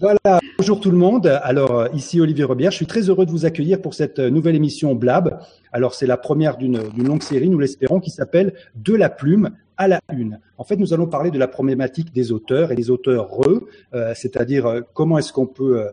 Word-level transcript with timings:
Voilà, 0.00 0.40
bonjour 0.58 0.80
tout 0.80 0.90
le 0.90 0.96
monde. 0.96 1.28
Alors 1.44 1.78
euh, 1.78 1.88
ici 1.94 2.20
Olivier 2.20 2.42
Rebière, 2.42 2.72
je 2.72 2.76
suis 2.76 2.86
très 2.86 3.02
heureux 3.02 3.26
de 3.26 3.30
vous 3.30 3.44
accueillir 3.44 3.80
pour 3.80 3.94
cette 3.94 4.18
euh, 4.18 4.28
nouvelle 4.28 4.56
émission 4.56 4.96
Blab. 4.96 5.38
Alors 5.70 5.94
c'est 5.94 6.08
la 6.08 6.16
première 6.16 6.56
d'une 6.56 6.80
longue 6.98 7.22
série, 7.22 7.48
nous 7.48 7.60
l'espérons, 7.60 8.00
qui 8.00 8.10
s'appelle 8.10 8.54
De 8.74 8.92
la 8.96 9.08
plume 9.08 9.50
à 9.76 9.86
la 9.86 10.00
une. 10.12 10.40
En 10.58 10.64
fait, 10.64 10.76
nous 10.76 10.92
allons 10.94 11.06
parler 11.06 11.30
de 11.30 11.38
la 11.38 11.46
problématique 11.46 12.12
des 12.12 12.32
auteurs 12.32 12.72
et 12.72 12.74
des 12.74 12.90
auteurs 12.90 13.30
re, 13.30 13.60
euh, 13.94 14.12
c'est-à-dire 14.16 14.82
comment 14.94 15.16
est-ce 15.16 15.32
qu'on 15.32 15.46
peut 15.46 15.88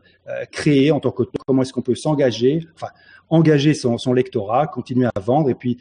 créer 0.51 0.91
en 0.91 0.99
tant 0.99 1.11
qu'auteur, 1.11 1.43
comment 1.45 1.61
est-ce 1.61 1.73
qu'on 1.73 1.83
peut 1.83 1.95
s'engager, 1.95 2.65
enfin 2.75 2.91
engager 3.29 3.75
son, 3.75 3.99
son, 3.99 4.13
lectorat, 4.13 4.65
continuer 4.65 5.07
à 5.13 5.19
vendre 5.19 5.49
et 5.49 5.55
puis 5.55 5.77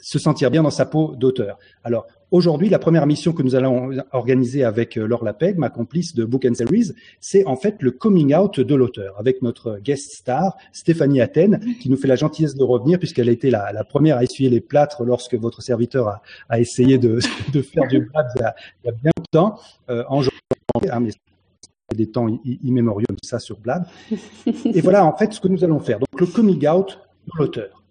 se 0.00 0.18
sentir 0.18 0.50
bien 0.50 0.62
dans 0.62 0.70
sa 0.70 0.86
peau 0.86 1.14
d'auteur. 1.16 1.58
Alors 1.84 2.06
aujourd'hui, 2.30 2.68
la 2.68 2.78
première 2.78 3.06
mission 3.06 3.32
que 3.32 3.42
nous 3.42 3.54
allons 3.54 3.90
organiser 4.12 4.64
avec 4.64 4.96
euh, 4.96 5.06
Laure 5.06 5.24
Lapeg, 5.24 5.58
ma 5.58 5.70
complice 5.70 6.14
de 6.14 6.24
Book 6.24 6.44
and 6.44 6.54
Series, 6.54 6.92
c'est 7.20 7.44
en 7.46 7.56
fait 7.56 7.82
le 7.82 7.90
coming 7.90 8.34
out 8.34 8.60
de 8.60 8.74
l'auteur, 8.74 9.14
avec 9.18 9.42
notre 9.42 9.78
guest 9.78 10.12
star 10.12 10.56
Stéphanie 10.72 11.20
Athènes, 11.20 11.60
qui 11.80 11.90
nous 11.90 11.96
fait 11.96 12.08
la 12.08 12.16
gentillesse 12.16 12.54
de 12.54 12.64
revenir 12.64 12.98
puisqu'elle 12.98 13.28
a 13.28 13.32
été 13.32 13.50
la, 13.50 13.84
première 13.84 14.18
à 14.18 14.24
essuyer 14.24 14.50
les 14.50 14.60
plâtres 14.60 15.04
lorsque 15.04 15.34
votre 15.34 15.62
serviteur 15.62 16.20
a, 16.48 16.60
essayé 16.60 16.98
de, 16.98 17.18
faire 17.20 17.88
du 17.88 18.00
blab 18.00 18.26
il 18.36 18.42
y 18.86 18.88
a, 18.88 18.92
bien 18.92 19.10
longtemps 19.16 19.58
euh, 19.90 20.04
en 20.08 20.22
janvier. 20.22 20.90
Hein, 20.90 21.00
mais 21.00 21.10
des 21.94 22.10
temps 22.10 22.26
immémoriaux 22.44 23.06
ça 23.22 23.38
sur 23.38 23.58
Blab. 23.58 23.86
Et 24.46 24.80
voilà 24.80 25.04
en 25.04 25.16
fait 25.16 25.32
ce 25.32 25.40
que 25.40 25.48
nous 25.48 25.64
allons 25.64 25.80
faire. 25.80 25.98
Donc 25.98 26.20
le 26.20 26.26
coming 26.26 26.66
out 26.68 26.98
de 27.26 27.38
l'auteur. 27.38 27.82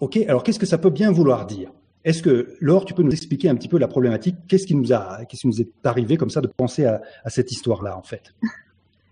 Ok, 0.00 0.16
alors 0.28 0.42
qu'est-ce 0.42 0.58
que 0.58 0.66
ça 0.66 0.78
peut 0.78 0.90
bien 0.90 1.12
vouloir 1.12 1.44
dire? 1.44 1.70
Est-ce 2.06 2.22
que, 2.22 2.56
Laure, 2.60 2.86
tu 2.86 2.94
peux 2.94 3.02
nous 3.02 3.12
expliquer 3.12 3.50
un 3.50 3.54
petit 3.54 3.68
peu 3.68 3.78
la 3.78 3.86
problématique? 3.86 4.36
Qu'est-ce 4.48 4.66
qui 4.66 4.74
nous 4.74 4.94
a, 4.94 5.26
qui 5.26 5.38
nous 5.46 5.60
est 5.60 5.68
arrivé 5.84 6.16
comme 6.16 6.30
ça 6.30 6.40
de 6.40 6.46
penser 6.46 6.86
à, 6.86 7.00
cette 7.26 7.52
histoire-là, 7.52 7.96
en 7.96 8.02
fait? 8.02 8.34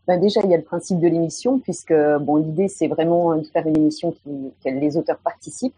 Ben 0.06 0.19
déjà, 0.19 0.41
il 0.43 0.48
y 0.51 0.55
a 0.55 0.56
le 0.56 0.62
principe 0.62 1.01
de 1.01 1.06
l'émission, 1.06 1.59
puisque 1.59 1.93
bon, 2.23 2.37
l'idée 2.37 2.69
c'est 2.69 2.88
vraiment 2.88 3.37
de 3.37 3.43
faire 3.43 3.66
une 3.66 3.77
émission 3.77 4.12
qui, 4.12 4.30
que 4.65 4.71
les 4.71 4.96
auteurs 4.96 5.18
participent. 5.18 5.74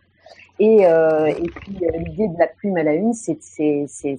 Et, 0.60 0.86
euh, 0.86 1.32
puis 1.56 1.80
l'idée 2.06 2.28
de 2.28 2.38
la 2.38 2.46
plume 2.46 2.76
à 2.76 2.84
la 2.84 2.94
une, 2.94 3.12
c'est, 3.12 3.40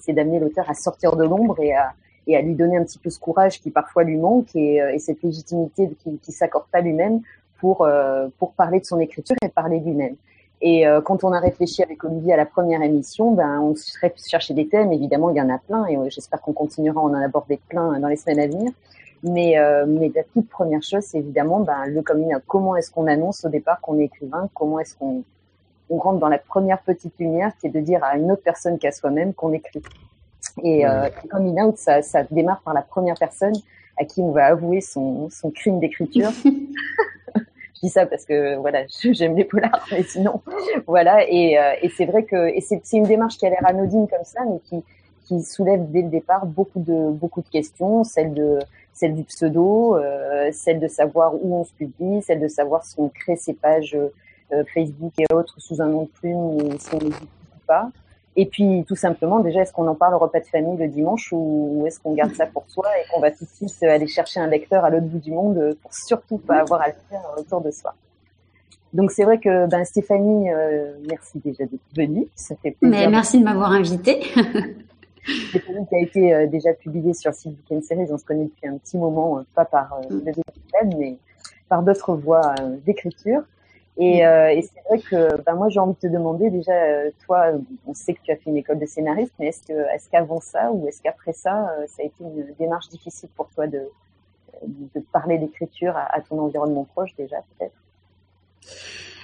d'amener 0.10 0.42
l'auteur 0.42 0.70
à 0.70 0.74
sortir 0.74 1.16
de 1.16 1.24
l'ombre 1.24 1.62
et 1.62 1.74
à, 1.74 1.94
lui 2.42 2.56
donner 2.56 2.76
un 2.76 2.84
petit 2.84 3.00
peu 3.00 3.10
ce 3.10 3.20
courage 3.20 3.62
qui 3.62 3.72
parfois 3.72 4.04
lui 4.04 4.18
manque 4.18 4.54
et, 4.54 4.82
euh, 4.82 4.94
et 4.94 5.00
cette 5.00 5.24
légitimité 5.24 5.90
qui, 6.04 6.18
qui 6.18 6.34
s'accorde 6.34 6.66
pas 6.70 6.82
lui-même 6.82 7.22
pour 7.62 7.84
euh, 7.84 8.28
pour 8.38 8.52
parler 8.52 8.82
de 8.82 8.86
son 8.86 9.00
écriture 9.00 9.38
et 9.42 9.48
parler 9.48 9.80
lui-même. 9.80 10.18
Et 10.62 10.86
euh, 10.86 11.02
quand 11.02 11.24
on 11.24 11.32
a 11.34 11.40
réfléchi 11.40 11.82
avec 11.82 12.04
Olivier 12.04 12.34
à 12.34 12.38
la 12.38 12.46
première 12.46 12.84
émission, 12.84 13.32
ben, 13.32 13.60
on 13.62 13.76
serait 13.76 14.14
chercher 14.16 14.54
des 14.54 14.68
thèmes. 14.68 14.92
Évidemment, 14.94 15.32
il 15.32 15.38
y 15.38 15.42
en 15.42 15.50
a 15.50 15.58
plein 15.58 15.86
et 15.88 15.98
j'espère 16.10 16.40
qu'on 16.42 16.54
continuera 16.54 17.02
à 17.02 17.04
en 17.04 17.14
aborder 17.14 17.60
plein 17.68 18.00
dans 18.00 18.08
les 18.08 18.16
semaines 18.16 18.40
à 18.40 18.48
venir. 18.48 18.72
Mais, 19.24 19.58
euh, 19.58 19.86
mais 19.88 20.12
la 20.14 20.24
toute 20.24 20.50
première 20.50 20.82
chose, 20.82 21.04
c'est 21.04 21.20
évidemment 21.20 21.60
ben, 21.60 21.86
le 21.88 22.02
coming 22.02 22.36
out. 22.36 22.44
Comment 22.48 22.76
est-ce 22.76 22.92
qu'on 22.92 23.08
annonce 23.08 23.44
au 23.46 23.50
départ 23.50 23.80
qu'on 23.82 24.00
est 24.00 24.06
écrivain? 24.06 24.50
Comment 24.54 24.80
est-ce 24.80 24.96
qu'on 24.96 25.24
on 25.90 25.98
rentre 25.98 26.20
dans 26.20 26.30
la 26.30 26.40
première 26.40 26.82
petite 26.82 27.14
lumière 27.20 27.52
qui 27.60 27.68
est 27.68 27.72
de 27.72 27.80
dire 27.80 28.04
à 28.04 28.16
une 28.18 28.32
autre 28.32 28.44
personne 28.44 28.78
qu'à 28.78 28.92
soi-même 28.92 29.34
qu'on 29.34 29.54
écrit? 29.54 29.82
Et 30.64 30.86
euh, 30.86 31.10
le 31.24 31.30
coming 31.30 31.62
out, 31.62 31.78
ça, 31.78 32.02
ça 32.02 32.24
démarre 32.30 32.62
par 32.62 32.74
la 32.74 32.82
première 32.82 33.16
personne 33.16 33.54
à 33.98 34.06
qui 34.06 34.22
on 34.22 34.32
va 34.32 34.46
avouer 34.46 34.82
son, 34.82 35.30
son 35.30 35.52
crime 35.52 35.80
d'écriture. 35.80 36.32
dis 37.82 37.90
ça 37.90 38.06
parce 38.06 38.26
que 38.26 38.56
voilà, 38.58 38.84
j'aime 39.12 39.36
les 39.36 39.46
polars, 39.46 39.86
mais 39.92 40.04
sinon, 40.04 40.42
voilà. 40.88 41.28
Et, 41.28 41.58
euh, 41.58 41.74
et 41.82 41.90
c'est 41.90 42.06
vrai 42.06 42.24
que 42.24 42.54
c'est 42.62 42.82
une 42.94 43.04
démarche 43.04 43.38
qui 43.38 43.46
a 43.46 43.50
l'air 43.50 43.66
anodine 43.66 44.08
comme 44.08 44.26
ça, 44.26 44.42
mais 44.50 44.60
qui 44.60 44.84
qui 45.28 45.44
soulève 45.44 45.90
dès 45.92 46.02
le 46.02 46.10
départ 46.10 46.46
beaucoup 46.46 46.80
de 46.80 47.12
beaucoup 47.12 47.42
de 47.42 47.48
questions, 47.48 48.04
celle 48.04 48.34
de 48.34 48.60
celle 48.94 49.16
du 49.16 49.24
pseudo, 49.24 49.96
euh, 49.96 50.50
celle 50.52 50.80
de 50.80 50.88
savoir 50.88 51.34
où 51.34 51.56
on 51.56 51.64
se 51.64 51.74
publie, 51.74 52.22
celle 52.22 52.40
de 52.40 52.48
savoir 52.48 52.84
si 52.84 52.96
on 53.00 53.10
crée 53.10 53.36
ses 53.36 53.54
pages 53.54 53.98
euh, 54.52 54.64
Facebook 54.74 55.14
et 55.18 55.34
autres 55.34 55.56
sous 55.60 55.82
un 55.82 55.88
nom 55.88 56.04
de 56.04 56.10
plume 56.10 56.38
ou 56.38 56.60
si 56.78 56.94
on 56.94 57.00
les 57.00 57.08
utilise 57.08 57.30
pas. 57.66 57.90
Et 58.36 58.46
puis, 58.46 58.86
tout 58.88 58.96
simplement, 58.96 59.40
déjà, 59.40 59.62
est-ce 59.62 59.74
qu'on 59.74 59.88
en 59.88 59.96
parle 59.96 60.14
au 60.14 60.20
repas 60.20 60.40
de 60.40 60.46
famille 60.46 60.78
le 60.78 60.88
dimanche 60.88 61.30
ou 61.34 61.84
est-ce 61.86 62.00
qu'on 62.00 62.14
garde 62.14 62.34
ça 62.34 62.46
pour 62.46 62.64
soi 62.68 62.88
et 62.98 63.12
qu'on 63.12 63.20
va 63.20 63.32
tout 63.32 63.44
de 63.44 63.50
suite 63.50 63.84
aller 63.84 64.08
chercher 64.08 64.40
un 64.40 64.48
lecteur 64.48 64.86
à 64.86 64.90
l'autre 64.90 65.08
bout 65.08 65.20
du 65.20 65.32
monde 65.32 65.76
pour 65.82 65.94
surtout 65.94 66.38
pas 66.38 66.60
avoir 66.60 66.82
à 66.82 66.88
le 66.88 66.94
faire 67.10 67.22
autour 67.38 67.62
de 67.62 67.72
soi? 67.72 67.94
Donc, 68.94 69.12
c'est 69.12 69.24
vrai 69.24 69.40
que 69.40 69.68
ben, 69.68 69.86
Stéphanie, 69.86 70.52
euh, 70.52 70.94
merci 71.08 71.40
déjà 71.44 71.66
d'être 71.66 71.82
venue. 71.96 72.28
Ça 72.36 72.56
fait 72.62 72.72
plaisir. 72.72 73.00
Mais 73.00 73.08
merci 73.10 73.40
de 73.40 73.44
m'avoir 73.44 73.72
invitée. 73.72 74.22
Stéphanie 75.50 75.88
qui 75.88 75.96
a 75.96 76.00
été 76.00 76.34
euh, 76.34 76.48
déjà 76.48 76.74
publiée 76.74 77.14
sur 77.14 77.34
Site 77.34 77.58
Weekend 77.58 77.84
Series. 77.84 78.12
On 78.12 78.18
se 78.18 78.26
connaît 78.26 78.46
depuis 78.46 78.68
un 78.68 78.78
petit 78.78 78.98
moment, 78.98 79.40
euh, 79.40 79.44
pas 79.56 79.66
par 79.66 80.02
mm. 80.10 80.22
le 80.26 80.98
mais 80.98 81.18
par 81.70 81.84
d'autres 81.84 82.16
voies 82.16 82.54
d'écriture. 82.86 83.44
Et, 83.98 84.22
mm. 84.22 84.26
euh, 84.26 84.50
et 84.50 84.62
c'est 84.62 84.82
vrai 84.88 85.00
que 85.00 85.42
ben 85.42 85.56
moi 85.56 85.70
j'ai 85.70 85.80
envie 85.80 85.94
de 85.94 86.00
te 86.00 86.08
demander 86.08 86.50
déjà, 86.50 86.74
euh, 86.74 87.12
toi, 87.26 87.52
on 87.86 87.94
sait 87.94 88.14
que 88.14 88.22
tu 88.22 88.32
as 88.32 88.36
fait 88.36 88.50
une 88.50 88.58
école 88.58 88.80
de 88.80 88.86
scénariste, 88.86 89.34
mais 89.40 89.48
est-ce 89.48 89.64
que 89.64 89.74
est-ce 89.94 90.10
qu'avant 90.10 90.40
ça 90.40 90.72
ou 90.72 90.88
est-ce 90.88 91.02
qu'après 91.02 91.34
ça, 91.34 91.70
euh, 91.72 91.86
ça 91.88 92.02
a 92.02 92.06
été 92.06 92.24
une 92.24 92.54
démarche 92.58 92.90
difficile 92.90 93.30
pour 93.36 93.50
toi 93.50 93.68
de 93.68 93.90
de 94.64 95.00
parler 95.12 95.40
d'écriture 95.40 95.98
à, 95.98 96.16
à 96.16 96.22
ton 96.22 96.40
environnement 96.40 96.84
proche 96.84 97.16
déjà 97.16 97.38
peut-être? 97.58 97.76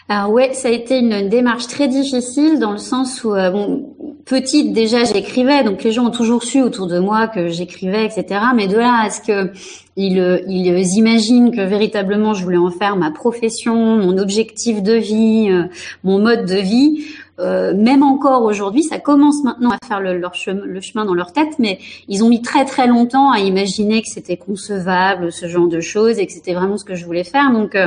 Alors 0.10 0.32
ouais, 0.32 0.54
ça 0.54 0.70
a 0.70 0.72
été 0.72 1.00
une 1.00 1.28
démarche 1.28 1.68
très 1.68 1.90
difficile 1.90 2.60
dans 2.60 2.72
le 2.72 2.78
sens 2.78 3.26
où, 3.26 3.34
euh, 3.34 3.52
bon, 3.52 3.94
petite 4.24 4.72
déjà 4.72 5.04
j'écrivais, 5.04 5.66
donc 5.66 5.84
les 5.84 5.92
gens 5.92 6.06
ont 6.06 6.12
toujours 6.12 6.44
su 6.44 6.62
autour 6.62 6.88
de 6.88 6.98
moi 6.98 7.28
que 7.28 7.50
j'écrivais, 7.50 8.06
etc. 8.06 8.40
Mais 8.56 8.68
de 8.68 8.78
là 8.78 9.02
à 9.04 9.10
ce 9.10 9.20
que 9.20 9.52
ils, 9.98 10.46
ils 10.48 10.98
imaginent 10.98 11.52
que 11.52 11.60
véritablement 11.60 12.34
je 12.34 12.44
voulais 12.44 12.58
en 12.58 12.72
faire 12.72 12.96
ma 12.96 13.12
profession, 13.12 13.98
mon 13.98 14.18
objectif 14.18 14.82
de 14.82 14.94
vie, 14.94 15.50
euh, 15.52 15.64
mon 16.06 16.20
mode 16.20 16.46
de 16.46 16.56
vie, 16.56 17.04
euh, 17.40 17.74
même 17.76 18.02
encore 18.02 18.44
aujourd'hui, 18.44 18.84
ça 18.84 19.00
commence 19.00 19.44
maintenant 19.44 19.72
à 19.72 19.86
faire 19.86 20.00
le, 20.00 20.18
leur 20.18 20.36
chemin, 20.36 20.64
le 20.64 20.80
chemin 20.80 21.04
dans 21.04 21.16
leur 21.16 21.34
tête, 21.34 21.60
mais 21.60 21.80
ils 22.08 22.24
ont 22.24 22.30
mis 22.30 22.42
très 22.42 22.64
très 22.64 22.88
longtemps 22.88 23.30
à 23.30 23.40
imaginer 23.40 24.02
que 24.02 24.08
c'était 24.08 24.38
concevable, 24.38 25.34
ce 25.34 25.50
genre 25.50 25.68
de 25.68 25.82
choses, 25.82 26.18
et 26.18 26.28
que 26.28 26.32
c'était 26.32 26.54
vraiment 26.54 26.78
ce 26.78 26.86
que 26.86 26.96
je 26.96 27.06
voulais 27.06 27.26
faire. 27.26 27.52
Donc 27.52 27.78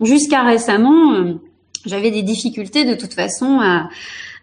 jusqu'à 0.00 0.42
récemment 0.42 1.38
j'avais 1.86 2.10
des 2.10 2.22
difficultés 2.22 2.84
de 2.84 2.94
toute 2.94 3.14
façon 3.14 3.60
à, 3.60 3.88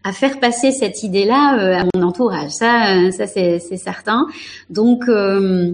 à 0.05 0.11
faire 0.11 0.39
passer 0.39 0.71
cette 0.71 1.03
idée-là 1.03 1.57
euh, 1.59 1.79
à 1.79 1.83
mon 1.93 2.07
entourage. 2.07 2.51
Ça, 2.51 2.95
euh, 2.95 3.11
ça 3.11 3.25
c'est 3.27 3.59
certain. 3.59 4.27
Donc, 4.69 5.09
euh, 5.09 5.71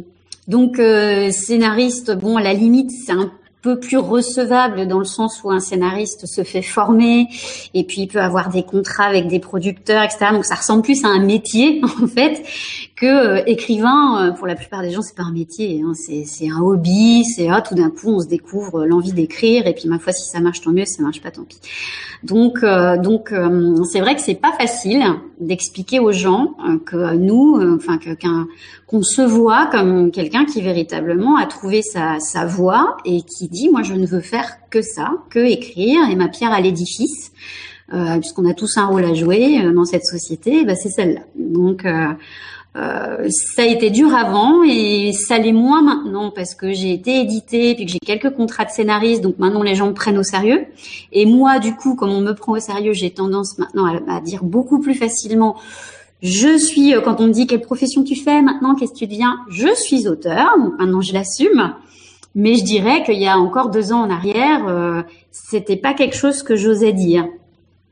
donc 0.48 0.78
scénariste, 0.78 2.12
bon, 2.12 2.38
à 2.38 2.42
la 2.42 2.54
limite, 2.54 2.92
c'est 2.92 3.12
un 3.12 3.32
peu 3.62 3.80
plus 3.80 3.98
recevable 3.98 4.88
dans 4.88 5.00
le 5.00 5.06
sens 5.06 5.42
où 5.44 5.52
un 5.52 5.60
scénariste 5.60 6.26
se 6.26 6.44
fait 6.44 6.62
former 6.62 7.28
et 7.74 7.84
puis 7.84 8.02
il 8.02 8.08
peut 8.08 8.22
avoir 8.22 8.50
des 8.50 8.64
contrats 8.64 9.06
avec 9.06 9.28
des 9.28 9.40
producteurs, 9.40 10.04
etc. 10.04 10.28
Donc 10.32 10.46
ça 10.46 10.56
ressemble 10.56 10.82
plus 10.82 11.04
à 11.06 11.10
un 11.10 11.24
métier 11.24 11.82
en 12.02 12.08
fait 12.08 12.44
que 12.96 13.06
euh, 13.06 13.44
écrivain. 13.46 14.30
Euh, 14.30 14.32
pour 14.32 14.48
la 14.48 14.56
plupart 14.56 14.82
des 14.82 14.92
gens, 14.92 15.02
c'est 15.02 15.16
pas 15.16 15.24
un 15.24 15.32
métier, 15.32 15.82
hein. 15.84 15.94
c'est 15.94 16.50
un 16.50 16.62
hobby. 16.62 17.24
C'est 17.26 17.50
ah 17.50 17.62
tout 17.62 17.76
d'un 17.76 17.90
coup 17.90 18.10
on 18.10 18.20
se 18.20 18.28
découvre 18.28 18.86
l'envie 18.86 19.14
d'écrire 19.14 19.68
et 19.68 19.74
puis 19.74 19.88
ma 19.88 20.00
foi 20.00 20.14
si 20.14 20.28
ça 20.28 20.40
marche 20.40 20.62
tant 20.62 20.72
mieux, 20.72 20.86
si 20.86 20.96
ça 20.96 21.04
marche 21.04 21.22
pas 21.22 21.32
tant 21.32 21.44
pis. 21.44 21.60
Donc 22.24 22.64
euh, 22.64 22.98
donc 22.98 23.34
c'est 23.90 24.00
vrai 24.00 24.16
que 24.16 24.22
c'est 24.22 24.36
pas 24.36 24.54
facile 24.54 25.04
d'expliquer 25.40 26.00
aux 26.00 26.12
gens 26.12 26.56
que 26.86 27.16
nous, 27.16 27.60
enfin 27.76 27.98
que 27.98 28.14
qu'un 28.14 28.48
qu'on 28.88 29.04
se 29.04 29.22
voit 29.22 29.68
comme 29.68 30.12
quelqu'un 30.12 30.46
qui 30.46 30.62
véritablement 30.62 31.38
a 31.38 31.46
trouvé 31.46 31.82
sa 31.82 32.20
sa 32.20 32.46
voie 32.46 32.98
et 33.06 33.22
qui 33.22 33.50
dit 33.52 33.70
moi 33.70 33.84
je 33.84 33.94
ne 33.94 34.08
veux 34.08 34.22
faire 34.22 34.58
que 34.72 34.82
ça, 34.82 35.12
que 35.30 35.40
écrire 35.40 36.10
et 36.10 36.16
ma 36.16 36.28
pierre 36.28 36.52
à 36.52 36.62
l'édifice. 36.62 37.32
Euh, 37.94 38.20
puisqu'on 38.20 38.50
a 38.50 38.54
tous 38.54 38.78
un 38.78 38.86
rôle 38.86 39.04
à 39.04 39.14
jouer 39.14 39.70
dans 39.74 39.84
cette 39.84 40.06
société, 40.06 40.64
bah 40.64 40.76
c'est 40.76 40.90
celle-là. 40.90 41.24
Donc, 41.36 41.86
euh, 41.86 42.14
euh, 42.78 43.28
ça 43.30 43.64
a 43.64 43.66
été 43.66 43.90
dur 43.90 44.16
avant 44.16 44.64
et 44.64 45.12
ça 45.12 45.38
l'est 45.38 45.52
moins 45.52 45.82
maintenant 45.82 46.32
parce 46.32 46.56
que 46.56 46.72
j'ai 46.72 46.94
été 46.94 47.20
édité 47.20 47.76
puis 47.76 47.86
que 47.86 47.92
j'ai 47.92 48.00
quelques 48.00 48.34
contrats 48.34 48.64
de 48.64 48.70
scénariste 48.70 49.22
donc 49.22 49.40
maintenant 49.40 49.62
les 49.62 49.76
gens 49.76 49.88
me 49.88 49.94
prennent 49.94 50.18
au 50.18 50.24
sérieux 50.24 50.68
et 51.12 51.26
moi 51.26 51.60
du 51.60 51.76
coup 51.76 51.96
comme 51.98 52.12
on 52.12 52.22
me 52.22 52.32
prend 52.32 52.54
au 52.54 52.62
sérieux 52.62 52.94
j'ai 52.94 53.10
tendance 53.10 53.58
maintenant 53.58 53.94
à, 54.08 54.22
dire 54.22 54.46
beaucoup 54.46 54.80
plus 54.80 54.96
facilement 54.96 55.58
je 56.24 56.58
suis 56.58 56.94
quand 57.04 57.20
on 57.20 57.28
me 57.28 57.34
dit 57.34 57.46
quelle 57.46 57.60
profession 57.60 58.06
tu 58.06 58.16
fais 58.16 58.42
maintenant 58.42 58.74
qu'est-ce 58.76 58.94
que 58.94 59.00
tu 59.00 59.08
deviens 59.08 59.36
je 59.50 59.76
suis 59.76 60.08
auteur 60.08 60.58
donc 60.58 60.80
maintenant 60.80 61.02
je 61.02 61.12
l'assume 61.12 61.74
mais 62.36 62.56
je 62.56 62.64
dirais 62.64 63.04
qu'il 63.04 63.20
y 63.20 63.28
a 63.28 63.38
encore 63.38 63.70
deux 63.70 63.94
ans 63.94 64.02
en 64.02 64.10
arrière, 64.10 64.68
euh, 64.68 65.04
c'était 65.32 65.78
pas 65.78 65.94
quelque 65.94 66.16
chose 66.16 66.44
que 66.44 66.56
j'osais 66.56 66.94
dire. 66.94 67.28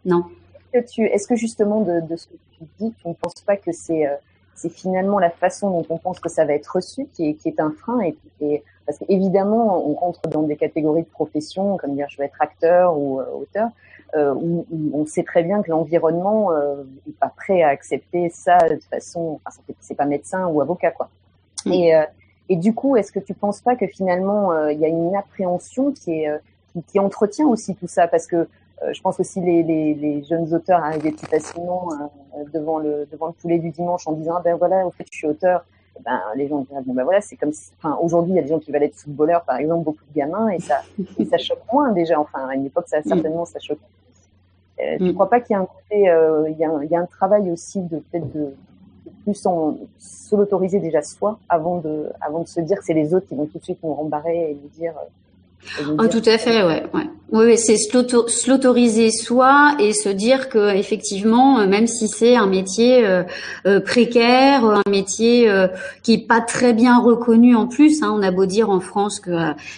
Non. 0.06 0.26
Est-ce 0.74 0.86
que, 0.86 0.92
tu, 0.92 1.06
est-ce 1.06 1.28
que 1.28 1.36
justement 1.36 1.82
de, 1.82 2.02
de, 2.02 2.16
ce 2.16 2.28
que 2.28 2.36
tu 2.52 2.64
dis, 2.80 2.94
tu 3.02 3.08
ne 3.08 3.14
penses 3.14 3.42
pas 3.46 3.58
que 3.58 3.72
c'est, 3.72 4.08
euh, 4.08 4.16
c'est 4.56 4.72
finalement 4.72 5.20
la 5.20 5.30
façon 5.30 5.70
dont 5.70 5.86
on 5.90 5.98
pense 5.98 6.20
que 6.20 6.30
ça 6.30 6.46
va 6.46 6.54
être 6.54 6.68
reçu 6.68 7.08
qui 7.14 7.30
est, 7.30 7.34
qui 7.34 7.48
est 7.48 7.60
un 7.60 7.72
frein 7.72 8.02
et, 8.02 8.16
et 8.42 8.64
parce 8.90 8.98
qu'évidemment, 8.98 9.88
on 9.88 9.94
rentre 9.94 10.22
dans 10.30 10.42
des 10.42 10.56
catégories 10.56 11.04
de 11.04 11.10
profession, 11.10 11.78
comme 11.78 11.94
dire 11.94 12.08
je 12.10 12.18
vais 12.18 12.26
être 12.26 12.42
acteur 12.42 12.98
ou 12.98 13.20
euh, 13.20 13.26
auteur, 13.40 13.70
euh, 14.16 14.34
où, 14.34 14.66
où, 14.72 14.92
on 14.96 15.06
sait 15.06 15.22
très 15.22 15.44
bien 15.44 15.62
que 15.62 15.70
l'environnement 15.70 16.52
euh, 16.54 16.82
est 17.08 17.16
pas 17.20 17.32
prêt 17.38 17.62
à 17.62 17.68
accepter 17.68 18.32
ça 18.32 18.58
de 18.58 18.80
façon, 18.90 19.40
enfin, 19.46 19.62
c'est 19.80 19.94
pas 19.94 20.06
médecin 20.06 20.48
ou 20.48 20.60
avocat 20.60 20.90
quoi. 20.90 21.08
Mm. 21.68 21.72
Et, 21.72 22.04
Et 22.50 22.56
du 22.56 22.74
coup, 22.74 22.98
est-ce 22.98 23.12
que 23.12 23.20
tu 23.20 23.34
penses 23.34 23.62
pas 23.62 23.76
que 23.76 23.88
finalement, 23.88 24.52
euh, 24.52 24.72
il 24.72 24.80
y 24.80 24.86
a 24.86 24.88
une 24.88 25.16
appréhension 25.16 25.92
qui, 25.92 26.24
est, 26.24 26.32
qui, 26.74 26.84
qui, 26.84 27.00
entretient 27.00 27.48
aussi 27.48 27.76
tout 27.76 27.88
ça? 27.88 28.08
Parce 28.08 28.28
que 28.28 28.48
je 28.92 29.02
pense 29.02 29.20
aussi 29.20 29.42
les, 29.42 29.62
les, 29.62 29.94
les 29.94 30.24
jeunes 30.24 30.54
auteurs 30.54 30.82
arrivaient 30.82 31.12
plus 31.12 31.28
facilement 31.28 31.90
devant, 32.54 32.80
le, 32.80 33.06
devant 33.12 33.28
le 33.28 33.34
poulet 33.34 33.60
du 33.60 33.72
dimanche 33.72 34.08
en 34.08 34.14
disant 34.14 34.36
ah 34.38 34.42
ben 34.42 34.56
voilà, 34.56 34.88
au 34.88 34.92
fait, 34.92 35.06
je 35.12 35.18
suis 35.18 35.28
auteur. 35.28 35.66
ben, 36.06 36.22
les 36.36 36.48
gens 36.48 36.60
disent 36.60 36.86
bon 36.86 36.94
ben 36.94 37.04
voilà, 37.04 37.20
c'est 37.20 37.36
comme 37.36 37.52
si, 37.52 37.72
enfin, 37.78 37.98
aujourd'hui, 38.02 38.32
il 38.32 38.36
y 38.38 38.40
a 38.40 38.42
des 38.42 38.48
gens 38.48 38.60
qui 38.60 38.72
veulent 38.72 38.84
être 38.84 38.96
footballeurs, 38.96 39.44
par 39.44 39.58
exemple, 39.58 39.84
beaucoup 39.84 40.06
de 40.10 40.18
gamins, 40.18 40.48
et 40.48 40.60
ça, 40.60 40.82
et 41.20 41.26
ça 41.26 41.38
choque 41.38 41.60
moins 41.74 41.92
déjà. 41.92 42.18
Enfin, 42.18 42.48
à 42.48 42.56
une 42.56 42.68
époque, 42.68 42.88
ça 42.88 43.02
certainement, 43.04 43.44
ça 43.44 43.60
choque 43.60 43.80
euh, 44.80 44.96
je 45.00 45.06
ne 45.06 45.12
crois 45.12 45.30
pas 45.30 45.42
qu'il 45.42 45.54
y 45.54 45.58
a 45.58 45.62
un 45.62 45.66
côté, 45.66 46.10
euh, 46.10 46.50
il, 46.50 46.58
y 46.58 46.64
a 46.64 46.70
un, 46.70 46.84
il 46.84 46.90
y 46.90 46.96
a 46.96 47.00
un 47.00 47.06
travail 47.06 47.52
aussi 47.52 47.82
de 47.82 47.98
peut-être 47.98 48.32
de, 48.32 48.54
plus 49.30 49.46
en 49.46 49.78
se 49.98 50.36
l'autoriser 50.36 50.80
déjà 50.80 51.02
soi 51.02 51.40
avant 51.48 51.78
de, 51.78 52.10
avant 52.22 52.42
de 52.42 52.48
se 52.48 52.60
dire 52.62 52.78
que 52.80 52.86
c'est 52.86 52.94
les 52.94 53.14
autres 53.14 53.28
qui 53.28 53.36
vont 53.36 53.46
tout 53.46 53.60
de 53.60 53.64
suite 53.64 53.80
nous 53.84 53.94
rembarrer 53.94 54.52
et 54.52 54.54
nous 54.56 54.70
dire. 54.70 54.94
Euh, 55.82 55.98
oh, 56.00 56.08
tout 56.08 56.22
à 56.26 56.38
fait, 56.38 56.64
ouais, 56.64 56.84
ouais. 56.94 57.10
Oui, 57.32 57.60
c'est 57.60 57.78
se 57.78 58.50
l'autoriser 58.50 59.12
soi 59.12 59.76
et 59.78 59.94
se 59.94 60.10
dire 60.10 60.50
que 60.50 60.76
effectivement, 60.76 61.60
euh, 61.60 61.68
même 61.68 61.86
si 61.86 62.08
c'est 62.08 62.36
un 62.36 62.48
métier 62.48 63.06
euh, 63.06 63.22
euh, 63.68 63.80
précaire, 63.80 64.66
un 64.66 64.90
métier 64.90 65.48
qui 66.02 66.14
est 66.14 66.28
pas 66.28 66.42
très 66.42 66.74
bien 66.74 67.00
reconnu 67.00 67.56
en 67.56 67.68
plus, 67.68 68.02
hein, 68.02 68.12
on 68.18 68.24
a 68.24 68.32
beau 68.32 68.48
dire 68.48 68.72
en 68.72 68.80
France 68.80 69.20
que 69.20 69.32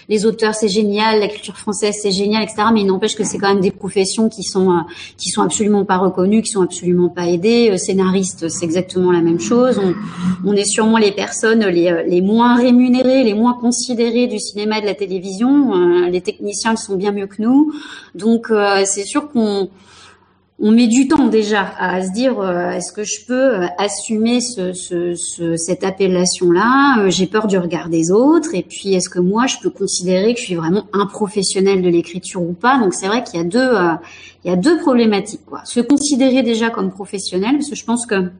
les 0.07 0.25
auteurs 0.25 0.55
c'est 0.55 0.69
génial, 0.69 1.19
la 1.19 1.27
culture 1.27 1.57
française 1.57 1.95
c'est 2.01 2.11
génial, 2.11 2.43
etc. 2.43 2.63
Mais 2.73 2.81
il 2.81 2.87
n'empêche 2.87 3.15
que 3.15 3.25
c'est 3.25 3.37
quand 3.37 3.49
même 3.49 3.59
des 3.59 3.71
professions 3.71 4.29
qui 4.29 4.43
sont 4.43 4.85
qui 5.17 5.29
sont 5.29 5.41
absolument 5.41 5.83
pas 5.83 5.97
reconnues, 5.97 6.41
qui 6.41 6.51
sont 6.51 6.61
absolument 6.61 7.09
pas 7.09 7.27
aidées. 7.27 7.77
Scénariste, 7.77 8.47
c'est 8.47 8.63
exactement 8.63 9.11
la 9.11 9.21
même 9.21 9.41
chose. 9.41 9.77
On, 9.77 9.93
on, 10.45 10.53
est 10.53 10.63
sûrement 10.63 10.97
les 10.97 11.11
personnes 11.11 11.65
les, 11.65 12.03
les 12.07 12.21
moins 12.21 12.55
rémunérées, 12.55 13.23
les 13.23 13.33
moins 13.33 13.57
considérées 13.59 14.27
du 14.27 14.39
cinéma 14.39 14.77
et 14.77 14.81
de 14.81 14.85
la 14.85 14.95
télévision. 14.95 15.70
Les 16.09 16.21
techniciens 16.21 16.71
le 16.71 16.77
sont 16.77 16.95
bien 16.95 17.12
mieux 17.12 17.27
que 17.27 17.41
nous. 17.41 17.73
Donc 18.15 18.50
euh, 18.50 18.83
c'est 18.85 19.03
sûr 19.03 19.29
qu'on 19.31 19.69
on 20.63 20.71
met 20.71 20.88
du 20.88 21.07
temps 21.07 21.27
déjà 21.27 21.65
à 21.79 22.03
se 22.03 22.12
dire 22.12 22.39
euh, 22.39 22.69
est-ce 22.71 22.94
que 22.94 23.03
je 23.03 23.25
peux 23.25 23.62
euh, 23.62 23.65
assumer 23.77 24.41
ce, 24.41 24.73
ce, 24.73 25.56
cette 25.56 25.83
appellation-là? 25.83 27.09
J'ai 27.09 27.25
peur 27.25 27.47
du 27.47 27.57
regard 27.57 27.89
des 27.89 28.12
autres. 28.12 28.53
Et 28.53 28.63
puis 28.63 28.94
est-ce 28.94 29.09
que 29.09 29.19
moi 29.19 29.47
je 29.47 29.57
peux 29.62 29.71
considérer 29.71 30.33
que 30.33 30.39
je 30.39 30.45
suis 30.45 30.56
vraiment 30.56 30.85
un 30.94 31.07
professionnel 31.07 31.81
de 31.81 31.89
l'écriture 31.89 32.41
ou 32.41 32.53
pas? 32.53 32.77
Donc 32.77 32.94
c'est 32.94 33.07
vrai 33.07 33.24
qu'il 33.24 33.39
y 33.39 33.44
a 33.44 33.45
deux 33.45 33.71
il 34.44 34.50
y 34.50 34.53
a 34.53 34.56
deux 34.56 34.77
problématiques. 34.79 35.41
Se 35.65 35.79
considérer 35.79 36.44
déjà 36.44 36.69
comme 36.69 36.91
professionnel, 36.91 37.53
parce 37.57 37.69
que 37.69 37.75
je 37.75 37.85
pense 37.85 38.06
que 38.06 38.31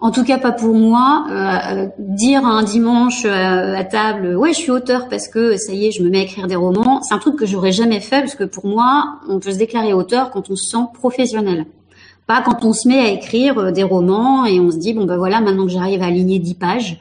en 0.00 0.10
tout 0.10 0.24
cas 0.24 0.38
pas 0.38 0.52
pour 0.52 0.74
moi. 0.74 1.26
Euh, 1.30 1.88
dire 1.98 2.44
un 2.44 2.62
dimanche 2.62 3.24
euh, 3.24 3.76
à 3.76 3.84
table, 3.84 4.34
ouais, 4.36 4.52
je 4.52 4.58
suis 4.58 4.70
auteur 4.70 5.08
parce 5.08 5.28
que 5.28 5.56
ça 5.56 5.72
y 5.72 5.86
est, 5.86 5.90
je 5.90 6.02
me 6.02 6.10
mets 6.10 6.20
à 6.20 6.22
écrire 6.22 6.46
des 6.46 6.56
romans, 6.56 7.02
c'est 7.02 7.14
un 7.14 7.18
truc 7.18 7.36
que 7.36 7.46
j'aurais 7.46 7.72
jamais 7.72 8.00
fait 8.00 8.20
parce 8.20 8.34
que 8.34 8.44
pour 8.44 8.66
moi, 8.66 9.20
on 9.28 9.38
peut 9.38 9.52
se 9.52 9.58
déclarer 9.58 9.92
auteur 9.92 10.30
quand 10.30 10.50
on 10.50 10.56
se 10.56 10.70
sent 10.70 10.84
professionnel. 10.94 11.66
Pas 12.26 12.42
quand 12.42 12.64
on 12.64 12.72
se 12.72 12.88
met 12.88 12.98
à 12.98 13.10
écrire 13.10 13.58
euh, 13.58 13.70
des 13.70 13.82
romans 13.82 14.46
et 14.46 14.58
on 14.58 14.70
se 14.70 14.76
dit 14.76 14.94
bon 14.94 15.04
ben 15.04 15.16
voilà, 15.16 15.40
maintenant 15.40 15.66
que 15.66 15.72
j'arrive 15.72 16.02
à 16.02 16.06
aligner 16.06 16.38
10 16.38 16.54
pages, 16.54 17.00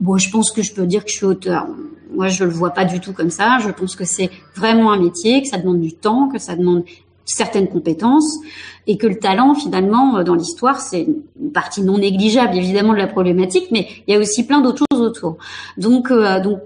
bon, 0.00 0.16
je 0.16 0.30
pense 0.30 0.50
que 0.50 0.62
je 0.62 0.72
peux 0.72 0.86
dire 0.86 1.04
que 1.04 1.10
je 1.10 1.16
suis 1.16 1.26
auteur. 1.26 1.66
Moi, 2.14 2.28
je 2.28 2.44
le 2.44 2.50
vois 2.50 2.70
pas 2.70 2.86
du 2.86 3.00
tout 3.00 3.12
comme 3.12 3.30
ça. 3.30 3.58
Je 3.60 3.68
pense 3.68 3.94
que 3.94 4.04
c'est 4.04 4.30
vraiment 4.54 4.92
un 4.92 4.98
métier, 4.98 5.42
que 5.42 5.48
ça 5.48 5.58
demande 5.58 5.80
du 5.80 5.92
temps, 5.92 6.28
que 6.28 6.38
ça 6.38 6.56
demande 6.56 6.84
certaines 7.28 7.68
compétences 7.68 8.38
et 8.86 8.96
que 8.96 9.06
le 9.06 9.18
talent 9.18 9.54
finalement 9.54 10.16
euh, 10.16 10.24
dans 10.24 10.34
l'histoire 10.34 10.80
c'est 10.80 11.02
une 11.02 11.52
partie 11.52 11.82
non 11.82 11.98
négligeable 11.98 12.56
évidemment 12.56 12.92
de 12.92 12.98
la 12.98 13.06
problématique 13.06 13.68
mais 13.70 13.86
il 14.06 14.14
y 14.14 14.16
a 14.16 14.20
aussi 14.20 14.44
plein 14.44 14.60
d'autres 14.60 14.84
choses 14.90 15.02
autour. 15.02 15.36
Donc 15.76 16.10
euh, 16.10 16.40
donc 16.40 16.60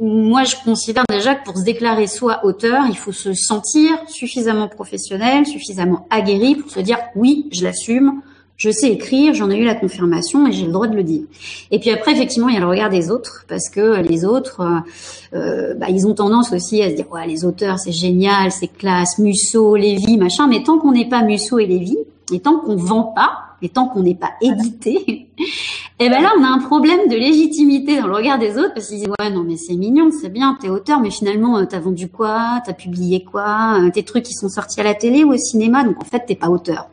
moi 0.00 0.44
je 0.44 0.56
considère 0.64 1.04
déjà 1.08 1.34
que 1.34 1.44
pour 1.44 1.58
se 1.58 1.64
déclarer 1.64 2.06
soit 2.06 2.44
auteur 2.44 2.84
il 2.88 2.96
faut 2.96 3.12
se 3.12 3.32
sentir 3.34 3.90
suffisamment 4.08 4.68
professionnel 4.68 5.44
suffisamment 5.44 6.06
aguerri 6.10 6.54
pour 6.54 6.70
se 6.70 6.80
dire 6.80 6.98
oui 7.14 7.48
je 7.52 7.64
l'assume 7.64 8.22
je 8.58 8.70
sais 8.70 8.90
écrire, 8.90 9.34
j'en 9.34 9.50
ai 9.50 9.56
eu 9.56 9.64
la 9.64 9.76
confirmation 9.76 10.46
et 10.48 10.52
j'ai 10.52 10.66
le 10.66 10.72
droit 10.72 10.88
de 10.88 10.96
le 10.96 11.04
dire. 11.04 11.22
Et 11.70 11.78
puis 11.78 11.90
après, 11.90 12.12
effectivement, 12.12 12.48
il 12.48 12.54
y 12.54 12.56
a 12.56 12.60
le 12.60 12.66
regard 12.66 12.90
des 12.90 13.08
autres, 13.08 13.44
parce 13.48 13.68
que 13.68 14.02
les 14.02 14.24
autres, 14.24 14.60
euh, 14.60 15.38
euh, 15.38 15.74
bah, 15.74 15.86
ils 15.90 16.08
ont 16.08 16.14
tendance 16.14 16.52
aussi 16.52 16.82
à 16.82 16.90
se 16.90 16.96
dire, 16.96 17.10
ouais, 17.12 17.26
les 17.26 17.44
auteurs, 17.44 17.78
c'est 17.78 17.92
génial, 17.92 18.50
c'est 18.50 18.66
classe, 18.66 19.18
Musso, 19.20 19.76
Lévy, 19.76 20.18
machin, 20.18 20.48
mais 20.48 20.64
tant 20.64 20.78
qu'on 20.78 20.90
n'est 20.90 21.08
pas 21.08 21.22
Musso 21.22 21.60
et 21.60 21.66
Lévy, 21.66 21.98
et 22.32 22.40
tant 22.40 22.58
qu'on 22.58 22.74
vend 22.74 23.04
pas, 23.04 23.30
et 23.62 23.68
tant 23.68 23.86
qu'on 23.86 24.02
n'est 24.02 24.16
pas 24.16 24.32
édité, 24.42 24.92
et 24.98 25.28
eh 26.00 26.08
ben 26.08 26.20
là, 26.20 26.32
on 26.36 26.42
a 26.42 26.48
un 26.48 26.58
problème 26.58 27.08
de 27.08 27.14
légitimité 27.14 28.00
dans 28.00 28.08
le 28.08 28.14
regard 28.14 28.40
des 28.40 28.58
autres, 28.58 28.74
parce 28.74 28.88
qu'ils 28.88 28.98
disent, 28.98 29.12
ouais, 29.20 29.30
non, 29.30 29.44
mais 29.44 29.56
c'est 29.56 29.76
mignon, 29.76 30.10
c'est 30.10 30.30
bien, 30.30 30.58
t'es 30.60 30.68
auteur, 30.68 30.98
mais 30.98 31.10
finalement, 31.10 31.58
euh, 31.58 31.64
t'as 31.64 31.78
vendu 31.78 32.08
quoi, 32.08 32.60
t'as 32.66 32.72
publié 32.72 33.22
quoi, 33.22 33.78
tes 33.94 34.02
trucs 34.02 34.24
qui 34.24 34.34
sont 34.34 34.48
sortis 34.48 34.80
à 34.80 34.84
la 34.84 34.94
télé 34.94 35.22
ou 35.22 35.32
au 35.32 35.38
cinéma, 35.38 35.84
donc 35.84 36.02
en 36.02 36.04
fait, 36.04 36.24
t'es 36.26 36.34
pas 36.34 36.48
auteur. 36.48 36.88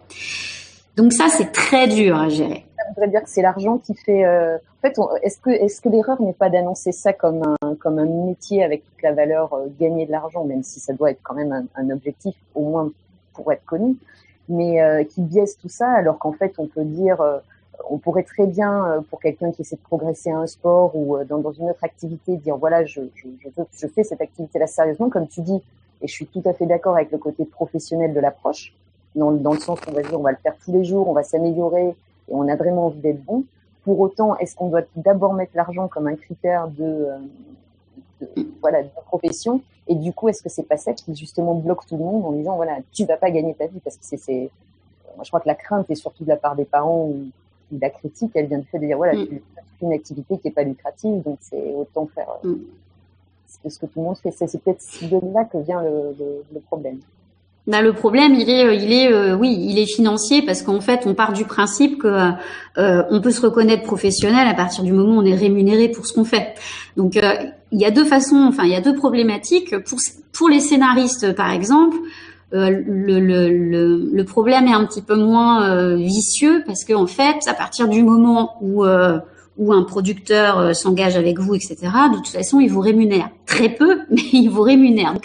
Donc 0.95 1.11
ça, 1.11 1.27
c'est 1.29 1.51
très 1.51 1.87
dur 1.87 2.17
à 2.17 2.29
gérer. 2.29 2.65
Ça 2.77 2.83
voudrait 2.89 3.09
dire 3.09 3.23
que 3.23 3.29
c'est 3.29 3.41
l'argent 3.41 3.77
qui 3.77 3.95
fait. 3.95 4.25
Euh... 4.25 4.57
En 4.57 4.87
fait, 4.87 4.97
est-ce 5.23 5.39
que 5.39 5.49
est-ce 5.49 5.81
que 5.81 5.89
l'erreur 5.89 6.21
n'est 6.21 6.33
pas 6.33 6.49
d'annoncer 6.49 6.91
ça 6.91 7.11
comme 7.11 7.41
un 7.61 7.75
comme 7.75 7.99
un 7.99 8.05
métier 8.05 8.63
avec 8.63 8.83
toute 8.85 9.01
la 9.01 9.11
valeur 9.11 9.53
euh, 9.53 9.67
gagner 9.79 10.05
de 10.05 10.11
l'argent, 10.11 10.45
même 10.45 10.63
si 10.63 10.79
ça 10.79 10.93
doit 10.93 11.11
être 11.11 11.19
quand 11.23 11.33
même 11.33 11.67
un, 11.75 11.89
objectif 11.89 12.35
au 12.53 12.61
moins 12.61 12.91
pour 13.33 13.51
être 13.51 13.65
connu, 13.65 13.97
mais 14.47 14.81
euh, 14.81 15.03
qui 15.03 15.21
biaise 15.21 15.57
tout 15.57 15.69
ça, 15.69 15.89
alors 15.89 16.17
qu'en 16.19 16.31
fait, 16.31 16.53
on 16.59 16.67
peut 16.67 16.85
dire, 16.85 17.19
euh, 17.19 17.39
on 17.89 17.97
pourrait 17.97 18.23
très 18.23 18.45
bien 18.45 19.03
pour 19.09 19.19
quelqu'un 19.19 19.51
qui 19.51 19.63
essaie 19.63 19.75
de 19.75 19.81
progresser 19.81 20.31
à 20.31 20.37
un 20.37 20.47
sport 20.47 20.95
ou 20.95 21.17
dans, 21.25 21.51
une 21.51 21.69
autre 21.69 21.83
activité, 21.83 22.37
dire 22.37 22.55
voilà, 22.55 22.85
je, 22.85 23.01
je 23.73 23.87
fais 23.87 24.03
cette 24.05 24.21
activité-là 24.21 24.65
sérieusement, 24.65 25.09
comme 25.09 25.27
tu 25.27 25.41
dis, 25.41 25.61
et 26.01 26.07
je 26.07 26.13
suis 26.13 26.25
tout 26.25 26.43
à 26.45 26.53
fait 26.53 26.65
d'accord 26.65 26.95
avec 26.95 27.11
le 27.11 27.17
côté 27.17 27.43
professionnel 27.43 28.13
de 28.13 28.19
l'approche 28.21 28.73
dans, 29.15 29.31
dans 29.31 29.53
le 29.53 29.59
sens 29.59 29.79
qu'on 29.79 29.91
va 29.91 30.01
dire 30.01 30.19
on 30.19 30.23
va 30.23 30.31
le 30.31 30.37
faire 30.37 30.55
tous 30.63 30.71
les 30.71 30.83
jours, 30.83 31.07
on 31.07 31.13
va 31.13 31.23
s'améliorer 31.23 31.89
et 31.89 31.95
on 32.33 32.47
a 32.47 32.55
vraiment 32.55 32.87
envie 32.87 32.99
d'être 32.99 33.23
bon. 33.23 33.43
Pour 33.83 33.99
autant, 33.99 34.35
est-ce 34.37 34.55
qu'on 34.55 34.69
doit 34.69 34.81
d'abord 34.95 35.33
mettre 35.33 35.51
l'argent 35.55 35.87
comme 35.87 36.07
un 36.07 36.15
critère 36.15 36.67
de, 36.67 36.83
euh, 36.83 37.17
de, 38.21 38.47
voilà 38.61 38.83
de 38.83 38.89
profession 39.05 39.61
et 39.87 39.95
du 39.95 40.13
coup 40.13 40.29
est-ce 40.29 40.41
que 40.41 40.49
c'est 40.49 40.63
pas 40.63 40.77
ça 40.77 40.93
qui 40.93 41.15
justement 41.15 41.55
bloque 41.55 41.85
tout 41.85 41.97
le 41.97 42.03
monde 42.03 42.25
en 42.25 42.31
disant 42.31 42.55
voilà 42.55 42.77
tu 42.91 43.05
vas 43.05 43.17
pas 43.17 43.29
gagner 43.29 43.53
ta 43.53 43.67
vie 43.67 43.79
parce 43.79 43.97
que 43.97 44.05
c'est 44.05 44.49
moi 45.15 45.23
je 45.23 45.29
crois 45.29 45.39
que 45.39 45.47
la 45.47 45.55
crainte 45.55 45.89
est 45.89 45.95
surtout 45.95 46.23
de 46.23 46.29
la 46.29 46.37
part 46.37 46.55
des 46.55 46.65
parents 46.65 47.05
ou, 47.05 47.27
la 47.71 47.89
critique 47.89 48.31
elle 48.35 48.45
vient 48.45 48.59
de 48.59 48.63
fait 48.63 48.79
de 48.79 48.85
dire 48.85 48.97
voilà 48.97 49.13
mm. 49.13 49.27
tu 49.27 49.41
fais 49.79 49.85
une 49.85 49.93
activité 49.93 50.37
qui 50.37 50.47
est 50.47 50.51
pas 50.51 50.63
lucrative 50.63 51.23
donc 51.23 51.39
c'est 51.41 51.73
autant 51.73 52.07
faire 52.07 52.29
euh, 52.45 52.49
mm. 52.49 53.69
ce 53.69 53.79
que 53.79 53.85
tout 53.87 53.99
le 53.99 54.05
monde 54.05 54.17
fait 54.17 54.31
c'est 54.31 54.57
peut-être 54.59 54.85
de 55.01 55.33
là 55.33 55.45
que 55.45 55.57
vient 55.57 55.81
le, 55.81 56.15
le, 56.17 56.45
le 56.53 56.59
problème 56.61 56.99
bah, 57.67 57.81
le 57.81 57.93
problème, 57.93 58.35
il 58.35 58.47
est, 58.49 58.63
euh, 58.63 58.73
il 58.75 58.93
est, 58.93 59.11
euh, 59.11 59.35
oui, 59.35 59.57
il 59.59 59.79
est 59.79 59.87
financier 59.87 60.43
parce 60.43 60.61
qu'en 60.61 60.81
fait, 60.81 61.01
on 61.07 61.15
part 61.15 61.33
du 61.33 61.45
principe 61.45 61.99
que 61.99 62.31
euh, 62.77 63.03
on 63.09 63.21
peut 63.21 63.31
se 63.31 63.41
reconnaître 63.41 63.81
professionnel 63.83 64.47
à 64.47 64.53
partir 64.53 64.83
du 64.83 64.93
moment 64.93 65.15
où 65.15 65.21
on 65.21 65.25
est 65.25 65.35
rémunéré 65.35 65.89
pour 65.89 66.05
ce 66.05 66.13
qu'on 66.13 66.25
fait. 66.25 66.53
Donc, 66.95 67.15
il 67.15 67.81
y 67.81 67.85
a 67.85 67.91
deux 67.91 68.05
façons, 68.05 68.45
enfin, 68.47 68.65
il 68.65 68.71
y 68.71 68.75
a 68.75 68.81
deux 68.81 68.95
problématiques 68.95 69.75
pour 69.83 69.99
pour 70.31 70.49
les 70.49 70.59
scénaristes, 70.59 71.33
par 71.33 71.51
exemple. 71.51 71.97
Le, 72.51 72.69
le, 73.19 73.49
le, 73.49 74.09
le, 74.13 74.23
problème 74.23 74.67
est 74.67 74.73
un 74.73 74.85
petit 74.85 75.01
peu 75.01 75.15
moins 75.15 75.95
vicieux 75.95 76.63
parce 76.65 76.85
qu'en 76.85 77.07
fait, 77.07 77.35
à 77.47 77.53
partir 77.53 77.89
du 77.89 78.01
moment 78.01 78.57
où 78.61 78.85
où 79.57 79.73
un 79.73 79.83
producteur 79.83 80.75
s'engage 80.75 81.17
avec 81.17 81.39
vous, 81.39 81.55
etc., 81.55 81.75
de 82.11 82.17
toute 82.17 82.27
façon, 82.27 82.59
il 82.59 82.69
vous 82.69 82.79
rémunère. 82.79 83.29
Très 83.45 83.69
peu, 83.69 83.99
mais 84.09 84.23
il 84.31 84.49
vous 84.49 84.61
rémunère. 84.61 85.15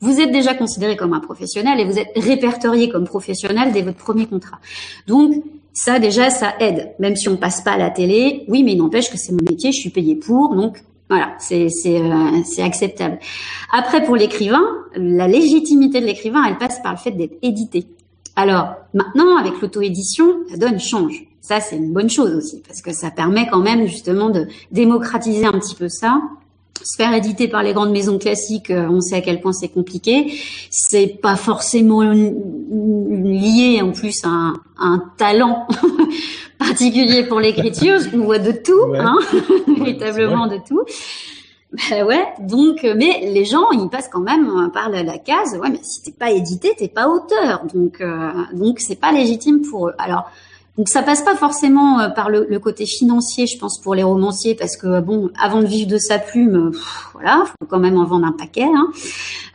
Vous 0.00 0.20
êtes 0.20 0.32
déjà 0.32 0.54
considéré 0.54 0.96
comme 0.96 1.12
un 1.12 1.20
professionnel 1.20 1.78
et 1.80 1.84
vous 1.84 1.98
êtes 1.98 2.10
répertorié 2.16 2.88
comme 2.88 3.04
professionnel 3.04 3.72
dès 3.72 3.82
votre 3.82 3.98
premier 3.98 4.26
contrat. 4.26 4.58
Donc, 5.06 5.34
ça 5.72 5.98
déjà, 5.98 6.30
ça 6.30 6.54
aide. 6.58 6.92
Même 6.98 7.16
si 7.16 7.28
on 7.28 7.36
passe 7.36 7.60
pas 7.62 7.72
à 7.72 7.78
la 7.78 7.90
télé, 7.90 8.44
oui, 8.48 8.62
mais 8.62 8.74
n'empêche 8.74 9.10
que 9.10 9.18
c'est 9.18 9.32
mon 9.32 9.44
métier, 9.48 9.72
je 9.72 9.78
suis 9.78 9.90
payé 9.90 10.16
pour, 10.16 10.54
donc 10.54 10.82
voilà, 11.08 11.34
c'est 11.38 11.66
euh, 11.86 12.42
c'est 12.44 12.62
acceptable. 12.62 13.18
Après, 13.72 14.04
pour 14.04 14.16
l'écrivain, 14.16 14.62
la 14.94 15.26
légitimité 15.26 16.00
de 16.00 16.06
l'écrivain, 16.06 16.44
elle 16.48 16.56
passe 16.56 16.80
par 16.82 16.92
le 16.92 16.98
fait 16.98 17.10
d'être 17.10 17.36
édité. 17.42 17.86
Alors 18.36 18.76
maintenant, 18.94 19.36
avec 19.36 19.60
l'auto-édition, 19.60 20.44
la 20.50 20.56
donne 20.56 20.78
change. 20.78 21.26
Ça, 21.40 21.58
c'est 21.58 21.76
une 21.76 21.92
bonne 21.92 22.10
chose 22.10 22.34
aussi 22.34 22.62
parce 22.66 22.80
que 22.80 22.92
ça 22.92 23.10
permet 23.10 23.48
quand 23.48 23.58
même 23.58 23.86
justement 23.86 24.30
de 24.30 24.46
démocratiser 24.70 25.46
un 25.46 25.58
petit 25.58 25.74
peu 25.74 25.88
ça 25.88 26.22
se 26.82 26.96
faire 26.96 27.12
éditer 27.14 27.48
par 27.48 27.62
les 27.62 27.72
grandes 27.72 27.92
maisons 27.92 28.18
classiques, 28.18 28.70
euh, 28.70 28.88
on 28.88 29.00
sait 29.00 29.16
à 29.16 29.20
quel 29.20 29.40
point 29.40 29.52
c'est 29.52 29.68
compliqué. 29.68 30.32
C'est 30.70 31.18
pas 31.20 31.36
forcément 31.36 32.02
lié 32.02 33.80
en 33.82 33.92
plus 33.92 34.24
à 34.24 34.28
un, 34.28 34.54
un 34.78 35.02
talent 35.16 35.66
particulier 36.58 37.24
pour 37.24 37.40
l'écriture. 37.40 37.98
On 38.14 38.18
voit 38.18 38.38
de 38.38 38.52
tout, 38.52 38.94
hein, 38.96 39.18
véritablement 39.66 40.46
de 40.46 40.58
tout. 40.66 40.82
Ben 41.72 42.04
ouais, 42.04 42.26
donc, 42.40 42.82
euh, 42.82 42.94
mais 42.96 43.30
les 43.32 43.44
gens, 43.44 43.70
ils 43.70 43.88
passent 43.88 44.08
quand 44.08 44.20
même 44.20 44.50
euh, 44.50 44.68
par 44.68 44.88
la, 44.90 45.04
la 45.04 45.18
case. 45.18 45.56
Ouais, 45.60 45.70
mais 45.70 45.78
si 45.82 46.02
t'es 46.02 46.10
pas 46.10 46.32
édité, 46.32 46.74
t'es 46.76 46.88
pas 46.88 47.08
auteur, 47.08 47.64
donc 47.72 48.02
donc 48.52 48.80
c'est 48.80 48.98
pas 49.00 49.12
légitime 49.12 49.62
pour 49.62 49.88
eux. 49.88 49.94
Alors 49.98 50.30
Donc 50.80 50.88
ça 50.88 51.02
passe 51.02 51.20
pas 51.20 51.36
forcément 51.36 52.00
euh, 52.00 52.08
par 52.08 52.30
le, 52.30 52.58
côté 52.58 52.86
financier, 52.86 53.46
je 53.46 53.58
pense, 53.58 53.78
pour 53.78 53.94
les 53.94 54.02
romanciers, 54.02 54.54
parce 54.54 54.78
que 54.78 55.00
bon, 55.00 55.28
avant 55.38 55.60
de 55.60 55.66
vivre 55.66 55.86
de 55.86 55.98
sa 55.98 56.18
plume, 56.18 56.70
voilà, 57.12 57.44
faut 57.44 57.66
quand 57.68 57.78
même 57.78 57.98
en 57.98 58.06
vendre 58.06 58.24
un 58.24 58.32
paquet. 58.32 58.64
Hein. 58.64 58.88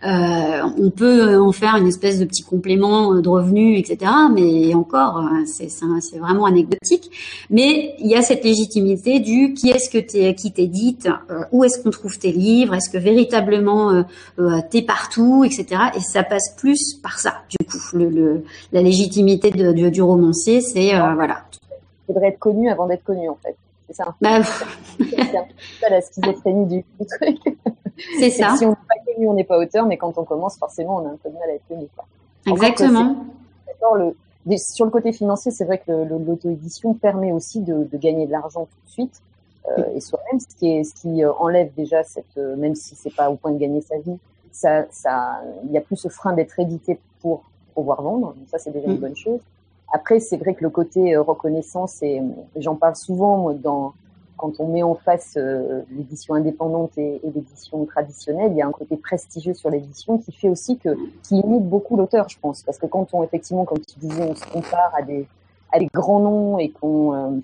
Euh, 0.03 0.69
on 0.77 0.91
peut 0.91 1.35
en 1.39 1.51
faire 1.51 1.77
une 1.77 1.87
espèce 1.87 2.19
de 2.19 2.25
petit 2.25 2.43
complément 2.43 3.15
de 3.15 3.27
revenus, 3.27 3.79
etc. 3.79 4.11
Mais 4.35 4.75
encore, 4.75 5.17
euh, 5.17 5.45
c'est 5.47 6.19
vraiment 6.19 6.45
anecdotique. 6.45 7.09
Mais 7.49 7.95
il 7.97 8.07
y 8.07 8.13
a 8.13 8.21
cette 8.21 8.43
légitimité 8.43 9.19
du 9.19 9.55
qui 9.55 9.71
est-ce 9.71 9.89
que 9.89 9.97
t'es 9.97 10.35
qui 10.35 10.51
t'édite, 10.51 11.09
euh, 11.29 11.43
où 11.51 11.63
est-ce 11.63 11.81
qu'on 11.81 11.89
trouve 11.89 12.17
tes 12.17 12.31
livres, 12.31 12.73
est-ce 12.73 12.89
que 12.89 12.97
véritablement 12.97 13.91
euh, 13.91 14.03
euh, 14.39 14.59
t'es 14.69 14.81
partout, 14.81 15.43
etc. 15.43 15.81
Et 15.95 15.99
ça 15.99 16.23
passe 16.23 16.53
plus 16.57 16.95
par 17.01 17.19
ça, 17.19 17.35
du 17.49 17.65
coup, 17.65 17.77
la 18.71 18.81
légitimité 18.81 19.51
du 19.51 20.01
romancier, 20.01 20.61
c'est 20.61 20.93
voilà. 21.15 21.43
Il 22.07 22.13
faudrait 22.13 22.29
être 22.29 22.39
connu 22.39 22.69
avant 22.69 22.87
d'être 22.87 23.03
connu, 23.03 23.27
en 23.29 23.35
fait. 23.35 23.55
C'est 23.87 23.93
ça. 23.93 24.15
Bah, 24.21 24.41
c'est 24.97 25.23
ça 25.23 25.89
la 25.89 26.01
schizophrénie 26.01 26.65
du, 26.65 27.05
truc. 27.05 27.37
C'est 28.19 28.29
ça. 28.29 28.55
Si 28.57 28.65
on 28.65 28.69
n'est 28.69 28.75
pas 28.75 29.13
connu, 29.13 29.27
on 29.27 29.33
n'est 29.33 29.43
pas 29.43 29.57
auteur, 29.59 29.85
mais 29.85 29.97
quand 29.97 30.17
on 30.17 30.23
commence, 30.23 30.57
forcément, 30.57 30.97
on 30.97 31.07
a 31.07 31.11
un 31.11 31.17
peu 31.17 31.29
de 31.29 31.35
mal 31.35 31.49
à 31.49 31.53
être 31.53 31.67
connu. 31.67 31.87
Quoi. 31.95 32.05
Exactement. 32.47 33.25
Le, 33.95 34.15
sur 34.57 34.85
le 34.85 34.91
côté 34.91 35.11
financier, 35.11 35.51
c'est 35.51 35.65
vrai 35.65 35.79
que 35.79 35.91
l'auto-édition 35.91 36.93
permet 36.93 37.31
aussi 37.31 37.61
de, 37.61 37.83
de, 37.83 37.97
gagner 37.97 38.25
de 38.27 38.31
l'argent 38.31 38.65
tout 38.65 38.85
de 38.85 38.91
suite 38.91 39.21
euh, 39.67 39.95
et 39.95 39.99
soi-même, 39.99 40.39
ce 40.39 40.55
qui, 40.55 40.69
est, 40.69 40.83
ce 40.83 40.93
qui 40.93 41.23
euh, 41.23 41.31
enlève 41.33 41.71
déjà 41.75 42.03
cette, 42.03 42.37
euh, 42.37 42.55
même 42.55 42.75
si 42.75 42.95
c'est 42.95 43.13
pas 43.13 43.29
au 43.31 43.35
point 43.35 43.51
de 43.51 43.57
gagner 43.57 43.81
sa 43.81 43.97
vie, 43.97 44.17
ça, 44.51 44.85
ça, 44.91 45.41
il 45.65 45.71
y 45.71 45.77
a 45.77 45.81
plus 45.81 45.95
ce 45.95 46.07
frein 46.07 46.33
d'être 46.33 46.59
édité 46.59 46.99
pour 47.21 47.43
pouvoir 47.73 48.01
vendre. 48.01 48.33
Donc 48.33 48.47
ça, 48.47 48.59
c'est 48.59 48.71
déjà 48.71 48.87
une 48.87 48.97
mm. 48.97 49.01
bonne 49.01 49.15
chose. 49.15 49.39
Après, 49.93 50.19
c'est 50.19 50.37
vrai 50.37 50.55
que 50.55 50.63
le 50.63 50.69
côté 50.69 51.15
reconnaissance, 51.17 52.01
et 52.01 52.21
j'en 52.55 52.75
parle 52.75 52.95
souvent 52.95 53.53
quand 54.37 54.59
on 54.59 54.67
met 54.67 54.83
en 54.83 54.95
face 54.95 55.35
euh, 55.37 55.81
l'édition 55.91 56.33
indépendante 56.33 56.97
et, 56.97 57.21
l'édition 57.23 57.85
traditionnelle, 57.85 58.51
il 58.51 58.57
y 58.57 58.61
a 58.61 58.67
un 58.67 58.71
côté 58.71 58.97
prestigieux 58.97 59.53
sur 59.53 59.69
l'édition 59.69 60.17
qui 60.17 60.31
fait 60.31 60.49
aussi 60.49 60.77
que 60.77 60.89
qui 61.23 61.39
imite 61.39 61.67
beaucoup 61.67 61.95
l'auteur, 61.95 62.27
je 62.29 62.37
pense, 62.39 62.63
parce 62.63 62.77
que 62.77 62.85
quand 62.85 63.13
on 63.13 63.23
effectivement, 63.23 63.65
comme 63.65 63.79
tu 63.79 63.99
disais, 63.99 64.23
on 64.23 64.35
se 64.35 64.45
compare 64.45 64.93
à 64.95 65.01
des 65.01 65.27
grands 65.93 66.19
noms 66.19 66.59
et 66.59 66.69
qu'on 66.69 67.13
euh, 67.13 67.39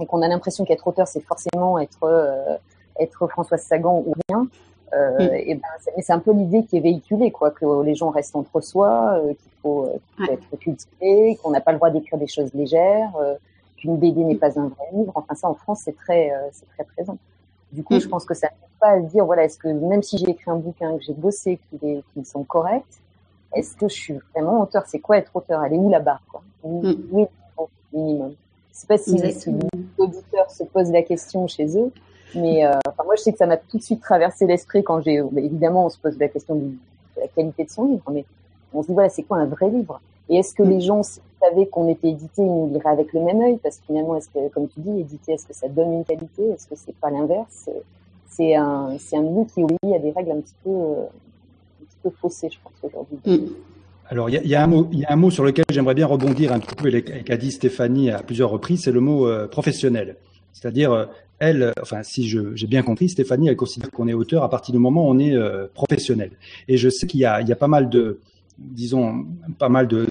et 0.00 0.06
qu'on 0.06 0.22
a 0.22 0.28
l'impression 0.28 0.64
qu'être 0.64 0.86
auteur 0.88 1.06
c'est 1.06 1.20
forcément 1.20 1.78
être 1.78 2.02
euh, 2.02 2.56
être 2.98 3.26
Françoise 3.28 3.62
Sagan 3.62 4.02
ou 4.06 4.14
rien. 4.28 4.46
Euh, 4.94 5.28
et 5.32 5.54
ben, 5.54 5.68
c'est 6.00 6.12
un 6.12 6.18
peu 6.18 6.32
l'idée 6.32 6.64
qui 6.64 6.76
est 6.76 6.80
véhiculée, 6.80 7.30
quoi, 7.30 7.50
que 7.50 7.82
les 7.82 7.94
gens 7.94 8.10
restent 8.10 8.36
entre 8.36 8.60
soi, 8.60 9.20
qu'il 9.26 9.50
faut, 9.60 9.88
faut, 10.16 10.32
être 10.32 10.58
cultivé, 10.58 11.38
qu'on 11.42 11.50
n'a 11.50 11.60
pas 11.60 11.72
le 11.72 11.78
droit 11.78 11.90
d'écrire 11.90 12.18
des 12.18 12.28
choses 12.28 12.52
légères, 12.54 13.12
une 13.84 13.96
BD 13.96 14.24
n'est 14.24 14.36
pas 14.36 14.58
un 14.58 14.68
vrai 14.68 14.86
livre. 14.92 15.12
Enfin, 15.14 15.34
ça, 15.34 15.48
en 15.48 15.54
France, 15.54 15.82
c'est 15.84 15.96
très, 15.96 16.32
euh, 16.32 16.48
c'est 16.52 16.66
très 16.68 16.84
présent. 16.84 17.18
Du 17.72 17.82
coup, 17.82 17.98
je 18.00 18.06
mm. 18.06 18.10
pense 18.10 18.24
que 18.24 18.34
ça 18.34 18.48
ne 18.48 18.78
pas 18.80 18.92
à 18.92 19.02
se 19.02 19.06
dire, 19.06 19.24
voilà, 19.24 19.44
est-ce 19.44 19.58
que 19.58 19.68
même 19.68 20.02
si 20.02 20.18
j'ai 20.18 20.30
écrit 20.30 20.50
un 20.50 20.56
bouquin, 20.56 20.96
que 20.96 21.02
j'ai 21.02 21.12
bossé, 21.12 21.58
qu'il 21.70 22.02
qu'ils 22.12 22.26
sont 22.26 22.44
corrects, 22.44 22.84
est-ce 23.54 23.76
que 23.76 23.88
je 23.88 23.94
suis 23.94 24.18
vraiment 24.32 24.62
auteur? 24.62 24.84
C'est 24.86 24.98
quoi 24.98 25.18
être 25.18 25.34
auteur? 25.34 25.62
Elle 25.64 25.74
est 25.74 25.78
où 25.78 25.90
la 25.90 26.00
barre 26.00 26.22
quoi? 26.30 26.42
Oui, 26.62 26.96
mm. 27.12 27.26
minimum? 27.92 28.34
Je 28.72 28.80
sais 28.80 28.86
pas 28.88 28.98
si, 28.98 29.16
si 29.32 29.50
auditeurs 29.98 30.50
se 30.50 30.64
posent 30.64 30.90
la 30.90 31.02
question 31.02 31.46
chez 31.46 31.78
eux, 31.78 31.92
mais 32.34 32.64
euh, 32.64 32.72
enfin, 32.88 33.04
moi, 33.04 33.14
je 33.16 33.22
sais 33.22 33.32
que 33.32 33.38
ça 33.38 33.46
m'a 33.46 33.56
tout 33.56 33.78
de 33.78 33.82
suite 33.82 34.00
traversé 34.00 34.46
l'esprit 34.46 34.82
quand 34.82 35.00
j'ai, 35.00 35.22
évidemment, 35.36 35.86
on 35.86 35.90
se 35.90 35.98
pose 35.98 36.18
la 36.18 36.28
question 36.28 36.56
de 36.56 36.72
la 37.20 37.28
qualité 37.28 37.64
de 37.64 37.70
son 37.70 37.86
livre, 37.86 38.04
mais 38.10 38.24
on 38.72 38.82
se 38.82 38.88
dit, 38.88 38.94
voilà, 38.94 39.08
c'est 39.08 39.22
quoi 39.22 39.38
un 39.38 39.46
vrai 39.46 39.70
livre? 39.70 40.00
Et 40.28 40.36
est-ce 40.38 40.54
que 40.54 40.62
mm. 40.62 40.70
les 40.70 40.80
gens, 40.80 41.02
savait 41.02 41.66
qu'on 41.66 41.88
était 41.88 42.08
édité, 42.08 42.42
il 42.42 42.46
nous 42.46 42.70
lirait 42.72 42.90
avec 42.90 43.12
le 43.12 43.20
même 43.20 43.40
œil, 43.40 43.58
parce 43.62 43.78
que 43.78 43.86
finalement, 43.86 44.16
est-ce 44.16 44.28
que, 44.28 44.48
comme 44.48 44.68
tu 44.68 44.80
dis, 44.80 45.00
éditer, 45.00 45.32
est-ce 45.32 45.46
que 45.46 45.54
ça 45.54 45.68
donne 45.68 45.92
une 45.92 46.04
qualité? 46.04 46.42
Est-ce 46.50 46.66
que 46.66 46.74
c'est 46.76 46.96
pas 46.96 47.10
l'inverse? 47.10 47.68
C'est 48.28 48.54
un, 48.54 48.96
c'est 48.98 49.16
un 49.16 49.22
milieu 49.22 49.44
qui 49.44 49.62
obéit 49.62 49.94
à 49.94 49.98
des 49.98 50.10
règles 50.10 50.32
un 50.32 50.40
petit 50.40 50.54
peu, 50.64 50.70
un 50.70 51.84
petit 51.84 51.96
peu 52.02 52.10
faussées, 52.10 52.48
je 52.50 52.58
pense, 52.62 52.72
aujourd'hui. 52.82 53.18
Mm. 53.26 53.52
Alors, 54.10 54.28
il 54.28 54.44
y, 54.44 54.48
y, 54.48 54.54
a 54.54 54.62
un 54.62 54.66
mot, 54.66 54.88
il 54.92 54.98
y 55.00 55.04
a 55.04 55.12
un 55.12 55.16
mot 55.16 55.30
sur 55.30 55.44
lequel 55.44 55.64
j'aimerais 55.70 55.94
bien 55.94 56.06
rebondir 56.06 56.52
un 56.52 56.58
petit 56.58 56.74
peu, 56.74 56.94
et 56.94 57.02
qu'a 57.02 57.36
dit 57.36 57.52
Stéphanie 57.52 58.10
à 58.10 58.22
plusieurs 58.22 58.50
reprises, 58.50 58.84
c'est 58.84 58.92
le 58.92 59.00
mot 59.00 59.26
euh, 59.26 59.46
professionnel. 59.46 60.16
C'est-à-dire, 60.52 60.92
euh, 60.92 61.06
enfin, 61.80 62.02
si 62.02 62.28
j'ai 62.28 62.66
bien 62.66 62.82
compris, 62.82 63.08
Stéphanie, 63.08 63.48
elle 63.48 63.56
considère 63.56 63.90
qu'on 63.90 64.08
est 64.08 64.14
auteur 64.14 64.42
à 64.42 64.50
partir 64.50 64.72
du 64.72 64.78
moment 64.78 65.06
où 65.06 65.10
on 65.10 65.18
est 65.18 65.34
euh, 65.34 65.66
professionnel. 65.72 66.30
Et 66.68 66.76
je 66.76 66.88
sais 66.88 67.06
qu'il 67.06 67.20
y 67.20 67.24
a, 67.24 67.56
pas 67.56 67.68
mal 67.68 67.88
de, 67.88 68.20
disons, 68.58 69.26
pas 69.58 69.68
mal 69.68 69.88
de, 69.88 70.06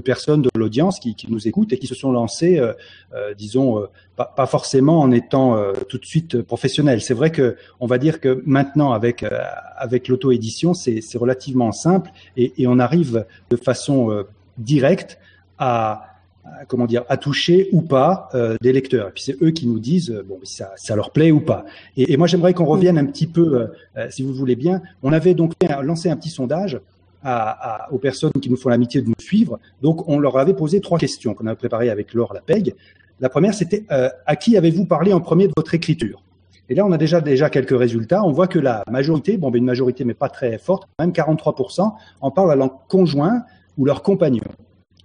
personnes 0.00 0.42
de 0.42 0.50
l'audience 0.54 1.00
qui, 1.00 1.16
nous 1.28 1.48
écoutent 1.48 1.72
et 1.72 1.78
qui 1.78 1.86
se 1.86 1.94
sont 1.94 2.12
lancées, 2.12 2.58
euh, 2.58 2.72
euh 3.14 3.34
disons, 3.34 3.86
pas, 4.16 4.46
forcément 4.46 5.00
en 5.00 5.10
étant 5.12 5.56
tout 5.88 5.98
de 5.98 6.06
suite 6.06 6.42
professionnels. 6.42 7.00
C'est 7.00 7.14
vrai 7.14 7.30
que 7.30 7.56
on 7.80 7.86
va 7.86 7.98
dire 7.98 8.20
que 8.20 8.42
maintenant, 8.46 8.92
avec 8.92 10.08
l'auto-édition, 10.08 10.74
c'est 10.74 11.18
relativement 11.18 11.72
simple 11.72 12.10
et, 12.36 12.66
on 12.66 12.78
arrive 12.78 13.26
de 13.50 13.56
façon 13.56 14.24
directe 14.58 15.18
à 15.58 16.17
comment 16.66 16.86
dire, 16.86 17.04
à 17.08 17.16
toucher 17.16 17.68
ou 17.72 17.82
pas 17.82 18.28
euh, 18.34 18.56
des 18.60 18.72
lecteurs. 18.72 19.08
Et 19.08 19.12
puis 19.12 19.22
c'est 19.22 19.42
eux 19.42 19.50
qui 19.50 19.66
nous 19.66 19.78
disent 19.78 20.22
bon 20.26 20.38
ça, 20.42 20.72
ça 20.76 20.96
leur 20.96 21.10
plaît 21.10 21.30
ou 21.30 21.40
pas. 21.40 21.64
Et, 21.96 22.12
et 22.12 22.16
moi 22.16 22.26
j'aimerais 22.26 22.54
qu'on 22.54 22.66
revienne 22.66 22.98
un 22.98 23.06
petit 23.06 23.26
peu, 23.26 23.68
si 24.10 24.22
vous 24.22 24.32
voulez 24.32 24.56
bien. 24.56 24.82
On 25.02 25.12
avait 25.12 25.34
donc 25.34 25.52
lancé 25.82 26.08
un 26.10 26.16
petit 26.16 26.30
sondage 26.30 26.80
à, 27.22 27.84
à, 27.84 27.92
aux 27.92 27.98
personnes 27.98 28.32
qui 28.32 28.50
nous 28.50 28.56
font 28.56 28.68
l'amitié 28.68 29.02
de 29.02 29.08
nous 29.08 29.14
suivre. 29.18 29.58
Donc, 29.82 30.08
on 30.08 30.18
leur 30.18 30.38
avait 30.38 30.54
posé 30.54 30.80
trois 30.80 30.98
questions 30.98 31.34
qu'on 31.34 31.46
avait 31.46 31.56
préparées 31.56 31.90
avec 31.90 32.14
Laure 32.14 32.32
Lapeg. 32.32 32.74
La 33.20 33.28
première, 33.28 33.54
c'était 33.54 33.84
euh, 33.90 34.08
à 34.26 34.36
qui 34.36 34.56
avez-vous 34.56 34.84
parlé 34.84 35.12
en 35.12 35.20
premier 35.20 35.48
de 35.48 35.52
votre 35.56 35.74
écriture? 35.74 36.22
Et 36.68 36.74
là, 36.74 36.84
on 36.84 36.92
a 36.92 36.98
déjà 36.98 37.20
déjà 37.20 37.48
quelques 37.48 37.76
résultats. 37.76 38.22
On 38.22 38.32
voit 38.32 38.46
que 38.46 38.58
la 38.58 38.84
majorité, 38.90 39.36
bon, 39.38 39.50
ben 39.50 39.58
une 39.58 39.64
majorité, 39.64 40.04
mais 40.04 40.14
pas 40.14 40.28
très 40.28 40.58
forte, 40.58 40.86
même 40.98 41.10
43%, 41.10 41.92
en 42.20 42.30
parlent 42.30 42.52
à 42.52 42.56
leur 42.56 42.86
conjoint 42.88 43.42
ou 43.78 43.86
leur 43.86 44.02
compagnon. 44.02 44.42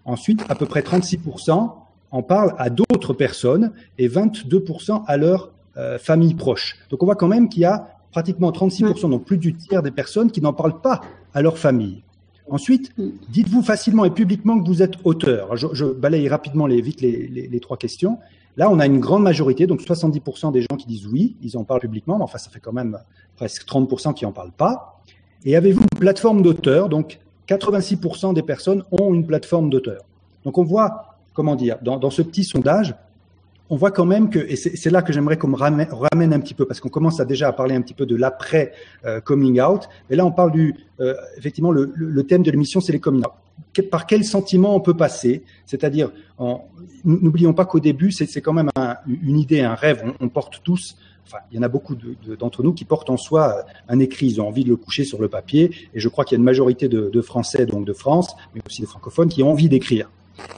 Ensuite, 0.05 0.43
à 0.49 0.55
peu 0.55 0.65
près 0.65 0.81
36% 0.81 1.71
en 2.11 2.21
parlent 2.21 2.53
à 2.57 2.69
d'autres 2.69 3.13
personnes 3.13 3.71
et 3.97 4.07
22% 4.07 5.03
à 5.07 5.17
leur 5.17 5.51
euh, 5.77 5.97
famille 5.97 6.35
proche. 6.35 6.77
Donc, 6.89 7.01
on 7.01 7.05
voit 7.05 7.15
quand 7.15 7.27
même 7.27 7.49
qu'il 7.49 7.61
y 7.61 7.65
a 7.65 7.87
pratiquement 8.11 8.51
36%, 8.51 9.09
donc 9.09 9.25
plus 9.25 9.37
du 9.37 9.55
tiers 9.55 9.81
des 9.81 9.91
personnes 9.91 10.31
qui 10.31 10.39
n'en 10.39 10.53
parlent 10.53 10.79
pas 10.81 11.01
à 11.33 11.41
leur 11.41 11.57
famille. 11.57 12.03
Ensuite, 12.49 12.93
dites-vous 13.29 13.63
facilement 13.63 14.05
et 14.05 14.11
publiquement 14.11 14.61
que 14.61 14.67
vous 14.67 14.81
êtes 14.81 14.95
auteur. 15.05 15.55
Je, 15.55 15.85
balaye 15.85 16.27
rapidement 16.27 16.67
les, 16.67 16.81
vite 16.81 17.01
les, 17.01 17.59
trois 17.59 17.77
questions. 17.77 18.19
Là, 18.57 18.69
on 18.69 18.79
a 18.79 18.85
une 18.85 18.99
grande 18.99 19.23
majorité, 19.23 19.65
donc 19.65 19.81
70% 19.81 20.51
des 20.51 20.61
gens 20.61 20.77
qui 20.77 20.85
disent 20.85 21.07
oui, 21.07 21.35
ils 21.41 21.57
en 21.57 21.63
parlent 21.63 21.79
publiquement, 21.79 22.17
mais 22.17 22.23
enfin, 22.23 22.37
ça 22.37 22.51
fait 22.51 22.59
quand 22.59 22.73
même 22.73 22.99
presque 23.35 23.65
30% 23.65 24.13
qui 24.13 24.25
en 24.25 24.31
parlent 24.31 24.51
pas. 24.51 25.01
Et 25.45 25.55
avez-vous 25.55 25.81
une 25.81 25.99
plateforme 25.99 26.41
d'auteur 26.41 26.89
Donc, 26.89 27.19
86% 27.55 28.33
des 28.33 28.43
personnes 28.43 28.83
ont 28.91 29.13
une 29.13 29.25
plateforme 29.25 29.69
d'auteur. 29.69 30.03
Donc, 30.45 30.57
on 30.57 30.63
voit, 30.63 31.17
comment 31.33 31.55
dire, 31.55 31.77
dans, 31.81 32.09
ce 32.09 32.21
petit 32.21 32.43
sondage, 32.43 32.95
on 33.69 33.75
voit 33.75 33.91
quand 33.91 34.05
même 34.05 34.29
que, 34.29 34.39
et 34.39 34.55
c'est 34.55 34.89
là 34.89 35.01
que 35.01 35.13
j'aimerais 35.13 35.37
qu'on 35.37 35.53
ramène, 35.55 36.33
un 36.33 36.39
petit 36.39 36.53
peu, 36.53 36.65
parce 36.65 36.79
qu'on 36.79 36.89
commence 36.89 37.17
déjà 37.21 37.47
à 37.47 37.53
parler 37.53 37.75
un 37.75 37.81
petit 37.81 37.93
peu 37.93 38.05
de 38.05 38.15
l'après 38.15 38.73
euh, 39.05 39.21
coming 39.21 39.61
out, 39.61 39.87
et 40.09 40.15
là 40.15 40.25
on 40.25 40.31
parle 40.31 40.51
du, 40.51 40.75
euh, 40.99 41.15
effectivement, 41.37 41.71
le, 41.71 42.23
thème 42.23 42.43
de 42.43 42.51
l'émission, 42.51 42.81
c'est 42.81 42.91
les 42.91 42.99
coming 42.99 43.23
out. 43.23 43.89
par 43.89 44.05
quel 44.05 44.25
sentiment 44.25 44.75
on 44.75 44.81
peut 44.81 44.93
passer? 44.93 45.43
C'est-à-dire, 45.65 46.11
n'oublions 47.05 47.53
pas 47.53 47.65
qu'au 47.65 47.79
début, 47.79 48.11
c'est 48.11 48.41
quand 48.41 48.53
même 48.53 48.69
une 49.07 49.39
idée, 49.39 49.61
un 49.61 49.75
rêve, 49.75 50.03
on, 50.19 50.29
porte 50.29 50.61
tous, 50.63 50.97
il 51.51 51.55
y 51.55 51.59
en 51.59 51.63
a 51.63 51.67
beaucoup 51.67 51.95
d'entre 52.39 52.63
nous 52.63 52.73
qui 52.73 52.85
portent 52.85 53.09
en 53.09 53.17
soi 53.17 53.65
un 53.87 53.99
écrit, 53.99 54.27
ils 54.27 54.41
ont 54.41 54.47
envie 54.47 54.63
de 54.63 54.69
le 54.69 54.75
coucher 54.75 55.03
sur 55.03 55.21
le 55.21 55.27
papier, 55.27 55.71
et 55.93 55.99
je 55.99 56.09
crois 56.09 56.25
qu'il 56.25 56.35
y 56.35 56.37
a 56.37 56.39
une 56.39 56.45
majorité 56.45 56.87
de, 56.87 57.09
de 57.09 57.21
Français, 57.21 57.65
donc 57.65 57.85
de 57.85 57.93
France, 57.93 58.35
mais 58.53 58.61
aussi 58.65 58.81
des 58.81 58.87
francophones, 58.87 59.29
qui 59.29 59.43
ont 59.43 59.51
envie 59.51 59.69
d'écrire. 59.69 60.09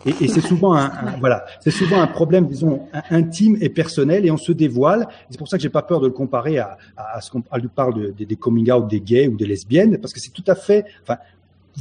Et, 0.05 0.27
c'est 0.27 0.41
souvent 0.41 0.75
un, 0.75 0.91
voilà, 1.19 1.45
c'est 1.59 1.71
souvent 1.71 1.99
un 1.99 2.07
problème, 2.07 2.47
disons, 2.47 2.87
intime 3.09 3.57
et 3.59 3.69
personnel, 3.69 4.25
et 4.25 4.31
on 4.31 4.37
se 4.37 4.51
dévoile. 4.51 5.07
C'est 5.29 5.37
pour 5.37 5.47
ça 5.47 5.57
que 5.57 5.63
j'ai 5.63 5.69
pas 5.69 5.81
peur 5.81 5.99
de 5.99 6.07
le 6.07 6.13
comparer 6.13 6.59
à, 6.59 6.77
à, 6.95 7.19
ce 7.21 7.29
qu'on 7.29 7.41
parle 7.41 7.93
de, 7.93 8.23
des 8.23 8.35
coming 8.35 8.71
out 8.71 8.87
des 8.87 9.01
gays 9.01 9.27
ou 9.27 9.35
des 9.35 9.45
lesbiennes, 9.45 9.97
parce 9.97 10.13
que 10.13 10.19
c'est 10.19 10.31
tout 10.31 10.43
à 10.47 10.55
fait, 10.55 10.85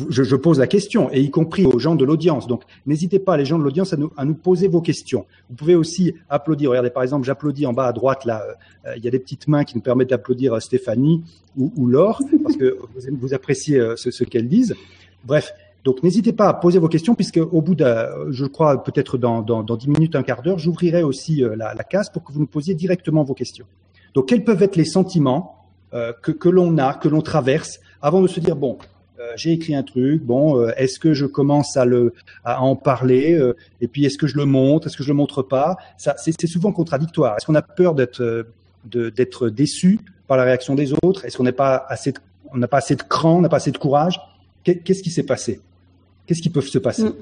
je, 0.08 0.22
je, 0.22 0.36
pose 0.36 0.58
la 0.58 0.66
question, 0.66 1.08
et 1.12 1.20
y 1.20 1.30
compris 1.30 1.66
aux 1.66 1.78
gens 1.78 1.94
de 1.94 2.04
l'audience. 2.04 2.46
Donc, 2.46 2.62
n'hésitez 2.86 3.18
pas, 3.18 3.36
les 3.36 3.44
gens 3.44 3.58
de 3.58 3.64
l'audience, 3.64 3.92
à 3.92 3.96
nous, 3.96 4.12
à 4.16 4.24
nous 4.24 4.34
poser 4.34 4.68
vos 4.68 4.80
questions. 4.80 5.26
Vous 5.48 5.56
pouvez 5.56 5.74
aussi 5.74 6.14
applaudir. 6.28 6.70
Regardez, 6.70 6.90
par 6.90 7.02
exemple, 7.02 7.26
j'applaudis 7.26 7.66
en 7.66 7.72
bas 7.72 7.86
à 7.86 7.92
droite, 7.92 8.24
là, 8.24 8.44
euh, 8.86 8.92
il 8.96 9.04
y 9.04 9.08
a 9.08 9.10
des 9.10 9.18
petites 9.18 9.48
mains 9.48 9.64
qui 9.64 9.76
nous 9.76 9.82
permettent 9.82 10.10
d'applaudir 10.10 10.54
euh, 10.54 10.60
Stéphanie 10.60 11.22
ou, 11.56 11.72
ou 11.76 11.86
Laure, 11.86 12.20
parce 12.42 12.56
que 12.56 12.76
vous, 12.80 13.16
vous 13.18 13.34
appréciez 13.34 13.78
euh, 13.78 13.96
ce, 13.96 14.10
ce 14.10 14.24
qu'elles 14.24 14.48
disent. 14.48 14.74
Bref, 15.24 15.52
donc 15.84 16.02
n'hésitez 16.02 16.32
pas 16.32 16.48
à 16.48 16.54
poser 16.54 16.78
vos 16.78 16.88
questions, 16.88 17.14
puisque 17.14 17.38
au 17.38 17.60
bout 17.60 17.74
de, 17.74 17.84
je 18.30 18.46
crois 18.46 18.82
peut-être 18.82 19.18
dans, 19.18 19.42
dans, 19.42 19.62
dans 19.62 19.76
10 19.76 19.88
minutes, 19.88 20.16
un 20.16 20.22
quart 20.22 20.42
d'heure, 20.42 20.58
j'ouvrirai 20.58 21.02
aussi 21.02 21.42
la, 21.56 21.74
la, 21.74 21.84
case 21.84 22.10
pour 22.10 22.24
que 22.24 22.32
vous 22.32 22.40
nous 22.40 22.46
posiez 22.46 22.74
directement 22.74 23.22
vos 23.22 23.34
questions. 23.34 23.66
Donc 24.14 24.28
quels 24.28 24.44
peuvent 24.44 24.62
être 24.62 24.76
les 24.76 24.86
sentiments 24.86 25.64
euh, 25.94 26.12
que, 26.22 26.32
que 26.32 26.48
l'on 26.48 26.76
a, 26.78 26.94
que 26.94 27.06
l'on 27.06 27.20
traverse, 27.20 27.78
avant 28.02 28.20
de 28.20 28.26
se 28.26 28.40
dire, 28.40 28.56
bon, 28.56 28.78
euh, 29.20 29.32
j'ai 29.36 29.52
écrit 29.52 29.76
un 29.76 29.84
truc, 29.84 30.22
bon, 30.22 30.58
euh, 30.58 30.72
est-ce 30.76 30.98
que 30.98 31.14
je 31.14 31.24
commence 31.24 31.76
à 31.76 31.84
le 31.84 32.14
à 32.44 32.62
en 32.62 32.74
parler 32.74 33.34
euh, 33.34 33.56
et 33.80 33.86
puis 33.86 34.04
est-ce 34.04 34.18
que 34.18 34.26
je 34.26 34.36
le 34.36 34.44
montre, 34.44 34.88
est-ce 34.88 34.96
que 34.96 35.04
je 35.04 35.08
le 35.08 35.14
montre 35.14 35.42
pas? 35.42 35.76
Ça, 35.98 36.16
c'est 36.18 36.46
souvent 36.48 36.72
contradictoire. 36.72 37.36
Est-ce 37.36 37.46
qu'on 37.46 37.54
a 37.54 37.62
peur 37.62 37.94
d'être 37.94 38.46
d'être 38.84 39.48
déçu 39.48 40.00
par 40.26 40.36
la 40.36 40.42
réaction 40.42 40.74
des 40.74 40.92
autres? 41.04 41.24
Est-ce 41.24 41.36
qu'on 41.36 41.44
n'a 41.44 41.52
pas 41.52 41.86
assez 41.88 42.10
de, 42.10 42.18
on 42.52 42.58
n'a 42.58 42.66
pas 42.66 42.78
assez 42.78 42.96
de 42.96 43.02
cran, 43.02 43.36
on 43.36 43.40
n'a 43.40 43.48
pas 43.48 43.58
assez 43.58 43.70
de 43.70 43.78
courage? 43.78 44.20
Qu'est-ce 44.64 45.02
qui 45.02 45.10
s'est 45.10 45.22
passé? 45.22 45.60
Qu'est-ce 46.26 46.42
qui 46.42 46.50
peut 46.50 46.60
se 46.60 46.78
passer? 46.78 47.04
Mm. 47.04 47.14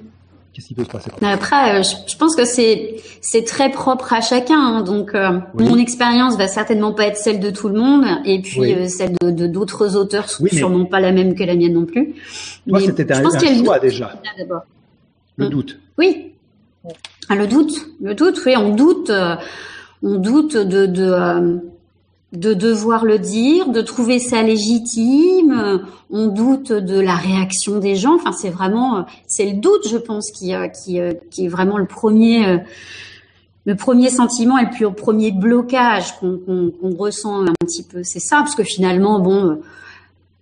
Qu'est-ce 0.53 0.67
qui 0.67 0.75
peut 0.75 0.85
se 0.85 0.91
passer 0.91 1.11
Après, 1.23 1.81
euh, 1.81 1.83
je, 1.83 2.17
pense 2.19 2.37
que 2.37 2.45
c'est 2.45 2.97
c'est 3.23 3.45
très 3.45 3.71
propre 3.71 4.13
à 4.13 4.21
chacun. 4.21 4.59
Hein. 4.59 4.83
donc, 4.83 5.15
euh, 5.15 5.39
mon 5.55 5.79
expérience 5.79 6.37
va 6.37 6.47
certainement 6.47 6.93
pas 6.93 7.07
être 7.07 7.17
celle 7.17 7.41
de 7.41 7.51
tout 7.51 7.69
le 7.69 7.79
monde, 7.79 8.05
et 8.27 8.43
puis 8.43 8.75
euh, 8.75 8.87
celle 8.87 9.15
de 9.23 9.47
d'autres 9.47 9.97
auteurs 9.97 10.29
sûrement 10.29 10.85
pas 10.85 11.01
la 11.01 11.13
même 11.13 11.35
que 11.35 11.43
la 11.43 11.55
mienne 11.55 11.73
non 11.73 11.87
plus. 11.87 12.15
Toi, 12.69 12.81
c'était 12.81 13.11
un, 13.13 13.25
un 13.25 13.65
choix 13.65 13.79
déjà. 13.79 14.15
Le 15.39 15.47
mm. 15.47 15.49
doute. 15.49 15.81
Oui. 15.97 16.33
Ah, 17.31 17.35
le 17.35 17.47
doute, 17.47 17.89
le 18.03 18.15
doute. 18.15 18.43
Oui, 18.45 18.55
on 18.57 18.75
doute, 18.75 19.11
on 20.03 20.17
doute 20.17 20.57
de, 20.57 20.85
de 20.85 21.63
de 22.33 22.55
devoir 22.55 23.05
le 23.05 23.19
dire, 23.19 23.69
de 23.69 23.83
trouver 23.83 24.19
ça 24.19 24.43
légitime. 24.43 25.83
On 26.11 26.29
doute 26.29 26.73
de 26.73 26.99
la 26.99 27.15
réaction 27.15 27.79
des 27.79 27.95
gens. 27.95 28.15
Enfin, 28.15 28.33
c'est 28.33 28.49
vraiment, 28.49 29.05
c'est 29.27 29.45
le 29.45 29.61
doute, 29.61 29.87
je 29.89 29.99
pense, 29.99 30.31
qui, 30.31 30.55
euh, 30.55 30.69
qui, 30.69 30.99
euh, 30.99 31.13
qui 31.31 31.45
est 31.45 31.49
vraiment 31.49 31.77
le 31.77 31.85
premier, 31.85 32.47
euh, 32.47 32.59
le 33.67 33.77
premier 33.77 34.09
sentiment 34.09 34.57
et 34.57 34.67
puis 34.67 34.85
le 34.85 34.93
premier 34.93 35.31
blocage 35.31 36.19
qu'on 36.19 36.73
ressent 36.99 37.47
un 37.47 37.53
petit 37.61 37.83
peu. 37.83 38.03
C'est 38.03 38.21
ça, 38.21 38.39
parce 38.39 38.55
que 38.55 38.65
finalement, 38.65 39.21
bon, 39.21 39.61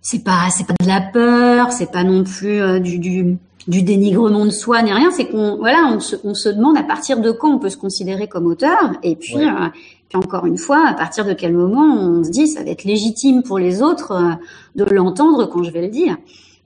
c'est 0.01 0.23
pas, 0.23 0.49
c'est 0.49 0.65
pas 0.65 0.75
de 0.81 0.87
la 0.87 1.01
peur, 1.01 1.73
c'est 1.73 1.91
pas 1.91 2.03
non 2.03 2.23
plus 2.23 2.79
du, 2.79 2.99
du, 2.99 3.37
du 3.67 3.83
dénigrement 3.83 4.45
de 4.45 4.51
soi 4.51 4.81
ni 4.81 4.91
rien. 4.91 5.11
C'est 5.11 5.27
qu'on, 5.27 5.57
voilà, 5.57 5.91
on 5.93 5.99
se, 5.99 6.15
on 6.23 6.33
se 6.33 6.49
demande 6.49 6.77
à 6.77 6.83
partir 6.83 7.19
de 7.19 7.31
quand 7.31 7.53
on 7.53 7.59
peut 7.59 7.69
se 7.69 7.77
considérer 7.77 8.27
comme 8.27 8.45
auteur. 8.45 8.93
Et 9.03 9.15
puis, 9.15 9.37
encore 10.13 10.45
une 10.45 10.57
fois, 10.57 10.87
à 10.87 10.93
partir 10.93 11.25
de 11.25 11.33
quel 11.33 11.53
moment 11.53 11.95
on 11.95 12.23
se 12.23 12.29
dit 12.29 12.47
ça 12.47 12.63
va 12.63 12.69
être 12.69 12.83
légitime 12.83 13.43
pour 13.43 13.59
les 13.59 13.81
autres 13.81 14.11
euh, 14.11 14.33
de 14.75 14.83
l'entendre 14.83 15.45
quand 15.45 15.63
je 15.63 15.71
vais 15.71 15.81
le 15.81 15.89
dire. 15.89 16.17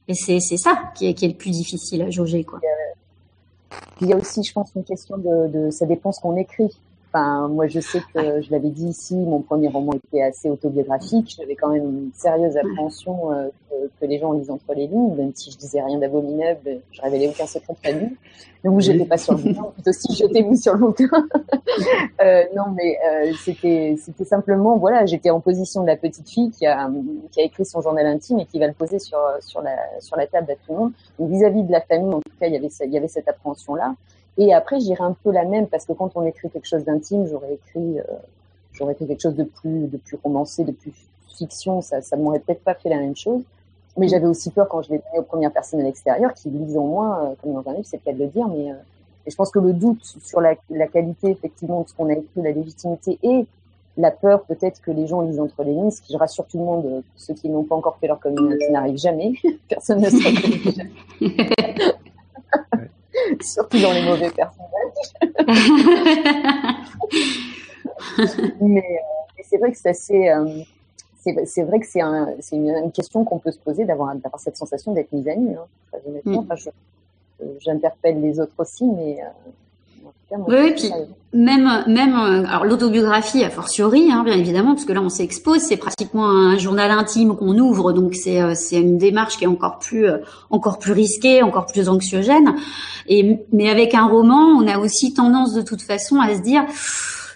Et 0.08 0.14
c'est 0.14 0.40
ça 0.40 0.92
qui 0.96 1.08
est, 1.08 1.14
qui 1.14 1.26
est 1.26 1.30
le 1.30 1.34
plus 1.34 1.50
difficile 1.50 2.04
à 2.04 2.12
jauger. 2.12 2.44
Quoi. 2.44 2.60
Il 4.02 4.08
y 4.08 4.14
a 4.14 4.18
aussi, 4.18 4.44
je 4.44 4.54
pense, 4.54 4.70
une 4.76 4.84
question 4.84 5.18
de, 5.18 5.48
de 5.52 5.72
ça 5.72 5.86
dépend 5.86 6.12
ce 6.12 6.22
qu'on 6.22 6.38
écrit. 6.38 6.70
Enfin, 7.16 7.48
moi, 7.48 7.68
je 7.68 7.80
sais 7.80 8.02
que 8.14 8.42
je 8.42 8.52
l'avais 8.52 8.72
dit 8.72 8.88
ici, 8.88 9.16
mon 9.16 9.40
premier 9.40 9.70
roman 9.70 9.94
était 9.94 10.22
assez 10.22 10.50
autobiographique. 10.50 11.34
J'avais 11.40 11.56
quand 11.56 11.70
même 11.70 11.86
une 11.86 12.12
sérieuse 12.14 12.58
appréhension 12.58 13.32
euh, 13.32 13.48
que, 14.02 14.06
les 14.06 14.20
gens 14.20 14.34
lisent 14.34 14.52
entre 14.52 14.74
les 14.76 14.88
lignes, 14.88 15.16
même 15.16 15.32
si 15.34 15.50
je 15.50 15.58
disais 15.58 15.82
rien 15.82 15.98
d'abominable, 15.98 16.82
je 16.92 17.02
révélais 17.02 17.30
aucun 17.30 17.48
secret 17.48 17.74
de 17.74 17.88
famille. 17.88 18.18
Donc, 18.66 18.74
vous 18.74 18.82
jetez 18.82 19.06
pas 19.06 19.18
sur 19.18 19.32
le 19.32 19.44
bouquin, 19.44 19.64
plutôt 19.74 19.94
si 19.94 20.14
jetez-vous 20.14 20.58
sur 20.58 20.74
le 20.74 20.80
bouquin. 20.80 21.08
euh, 22.22 22.44
non, 22.54 22.66
mais 22.76 22.98
euh, 23.10 23.32
c'était 23.38 23.96
simplement, 24.26 24.78
voilà, 24.78 25.06
j'étais 25.06 25.30
en 25.30 25.40
position 25.40 25.84
de 25.84 25.88
la 25.88 25.96
petite 25.96 26.30
fille 26.30 26.52
qui 26.52 26.66
a 26.66 26.90
écrit 27.38 27.64
son 27.64 27.80
journal 27.80 28.08
intime 28.08 28.40
et 28.40 28.46
qui 28.46 28.60
va 28.60 28.68
le 28.68 28.74
poser 28.74 29.00
sur 29.00 29.18
la 29.62 30.28
table 30.28 30.52
à 30.52 30.56
tout 30.56 30.74
le 30.74 30.76
monde. 30.76 30.92
Donc, 31.18 31.30
vis-à-vis 31.30 31.62
-vis 31.62 31.68
de 31.68 31.72
la 31.72 31.82
famille, 31.82 32.14
en 32.14 32.20
tout 32.20 32.38
cas, 32.38 32.48
il 32.48 32.54
y 32.54 32.98
avait 32.98 33.08
cette 33.08 33.30
appréhension 33.30 33.76
là. 33.76 33.96
Et 34.38 34.54
après, 34.54 34.80
j'irai 34.80 35.04
un 35.04 35.16
peu 35.24 35.32
la 35.32 35.46
même 35.46 35.68
parce 35.68 35.86
que 35.86 35.94
quand 35.94 36.12
on 36.16 36.26
écrit 36.26 36.50
quelque 36.50 36.68
chose 36.68 36.84
d'intime, 36.84 37.28
j'aurais 37.28 37.54
écrit, 37.54 38.00
euh, 38.00 38.04
j'aurais 38.74 38.94
écrit 38.94 39.08
quelque 39.08 39.22
chose 39.22 39.36
de 39.36 39.44
plus, 39.44 39.88
de 39.88 39.98
plus 39.98 40.18
romancé, 40.24 40.64
de 40.64 40.72
plus 40.72 40.94
fiction. 41.38 41.82
Ça, 41.82 42.02
ça 42.02 42.18
m'aurait 42.18 42.40
peut-être 42.40 42.64
pas 42.64 42.74
fait 42.74 42.90
la 42.90 42.98
même 42.98 43.16
chose. 43.16 43.42
Mais 43.98 44.10
j'avais 44.10 44.28
aussi 44.28 44.52
peur 44.52 44.68
quand 44.68 44.82
je 44.82 44.92
l'ai 44.92 44.98
donné 44.98 45.20
aux 45.20 45.24
premières 45.24 45.54
personnes 45.54 45.80
à 45.80 45.84
l'extérieur 45.84 46.34
qui 46.34 46.50
lisent 46.50 46.78
en 46.78 46.84
moi, 46.84 47.20
euh, 47.24 47.36
comme 47.42 47.54
dans 47.54 47.70
un 47.70 47.74
livre, 47.76 47.86
c'est 47.86 47.98
peut-être 47.98 48.18
de 48.18 48.24
le 48.24 48.30
dire, 48.30 48.48
mais 48.48 48.72
euh, 48.72 48.76
et 49.26 49.32
je 49.32 49.36
pense 49.36 49.50
que 49.50 49.60
le 49.60 49.74
doute 49.74 50.04
sur 50.24 50.40
la, 50.40 50.56
la 50.70 50.88
qualité 50.88 51.32
effectivement 51.32 51.82
de 51.82 51.88
ce 51.90 51.94
qu'on 51.94 52.10
a 52.10 52.14
écrit, 52.14 52.42
la 52.42 52.52
légitimité 52.52 53.18
et 53.24 53.46
la 53.98 54.12
peur 54.12 54.44
peut-être 54.44 54.82
que 54.82 54.92
les 54.92 55.08
gens 55.08 55.22
lisent 55.22 55.40
entre 55.40 55.64
les 55.64 55.72
lignes, 55.72 55.90
ce 55.90 56.02
qui 56.02 56.16
rassure 56.18 56.46
tout 56.46 56.58
le 56.58 56.66
monde, 56.66 56.86
euh, 56.86 57.02
ceux 57.16 57.34
qui 57.34 57.50
n'ont 57.50 57.64
pas 57.64 57.76
encore 57.76 57.98
fait 57.98 58.08
leur 58.08 58.20
communion, 58.20 58.56
qui 58.58 58.72
n'arrive 58.72 58.98
jamais, 58.98 59.34
personne 59.70 60.02
ne 60.02 60.10
sera 60.10 60.30
jamais. 61.22 61.50
surtout 63.42 63.80
dans 63.80 63.92
les 63.92 64.04
mauvais 64.04 64.32
personnages. 64.32 65.14
mais, 68.62 68.80
euh, 68.80 69.42
c'est 69.44 69.58
vrai 69.58 69.72
que 69.72 69.78
c'est 69.78 69.90
assez. 69.90 70.30
Euh, 70.30 70.62
c'est 71.46 71.64
vrai 71.64 71.80
que 71.80 71.88
c'est 71.88 72.02
un, 72.02 72.36
une, 72.52 72.92
question 72.92 73.26
qu'on 73.26 73.40
peut 73.40 73.52
se 73.52 73.58
poser 73.58 73.84
d'avoir 73.84 74.14
cette 74.38 74.58
sensation 74.58 74.94
d'être 74.94 75.12
mise 75.12 75.28
à 75.28 75.36
nu. 75.36 75.58
Hein, 75.58 75.66
honnêtement. 76.08 76.44
Mm. 76.44 76.52
Enfin, 76.52 76.72
J'interpelle 77.60 78.22
les 78.22 78.40
autres 78.40 78.54
aussi, 78.60 78.86
mais 78.86 79.22
euh, 79.22 79.26
oui, 80.48 80.74
puis 80.76 80.92
même, 81.36 81.84
même 81.88 82.16
euh, 82.16 82.48
alors 82.48 82.64
l'autobiographie 82.64 83.44
a 83.44 83.50
fortiori, 83.50 84.10
hein, 84.12 84.24
bien 84.24 84.36
évidemment, 84.36 84.74
parce 84.74 84.86
que 84.86 84.94
là 84.94 85.02
on 85.02 85.10
s'expose, 85.10 85.60
c'est 85.60 85.78
pratiquement 85.78 86.30
un 86.30 86.58
journal 86.58 86.92
intime 86.92 87.36
qu'on 87.36 87.58
ouvre, 87.58 87.92
donc 87.92 88.16
c'est 88.16 88.42
euh, 88.42 88.54
c'est 88.56 88.78
une 88.78 88.98
démarche 88.98 89.38
qui 89.38 89.44
est 89.44 89.48
encore 89.48 89.80
plus 89.80 90.08
euh, 90.08 90.20
encore 90.50 90.80
plus 90.80 90.94
risquée, 90.94 91.44
encore 91.44 91.66
plus 91.66 91.90
anxiogène. 91.90 92.56
Et 93.08 93.40
mais 93.52 93.70
avec 93.70 93.94
un 93.94 94.08
roman, 94.08 94.46
on 94.58 94.66
a 94.66 94.80
aussi 94.80 95.14
tendance 95.14 95.54
de 95.54 95.62
toute 95.62 95.82
façon 95.82 96.22
à 96.22 96.34
se 96.36 96.42
dire 96.42 96.64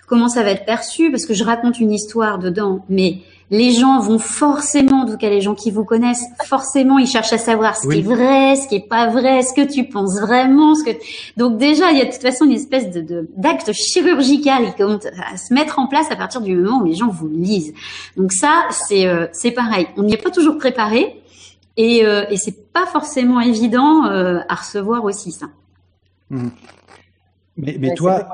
comment 0.07 0.29
ça 0.29 0.43
va 0.43 0.51
être 0.51 0.65
perçu, 0.65 1.11
parce 1.11 1.25
que 1.25 1.33
je 1.33 1.43
raconte 1.43 1.79
une 1.79 1.91
histoire 1.91 2.39
dedans, 2.39 2.85
mais 2.87 3.19
les 3.51 3.71
gens 3.71 3.99
vont 3.99 4.19
forcément, 4.19 5.01
en 5.01 5.05
tout 5.05 5.17
cas 5.17 5.29
les 5.29 5.41
gens 5.41 5.55
qui 5.55 5.71
vous 5.71 5.83
connaissent, 5.83 6.23
forcément 6.45 6.99
ils 6.99 7.07
cherchent 7.07 7.33
à 7.33 7.37
savoir 7.37 7.75
ce 7.75 7.87
qui 7.87 7.99
est 7.99 8.01
vrai, 8.01 8.55
ce 8.55 8.67
qui 8.67 8.75
est 8.75 8.87
pas 8.87 9.07
vrai, 9.07 9.41
ce 9.41 9.53
que 9.53 9.67
tu 9.67 9.85
penses 9.85 10.19
vraiment, 10.19 10.75
ce 10.75 10.83
que 10.83 10.91
donc 11.37 11.57
déjà 11.57 11.91
il 11.91 11.97
y 11.97 12.01
a 12.01 12.05
de 12.05 12.11
toute 12.11 12.21
façon 12.21 12.45
une 12.45 12.51
espèce 12.51 12.91
de 12.91 13.27
d'acte 13.35 13.71
chirurgical 13.73 14.67
qui 14.67 14.75
commence 14.75 15.05
à 15.05 15.37
se 15.37 15.53
mettre 15.53 15.79
en 15.79 15.87
place 15.87 16.11
à 16.11 16.15
partir 16.15 16.41
du 16.41 16.55
moment 16.55 16.81
où 16.81 16.85
les 16.85 16.95
gens 16.95 17.09
vous 17.09 17.27
lisent. 17.27 17.73
Donc 18.17 18.31
ça 18.33 18.67
c'est 18.71 19.07
euh, 19.07 19.27
c'est 19.33 19.51
pareil, 19.51 19.87
on 19.97 20.03
n'y 20.03 20.13
est 20.13 20.23
pas 20.23 20.31
toujours 20.31 20.57
préparé 20.57 21.21
et 21.77 22.05
euh, 22.05 22.25
et 22.29 22.37
c'est 22.37 22.71
pas 22.71 22.85
forcément 22.85 23.39
évident 23.39 24.05
euh, 24.05 24.39
à 24.47 24.55
recevoir 24.55 25.03
aussi 25.03 25.31
ça. 25.31 25.47
Mmh. 26.29 26.49
Mais, 27.57 27.75
mais 27.79 27.93
toi, 27.93 28.29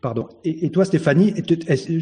Pardon. 0.00 0.28
Et, 0.44 0.70
toi, 0.70 0.84
Stéphanie, 0.84 1.34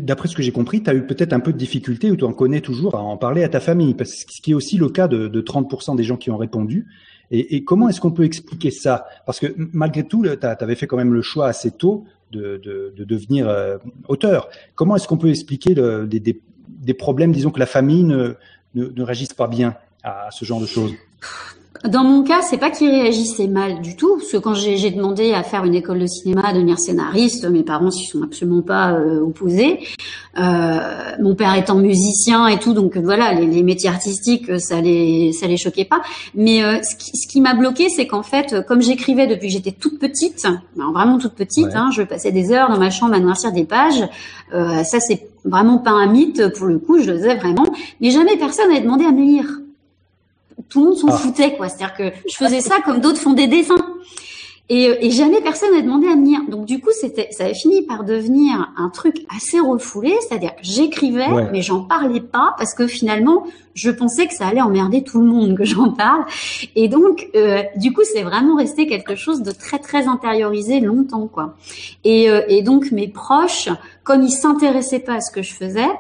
d'après 0.02 0.28
ce 0.28 0.36
que 0.36 0.42
j'ai 0.42 0.52
compris, 0.52 0.82
tu 0.82 0.90
as 0.90 0.94
eu 0.94 1.06
peut-être 1.06 1.32
un 1.32 1.40
peu 1.40 1.54
de 1.54 1.58
difficulté 1.58 2.10
ou 2.10 2.16
tu 2.16 2.24
en 2.24 2.34
connais 2.34 2.60
toujours 2.60 2.94
à 2.94 3.02
en 3.02 3.16
parler 3.16 3.44
à 3.44 3.48
ta 3.48 3.60
famille, 3.60 3.94
parce 3.94 4.10
ce 4.10 4.42
qui 4.42 4.50
est 4.50 4.54
aussi 4.54 4.76
le 4.76 4.90
cas 4.90 5.08
de, 5.08 5.26
de 5.26 5.40
30% 5.40 5.96
des 5.96 6.04
gens 6.04 6.18
qui 6.18 6.30
ont 6.30 6.36
répondu. 6.36 6.86
Et, 7.30 7.64
comment 7.64 7.88
est-ce 7.88 7.98
qu'on 7.98 8.10
peut 8.10 8.24
expliquer 8.24 8.70
ça? 8.70 9.06
Parce 9.24 9.40
que 9.40 9.54
malgré 9.56 10.04
tout, 10.04 10.22
tu 10.22 10.46
avais 10.46 10.74
fait 10.74 10.86
quand 10.86 10.98
même 10.98 11.14
le 11.14 11.22
choix 11.22 11.46
assez 11.46 11.70
tôt 11.70 12.04
de, 12.30 12.60
de, 12.62 12.92
de 12.94 13.04
devenir 13.04 13.48
euh, 13.48 13.78
auteur. 14.06 14.50
Comment 14.74 14.96
est-ce 14.96 15.08
qu'on 15.08 15.16
peut 15.16 15.30
expliquer 15.30 15.74
des, 15.74 16.94
problèmes, 16.94 17.32
disons 17.32 17.50
que 17.50 17.58
la 17.58 17.66
famille 17.66 18.04
ne, 18.04 18.34
ne, 18.74 18.84
ne 18.84 19.02
réagisse 19.02 19.32
pas 19.32 19.46
bien 19.46 19.76
à 20.02 20.28
ce 20.30 20.44
genre 20.44 20.60
de 20.60 20.66
choses 20.66 20.92
dans 21.88 22.04
mon 22.04 22.22
cas, 22.22 22.42
c'est 22.42 22.58
pas 22.58 22.70
qu'il 22.70 22.90
réagissait 22.90 23.48
mal 23.48 23.80
du 23.80 23.96
tout, 23.96 24.16
parce 24.16 24.30
que 24.30 24.36
quand 24.36 24.54
j'ai 24.54 24.90
demandé 24.90 25.32
à 25.32 25.42
faire 25.42 25.64
une 25.64 25.74
école 25.74 25.98
de 25.98 26.06
cinéma, 26.06 26.42
à 26.44 26.52
devenir 26.52 26.78
scénariste, 26.78 27.44
mes 27.48 27.62
parents 27.62 27.90
s'y 27.90 28.06
sont 28.06 28.22
absolument 28.22 28.62
pas 28.62 28.92
euh, 28.92 29.20
opposés. 29.20 29.80
Euh, 30.38 30.78
mon 31.20 31.34
père 31.34 31.54
étant 31.54 31.74
musicien 31.74 32.46
et 32.46 32.58
tout, 32.58 32.72
donc 32.72 32.96
voilà, 32.96 33.34
les, 33.34 33.46
les, 33.46 33.62
métiers 33.62 33.88
artistiques, 33.88 34.60
ça 34.60 34.80
les 34.80 35.32
ça 35.32 35.46
les 35.46 35.56
choquait 35.56 35.84
pas. 35.84 36.00
Mais 36.34 36.62
euh, 36.62 36.80
ce 36.82 36.96
qui, 36.96 37.16
ce 37.16 37.26
qui 37.26 37.40
m'a 37.40 37.54
bloqué, 37.54 37.88
c'est 37.88 38.06
qu'en 38.06 38.22
fait, 38.22 38.64
comme 38.66 38.80
j'écrivais 38.80 39.26
depuis 39.26 39.48
que 39.48 39.52
j'étais 39.52 39.72
toute 39.72 39.98
petite, 39.98 40.46
vraiment 40.76 41.18
toute 41.18 41.34
petite, 41.34 41.74
hein, 41.74 41.90
je 41.92 42.02
passais 42.02 42.32
des 42.32 42.52
heures 42.52 42.70
dans 42.70 42.78
ma 42.78 42.90
chambre 42.90 43.14
à 43.14 43.20
noircir 43.20 43.52
des 43.52 43.64
pages. 43.64 44.08
Euh, 44.54 44.84
ça, 44.84 45.00
c'est 45.00 45.28
vraiment 45.44 45.78
pas 45.78 45.90
un 45.90 46.06
mythe 46.06 46.52
pour 46.56 46.66
le 46.66 46.78
coup, 46.78 47.00
je 47.00 47.10
le 47.10 47.18
faisais 47.18 47.36
vraiment. 47.36 47.66
Mais 48.00 48.10
jamais 48.10 48.36
personne 48.36 48.68
n'avait 48.68 48.82
demandé 48.82 49.04
à 49.04 49.12
me 49.12 49.22
lire 49.22 49.61
tout 50.72 50.80
le 50.80 50.86
monde 50.86 50.96
s'en 50.96 51.08
ah. 51.08 51.18
foutait, 51.18 51.54
quoi. 51.54 51.68
C'est-à-dire 51.68 51.94
que 51.94 52.10
je 52.28 52.34
faisais 52.34 52.60
ça 52.60 52.76
comme 52.84 53.00
d'autres 53.00 53.20
font 53.20 53.34
des 53.34 53.46
dessins. 53.46 53.76
Et, 54.68 54.88
euh, 54.88 54.94
et 55.00 55.10
jamais 55.10 55.42
personne 55.42 55.74
n'a 55.74 55.82
demandé 55.82 56.06
à 56.06 56.14
venir. 56.14 56.40
Donc 56.48 56.64
du 56.64 56.80
coup, 56.80 56.90
c'était, 56.98 57.28
ça 57.30 57.44
a 57.44 57.52
fini 57.52 57.82
par 57.82 58.04
devenir 58.04 58.72
un 58.78 58.88
truc 58.88 59.16
assez 59.36 59.60
refoulé, 59.60 60.14
c'est-à-dire 60.20 60.54
que 60.54 60.62
j'écrivais, 60.62 61.28
mais 61.52 61.60
j'en 61.60 61.82
parlais 61.82 62.20
pas 62.20 62.54
parce 62.56 62.72
que 62.72 62.86
finalement, 62.86 63.44
je 63.74 63.90
pensais 63.90 64.26
que 64.26 64.32
ça 64.32 64.46
allait 64.46 64.62
emmerder 64.62 65.02
tout 65.02 65.20
le 65.20 65.26
monde 65.26 65.58
que 65.58 65.64
j'en 65.64 65.90
parle. 65.90 66.24
Et 66.74 66.88
donc, 66.88 67.28
euh, 67.34 67.62
du 67.76 67.92
coup, 67.92 68.02
c'est 68.04 68.22
vraiment 68.22 68.56
resté 68.56 68.86
quelque 68.86 69.14
chose 69.14 69.42
de 69.42 69.50
très 69.50 69.78
très 69.78 70.06
intériorisé 70.06 70.80
longtemps, 70.80 71.26
quoi. 71.26 71.54
Et, 72.04 72.30
euh, 72.30 72.42
et 72.48 72.62
donc 72.62 72.92
mes 72.92 73.08
proches, 73.08 73.68
comme 74.04 74.22
ils 74.22 74.30
s'intéressaient 74.30 75.00
pas 75.00 75.16
à 75.16 75.20
ce 75.20 75.30
que 75.30 75.42
je 75.42 75.52
faisais, 75.52 75.90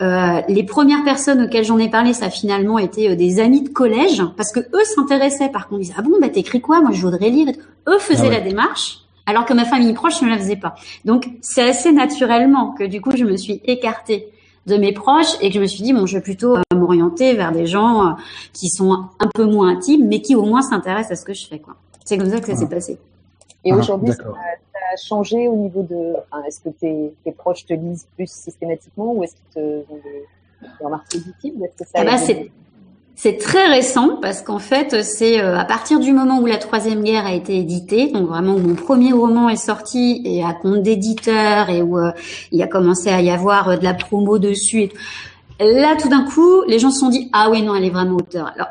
euh, 0.00 0.40
les 0.48 0.62
premières 0.62 1.02
personnes 1.02 1.42
auxquelles 1.42 1.64
j'en 1.64 1.78
ai 1.78 1.90
parlé, 1.90 2.12
ça 2.12 2.26
a 2.26 2.30
finalement 2.30 2.78
été 2.78 3.10
euh, 3.10 3.16
des 3.16 3.40
amis 3.40 3.62
de 3.62 3.68
collège, 3.68 4.22
parce 4.36 4.52
que 4.52 4.60
eux 4.60 4.84
s'intéressaient. 4.84 5.48
Par 5.48 5.66
contre, 5.66 5.80
ils 5.80 5.84
disaient 5.86 5.96
ah 5.98 6.02
bon, 6.02 6.18
bah 6.20 6.28
t'écris 6.28 6.60
quoi? 6.60 6.80
Moi, 6.80 6.92
je 6.92 7.02
voudrais 7.02 7.30
lire. 7.30 7.52
Eux 7.88 7.98
faisaient 7.98 8.28
ah 8.28 8.38
la 8.38 8.40
démarche, 8.40 9.00
alors 9.26 9.44
que 9.44 9.54
ma 9.54 9.64
famille 9.64 9.92
proche 9.94 10.22
ne 10.22 10.28
la 10.28 10.38
faisait 10.38 10.56
pas. 10.56 10.76
Donc, 11.04 11.28
c'est 11.40 11.68
assez 11.68 11.90
naturellement 11.90 12.72
que 12.78 12.84
du 12.84 13.00
coup, 13.00 13.10
je 13.16 13.24
me 13.24 13.36
suis 13.36 13.60
écartée 13.64 14.28
de 14.66 14.76
mes 14.76 14.92
proches 14.92 15.34
et 15.40 15.48
que 15.48 15.54
je 15.56 15.60
me 15.60 15.66
suis 15.66 15.82
dit 15.82 15.92
bon, 15.92 16.06
je 16.06 16.16
vais 16.16 16.22
plutôt 16.22 16.56
euh, 16.56 16.62
m'orienter 16.76 17.34
vers 17.34 17.50
des 17.50 17.66
gens 17.66 18.16
qui 18.52 18.68
sont 18.68 19.06
un 19.18 19.28
peu 19.34 19.44
moins 19.44 19.70
intimes, 19.70 20.06
mais 20.06 20.20
qui 20.20 20.36
au 20.36 20.44
moins 20.44 20.62
s'intéressent 20.62 21.12
à 21.12 21.16
ce 21.16 21.24
que 21.24 21.34
je 21.34 21.46
fais. 21.46 21.58
Quoi. 21.58 21.74
C'est 22.04 22.18
comme 22.18 22.30
ça 22.30 22.38
que 22.38 22.46
ça 22.46 22.54
s'est 22.54 22.68
passé. 22.68 22.98
Et 23.64 23.72
aujourd'hui, 23.72 24.12
ça, 24.12 24.22
a 24.92 24.96
changé 24.96 25.48
au 25.48 25.56
niveau 25.56 25.82
de. 25.82 26.14
est-ce 26.46 26.60
que 26.60 26.70
tes, 26.70 27.12
tes, 27.24 27.32
proches 27.32 27.66
te 27.66 27.74
lisent 27.74 28.06
plus 28.16 28.30
systématiquement 28.30 29.12
ou 29.12 29.24
est-ce 29.24 29.34
qu'ils 29.34 29.54
te 29.54 29.92
ont 29.92 30.00
des, 30.02 30.26
remarques 30.80 31.10
positives 31.10 31.62
Est-ce 31.62 31.84
que 31.84 31.90
ça 31.90 32.00
ah 32.00 32.04
bah, 32.04 32.16
c'est 33.20 33.36
très 33.36 33.66
récent 33.66 34.16
parce 34.22 34.42
qu'en 34.42 34.60
fait, 34.60 35.02
c'est 35.02 35.42
euh, 35.42 35.58
à 35.58 35.64
partir 35.64 35.98
du 35.98 36.12
moment 36.12 36.38
où 36.38 36.46
la 36.46 36.56
troisième 36.56 37.02
guerre 37.02 37.26
a 37.26 37.32
été 37.32 37.58
éditée, 37.58 38.12
donc 38.12 38.28
vraiment 38.28 38.54
où 38.54 38.60
mon 38.60 38.76
premier 38.76 39.12
roman 39.12 39.48
est 39.48 39.56
sorti 39.56 40.22
et 40.24 40.44
à 40.44 40.52
compte 40.52 40.84
d'éditeur 40.84 41.68
et 41.68 41.82
où 41.82 41.98
euh, 41.98 42.12
il 42.52 42.62
a 42.62 42.68
commencé 42.68 43.10
à 43.10 43.20
y 43.20 43.30
avoir 43.30 43.70
euh, 43.70 43.76
de 43.76 43.82
la 43.82 43.94
promo 43.94 44.38
dessus 44.38 44.82
et 44.82 44.88
tout. 44.90 44.96
Là, 45.60 45.96
tout 46.00 46.08
d'un 46.08 46.22
coup, 46.22 46.62
les 46.68 46.78
gens 46.78 46.90
se 46.90 47.00
sont 47.00 47.08
dit 47.08 47.28
ah 47.32 47.50
oui 47.50 47.62
non, 47.62 47.74
elle 47.74 47.84
est 47.84 47.90
vraiment 47.90 48.16
auteur. 48.16 48.52
Alors 48.54 48.68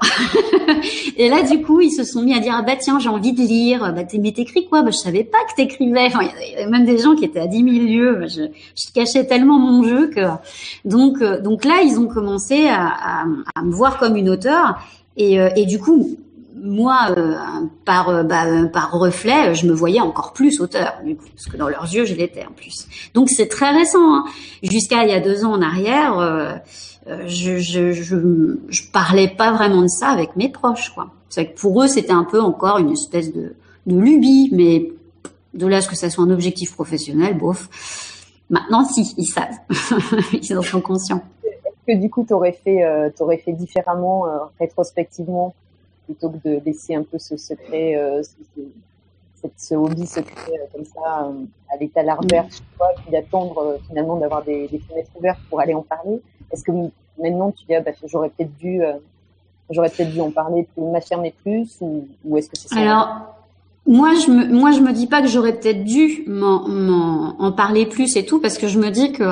et 1.17 1.27
là, 1.27 1.43
du 1.43 1.61
coup, 1.61 1.81
ils 1.81 1.91
se 1.91 2.03
sont 2.03 2.21
mis 2.21 2.33
à 2.33 2.39
dire 2.39 2.53
ah 2.57 2.61
bah 2.61 2.77
tiens, 2.79 2.97
j'ai 2.99 3.09
envie 3.09 3.33
de 3.33 3.41
lire. 3.41 3.93
Bah 3.93 4.03
mais 4.19 4.31
t'écris 4.31 4.67
quoi? 4.67 4.83
Bah 4.83 4.91
je 4.91 4.97
savais 4.97 5.25
pas 5.25 5.39
que 5.49 5.55
t'écrivais. 5.55 6.05
Enfin, 6.05 6.23
y 6.23 6.55
avait 6.55 6.67
même 6.67 6.85
des 6.85 6.97
gens 6.97 7.15
qui 7.15 7.25
étaient 7.25 7.41
à 7.41 7.47
10 7.47 7.57
000 7.57 7.85
lieues. 7.85 8.27
Je, 8.27 8.43
je 8.75 8.93
cachais 8.93 9.25
tellement 9.25 9.59
mon 9.59 9.83
jeu 9.83 10.07
que 10.07 10.21
donc 10.85 11.21
euh, 11.21 11.41
donc 11.41 11.65
là, 11.65 11.81
ils 11.83 11.99
ont 11.99 12.07
commencé 12.07 12.67
à, 12.67 12.87
à, 12.87 13.25
à 13.55 13.63
me 13.63 13.71
voir 13.71 13.97
comme 13.97 14.15
une 14.15 14.29
auteure. 14.29 14.79
Et, 15.17 15.41
euh, 15.41 15.49
et 15.55 15.65
du 15.65 15.79
coup, 15.79 16.17
moi, 16.61 17.13
euh, 17.17 17.35
par 17.85 18.09
euh, 18.09 18.23
bah, 18.23 18.45
par 18.71 18.91
reflet, 18.91 19.53
je 19.55 19.67
me 19.67 19.73
voyais 19.73 20.01
encore 20.01 20.33
plus 20.33 20.59
auteur, 20.59 20.99
du 21.03 21.15
coup, 21.15 21.25
parce 21.33 21.45
que 21.47 21.57
dans 21.57 21.69
leurs 21.69 21.93
yeux, 21.93 22.05
je 22.05 22.15
l'étais 22.15 22.45
en 22.45 22.51
plus. 22.51 22.87
Donc 23.13 23.29
c'est 23.29 23.47
très 23.47 23.71
récent. 23.71 24.15
Hein. 24.15 24.25
Jusqu'à 24.63 25.03
il 25.03 25.09
y 25.09 25.13
a 25.13 25.19
deux 25.19 25.45
ans 25.45 25.53
en 25.53 25.61
arrière, 25.61 26.19
euh, 26.19 26.55
je, 27.25 27.57
je, 27.59 28.91
parlais 28.91 29.27
pas 29.27 29.51
vraiment 29.51 29.81
de 29.81 29.87
ça 29.87 30.09
avec 30.09 30.35
mes 30.35 30.49
proches, 30.49 30.93
quoi. 30.93 31.11
C'est 31.29 31.47
que 31.47 31.59
pour 31.59 31.81
eux, 31.81 31.87
c'était 31.87 32.11
un 32.11 32.23
peu 32.23 32.41
encore 32.41 32.79
une 32.79 32.91
espèce 32.91 33.33
de, 33.33 33.53
lubie, 33.85 34.49
mais 34.51 34.91
de 35.53 35.67
là 35.67 35.77
à 35.77 35.81
ce 35.81 35.87
que 35.87 35.95
ça 35.95 36.09
soit 36.09 36.23
un 36.23 36.29
objectif 36.29 36.73
professionnel, 36.73 37.37
bof. 37.37 37.69
Maintenant, 38.49 38.83
si, 38.85 39.13
ils 39.17 39.25
savent, 39.25 39.57
ils 40.33 40.57
en 40.57 40.61
sont 40.61 40.81
conscients. 40.81 41.21
Est-ce 41.43 41.93
que 41.93 42.01
du 42.01 42.09
coup, 42.09 42.25
tu 42.25 42.33
aurais 42.33 42.57
fait, 42.63 42.83
euh, 42.83 43.09
fait 43.45 43.53
différemment 43.53 44.25
rétrospectivement 44.59 45.53
plutôt 46.07 46.29
que 46.29 46.37
de 46.37 46.61
laisser 46.65 46.95
un 46.95 47.03
peu 47.03 47.19
ce 47.19 47.37
secret, 47.37 47.95
euh, 47.95 48.23
ce, 48.23 49.47
ce, 49.55 49.75
hobby 49.75 50.07
secret 50.07 50.53
euh, 50.53 50.65
comme 50.73 50.85
ça 50.85 51.25
euh, 51.25 51.45
à 51.71 51.77
l'état 51.77 52.01
larvaire 52.01 52.45
chez 52.49 52.63
toi, 52.77 52.87
puis 52.95 53.11
d'attendre 53.11 53.77
finalement 53.87 54.17
d'avoir 54.17 54.43
des, 54.43 54.67
des, 54.67 54.79
fenêtres 54.79 55.11
ouvertes 55.15 55.39
pour 55.49 55.59
aller 55.59 55.73
en 55.73 55.83
parler. 55.83 56.21
Est-ce 56.51 56.63
que 56.63 56.71
maintenant 57.21 57.51
tu 57.51 57.65
dis 57.65 57.75
ah, 57.75 57.81
bah, 57.81 57.91
j'aurais 58.05 58.29
peut-être 58.29 58.55
dû 58.57 58.81
j'aurais 59.69 59.89
peut-être 59.89 60.11
dû 60.11 60.21
en 60.21 60.31
parler, 60.31 60.65
m'affirmer 60.77 61.33
plus, 61.43 61.77
ou, 61.81 62.07
ou 62.23 62.37
est-ce 62.37 62.49
que 62.49 62.57
c'est 62.57 62.69
ça? 62.69 62.79
Alors, 62.79 63.35
moi, 63.85 64.13
je 64.15 64.31
me, 64.31 64.47
moi, 64.47 64.71
je 64.71 64.79
me 64.79 64.93
dis 64.93 65.07
pas 65.07 65.21
que 65.21 65.27
j'aurais 65.27 65.53
peut-être 65.53 65.83
dû 65.83 66.23
m'en, 66.27 67.35
en 67.37 67.51
parler 67.51 67.85
plus 67.85 68.15
et 68.15 68.25
tout, 68.25 68.39
parce 68.39 68.57
que 68.57 68.67
je 68.67 68.79
me 68.79 68.89
dis 68.91 69.11
que 69.11 69.23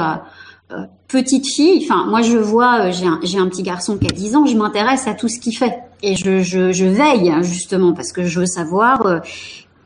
petite 1.07 1.47
fille, 1.47 1.83
enfin 1.83 2.05
moi 2.05 2.21
je 2.21 2.37
vois, 2.37 2.87
euh, 2.87 2.91
j'ai 2.91 3.05
un, 3.05 3.43
un 3.43 3.49
petit 3.49 3.63
garçon 3.63 3.97
qui 3.97 4.07
a 4.07 4.11
10 4.11 4.35
ans, 4.35 4.45
je 4.45 4.57
m'intéresse 4.57 5.07
à 5.07 5.13
tout 5.13 5.27
ce 5.27 5.39
qu'il 5.39 5.55
fait 5.55 5.79
et 6.01 6.15
je, 6.15 6.39
je, 6.41 6.71
je 6.71 6.85
veille 6.85 7.29
hein, 7.29 7.41
justement 7.41 7.93
parce 7.93 8.11
que 8.11 8.23
je 8.25 8.39
veux 8.39 8.45
savoir 8.45 9.05
euh, 9.05 9.19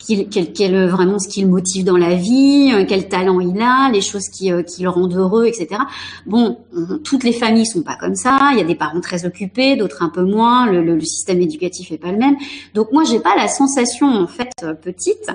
quel, 0.07 0.29
quel, 0.29 0.53
quel, 0.53 0.87
vraiment 0.87 1.19
ce 1.19 1.27
qui 1.27 1.41
le 1.41 1.49
motive 1.49 1.83
dans 1.83 1.97
la 1.97 2.15
vie, 2.15 2.71
quel 2.87 3.09
talent 3.09 3.39
il 3.41 3.61
a, 3.61 3.91
les 3.91 4.01
choses 4.01 4.29
qui, 4.29 4.49
qui 4.63 4.81
le 4.81 4.89
rendent 4.89 5.13
heureux, 5.13 5.45
etc. 5.45 5.81
Bon, 6.25 6.57
toutes 7.03 7.23
les 7.23 7.33
familles 7.33 7.67
sont 7.67 7.83
pas 7.83 7.95
comme 7.95 8.15
ça. 8.15 8.39
Il 8.53 8.57
y 8.57 8.61
a 8.61 8.63
des 8.63 8.75
parents 8.75 9.01
très 9.01 9.25
occupés, 9.25 9.75
d'autres 9.75 10.01
un 10.01 10.09
peu 10.09 10.23
moins. 10.23 10.65
Le, 10.65 10.81
le, 10.81 10.95
le 10.95 11.01
système 11.01 11.41
éducatif 11.41 11.91
est 11.91 11.99
pas 11.99 12.11
le 12.11 12.17
même. 12.17 12.37
Donc 12.73 12.91
moi, 12.91 13.03
j'ai 13.03 13.19
pas 13.19 13.35
la 13.35 13.47
sensation 13.49 14.07
en 14.07 14.25
fait 14.25 14.49
petite 14.81 15.29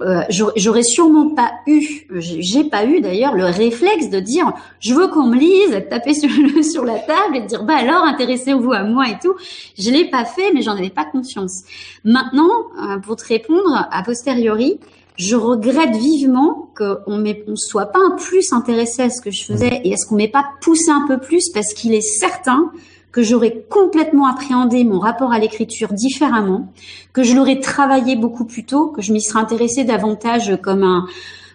euh, 0.00 0.22
j'aurais 0.56 0.82
sûrement 0.82 1.30
pas 1.30 1.52
eu, 1.68 2.08
j'ai 2.18 2.64
pas 2.64 2.84
eu 2.84 3.00
d'ailleurs 3.00 3.34
le 3.34 3.44
réflexe 3.44 4.10
de 4.10 4.18
dire 4.18 4.52
je 4.80 4.92
veux 4.92 5.06
qu'on 5.06 5.26
me 5.26 5.36
lise, 5.36 5.70
de 5.70 5.78
taper 5.78 6.14
sur, 6.14 6.28
sur 6.64 6.84
la 6.84 6.98
table 6.98 7.36
et 7.36 7.40
de 7.42 7.46
dire 7.46 7.62
bah 7.62 7.76
alors 7.76 8.02
intéressez-vous 8.02 8.72
à 8.72 8.82
moi 8.82 9.08
et 9.08 9.18
tout. 9.22 9.34
Je 9.78 9.90
l'ai 9.90 10.10
pas 10.10 10.24
fait, 10.24 10.52
mais 10.52 10.62
j'en 10.62 10.72
avais 10.72 10.90
pas 10.90 11.04
conscience. 11.04 11.62
Maintenant, 12.02 12.50
euh, 12.82 12.98
pour 12.98 13.14
te 13.16 13.26
répondre 13.26 13.86
a 13.88 14.02
posteriori, 14.02 14.80
je 15.16 15.36
regrette 15.36 15.94
vivement 15.94 16.70
qu'on 16.76 17.18
ne 17.18 17.54
soit 17.54 17.86
pas 17.86 18.00
un 18.00 18.16
plus 18.16 18.52
intéressé 18.52 19.02
à 19.02 19.10
ce 19.10 19.20
que 19.20 19.30
je 19.30 19.44
faisais 19.44 19.80
et 19.84 19.94
à 19.94 19.96
ce 19.96 20.06
qu'on 20.06 20.16
m'ait 20.16 20.26
pas 20.26 20.44
poussé 20.60 20.90
un 20.90 21.06
peu 21.06 21.18
plus 21.18 21.50
parce 21.50 21.72
qu'il 21.72 21.94
est 21.94 22.00
certain 22.00 22.72
que 23.14 23.22
j'aurais 23.22 23.64
complètement 23.70 24.26
appréhendé 24.26 24.82
mon 24.82 24.98
rapport 24.98 25.32
à 25.32 25.38
l'écriture 25.38 25.92
différemment, 25.92 26.72
que 27.12 27.22
je 27.22 27.36
l'aurais 27.36 27.60
travaillé 27.60 28.16
beaucoup 28.16 28.44
plus 28.44 28.64
tôt, 28.64 28.88
que 28.88 29.02
je 29.02 29.12
m'y 29.12 29.22
serais 29.22 29.38
intéressée 29.38 29.84
davantage 29.84 30.58
comme 30.60 30.82
un 30.82 31.06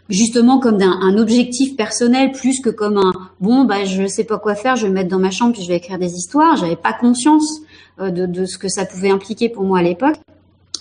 justement 0.08 0.60
comme 0.60 0.82
un 0.82 1.18
objectif 1.18 1.76
personnel 1.76 2.32
plus 2.32 2.62
que 2.62 2.70
comme 2.70 2.98
un 2.98 3.12
bon 3.42 3.66
bah 3.66 3.84
je 3.84 4.08
sais 4.08 4.24
pas 4.24 4.40
quoi 4.40 4.56
faire, 4.56 4.78
je 4.78 4.84
vais 4.84 4.90
me 4.90 4.96
mettre 4.96 5.10
dans 5.10 5.20
ma 5.20 5.32
chambre 5.32 5.52
puis 5.52 5.62
je 5.62 5.68
vais 5.68 5.76
écrire 5.76 6.00
des 6.00 6.14
histoires. 6.14 6.56
J'avais 6.56 6.78
pas 6.78 6.94
conscience 6.94 7.60
euh, 8.00 8.10
de, 8.10 8.26
de 8.26 8.46
ce 8.46 8.58
que 8.58 8.70
ça 8.70 8.86
pouvait 8.86 9.12
impliquer 9.12 9.50
pour 9.50 9.64
moi 9.64 9.80
à 9.80 9.84
l'époque. 9.84 10.16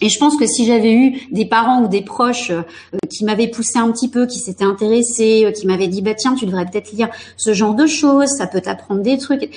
Et 0.00 0.08
je 0.08 0.18
pense 0.20 0.36
que 0.36 0.46
si 0.46 0.64
j'avais 0.64 0.92
eu 0.92 1.26
des 1.32 1.44
parents 1.44 1.82
ou 1.82 1.88
des 1.88 2.02
proches 2.02 2.52
euh, 2.52 2.62
qui 3.10 3.24
m'avaient 3.24 3.48
poussé 3.48 3.80
un 3.80 3.90
petit 3.90 4.08
peu, 4.08 4.26
qui 4.26 4.38
s'étaient 4.38 4.62
intéressés, 4.64 5.44
euh, 5.44 5.50
qui 5.50 5.66
m'avaient 5.66 5.88
dit 5.88 6.02
bah 6.02 6.14
tiens 6.14 6.36
tu 6.36 6.46
devrais 6.46 6.66
peut-être 6.66 6.92
lire 6.92 7.08
ce 7.36 7.52
genre 7.52 7.74
de 7.74 7.86
choses, 7.86 8.28
ça 8.28 8.46
peut 8.46 8.60
t'apprendre 8.60 9.02
des 9.02 9.18
trucs 9.18 9.50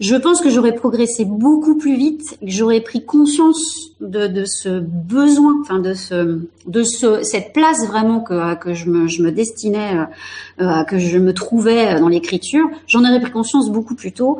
je 0.00 0.16
pense 0.16 0.40
que 0.40 0.48
j'aurais 0.48 0.74
progressé 0.74 1.26
beaucoup 1.26 1.76
plus 1.76 1.94
vite, 1.94 2.38
que 2.40 2.50
j'aurais 2.50 2.80
pris 2.80 3.04
conscience 3.04 3.92
de, 4.00 4.26
de, 4.26 4.44
ce 4.46 4.80
besoin, 4.80 5.60
enfin 5.60 5.78
de 5.78 5.92
ce, 5.92 6.40
de 6.66 6.82
ce, 6.82 7.22
cette 7.22 7.52
place 7.52 7.86
vraiment 7.86 8.20
que, 8.20 8.54
que 8.54 8.72
je 8.72 8.86
me, 8.86 9.08
je 9.08 9.22
me 9.22 9.30
destinais, 9.30 9.98
euh, 9.98 10.64
euh 10.64 10.84
que 10.84 10.98
je 10.98 11.18
me 11.18 11.34
trouvais 11.34 12.00
dans 12.00 12.08
l'écriture. 12.08 12.66
J'en 12.86 13.00
aurais 13.00 13.20
pris 13.20 13.30
conscience 13.30 13.70
beaucoup 13.70 13.94
plus 13.94 14.12
tôt, 14.12 14.38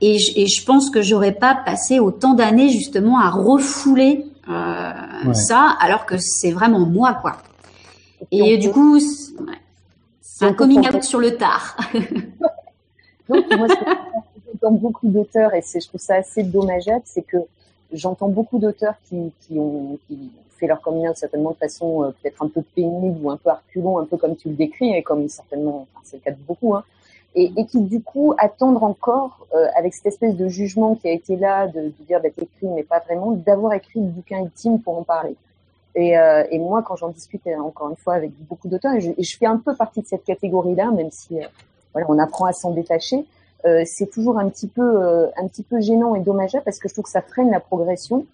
et 0.00 0.18
je, 0.18 0.32
et 0.36 0.46
je 0.46 0.64
pense 0.64 0.90
que 0.90 1.02
j'aurais 1.02 1.32
pas 1.32 1.54
passé 1.54 2.00
autant 2.00 2.34
d'années 2.34 2.68
justement 2.68 3.20
à 3.20 3.30
refouler 3.30 4.24
euh, 4.48 5.32
ça, 5.34 5.76
alors 5.80 6.04
que 6.04 6.16
c'est 6.18 6.50
vraiment 6.50 6.80
moi, 6.80 7.14
quoi. 7.14 7.36
Et, 8.30 8.58
du 8.58 8.70
coup, 8.70 8.98
c'est 10.20 10.46
un 10.46 10.52
coming 10.52 10.86
out 10.88 11.02
sur 11.02 11.20
le 11.20 11.36
tard. 11.36 11.76
beaucoup 14.70 15.08
d'auteurs, 15.08 15.54
et 15.54 15.62
je 15.62 15.86
trouve 15.86 16.00
ça 16.00 16.16
assez 16.16 16.42
dommageable, 16.42 17.02
c'est 17.04 17.22
que 17.22 17.38
j'entends 17.92 18.28
beaucoup 18.28 18.58
d'auteurs 18.58 18.94
qui, 19.08 19.32
qui, 19.40 19.58
ont, 19.58 19.98
qui 20.06 20.30
fait 20.58 20.66
leur 20.66 20.80
coming 20.80 21.06
certainement 21.14 21.50
de 21.50 21.56
façon 21.56 22.04
euh, 22.04 22.10
peut-être 22.10 22.42
un 22.42 22.48
peu 22.48 22.62
pénible 22.74 23.18
ou 23.22 23.30
un 23.30 23.36
peu 23.36 23.50
arculon, 23.50 23.98
un 23.98 24.04
peu 24.04 24.16
comme 24.16 24.36
tu 24.36 24.48
le 24.48 24.54
décris, 24.54 24.94
et 24.94 25.02
comme 25.02 25.28
certainement, 25.28 25.86
c'est 26.02 26.16
le 26.16 26.22
cas 26.22 26.30
de 26.30 26.38
beaucoup, 26.46 26.74
hein, 26.74 26.84
et, 27.34 27.66
qui 27.66 27.80
du 27.80 28.00
coup 28.00 28.34
attendent 28.38 28.82
encore, 28.82 29.46
euh, 29.54 29.66
avec 29.76 29.94
cette 29.94 30.06
espèce 30.06 30.34
de 30.36 30.48
jugement 30.48 30.94
qui 30.94 31.08
a 31.08 31.12
été 31.12 31.36
là, 31.36 31.66
de, 31.66 31.92
dire 32.06 32.20
d'être 32.20 32.38
écrit, 32.38 32.66
mais 32.66 32.82
pas 32.82 33.00
vraiment, 33.00 33.32
d'avoir 33.32 33.74
écrit 33.74 34.00
le 34.00 34.06
bouquin 34.06 34.42
ultime 34.42 34.80
pour 34.80 34.98
en 34.98 35.02
parler. 35.02 35.36
Et, 35.94 36.18
euh, 36.18 36.44
et 36.50 36.58
moi, 36.58 36.82
quand 36.82 36.96
j'en 36.96 37.08
discute 37.08 37.46
encore 37.58 37.90
une 37.90 37.96
fois 37.96 38.14
avec 38.14 38.30
beaucoup 38.48 38.68
d'auteurs, 38.68 38.94
et 38.94 39.00
je, 39.00 39.36
fais 39.36 39.46
un 39.46 39.58
peu 39.58 39.74
partie 39.74 40.00
de 40.00 40.06
cette 40.06 40.24
catégorie-là, 40.24 40.90
même 40.90 41.10
si 41.10 41.38
voilà, 41.92 42.06
on 42.10 42.18
apprend 42.18 42.46
à 42.46 42.52
s'en 42.52 42.70
détacher, 42.70 43.26
euh, 43.64 43.82
c'est 43.86 44.06
toujours 44.06 44.38
un 44.38 44.48
petit 44.48 44.66
peu 44.66 44.82
euh, 44.82 45.28
un 45.36 45.48
petit 45.48 45.62
peu 45.62 45.80
gênant 45.80 46.14
et 46.14 46.20
dommageable 46.20 46.64
parce 46.64 46.78
que 46.78 46.88
je 46.88 46.94
trouve 46.94 47.04
que 47.04 47.10
ça 47.10 47.22
freine 47.22 47.50
la 47.50 47.60
progression. 47.60 48.26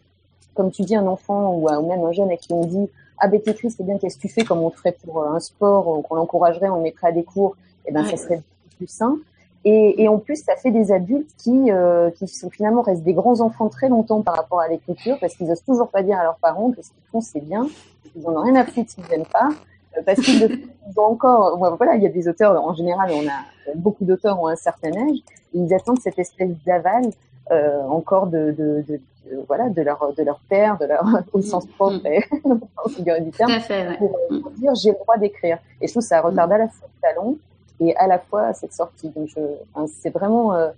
Comme 0.55 0.71
tu 0.71 0.83
dis, 0.83 0.95
un 0.95 1.07
enfant 1.07 1.55
ou, 1.55 1.69
même 1.87 2.05
un 2.05 2.13
jeune 2.13 2.31
à 2.31 2.37
qui 2.37 2.53
on 2.53 2.65
dit 2.65 2.91
ah 3.19 3.29
ben 3.29 3.41
t'écris 3.41 3.71
c'est 3.71 3.85
bien 3.85 3.99
qu'est-ce 3.99 4.17
que 4.17 4.23
tu 4.23 4.29
fais 4.29 4.45
comme 4.45 4.59
on 4.59 4.69
le 4.69 4.75
ferait 4.75 4.97
pour 5.05 5.23
euh, 5.23 5.31
un 5.31 5.41
sport 5.41 6.03
qu'on 6.03 6.17
l'encouragerait 6.17 6.69
on 6.69 6.83
mettrait 6.83 7.09
à 7.09 7.13
des 7.13 7.25
cours? 7.25 7.57
Et 7.85 7.89
eh 7.89 7.93
ben 7.93 8.05
ça 8.05 8.17
serait 8.17 8.43
plus 8.77 8.89
sain. 8.89 9.17
Et, 9.65 10.03
et, 10.03 10.09
en 10.09 10.19
plus 10.19 10.43
ça 10.45 10.57
fait 10.57 10.73
des 10.73 10.91
adultes 10.91 11.31
qui 11.39 11.71
qui 12.19 12.27
sont 12.29 12.51
finalement 12.51 12.83
restent 12.83 13.05
des 13.05 13.15
grands 13.15 13.41
enfants 13.41 13.69
très 13.69 13.89
longtemps 13.89 14.23
par 14.23 14.35
rapport 14.37 14.61
à 14.61 14.69
l'écriture 14.69 15.19
parce 15.21 15.35
qu'ils 15.37 15.51
osent 15.51 15.63
toujours 15.65 15.89
pas 15.89 16.03
dire 16.03 16.19
à 16.19 16.25
leurs 16.25 16.37
parents 16.37 16.71
que 16.71 16.83
ce 16.83 16.89
qu'ils 16.89 17.05
font 17.11 17.21
c'est 17.21 17.41
bien. 17.41 17.69
Ils 18.17 18.27
en 18.27 18.33
ont 18.33 18.43
rien 18.43 18.57
à 18.57 18.65
foutre 18.65 18.91
s'ils 18.91 19.05
n'aiment 19.09 19.25
pas 19.25 19.49
parce 20.05 20.21
qu'ils 20.21 20.67
ont 20.97 21.03
encore, 21.03 21.59
voilà, 21.77 21.97
il 21.97 22.03
y 22.03 22.07
a 22.07 22.11
des 22.11 22.29
auteurs, 22.29 22.63
en 22.63 22.75
général, 22.75 23.11
on 23.13 23.27
a 23.29 23.75
beaucoup 23.77 24.05
d'auteurs 24.05 24.41
ont 24.41 24.49
un 24.49 24.57
certain 24.57 24.91
âge, 24.91 25.19
ils 25.55 25.73
attendent 25.75 26.01
cette 26.01 26.19
espèce 26.19 26.51
d'aval 26.67 27.05
euh, 27.51 27.83
encore 27.83 28.29
de, 28.29 28.55
de, 28.57 28.85
de, 28.89 29.01
voilà, 29.49 29.69
de 29.69 29.83
leur, 29.83 30.15
de 30.17 30.23
leur 30.23 30.41
père, 30.49 30.79
de 30.79 30.87
leur, 30.87 31.05
au 31.33 31.39
mm. 31.39 31.43
sens 31.43 31.67
propre 31.67 32.01
mm. 32.03 32.07
et 32.07 32.25
au 32.85 32.89
figure 32.89 33.21
du 33.21 33.31
terme, 33.31 33.53
fait, 33.61 33.97
pour, 33.99 34.17
pour, 34.43 34.51
dire 34.53 34.75
j'ai 34.75 34.91
le 34.91 34.99
droit 34.99 35.17
d'écrire. 35.17 35.59
Et 35.81 35.87
je 35.87 35.93
trouve 35.93 36.03
ça 36.03 36.21
retarde 36.21 36.53
à 36.53 36.59
la 36.59 36.69
fois 36.69 36.89
le 36.89 37.01
talent 37.01 37.35
et 37.81 37.97
à 37.97 38.07
la 38.07 38.19
fois 38.19 38.53
cette 38.53 38.73
sortie. 38.73 39.11
Donc, 39.11 39.29
enfin, 39.75 39.87
c'est 40.01 40.11
vraiment, 40.11 40.55
euh, 40.55 40.71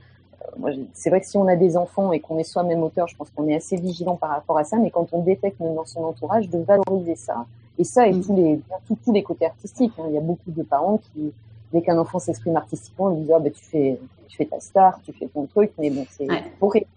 c'est 0.94 1.10
vrai 1.10 1.20
que 1.20 1.26
si 1.26 1.36
on 1.36 1.46
a 1.48 1.56
des 1.56 1.76
enfants 1.76 2.12
et 2.12 2.20
qu'on 2.20 2.38
est 2.38 2.44
soi-même 2.44 2.82
auteur, 2.82 3.08
je 3.08 3.16
pense 3.16 3.30
qu'on 3.30 3.46
est 3.48 3.56
assez 3.56 3.76
vigilant 3.76 4.16
par 4.16 4.30
rapport 4.30 4.58
à 4.58 4.64
ça, 4.64 4.78
mais 4.78 4.90
quand 4.90 5.08
on 5.12 5.22
détecte 5.22 5.60
dans 5.60 5.84
son 5.84 6.04
entourage, 6.04 6.48
de 6.48 6.58
valoriser 6.58 7.16
ça 7.16 7.44
et 7.78 7.84
ça, 7.84 8.06
et 8.06 8.12
mm. 8.12 8.24
tous 8.24 8.36
les 8.36 8.60
tous, 8.86 8.98
tous 9.04 9.12
les 9.12 9.22
côtés 9.22 9.46
artistiques. 9.46 9.92
Hein. 9.98 10.04
Il 10.08 10.14
y 10.14 10.18
a 10.18 10.20
beaucoup 10.20 10.50
de 10.50 10.62
parents 10.62 10.98
qui 10.98 11.32
dès 11.72 11.82
qu'un 11.82 11.98
enfant 11.98 12.18
s'exprime 12.18 12.56
artistiquement, 12.56 13.10
lui 13.10 13.22
dit 13.24 13.32
ah, 13.32 13.38
bah, 13.38 13.50
tu 13.50 13.64
fais 13.64 13.98
tu 14.28 14.36
fais 14.36 14.46
ta 14.46 14.60
star, 14.60 15.00
tu 15.04 15.12
fais 15.12 15.26
ton 15.26 15.46
truc, 15.46 15.72
mais 15.78 15.90
bon 15.90 16.06
c'est 16.10 16.26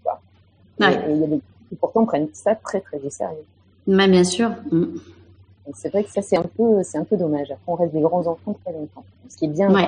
quoi. 0.04 0.22
Et, 0.80 0.84
il 1.10 1.18
y 1.18 1.24
a 1.24 1.28
des 1.28 1.42
qui 1.70 1.76
pourtant 1.76 2.06
prennent 2.06 2.30
ça 2.34 2.56
très 2.56 2.80
très 2.80 3.00
au 3.00 3.10
sérieux. 3.10 3.46
Mais 3.88 4.08
bien 4.08 4.24
sûr. 4.24 4.52
C'est 5.74 5.90
vrai 5.90 6.04
que 6.04 6.12
ça 6.12 6.22
c'est 6.22 6.38
un 6.38 6.46
peu 6.58 6.82
c'est 6.84 6.98
un 6.98 7.04
peu 7.04 7.18
dommage. 7.18 7.52
Après 7.52 7.64
on 7.68 7.76
reste 7.76 7.94
des 7.94 8.02
grands 8.02 8.26
enfants 8.28 8.58
très 8.64 8.74
longtemps, 8.74 9.04
ce 9.30 9.38
qui 9.38 9.46
est 9.46 9.50
bien 9.50 9.74
ouais. 9.74 9.88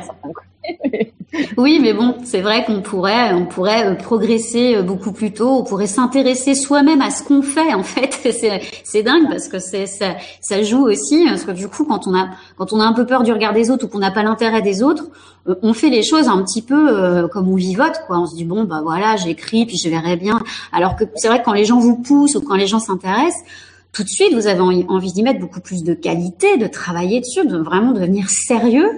oui, 1.57 1.79
mais 1.81 1.93
bon, 1.93 2.15
c'est 2.23 2.41
vrai 2.41 2.65
qu'on 2.65 2.81
pourrait 2.81 3.33
on 3.33 3.45
pourrait 3.45 3.87
euh, 3.87 3.95
progresser 3.95 4.75
euh, 4.75 4.81
beaucoup 4.81 5.11
plus 5.11 5.31
tôt. 5.31 5.49
On 5.49 5.63
pourrait 5.63 5.87
s'intéresser 5.87 6.53
soi-même 6.53 7.01
à 7.01 7.11
ce 7.11 7.23
qu'on 7.23 7.41
fait. 7.41 7.73
En 7.73 7.83
fait, 7.83 8.13
c'est 8.31 8.61
c'est 8.83 9.03
dingue 9.03 9.29
parce 9.29 9.47
que 9.47 9.59
c'est 9.59 9.85
ça 9.85 10.15
ça 10.41 10.61
joue 10.63 10.85
aussi 10.87 11.25
parce 11.25 11.43
que 11.43 11.51
du 11.51 11.67
coup 11.67 11.85
quand 11.85 12.07
on 12.07 12.15
a 12.15 12.29
quand 12.57 12.73
on 12.73 12.79
a 12.79 12.83
un 12.83 12.93
peu 12.93 13.05
peur 13.05 13.23
du 13.23 13.31
regard 13.31 13.53
des 13.53 13.71
autres 13.71 13.85
ou 13.85 13.87
qu'on 13.87 13.99
n'a 13.99 14.11
pas 14.11 14.23
l'intérêt 14.23 14.61
des 14.61 14.83
autres, 14.83 15.05
euh, 15.47 15.55
on 15.61 15.73
fait 15.73 15.89
les 15.89 16.03
choses 16.03 16.27
un 16.27 16.43
petit 16.43 16.61
peu 16.61 17.27
comme 17.29 17.49
on 17.49 17.55
vivote 17.55 18.01
quoi. 18.07 18.19
On 18.19 18.25
se 18.25 18.35
dit 18.35 18.45
bon 18.45 18.63
bah 18.63 18.81
voilà 18.83 19.15
j'écris 19.15 19.65
puis 19.65 19.77
je 19.77 19.89
verrai 19.89 20.17
bien. 20.17 20.39
Alors 20.71 20.95
que 20.95 21.05
c'est 21.15 21.27
vrai 21.27 21.39
que 21.39 21.45
quand 21.45 21.53
les 21.53 21.65
gens 21.65 21.79
vous 21.79 21.97
poussent 21.97 22.35
ou 22.35 22.41
quand 22.41 22.55
les 22.55 22.67
gens 22.67 22.79
s'intéressent 22.79 23.43
tout 23.91 24.03
de 24.03 24.09
suite, 24.09 24.33
vous 24.33 24.47
avez 24.47 24.61
envie 24.61 25.13
d'y 25.13 25.23
mettre 25.23 25.39
beaucoup 25.39 25.61
plus 25.61 25.83
de 25.83 25.93
qualité, 25.93 26.57
de 26.57 26.67
travailler 26.67 27.21
dessus, 27.21 27.45
de 27.45 27.57
vraiment 27.57 27.91
devenir 27.91 28.29
sérieux. 28.29 28.91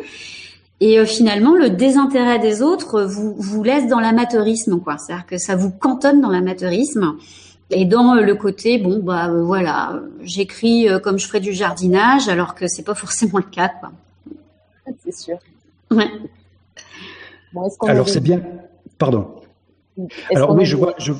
Et 0.81 0.99
euh, 0.99 1.05
finalement, 1.05 1.55
le 1.55 1.69
désintérêt 1.69 2.39
des 2.39 2.61
autres 2.61 3.03
vous, 3.03 3.35
vous 3.37 3.63
laisse 3.63 3.87
dans 3.87 3.99
l'amateurisme, 3.99 4.79
quoi. 4.79 4.97
C'est-à-dire 4.97 5.27
que 5.27 5.37
ça 5.37 5.55
vous 5.55 5.69
cantonne 5.69 6.21
dans 6.21 6.29
l'amateurisme. 6.29 7.17
Et 7.69 7.85
dans 7.85 8.15
euh, 8.15 8.21
le 8.21 8.35
côté, 8.35 8.79
bon, 8.79 8.99
bah 8.99 9.29
euh, 9.29 9.43
voilà, 9.43 10.01
j'écris 10.23 10.87
comme 11.03 11.19
je 11.19 11.27
ferais 11.27 11.39
du 11.39 11.53
jardinage, 11.53 12.27
alors 12.27 12.55
que 12.55 12.67
c'est 12.67 12.83
pas 12.83 12.95
forcément 12.95 13.37
le 13.37 13.43
cas, 13.43 13.69
quoi. 13.69 13.91
C'est 15.05 15.15
sûr. 15.15 15.37
Ouais. 15.91 16.09
alors 17.87 18.09
c'est 18.09 18.19
bien. 18.19 18.41
Pardon. 18.97 19.27
Alors 20.33 20.55
oui, 20.55 20.65
je 20.65 20.75
vois, 20.75 20.95
je, 20.97 21.13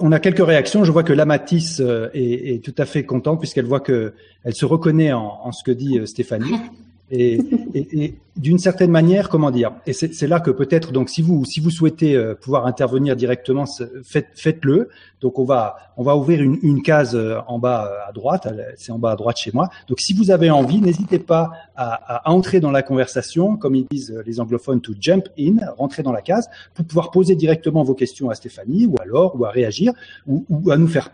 on 0.00 0.12
a 0.12 0.20
quelques 0.20 0.44
réactions. 0.44 0.84
Je 0.84 0.92
vois 0.92 1.02
que 1.02 1.12
Lamatisse 1.12 1.80
euh, 1.80 2.08
est, 2.14 2.54
est 2.54 2.64
tout 2.64 2.74
à 2.78 2.84
fait 2.84 3.04
contente 3.04 3.38
puisqu'elle 3.38 3.66
voit 3.66 3.80
que 3.80 4.14
elle 4.44 4.54
se 4.54 4.64
reconnaît 4.64 5.12
en, 5.12 5.40
en 5.42 5.52
ce 5.52 5.64
que 5.64 5.70
dit 5.70 5.98
euh, 5.98 6.06
Stéphanie. 6.06 6.54
Et, 7.10 7.40
et, 7.74 8.04
et 8.04 8.14
d'une 8.36 8.58
certaine 8.58 8.90
manière, 8.90 9.28
comment 9.28 9.50
dire 9.50 9.72
Et 9.86 9.92
c'est 9.92 10.26
là 10.26 10.40
que 10.40 10.50
peut-être, 10.50 10.92
donc, 10.92 11.08
si 11.08 11.22
vous 11.22 11.44
si 11.44 11.58
vous 11.58 11.70
souhaitez 11.70 12.14
euh, 12.14 12.34
pouvoir 12.34 12.66
intervenir 12.66 13.16
directement, 13.16 13.64
faites 14.04 14.28
faites-le. 14.34 14.90
Donc, 15.20 15.38
on 15.38 15.44
va 15.44 15.76
on 15.96 16.02
va 16.02 16.16
ouvrir 16.16 16.42
une, 16.42 16.58
une 16.62 16.82
case 16.82 17.16
euh, 17.16 17.38
en 17.46 17.58
bas 17.58 17.86
euh, 17.86 18.08
à 18.08 18.12
droite. 18.12 18.46
C'est 18.76 18.92
en 18.92 18.98
bas 18.98 19.12
à 19.12 19.16
droite 19.16 19.38
chez 19.38 19.50
moi. 19.52 19.70
Donc, 19.88 20.00
si 20.00 20.12
vous 20.12 20.30
avez 20.30 20.50
envie, 20.50 20.80
n'hésitez 20.80 21.18
pas 21.18 21.50
à, 21.76 22.28
à, 22.28 22.30
entrer 22.30 22.60
dans 22.60 22.70
la 22.70 22.82
conversation, 22.82 23.56
comme 23.56 23.74
ils 23.74 23.86
disent 23.90 24.14
les 24.26 24.38
anglophones, 24.38 24.80
to 24.80 24.92
jump 25.00 25.28
in, 25.38 25.56
rentrer 25.76 26.02
dans 26.02 26.12
la 26.12 26.22
case 26.22 26.48
pour 26.74 26.84
pouvoir 26.84 27.10
poser 27.10 27.34
directement 27.34 27.82
vos 27.82 27.94
questions 27.94 28.30
à 28.30 28.34
Stéphanie 28.34 28.86
ou 28.86 28.96
alors 29.00 29.40
ou 29.40 29.44
à 29.46 29.50
réagir 29.50 29.92
ou, 30.26 30.44
ou 30.50 30.70
à 30.70 30.76
nous 30.76 30.88
faire 30.88 31.10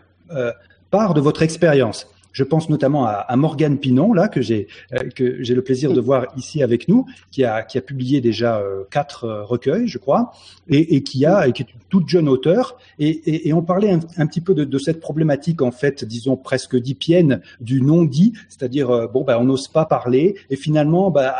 part 0.91 1.13
de 1.13 1.21
votre 1.21 1.41
expérience. 1.41 2.07
Je 2.35 2.43
pense 2.43 2.69
notamment 2.69 3.05
à, 3.05 3.13
à 3.13 3.35
Morgane 3.37 3.77
Pinon, 3.77 4.11
là, 4.11 4.27
que 4.27 4.41
j'ai 4.41 4.67
euh, 4.93 5.09
que 5.15 5.41
j'ai 5.41 5.55
le 5.55 5.61
plaisir 5.61 5.93
de 5.93 6.01
voir 6.01 6.27
ici 6.35 6.61
avec 6.61 6.89
nous, 6.89 7.05
qui 7.31 7.45
a, 7.45 7.63
qui 7.63 7.77
a 7.77 7.81
publié 7.81 8.19
déjà 8.19 8.57
euh, 8.57 8.83
quatre 8.91 9.23
euh, 9.23 9.43
recueils, 9.45 9.87
je 9.87 9.97
crois, 9.97 10.33
et, 10.67 10.95
et 10.95 11.01
qui 11.01 11.25
a 11.25 11.47
et 11.47 11.53
qui 11.53 11.63
est 11.63 11.73
une 11.73 11.79
toute 11.89 12.09
jeune 12.09 12.27
auteur. 12.27 12.77
Et, 12.99 13.07
et, 13.07 13.47
et 13.47 13.53
on 13.53 13.61
parlait 13.61 13.91
un, 13.91 14.27
petit 14.27 14.41
peu 14.41 14.53
de, 14.53 14.65
de, 14.65 14.77
cette 14.77 14.99
problématique, 14.99 15.61
en 15.61 15.71
fait, 15.71 16.03
disons 16.03 16.35
presque 16.35 16.75
dipienne 16.75 17.41
du 17.61 17.81
non-dit, 17.81 18.33
c'est-à-dire, 18.49 19.09
bon, 19.09 19.23
bah, 19.23 19.39
on 19.39 19.45
n'ose 19.45 19.69
pas 19.69 19.85
parler, 19.85 20.35
et 20.49 20.57
finalement, 20.57 21.11
bah, 21.11 21.35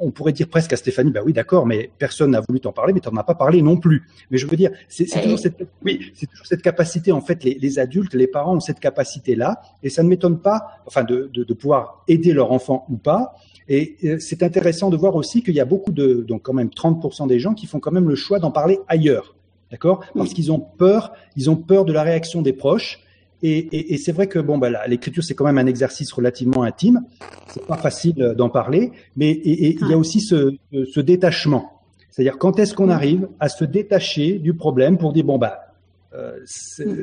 on 0.00 0.10
pourrait 0.10 0.32
dire 0.32 0.48
presque 0.48 0.72
à 0.72 0.76
Stéphanie, 0.76 1.10
bah 1.10 1.20
oui, 1.24 1.32
d'accord, 1.32 1.66
mais 1.66 1.90
personne 1.98 2.32
n'a 2.32 2.40
voulu 2.40 2.60
t'en 2.60 2.72
parler, 2.72 2.92
mais 2.92 3.00
tu 3.00 3.08
n'en 3.08 3.16
as 3.16 3.24
pas 3.24 3.34
parlé 3.34 3.62
non 3.62 3.76
plus. 3.76 4.06
Mais 4.30 4.38
je 4.38 4.46
veux 4.46 4.56
dire, 4.56 4.70
c'est 4.88 5.06
toujours 5.06 5.38
cette, 5.38 5.66
oui, 5.84 6.12
c'est 6.14 6.26
toujours 6.26 6.46
cette 6.46 6.62
capacité. 6.62 7.12
En 7.12 7.20
fait, 7.20 7.44
les, 7.44 7.78
adultes, 7.78 8.14
les 8.14 8.26
parents 8.26 8.56
ont 8.56 8.60
cette 8.60 8.80
capacité-là, 8.80 9.60
et 9.82 9.90
ça 9.90 10.02
ne 10.02 10.08
m'étonne 10.08 10.38
pas, 10.38 10.80
enfin, 10.86 11.04
de, 11.04 11.28
pouvoir 11.54 12.04
aider 12.08 12.32
leur 12.32 12.52
enfant 12.52 12.86
ou 12.88 12.96
pas. 12.96 13.34
Et 13.68 13.96
euh, 14.04 14.18
c'est 14.18 14.42
intéressant 14.42 14.90
de 14.90 14.96
voir 14.96 15.16
aussi 15.16 15.42
qu'il 15.42 15.54
y 15.54 15.60
a 15.60 15.64
beaucoup 15.64 15.92
de, 15.92 16.24
donc 16.26 16.42
quand 16.42 16.52
même 16.52 16.68
30% 16.68 17.26
des 17.28 17.38
gens 17.38 17.54
qui 17.54 17.66
font 17.66 17.80
quand 17.80 17.92
même 17.92 18.08
le 18.08 18.14
choix 18.14 18.38
d'en 18.38 18.50
parler 18.50 18.78
ailleurs, 18.88 19.34
d'accord, 19.70 20.04
parce 20.14 20.34
qu'ils 20.34 20.52
ont 20.52 20.60
peur, 20.60 21.12
ils 21.36 21.48
ont 21.48 21.56
peur 21.56 21.84
de 21.84 21.92
la 21.92 22.02
réaction 22.02 22.42
des 22.42 22.52
proches. 22.52 23.00
Et, 23.46 23.58
et, 23.58 23.94
et 23.94 23.98
c'est 23.98 24.12
vrai 24.12 24.26
que 24.26 24.38
bon, 24.38 24.56
bah, 24.56 24.86
l'écriture 24.86 25.22
c'est 25.22 25.34
quand 25.34 25.44
même 25.44 25.58
un 25.58 25.66
exercice 25.66 26.10
relativement 26.12 26.62
intime. 26.62 27.04
C'est 27.48 27.66
pas 27.66 27.76
facile 27.76 28.20
euh, 28.22 28.34
d'en 28.34 28.48
parler, 28.48 28.90
mais 29.16 29.30
et, 29.30 29.76
il 29.78 29.86
y 29.86 29.92
a 29.92 29.98
aussi 29.98 30.22
ce, 30.22 30.56
ce 30.72 31.00
détachement. 31.00 31.82
C'est-à-dire 32.10 32.38
quand 32.38 32.58
est-ce 32.58 32.74
qu'on 32.74 32.88
arrive 32.88 33.28
à 33.40 33.50
se 33.50 33.64
détacher 33.64 34.38
du 34.38 34.54
problème 34.54 34.96
pour 34.96 35.12
dire 35.12 35.24
bon 35.24 35.36
bah 35.36 35.60
euh, 36.14 36.38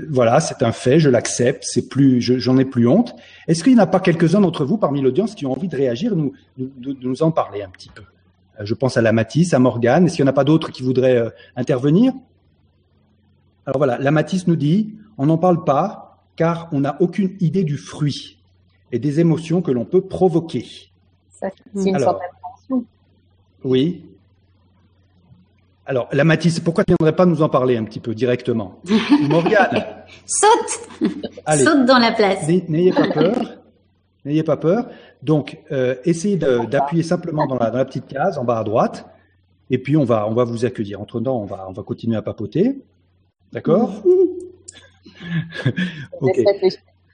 voilà, 0.10 0.40
c'est 0.40 0.64
un 0.64 0.72
fait, 0.72 1.00
je 1.00 1.10
l'accepte, 1.10 1.64
c'est 1.68 1.90
plus, 1.90 2.22
j'en 2.22 2.58
ai 2.58 2.66
plus 2.66 2.88
honte. 2.88 3.14
Est-ce 3.48 3.64
qu'il 3.64 3.74
n'y 3.74 3.80
en 3.80 3.84
a 3.84 3.88
pas 3.88 4.00
quelques-uns 4.00 4.42
d'entre 4.42 4.66
vous 4.66 4.78
parmi 4.78 5.02
l'audience 5.02 5.36
qui 5.36 5.46
ont 5.46 5.52
envie 5.52 5.68
de 5.68 5.76
réagir, 5.76 6.16
nous, 6.16 6.32
de, 6.58 6.94
de, 6.94 6.98
nous 7.02 7.22
en 7.22 7.32
parler 7.32 7.62
un 7.62 7.70
petit 7.70 7.90
peu? 7.94 8.04
Euh, 8.60 8.64
Je 8.64 8.74
pense 8.74 8.96
à 8.98 9.02
la 9.02 9.12
Matisse, 9.12 9.54
à 9.54 9.60
Morgane. 9.60 10.06
Est-ce 10.06 10.16
qu'il 10.16 10.24
n'y 10.24 10.30
en 10.30 10.32
a 10.32 10.36
pas 10.36 10.46
d'autres 10.46 10.72
qui 10.72 10.82
voudraient 10.82 11.18
euh, 11.18 11.30
intervenir? 11.58 12.14
Alors 13.66 13.78
voilà, 13.78 13.98
la 14.00 14.12
Matisse 14.12 14.48
nous 14.48 14.56
dit, 14.56 14.96
on 15.18 15.26
n'en 15.26 15.38
parle 15.38 15.66
pas, 15.66 16.11
car 16.42 16.70
on 16.72 16.80
n'a 16.80 17.00
aucune 17.00 17.38
idée 17.40 17.64
du 17.64 17.78
fruit 17.78 18.40
et 18.92 18.98
des 18.98 19.20
émotions 19.20 19.62
que 19.62 19.70
l'on 19.70 19.86
peut 19.86 20.02
provoquer. 20.02 20.66
C'est 21.30 21.54
une 21.76 22.00
sorte 22.00 22.20
d'intention. 22.20 22.84
Oui. 23.64 24.04
Alors, 25.86 26.10
la 26.12 26.24
Matisse, 26.24 26.60
pourquoi 26.60 26.84
tu 26.84 26.94
ne 26.94 26.96
viendrais 27.00 27.16
pas 27.16 27.28
nous 27.28 27.44
en 27.44 27.50
parler 27.50 27.78
un 27.78 27.84
petit 27.84 28.00
peu 28.00 28.16
directement? 28.16 28.80
Morgane 29.30 29.86
Saute 30.26 30.90
Saute 31.60 31.86
dans 31.86 32.00
la 32.00 32.12
place. 32.12 32.48
N'ayez 32.48 32.92
pas 32.92 33.10
peur. 33.10 33.38
N'ayez 34.26 34.42
pas 34.42 34.58
peur. 34.58 34.90
Donc, 35.22 35.60
euh, 35.72 35.94
essayez 36.06 36.38
d'appuyer 36.38 37.04
simplement 37.04 37.46
dans 37.46 37.60
la, 37.60 37.86
petite 37.86 38.08
case 38.08 38.40
en 38.40 38.46
bas 38.46 38.58
à 38.58 38.64
droite, 38.64 39.06
et 39.70 39.78
puis 39.78 39.96
on 39.96 40.06
va, 40.06 40.28
on 40.28 40.34
va 40.34 40.44
vous 40.44 40.66
accueillir. 40.66 41.00
Entre-temps, 41.02 41.40
on 41.40 41.46
va, 41.46 41.68
on 41.70 41.72
va 41.72 41.84
continuer 41.84 42.18
à 42.18 42.24
papoter. 42.24 42.82
D'accord? 43.54 44.02
Ok. 46.22 46.40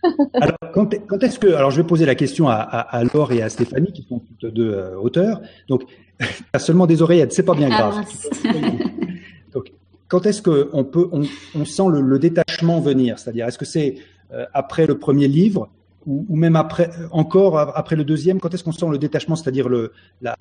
alors, 0.34 0.58
quand, 0.74 1.08
quand 1.08 1.24
est-ce 1.24 1.40
que, 1.40 1.48
alors 1.48 1.72
je 1.72 1.82
vais 1.82 1.88
poser 1.88 2.06
la 2.06 2.16
question 2.16 2.48
à, 2.48 2.56
à, 2.56 3.04
Laure 3.04 3.32
et 3.32 3.42
à 3.42 3.50
Stéphanie, 3.50 3.92
qui 3.92 4.04
sont 4.04 4.22
toutes 4.40 4.54
deux 4.54 4.72
euh, 4.72 4.98
auteurs. 4.98 5.42
Donc, 5.68 5.84
as 6.54 6.60
seulement 6.60 6.88
des 6.88 7.02
oreillettes, 7.02 7.34
c'est 7.34 7.44
pas 7.44 7.56
bien 7.56 7.70
grave. 7.70 7.96
Ah, 7.98 8.52
Donc, 9.54 9.72
quand 10.08 10.26
est-ce 10.26 10.42
que 10.42 10.70
on 10.74 10.84
peut, 10.84 11.10
on, 11.12 11.24
on 11.56 11.66
sent 11.66 11.90
le, 11.90 12.02
le, 12.02 12.20
détachement 12.20 12.80
venir? 12.80 13.20
C'est-à-dire, 13.20 13.48
est-ce 13.48 13.58
que 13.58 13.66
c'est 13.66 13.96
euh, 14.34 14.46
après 14.54 14.86
le 14.86 14.98
premier 14.98 15.28
livre 15.28 15.70
ou, 16.06 16.26
ou, 16.30 16.36
même 16.36 16.56
après, 16.56 16.90
encore 17.12 17.58
après 17.58 17.96
le 17.96 18.04
deuxième? 18.04 18.40
Quand 18.40 18.54
est-ce 18.54 18.64
qu'on 18.64 18.72
sent 18.72 18.88
le 18.90 18.98
détachement 18.98 19.36
C'est-à-dire 19.36 19.68
le, 19.68 19.92
la, 20.22 20.36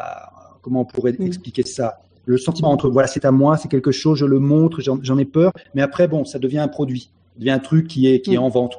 comment 0.62 0.82
on 0.82 0.84
pourrait 0.84 1.14
mm. 1.18 1.26
expliquer 1.26 1.62
ça? 1.62 2.00
Le 2.24 2.38
sentiment 2.38 2.72
entre, 2.72 2.90
voilà, 2.90 3.06
c'est 3.06 3.24
à 3.24 3.30
moi, 3.30 3.56
c'est 3.56 3.68
quelque 3.68 3.92
chose, 3.92 4.18
je 4.18 4.26
le 4.26 4.40
montre, 4.40 4.80
j'en 4.80 5.18
ai 5.18 5.24
peur, 5.24 5.52
mais 5.76 5.82
après, 5.82 6.08
bon, 6.08 6.24
ça 6.24 6.40
devient 6.40 6.58
un 6.58 6.66
produit 6.66 7.12
devient 7.38 7.50
un 7.50 7.58
truc 7.58 7.88
qui 7.88 8.08
est, 8.08 8.20
qui 8.20 8.34
est 8.34 8.38
mm. 8.38 8.42
en 8.42 8.48
vente. 8.48 8.78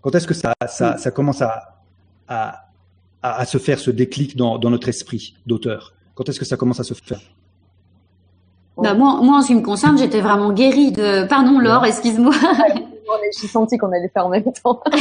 Quand 0.00 0.14
est-ce 0.14 0.26
que 0.26 0.34
ça, 0.34 0.54
ça, 0.66 0.94
mm. 0.94 0.98
ça 0.98 1.10
commence 1.10 1.42
à, 1.42 1.80
à, 2.28 2.68
à, 3.22 3.44
se 3.44 3.58
faire 3.58 3.78
ce 3.78 3.90
déclic 3.90 4.36
dans, 4.36 4.58
dans 4.58 4.70
notre 4.70 4.88
esprit 4.88 5.34
d'auteur? 5.46 5.94
Quand 6.14 6.28
est-ce 6.28 6.38
que 6.38 6.44
ça 6.44 6.56
commence 6.56 6.80
à 6.80 6.84
se 6.84 6.94
faire? 6.94 7.20
Bah, 8.76 8.94
moi, 8.94 9.20
moi, 9.22 9.38
en 9.38 9.42
ce 9.42 9.48
qui 9.48 9.54
me 9.54 9.62
concerne, 9.62 9.98
j'étais 9.98 10.20
vraiment 10.20 10.52
guérie 10.52 10.92
de. 10.92 11.26
Pardon, 11.26 11.58
Laure, 11.58 11.84
excuse-moi. 11.84 12.34
J'ai 13.40 13.48
senti 13.48 13.76
qu'on 13.78 13.90
allait 13.90 14.08
faire 14.08 14.26
en 14.26 14.28
même 14.28 14.52
temps. 14.62 14.82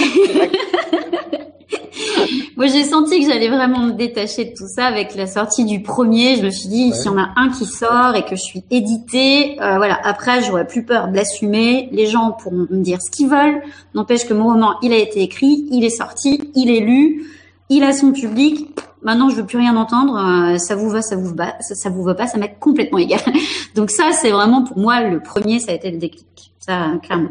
Moi, 2.57 2.65
j'ai 2.67 2.83
senti 2.83 3.19
que 3.19 3.27
j'allais 3.27 3.49
vraiment 3.49 3.79
me 3.79 3.91
détacher 3.91 4.45
de 4.45 4.55
tout 4.55 4.67
ça 4.67 4.85
avec 4.85 5.15
la 5.15 5.27
sortie 5.27 5.63
du 5.63 5.81
premier. 5.81 6.35
Je 6.37 6.43
me 6.43 6.49
suis 6.49 6.69
dit, 6.69 6.91
s'il 6.91 7.05
y 7.05 7.09
en 7.09 7.17
a 7.17 7.29
un 7.35 7.49
qui 7.49 7.65
sort 7.65 8.15
et 8.15 8.23
que 8.23 8.35
je 8.35 8.41
suis 8.41 8.63
éditée, 8.71 9.61
euh, 9.61 9.77
voilà. 9.77 9.99
Après, 10.03 10.41
j'aurais 10.41 10.65
plus 10.65 10.83
peur 10.83 11.07
de 11.07 11.15
l'assumer. 11.15 11.87
Les 11.91 12.07
gens 12.07 12.31
pourront 12.31 12.67
me 12.69 12.81
dire 12.81 12.99
ce 13.01 13.11
qu'ils 13.11 13.29
veulent. 13.29 13.61
N'empêche 13.93 14.25
que 14.25 14.33
mon 14.33 14.45
roman, 14.45 14.75
il 14.81 14.91
a 14.91 14.97
été 14.97 15.21
écrit, 15.21 15.67
il 15.71 15.83
est 15.83 15.91
sorti, 15.91 16.51
il 16.55 16.71
est 16.71 16.79
lu, 16.79 17.25
il 17.69 17.83
a 17.83 17.93
son 17.93 18.11
public. 18.11 18.67
Maintenant, 19.03 19.29
je 19.29 19.35
veux 19.35 19.45
plus 19.45 19.59
rien 19.59 19.75
entendre. 19.75 20.17
Euh, 20.17 20.57
ça 20.57 20.75
vous 20.75 20.89
va, 20.89 21.01
ça 21.01 21.15
vous 21.15 21.35
va, 21.35 21.53
ça, 21.59 21.75
ça 21.75 21.89
vous 21.89 22.03
va 22.03 22.15
pas, 22.15 22.25
ça 22.25 22.37
m'est 22.37 22.55
complètement 22.59 22.97
égal. 22.97 23.19
Donc 23.75 23.91
ça, 23.91 24.11
c'est 24.13 24.31
vraiment 24.31 24.63
pour 24.63 24.79
moi 24.79 25.01
le 25.01 25.19
premier, 25.19 25.59
ça 25.59 25.71
a 25.71 25.75
été 25.75 25.91
le 25.91 25.97
déclic. 25.97 26.53
Ça, 26.59 26.93
clairement. 27.03 27.29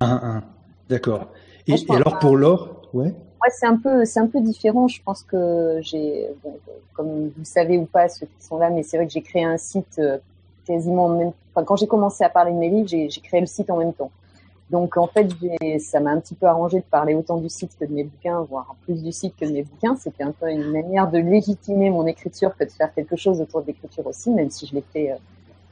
Ah, 0.00 0.20
ah, 0.22 0.40
D'accord. 0.88 1.28
Et, 1.68 1.74
et 1.74 1.94
alors 1.94 2.18
pour 2.18 2.36
Laure, 2.36 2.82
ouais 2.92 3.14
c'est 3.50 3.66
un 3.66 3.76
peu, 3.76 4.04
c'est 4.04 4.20
un 4.20 4.26
peu 4.26 4.40
différent. 4.40 4.88
Je 4.88 5.02
pense 5.02 5.22
que 5.22 5.78
j'ai, 5.82 6.28
comme 6.94 7.30
vous 7.36 7.44
savez 7.44 7.78
ou 7.78 7.86
pas 7.86 8.08
ceux 8.08 8.26
qui 8.26 8.44
sont 8.44 8.58
là, 8.58 8.70
mais 8.70 8.82
c'est 8.82 8.96
vrai 8.96 9.06
que 9.06 9.12
j'ai 9.12 9.22
créé 9.22 9.44
un 9.44 9.58
site 9.58 9.98
euh, 9.98 10.18
quasiment 10.66 11.06
en 11.06 11.18
même. 11.18 11.32
Enfin, 11.54 11.64
quand 11.64 11.76
j'ai 11.76 11.86
commencé 11.86 12.24
à 12.24 12.28
parler 12.28 12.52
de 12.52 12.58
mes 12.58 12.70
livres, 12.70 12.88
j'ai 12.88 13.20
créé 13.20 13.40
le 13.40 13.46
site 13.46 13.70
en 13.70 13.76
même 13.76 13.92
temps. 13.92 14.10
Donc 14.70 14.96
en 14.96 15.06
fait, 15.06 15.28
ça 15.80 16.00
m'a 16.00 16.10
un 16.10 16.20
petit 16.20 16.34
peu 16.34 16.46
arrangé 16.46 16.78
de 16.78 16.84
parler 16.84 17.14
autant 17.14 17.36
du 17.36 17.50
site 17.50 17.76
que 17.78 17.84
de 17.84 17.92
mes 17.92 18.04
bouquins, 18.04 18.40
voire 18.48 18.74
plus 18.84 19.02
du 19.02 19.12
site 19.12 19.36
que 19.36 19.44
de 19.44 19.52
mes 19.52 19.62
bouquins. 19.62 19.96
C'était 19.96 20.24
un 20.24 20.32
peu 20.32 20.50
une 20.50 20.72
manière 20.72 21.10
de 21.10 21.18
légitimer 21.18 21.90
mon 21.90 22.06
écriture 22.06 22.56
que 22.56 22.64
de 22.64 22.70
faire 22.70 22.92
quelque 22.94 23.16
chose 23.16 23.42
autour 23.42 23.60
de 23.60 23.66
l'écriture 23.66 24.06
aussi, 24.06 24.30
même 24.30 24.50
si 24.50 24.66
je 24.66 24.74
l'ai 24.74 24.84
fait 24.92 25.12
euh, 25.12 25.16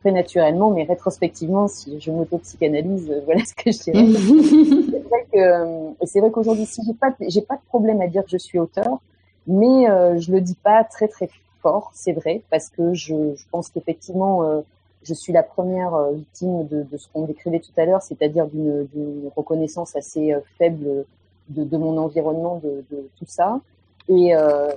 très 0.01 0.13
naturellement, 0.13 0.71
mais 0.71 0.85
rétrospectivement, 0.85 1.69
si 1.69 2.01
je 2.01 2.11
m'auto-psychanalyse, 2.11 3.11
euh, 3.11 3.21
voilà 3.25 3.45
ce 3.45 3.55
que 3.55 3.71
je 3.71 3.79
dirais. 3.79 4.07
c'est 4.91 5.09
vrai 5.09 5.27
que, 5.33 5.39
euh, 5.39 5.91
c'est 6.05 6.21
vrai 6.21 6.31
qu'aujourd'hui, 6.31 6.67
si 6.67 6.83
j'ai 6.85 6.95
pas, 6.95 7.15
j'ai 7.21 7.43
pas 7.43 7.57
de 7.57 7.63
problème 7.69 8.01
à 8.01 8.07
dire 8.07 8.25
que 8.25 8.31
je 8.31 8.39
suis 8.39 8.59
auteur, 8.59 9.01
mais 9.47 9.87
je 10.21 10.33
le 10.33 10.41
dis 10.41 10.55
pas 10.55 10.85
très 10.85 11.09
très 11.09 11.29
fort, 11.63 11.91
c'est 11.95 12.13
vrai, 12.13 12.43
parce 12.51 12.69
que 12.69 12.95
je, 12.95 13.35
je 13.35 13.45
pense 13.51 13.69
qu'effectivement, 13.69 14.63
je 15.03 15.15
suis 15.15 15.33
la 15.33 15.43
première 15.43 15.95
euh, 15.95 16.13
victime 16.13 16.67
de, 16.67 16.83
de 16.83 16.97
ce 16.97 17.09
qu'on 17.09 17.25
décrivait 17.25 17.61
tout 17.61 17.73
à 17.77 17.85
l'heure, 17.85 18.03
c'est-à-dire 18.03 18.47
d'une 18.47 19.31
reconnaissance 19.37 19.97
assez 19.97 20.33
euh, 20.33 20.41
faible 20.59 21.05
de, 21.49 21.65
de 21.65 21.77
mon 21.77 21.97
environnement, 21.97 22.61
de, 22.63 22.85
de, 22.91 23.09
tout 23.19 23.25
ça. 23.27 23.61
Et, 24.11 24.35
euh, 24.35 24.73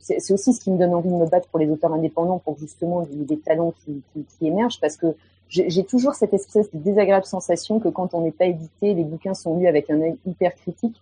c'est 0.00 0.32
aussi 0.32 0.52
ce 0.52 0.60
qui 0.60 0.70
me 0.70 0.78
donne 0.78 0.94
envie 0.94 1.10
de 1.10 1.14
me 1.14 1.26
battre 1.26 1.46
pour 1.48 1.58
les 1.58 1.70
auteurs 1.70 1.92
indépendants, 1.92 2.38
pour 2.38 2.58
justement 2.58 3.02
des, 3.02 3.14
des 3.14 3.38
talents 3.38 3.74
qui, 3.84 4.02
qui, 4.12 4.24
qui, 4.24 4.46
émergent, 4.46 4.80
parce 4.80 4.96
que 4.96 5.14
j'ai 5.48 5.84
toujours 5.84 6.14
cette 6.14 6.34
espèce 6.34 6.72
de 6.72 6.78
désagréable 6.78 7.26
sensation 7.26 7.78
que 7.78 7.88
quand 7.88 8.14
on 8.14 8.22
n'est 8.22 8.32
pas 8.32 8.46
édité, 8.46 8.94
les 8.94 9.04
bouquins 9.04 9.34
sont 9.34 9.58
lus 9.58 9.68
avec 9.68 9.90
un 9.90 10.00
œil 10.00 10.16
hyper 10.26 10.54
critique. 10.56 11.00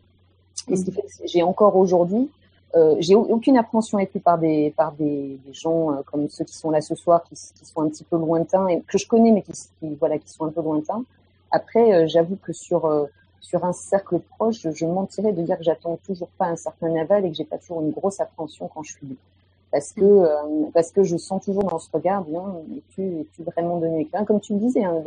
Et 0.68 0.76
ce 0.76 0.84
qui 0.84 0.92
fait 0.92 1.00
que 1.02 1.08
j'ai 1.24 1.42
encore 1.42 1.76
aujourd'hui 1.76 2.28
euh, 2.76 2.96
j'ai 2.98 3.14
aucune 3.14 3.56
appréhension 3.56 4.00
écrite 4.00 4.24
par 4.24 4.38
des 4.38 4.72
par 4.76 4.92
des, 4.92 5.38
des 5.46 5.52
gens 5.52 5.92
euh, 5.92 6.02
comme 6.04 6.28
ceux 6.28 6.44
qui 6.44 6.56
sont 6.56 6.70
là 6.70 6.80
ce 6.80 6.96
soir, 6.96 7.22
qui, 7.22 7.36
qui, 7.36 7.64
sont 7.64 7.82
un 7.82 7.88
petit 7.88 8.02
peu 8.02 8.16
lointains 8.16 8.66
et 8.66 8.80
que 8.80 8.98
je 8.98 9.06
connais, 9.06 9.30
mais 9.30 9.42
qui, 9.42 9.52
qui 9.52 9.94
voilà, 10.00 10.18
qui 10.18 10.28
sont 10.28 10.44
un 10.44 10.50
peu 10.50 10.60
lointains. 10.60 11.04
Après, 11.52 11.92
euh, 11.94 12.06
j'avoue 12.08 12.36
que 12.36 12.52
sur 12.52 13.08
sur 13.44 13.64
un 13.64 13.72
cercle 13.72 14.18
proche, 14.36 14.60
je, 14.62 14.70
je 14.70 14.86
mentirais 14.86 15.32
de 15.32 15.42
dire 15.42 15.58
que 15.58 15.64
j'attends 15.64 15.98
toujours 16.06 16.28
pas 16.38 16.46
un 16.46 16.56
certain 16.56 16.94
aval 16.96 17.26
et 17.26 17.30
que 17.30 17.36
j'ai 17.36 17.44
pas 17.44 17.58
toujours 17.58 17.82
une 17.82 17.90
grosse 17.90 18.18
appréhension 18.18 18.68
quand 18.72 18.82
je 18.82 18.92
suis 18.92 19.06
libre. 19.06 19.20
Parce 19.70 19.92
que 19.92 20.70
parce 20.72 20.92
que 20.92 21.02
je 21.02 21.16
sens 21.16 21.44
toujours 21.44 21.64
dans 21.64 21.80
ce 21.80 21.88
regard, 21.92 22.22
bien, 22.22 22.44
es-tu 22.76 23.02
es-tu 23.20 23.42
vraiment 23.42 23.78
donné 23.78 24.08
Comme 24.24 24.40
tu 24.40 24.52
le 24.54 24.60
disais, 24.60 24.84
hein, 24.84 25.02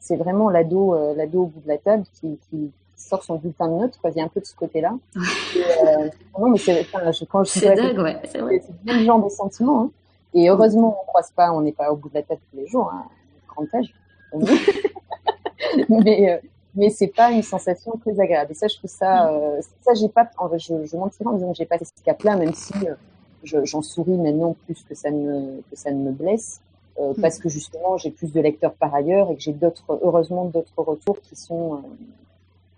c'est 0.00 0.16
vraiment 0.16 0.50
l'ado 0.50 0.94
l'ado 1.14 1.44
au 1.44 1.46
bout 1.46 1.60
de 1.60 1.68
la 1.68 1.78
table 1.78 2.04
qui, 2.20 2.38
qui, 2.50 2.70
sort 3.02 3.24
son 3.24 3.36
bulletin 3.36 3.68
de 3.68 3.74
notes, 3.74 3.98
quoi. 4.00 4.10
A 4.16 4.22
un 4.22 4.28
peu 4.28 4.40
de 4.40 4.46
ce 4.46 4.54
côté-là. 4.54 4.94
euh, 5.16 6.08
non, 6.38 6.50
mais 6.50 6.58
c'est, 6.58 6.80
enfin, 6.82 7.10
je, 7.10 7.24
quand 7.24 7.44
je 7.44 7.50
c'est 7.50 7.74
dingue, 7.74 7.98
ouais, 7.98 8.16
c'est 8.30 8.38
vrai. 8.38 8.62
C'est 8.62 8.92
le 8.92 9.04
genre 9.04 9.24
de 9.24 9.28
sentiment, 9.28 9.82
hein. 9.82 9.90
Et 10.34 10.48
heureusement, 10.48 10.98
on 11.02 11.06
croise 11.06 11.30
pas, 11.32 11.52
on 11.52 11.60
n'est 11.60 11.72
pas 11.72 11.90
au 11.92 11.96
bout 11.96 12.08
de 12.08 12.14
la 12.14 12.22
tête 12.22 12.38
tous 12.50 12.56
les 12.56 12.66
jours, 12.66 12.90
hein. 12.92 13.04
Grand 13.48 13.66
âge. 13.74 13.94
mais, 15.88 16.30
euh, 16.30 16.38
mais 16.74 16.90
c'est 16.90 17.08
pas 17.08 17.30
une 17.30 17.42
sensation 17.42 17.92
très 17.98 18.18
agréable. 18.18 18.52
Et 18.52 18.54
ça, 18.54 18.68
je 18.68 18.76
trouve 18.76 18.90
ça, 18.90 19.30
euh, 19.30 19.60
ça, 19.82 19.94
j'ai 19.94 20.08
pas, 20.08 20.28
je, 20.56 20.86
je 20.86 20.96
mentirais 20.96 21.28
en 21.28 21.34
disant 21.34 21.52
que 21.52 21.58
j'ai 21.58 21.66
pas 21.66 21.78
ce 21.78 22.02
cap-là, 22.02 22.36
même 22.36 22.54
si 22.54 22.72
euh, 22.86 23.64
j'en 23.64 23.82
souris 23.82 24.16
maintenant 24.16 24.56
plus 24.64 24.82
que 24.82 24.94
ça 24.94 25.10
ne, 25.10 25.60
que 25.70 25.76
ça 25.76 25.90
ne 25.90 25.98
me 25.98 26.12
blesse. 26.12 26.60
Euh, 27.00 27.14
parce 27.22 27.38
que 27.38 27.48
justement 27.48 27.96
j'ai 27.96 28.10
plus 28.10 28.34
de 28.34 28.40
lecteurs 28.42 28.74
par 28.74 28.94
ailleurs 28.94 29.30
et 29.30 29.34
que 29.34 29.40
j'ai 29.40 29.54
d'autres 29.54 29.98
heureusement 30.02 30.44
d'autres 30.44 30.74
retours 30.76 31.18
qui 31.22 31.36
sont 31.36 31.80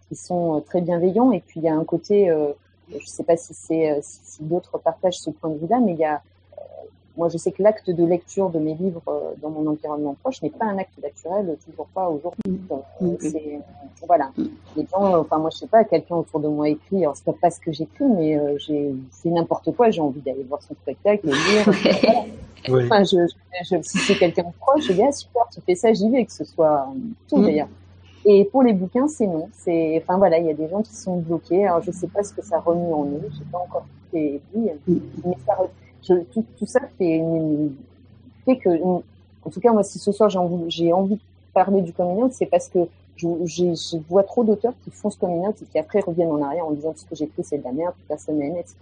qui 0.08 0.14
sont 0.14 0.62
très 0.64 0.80
bienveillants. 0.82 1.32
Et 1.32 1.40
puis 1.40 1.58
il 1.58 1.64
y 1.64 1.68
a 1.68 1.74
un 1.74 1.82
côté, 1.84 2.32
je 2.88 3.06
sais 3.06 3.24
pas 3.24 3.36
si 3.36 3.54
c'est 3.54 3.98
si, 4.02 4.44
d'autres 4.44 4.78
partagent 4.78 5.18
ce 5.18 5.30
point 5.30 5.50
de 5.50 5.58
vue-là, 5.58 5.80
mais 5.80 5.94
il 5.94 5.98
y 5.98 6.04
a 6.04 6.22
moi, 7.16 7.28
je 7.28 7.38
sais 7.38 7.52
que 7.52 7.62
l'acte 7.62 7.90
de 7.90 8.04
lecture 8.04 8.50
de 8.50 8.58
mes 8.58 8.74
livres 8.74 9.02
dans 9.40 9.50
mon 9.50 9.66
environnement 9.68 10.16
proche 10.22 10.42
n'est 10.42 10.50
pas 10.50 10.66
un 10.66 10.78
acte 10.78 10.98
naturel, 11.02 11.56
toujours 11.64 11.86
pas 11.86 12.08
aujourd'hui. 12.08 12.60
Mm. 13.00 13.06
Mm. 13.06 13.16
c'est, 13.20 13.60
voilà. 14.06 14.30
Mm. 14.36 14.44
Les 14.76 14.86
gens, 14.86 15.18
enfin, 15.20 15.38
moi, 15.38 15.50
je 15.50 15.58
sais 15.58 15.66
pas, 15.66 15.84
quelqu'un 15.84 16.16
autour 16.16 16.40
de 16.40 16.48
moi 16.48 16.68
écrit, 16.68 16.98
alors 17.04 17.16
c'est 17.16 17.38
pas 17.38 17.50
ce 17.50 17.60
que 17.60 17.72
j'écris, 17.72 18.04
mais 18.04 18.40
j'ai, 18.58 18.94
c'est 19.10 19.30
n'importe 19.30 19.72
quoi, 19.76 19.90
j'ai 19.90 20.00
envie 20.00 20.20
d'aller 20.20 20.44
voir 20.44 20.62
son 20.62 20.74
spectacle, 20.74 21.26
lire. 21.26 21.68
Enfin, 22.66 23.04
je, 23.04 23.18
je, 23.62 23.82
si 23.82 23.98
c'est 23.98 24.14
quelqu'un 24.14 24.44
proche, 24.58 24.86
je 24.86 24.94
dis, 24.94 25.02
ah, 25.02 25.12
super, 25.12 25.42
tu 25.52 25.60
fais 25.60 25.74
ça, 25.74 25.92
j'y 25.92 26.08
vais, 26.08 26.24
que 26.24 26.32
ce 26.32 26.44
soit 26.44 26.86
tout 27.28 27.42
d'ailleurs. 27.42 27.68
Et 28.24 28.44
pour 28.46 28.62
les 28.62 28.72
bouquins, 28.72 29.06
c'est 29.06 29.26
non. 29.26 29.48
C'est, 29.52 30.00
enfin 30.02 30.16
voilà, 30.16 30.38
il 30.38 30.46
y 30.46 30.50
a 30.50 30.54
des 30.54 30.68
gens 30.68 30.82
qui 30.82 30.94
sont 30.94 31.18
bloqués. 31.18 31.66
Alors 31.66 31.82
je 31.82 31.90
sais 31.90 32.08
pas 32.08 32.22
ce 32.22 32.32
que 32.32 32.42
ça 32.42 32.58
remue 32.58 32.92
en 32.92 33.04
eux. 33.04 33.28
J'ai 33.36 33.44
pas 33.52 33.58
encore 33.58 33.86
fait 34.10 34.40
dit, 34.54 34.70
mais 34.88 35.36
ça, 35.46 35.58
tout, 36.06 36.66
ça 36.66 36.80
fait, 36.98 37.22
que, 38.46 38.82
en 38.82 39.50
tout 39.50 39.60
cas 39.60 39.72
moi, 39.72 39.82
si 39.82 39.98
ce 39.98 40.12
soir 40.12 40.30
j'ai 40.30 40.38
envie, 40.38 40.64
j'ai 40.68 40.92
envie 40.92 41.16
de 41.16 41.20
parler 41.52 41.82
du 41.82 41.92
coming 41.92 42.22
out, 42.22 42.32
c'est 42.32 42.46
parce 42.46 42.68
que 42.68 42.80
je, 43.16 43.96
vois 44.08 44.24
trop 44.24 44.44
d'auteurs 44.44 44.74
qui 44.82 44.90
font 44.90 45.10
ce 45.10 45.18
coming 45.18 45.46
out 45.46 45.56
et 45.62 45.64
qui 45.66 45.78
après 45.78 46.00
reviennent 46.00 46.30
en 46.30 46.42
arrière 46.42 46.66
en 46.66 46.72
disant 46.72 46.92
ce 46.96 47.04
que 47.04 47.14
j'ai 47.14 47.26
fait 47.26 47.42
c'est 47.42 47.58
de 47.58 47.64
la 47.64 47.72
merde, 47.72 47.94
personne 48.08 48.38
n'aime, 48.38 48.56
etc. 48.56 48.76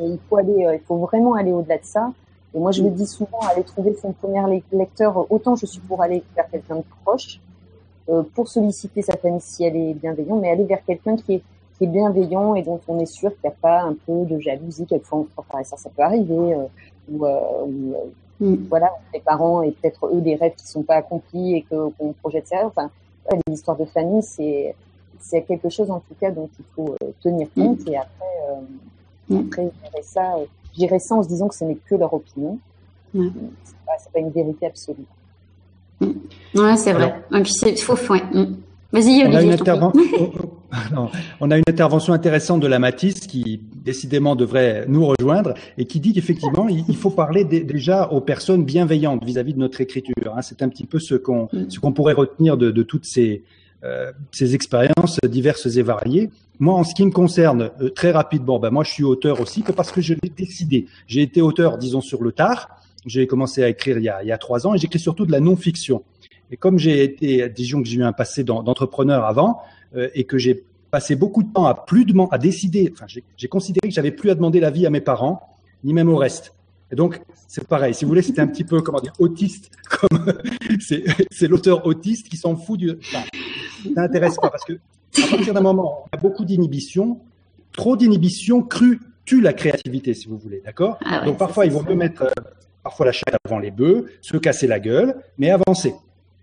Et 0.00 0.06
il 0.06 0.18
faut 0.28 0.36
aller, 0.36 0.64
euh, 0.64 0.74
il 0.74 0.80
faut 0.80 0.96
vraiment 0.96 1.34
aller 1.34 1.52
au-delà 1.52 1.78
de 1.78 1.84
ça. 1.84 2.12
Et 2.54 2.58
moi, 2.58 2.70
je 2.70 2.82
le 2.82 2.90
dis 2.90 3.06
souvent, 3.06 3.40
aller 3.50 3.64
trouver 3.64 3.94
son 4.00 4.12
premier 4.12 4.62
lecteur. 4.72 5.30
Autant 5.30 5.56
je 5.56 5.66
suis 5.66 5.80
pour 5.80 6.02
aller 6.02 6.22
vers 6.36 6.48
quelqu'un 6.48 6.76
de 6.76 6.84
proche, 7.04 7.40
euh, 8.08 8.22
pour 8.34 8.48
solliciter 8.48 9.02
sa 9.02 9.16
famille 9.16 9.40
si 9.40 9.64
elle 9.64 9.76
est 9.76 9.94
bienveillante, 9.94 10.40
mais 10.40 10.50
aller 10.50 10.64
vers 10.64 10.84
quelqu'un 10.84 11.16
qui 11.16 11.34
est, 11.34 11.42
qui 11.76 11.84
est 11.84 11.88
bienveillant 11.88 12.54
et 12.54 12.62
dont 12.62 12.80
on 12.88 12.98
est 13.00 13.06
sûr 13.06 13.30
qu'il 13.30 13.48
n'y 13.48 13.50
a 13.50 13.56
pas 13.60 13.82
un 13.82 13.96
peu 14.06 14.24
de 14.24 14.38
jalousie 14.38 14.86
quelquefois. 14.86 15.26
Enfin, 15.36 15.62
ça, 15.64 15.76
ça 15.76 15.90
peut 15.90 16.02
arriver. 16.02 16.54
Euh, 16.54 16.66
ou, 17.10 17.26
euh, 17.26 17.66
ou 17.66 17.94
mm. 18.40 18.66
voilà, 18.68 18.90
les 19.12 19.20
parents 19.20 19.62
et 19.62 19.72
peut-être 19.72 20.06
eux 20.06 20.20
des 20.20 20.36
rêves 20.36 20.54
qui 20.56 20.66
sont 20.66 20.82
pas 20.82 20.96
accomplis 20.96 21.56
et 21.56 21.62
que 21.62 21.90
qu'on 21.90 22.12
projette 22.12 22.48
ça. 22.48 22.64
Enfin, 22.64 22.90
les 23.46 23.54
histoires 23.54 23.76
de 23.76 23.84
famille, 23.86 24.22
c'est 24.22 24.74
c'est 25.20 25.42
quelque 25.42 25.70
chose 25.70 25.90
en 25.90 26.00
tout 26.00 26.14
cas 26.20 26.30
dont 26.30 26.50
il 26.58 26.64
faut 26.74 26.96
tenir 27.22 27.48
mm. 27.56 27.62
compte 27.62 27.88
et 27.88 27.96
après, 27.96 28.60
mm. 29.28 29.36
après 29.38 29.62
gérer 29.62 30.02
ça, 30.02 30.34
gérer 30.76 30.98
ça 30.98 31.14
en 31.16 31.22
se 31.22 31.28
disant 31.28 31.48
que 31.48 31.54
ce 31.54 31.64
n'est 31.64 31.76
que 31.76 31.94
leur 31.94 32.12
opinion. 32.12 32.58
Mm. 33.12 33.28
C'est 33.64 33.76
pas, 33.86 33.92
pas 34.12 34.20
une 34.20 34.30
vérité 34.30 34.66
absolue. 34.66 35.06
Ouais, 36.00 36.76
c'est 36.76 36.92
vrai. 36.92 37.14
Et 37.32 37.42
puis 37.42 37.52
c'est 37.52 37.76
faux, 37.76 37.94
ouais. 38.12 38.22
Vas-y, 38.92 39.24
on 39.26 39.34
a, 39.34 39.42
une 39.42 39.56
on 41.40 41.50
a 41.50 41.56
une 41.56 41.64
intervention 41.68 42.12
intéressante 42.12 42.60
de 42.60 42.66
la 42.66 42.78
Matisse 42.78 43.20
qui 43.20 43.60
décidément 43.74 44.36
devrait 44.36 44.84
nous 44.88 45.06
rejoindre 45.06 45.54
et 45.78 45.84
qui 45.84 46.00
dit 46.00 46.12
qu'effectivement 46.12 46.68
il 46.68 46.96
faut 46.96 47.10
parler 47.10 47.44
déjà 47.44 48.08
aux 48.10 48.20
personnes 48.20 48.64
bienveillantes 48.64 49.24
vis-à-vis 49.24 49.54
de 49.54 49.58
notre 49.58 49.80
écriture. 49.80 50.14
Hein. 50.34 50.42
C'est 50.42 50.62
un 50.62 50.68
petit 50.68 50.86
peu 50.86 50.98
ce 50.98 51.14
qu'on 51.14 51.48
mm. 51.52 51.70
ce 51.70 51.80
qu'on 51.80 51.92
pourrait 51.92 52.14
retenir 52.14 52.56
de, 52.56 52.70
de 52.70 52.82
toutes 52.82 53.04
ces 53.04 53.42
euh, 53.84 54.12
ces 54.32 54.54
expériences 54.54 55.18
diverses 55.28 55.66
et 55.76 55.82
variées. 55.82 56.30
Moi, 56.58 56.72
en 56.74 56.84
ce 56.84 56.94
qui 56.94 57.04
me 57.04 57.10
concerne, 57.10 57.70
euh, 57.82 57.90
très 57.90 58.12
rapidement, 58.12 58.58
ben 58.58 58.70
moi 58.70 58.82
je 58.82 58.90
suis 58.90 59.04
auteur 59.04 59.40
aussi 59.42 59.62
parce 59.62 59.92
que 59.92 60.00
je 60.00 60.14
l'ai 60.22 60.30
décidé. 60.30 60.86
J'ai 61.06 61.20
été 61.20 61.42
auteur, 61.42 61.76
disons, 61.76 62.00
sur 62.00 62.22
le 62.22 62.32
tard. 62.32 62.68
J'ai 63.04 63.26
commencé 63.26 63.62
à 63.62 63.68
écrire 63.68 63.98
il 63.98 64.04
y 64.04 64.08
a, 64.08 64.22
il 64.22 64.28
y 64.28 64.32
a 64.32 64.38
trois 64.38 64.66
ans 64.66 64.74
et 64.74 64.78
j'écris 64.78 64.98
surtout 64.98 65.26
de 65.26 65.32
la 65.32 65.40
non-fiction. 65.40 66.02
Et 66.50 66.56
comme 66.56 66.78
j'ai 66.78 67.04
été, 67.04 67.46
disons 67.50 67.82
que 67.82 67.88
j'ai 67.88 67.98
eu 67.98 68.04
un 68.04 68.12
passé 68.12 68.42
d'entrepreneur 68.42 69.24
avant 69.24 69.60
et 70.14 70.24
que 70.24 70.38
j'ai 70.38 70.64
passé 70.90 71.16
beaucoup 71.16 71.42
de 71.42 71.52
temps 71.52 71.66
à 71.66 71.74
plus 71.74 72.04
de 72.04 72.14
à 72.30 72.38
décider, 72.38 72.92
enfin 72.92 73.06
j'ai 73.08 73.48
considéré 73.48 73.88
que 73.88 73.94
j'avais 73.94 74.12
plus 74.12 74.30
à 74.30 74.34
demander 74.34 74.60
l'avis 74.60 74.86
à 74.86 74.90
mes 74.90 75.00
parents 75.00 75.58
ni 75.82 75.92
même 75.92 76.08
au 76.08 76.16
reste. 76.16 76.54
Et 76.92 76.96
donc 76.96 77.20
c'est 77.48 77.66
pareil. 77.66 77.94
Si 77.94 78.04
vous 78.04 78.08
voulez, 78.10 78.22
c'était 78.22 78.40
un 78.40 78.46
petit 78.46 78.64
peu 78.64 78.80
comment 78.80 79.00
dire 79.00 79.12
autiste, 79.18 79.70
comme 79.90 80.32
c'est 80.80 81.48
l'auteur 81.48 81.86
autiste 81.86 82.28
qui 82.28 82.36
s'en 82.36 82.56
fout 82.56 82.78
du. 82.78 82.90
Enfin, 82.90 83.24
ça 83.94 84.02
n'intéresse 84.02 84.36
pas 84.36 84.50
parce 84.50 84.64
que 84.64 84.74
à 84.74 85.26
partir 85.28 85.54
d'un 85.54 85.60
moment, 85.60 86.04
il 86.12 86.16
y 86.16 86.18
a 86.18 86.22
beaucoup 86.22 86.44
d'inhibition. 86.44 87.20
Trop 87.72 87.96
d'inhibition 87.96 88.62
crue 88.62 89.00
tue 89.24 89.40
la 89.40 89.52
créativité, 89.52 90.14
si 90.14 90.28
vous 90.28 90.38
voulez, 90.38 90.62
d'accord? 90.64 90.98
Ah 91.04 91.24
Donc 91.24 91.38
parfois, 91.38 91.66
ils 91.66 91.72
vont 91.72 91.82
me 91.82 91.94
mettre 91.94 92.22
euh, 92.22 92.42
parfois 92.82 93.06
la 93.06 93.12
chaîne 93.12 93.34
avant 93.44 93.58
les 93.58 93.70
bœufs, 93.70 94.06
se 94.20 94.36
casser 94.36 94.66
la 94.66 94.80
gueule, 94.80 95.16
mais 95.38 95.50
avancer. 95.50 95.94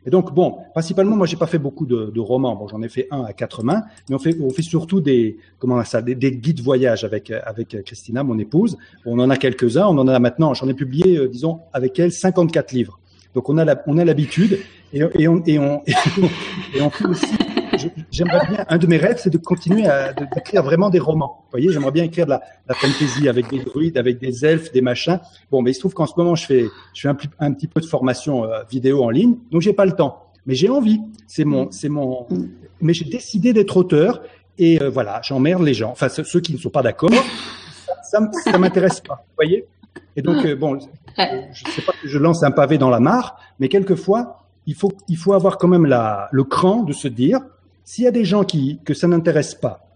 Et 0.06 0.10
donc, 0.10 0.34
bon, 0.34 0.58
principalement, 0.74 1.16
moi, 1.16 1.28
j'ai 1.28 1.38
pas 1.38 1.48
fait 1.48 1.60
beaucoup 1.60 1.86
de, 1.86 2.12
de 2.14 2.20
romans. 2.20 2.56
Bon, 2.56 2.68
j'en 2.68 2.82
ai 2.82 2.90
fait 2.90 3.08
un 3.12 3.24
à 3.24 3.34
quatre 3.34 3.64
mains, 3.64 3.84
mais 4.10 4.16
on 4.16 4.20
fait, 4.20 4.36
on 4.42 4.50
fait 4.50 4.64
surtout 4.64 5.00
des, 5.00 5.38
comment 5.60 5.84
ça, 5.84 6.02
des, 6.02 6.16
des 6.16 6.32
guides 6.32 6.62
voyage 6.62 7.04
avec 7.04 7.32
avec 7.32 7.84
Christina, 7.86 8.24
mon 8.24 8.40
épouse. 8.40 8.78
On 9.06 9.20
en 9.20 9.30
a 9.30 9.38
quelques-uns. 9.38 9.86
On 9.86 9.98
en 9.98 10.08
a 10.08 10.20
maintenant. 10.20 10.54
J'en 10.54 10.68
ai 10.68 10.74
publié, 10.74 11.18
euh, 11.18 11.28
disons, 11.28 11.60
avec 11.74 12.00
elle, 12.00 12.12
54 12.12 12.72
livres. 12.72 13.00
Donc, 13.36 13.50
on 13.50 13.58
a 13.58 13.76
on 13.88 13.98
a 13.98 14.06
l'habitude 14.06 14.60
et, 14.94 15.02
et, 15.20 15.28
on, 15.28 15.44
et, 15.46 15.60
on, 15.60 15.82
et 16.76 16.82
on 16.82 16.90
fait 16.90 17.06
aussi 17.06 17.28
j'aimerais 18.12 18.48
bien, 18.48 18.66
un 18.68 18.78
de 18.78 18.88
mes 18.88 18.98
rêves, 18.98 19.20
c'est 19.20 19.30
de 19.30 19.38
continuer 19.38 19.88
à 19.88 20.14
d'écrire 20.14 20.64
vraiment 20.64 20.90
des 20.90 21.00
romans. 21.00 21.44
Vous 21.46 21.52
voyez, 21.52 21.72
j'aimerais 21.72 21.92
bien 21.92 22.04
écrire 22.04 22.26
de 22.26 22.32
la, 22.32 22.42
la 22.68 22.76
fantasy 22.76 23.28
avec 23.28 23.50
des 23.50 23.60
druides, 23.60 23.98
avec 23.98 24.20
des 24.20 24.46
elfes, 24.46 24.72
des 24.72 24.82
machins. 24.82 25.20
Bon, 25.50 25.62
mais 25.62 25.72
il 25.72 25.74
se 25.74 25.80
trouve 25.80 25.94
qu'en 25.94 26.08
ce 26.08 26.14
moment, 26.18 26.36
je 26.36 26.46
fais, 26.46 26.66
je 26.94 27.02
fais 27.02 27.08
un, 27.08 27.18
un 27.40 27.54
petit 27.54 27.68
peu 27.68 27.82
de 27.82 27.86
formation 27.86 28.46
euh, 28.46 28.64
vidéo 28.70 29.04
en 29.04 29.10
ligne, 29.10 29.36
donc 29.52 29.62
j'ai 29.62 29.74
pas 29.74 29.86
le 29.86 29.94
temps. 29.94 30.28
Mais 30.46 30.56
j'ai 30.56 30.70
envie. 30.70 31.02
C'est 31.28 31.46
mon, 31.46 31.72
c'est 31.72 31.90
mon. 31.90 32.28
Mais 32.82 32.94
j'ai 32.94 33.06
décidé 33.06 33.54
d'être 33.54 33.78
auteur 33.78 34.22
et 34.58 34.82
euh, 34.82 34.90
voilà, 34.90 35.22
j'emmerde 35.24 35.64
les 35.64 35.74
gens. 35.74 35.92
Enfin, 35.92 36.10
ceux 36.10 36.40
qui 36.40 36.54
ne 36.54 36.58
sont 36.58 36.70
pas 36.70 36.82
d'accord, 36.82 37.12
ça, 38.04 38.20
ça, 38.44 38.58
m'intéresse 38.58 39.02
pas. 39.02 39.24
Vous 39.30 39.36
voyez. 39.36 39.66
Et 40.16 40.22
donc, 40.22 40.46
euh, 40.46 40.56
bon, 40.56 40.80
je 41.18 41.72
sais 41.72 41.82
pas 41.82 41.94
que 42.02 42.08
je 42.08 42.18
lance 42.18 42.44
un 42.44 42.52
pavé 42.52 42.78
dans 42.78 42.90
la 42.90 43.00
mare, 43.00 43.40
mais 43.60 43.70
quelquefois, 43.70 44.46
il 44.66 44.76
faut, 44.76 44.92
il 45.08 45.18
faut 45.18 45.34
avoir 45.34 45.58
quand 45.58 45.68
même 45.68 45.86
la, 45.86 46.28
le 46.32 46.44
cran 46.44 46.84
de 46.84 46.94
se 46.94 47.08
dire, 47.08 47.40
s'il 47.84 48.04
y 48.04 48.08
a 48.08 48.12
des 48.12 48.26
gens 48.26 48.44
qui, 48.44 48.80
que 48.84 48.94
ça 48.94 49.08
n'intéresse 49.08 49.56
pas, 49.56 49.88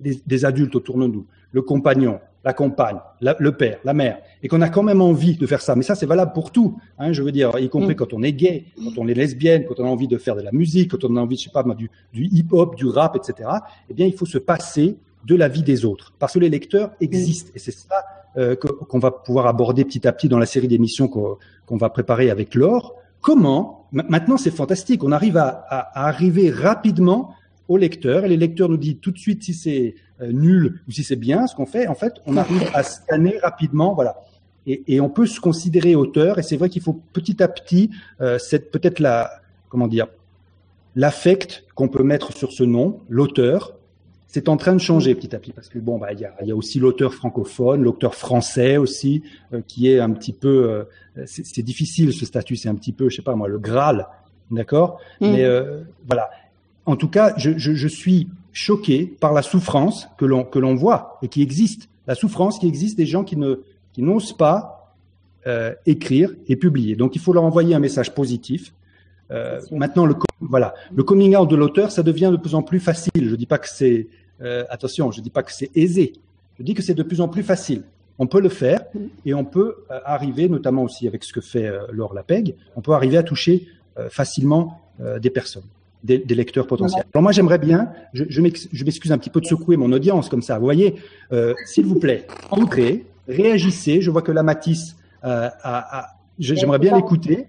des, 0.00 0.20
des, 0.26 0.44
adultes 0.44 0.76
autour 0.76 0.98
de 0.98 1.06
nous, 1.06 1.26
le 1.52 1.62
compagnon, 1.62 2.20
la 2.44 2.52
compagne, 2.52 2.98
le 3.20 3.50
père, 3.50 3.78
la 3.84 3.92
mère, 3.92 4.18
et 4.42 4.48
qu'on 4.48 4.60
a 4.60 4.68
quand 4.68 4.82
même 4.82 5.02
envie 5.02 5.36
de 5.36 5.46
faire 5.46 5.60
ça. 5.60 5.74
Mais 5.74 5.82
ça, 5.82 5.94
c'est 5.94 6.06
valable 6.06 6.32
pour 6.32 6.52
tout. 6.52 6.78
Hein, 6.98 7.12
je 7.12 7.22
veux 7.22 7.32
dire, 7.32 7.58
y 7.58 7.68
compris 7.68 7.94
mm. 7.94 7.96
quand 7.96 8.12
on 8.12 8.22
est 8.22 8.32
gay, 8.32 8.64
quand 8.76 9.02
on 9.02 9.08
est 9.08 9.14
lesbienne, 9.14 9.64
quand 9.66 9.80
on 9.80 9.84
a 9.84 9.88
envie 9.88 10.08
de 10.08 10.18
faire 10.18 10.36
de 10.36 10.42
la 10.42 10.52
musique, 10.52 10.92
quand 10.92 11.04
on 11.04 11.16
a 11.16 11.20
envie, 11.20 11.36
je 11.36 11.44
sais 11.44 11.50
pas, 11.50 11.64
du, 11.64 11.90
du 12.12 12.24
hip-hop, 12.26 12.76
du 12.76 12.86
rap, 12.86 13.16
etc. 13.16 13.48
Eh 13.90 13.94
bien, 13.94 14.06
il 14.06 14.14
faut 14.14 14.26
se 14.26 14.38
passer 14.38 14.96
de 15.26 15.34
la 15.34 15.48
vie 15.48 15.62
des 15.62 15.84
autres, 15.84 16.14
parce 16.18 16.34
que 16.34 16.38
les 16.38 16.48
lecteurs 16.48 16.92
existent, 17.00 17.50
et 17.54 17.58
c'est 17.58 17.72
ça 17.72 18.04
euh, 18.36 18.54
qu'on 18.56 18.98
va 18.98 19.10
pouvoir 19.10 19.46
aborder 19.46 19.84
petit 19.84 20.06
à 20.06 20.12
petit 20.12 20.28
dans 20.28 20.38
la 20.38 20.46
série 20.46 20.68
d'émissions 20.68 21.08
qu'on 21.08 21.76
va 21.76 21.90
préparer 21.90 22.30
avec 22.30 22.54
Laure. 22.54 22.94
Comment 23.28 23.86
Maintenant, 23.92 24.38
c'est 24.38 24.50
fantastique. 24.50 25.04
On 25.04 25.12
arrive 25.12 25.36
à, 25.36 25.48
à, 25.68 26.06
arriver 26.08 26.50
rapidement 26.50 27.34
au 27.68 27.76
lecteur 27.76 28.24
et 28.24 28.28
les 28.28 28.38
lecteurs 28.38 28.70
nous 28.70 28.78
disent 28.78 29.00
tout 29.02 29.10
de 29.10 29.18
suite 29.18 29.42
si 29.42 29.52
c'est 29.52 29.96
euh, 30.22 30.32
nul 30.32 30.80
ou 30.88 30.92
si 30.92 31.04
c'est 31.04 31.14
bien 31.16 31.46
ce 31.46 31.54
qu'on 31.54 31.66
fait. 31.66 31.88
En 31.88 31.94
fait, 31.94 32.14
on 32.24 32.38
arrive 32.38 32.64
à 32.72 32.82
scanner 32.82 33.36
rapidement, 33.42 33.92
voilà. 33.92 34.16
Et, 34.66 34.82
et 34.94 35.02
on 35.02 35.10
peut 35.10 35.26
se 35.26 35.40
considérer 35.40 35.94
auteur. 35.94 36.38
Et 36.38 36.42
c'est 36.42 36.56
vrai 36.56 36.70
qu'il 36.70 36.80
faut 36.80 37.02
petit 37.12 37.42
à 37.42 37.48
petit, 37.48 37.90
euh, 38.22 38.38
peut-être 38.72 38.98
la, 38.98 39.30
comment 39.68 39.88
dire, 39.88 40.06
l'affect 40.96 41.66
qu'on 41.74 41.88
peut 41.88 42.02
mettre 42.02 42.34
sur 42.34 42.50
ce 42.50 42.64
nom, 42.64 43.00
l'auteur. 43.10 43.74
C'est 44.28 44.48
en 44.48 44.56
train 44.56 44.74
de 44.74 44.78
changer 44.80 45.14
petit 45.14 45.34
à 45.34 45.38
petit 45.38 45.52
parce 45.52 45.68
que 45.68 45.78
bon, 45.78 45.98
bah 45.98 46.12
il 46.12 46.20
y 46.20 46.24
a, 46.24 46.32
y 46.44 46.52
a, 46.52 46.56
aussi 46.56 46.78
l'auteur 46.78 47.14
francophone, 47.14 47.82
l'auteur 47.82 48.14
français 48.14 48.76
aussi, 48.76 49.22
euh, 49.52 49.62
qui 49.66 49.90
est 49.90 49.98
un 49.98 50.10
petit 50.10 50.32
peu, 50.32 50.86
euh, 51.18 51.24
c'est 51.26 51.62
difficile 51.62 52.12
ce 52.12 52.24
statut, 52.26 52.54
c'est 52.54 52.68
un 52.68 52.74
petit 52.74 52.92
peu, 52.92 53.08
je 53.08 53.16
sais 53.16 53.22
pas 53.22 53.34
moi, 53.34 53.48
le 53.48 53.58
Graal, 53.58 54.06
d'accord? 54.50 55.00
Mm. 55.20 55.32
Mais 55.32 55.44
voilà. 56.06 56.30
En 56.86 56.96
tout 56.96 57.08
cas, 57.08 57.34
je, 57.36 57.58
je, 57.58 57.74
je 57.74 57.88
suis 57.88 58.28
choqué 58.52 59.06
par 59.06 59.32
la 59.32 59.42
souffrance 59.42 60.08
que 60.18 60.24
l'on 60.24 60.44
que 60.44 60.58
l'on 60.58 60.74
voit 60.74 61.18
et 61.22 61.28
qui 61.28 61.42
existe, 61.42 61.88
la 62.06 62.14
souffrance 62.14 62.58
qui 62.58 62.66
existe 62.66 62.96
des 62.96 63.06
gens 63.06 63.24
qui 63.24 63.36
ne 63.36 63.62
qui 63.92 64.02
n'osent 64.02 64.36
pas 64.36 64.78
euh, 65.46 65.72
écrire 65.86 66.34
et 66.48 66.56
publier. 66.56 66.96
Donc 66.96 67.16
il 67.16 67.20
faut 67.20 67.32
leur 67.32 67.44
envoyer 67.44 67.74
un 67.74 67.78
message 67.78 68.14
positif. 68.14 68.74
Euh, 69.30 69.60
maintenant, 69.70 70.06
le 70.06 70.14
voilà, 70.40 70.74
le 70.94 71.02
coming 71.02 71.36
out 71.36 71.50
de 71.50 71.56
l'auteur, 71.56 71.90
ça 71.90 72.02
devient 72.02 72.30
de 72.32 72.36
plus 72.36 72.54
en 72.54 72.62
plus 72.62 72.80
facile. 72.80 73.28
Je 73.28 73.34
dis 73.34 73.46
pas 73.46 73.58
que 73.58 73.68
c'est 73.68 74.06
euh, 74.40 74.64
attention, 74.70 75.10
je 75.10 75.20
dis 75.20 75.30
pas 75.30 75.42
que 75.42 75.52
c'est 75.52 75.70
aisé. 75.74 76.12
Je 76.58 76.62
dis 76.62 76.74
que 76.74 76.82
c'est 76.82 76.94
de 76.94 77.02
plus 77.02 77.20
en 77.20 77.28
plus 77.28 77.42
facile. 77.42 77.82
On 78.18 78.26
peut 78.26 78.40
le 78.40 78.48
faire 78.48 78.80
et 79.24 79.34
on 79.34 79.44
peut 79.44 79.84
euh, 79.90 80.00
arriver, 80.04 80.48
notamment 80.48 80.84
aussi 80.84 81.06
avec 81.06 81.24
ce 81.24 81.32
que 81.32 81.40
fait 81.40 81.70
Laure 81.92 82.14
Lapeg, 82.14 82.54
on 82.76 82.80
peut 82.80 82.92
arriver 82.92 83.16
à 83.16 83.22
toucher 83.22 83.68
facilement 84.10 84.80
des 85.20 85.30
personnes 85.30 85.64
des, 86.04 86.18
des, 86.18 86.36
lecteurs 86.36 86.68
potentiels. 86.68 87.04
Alors 87.12 87.22
moi, 87.22 87.32
j'aimerais 87.32 87.58
bien, 87.58 87.90
je, 88.12 88.22
je 88.28 88.40
m'excuse 88.84 89.10
un 89.10 89.18
petit 89.18 89.30
peu 89.30 89.40
de 89.40 89.46
secouer 89.46 89.76
mon 89.76 89.90
audience 89.90 90.28
comme 90.28 90.42
ça. 90.42 90.56
Vous 90.56 90.64
voyez, 90.64 90.94
s'il 91.66 91.84
vous 91.84 91.98
plaît, 91.98 92.28
entrez, 92.50 93.06
réagissez. 93.26 94.00
Je 94.00 94.10
vois 94.12 94.22
que 94.22 94.30
la 94.30 94.44
Matisse, 94.44 94.96
a 95.22 96.14
j'aimerais 96.38 96.78
bien 96.78 96.94
l'écouter. 96.96 97.46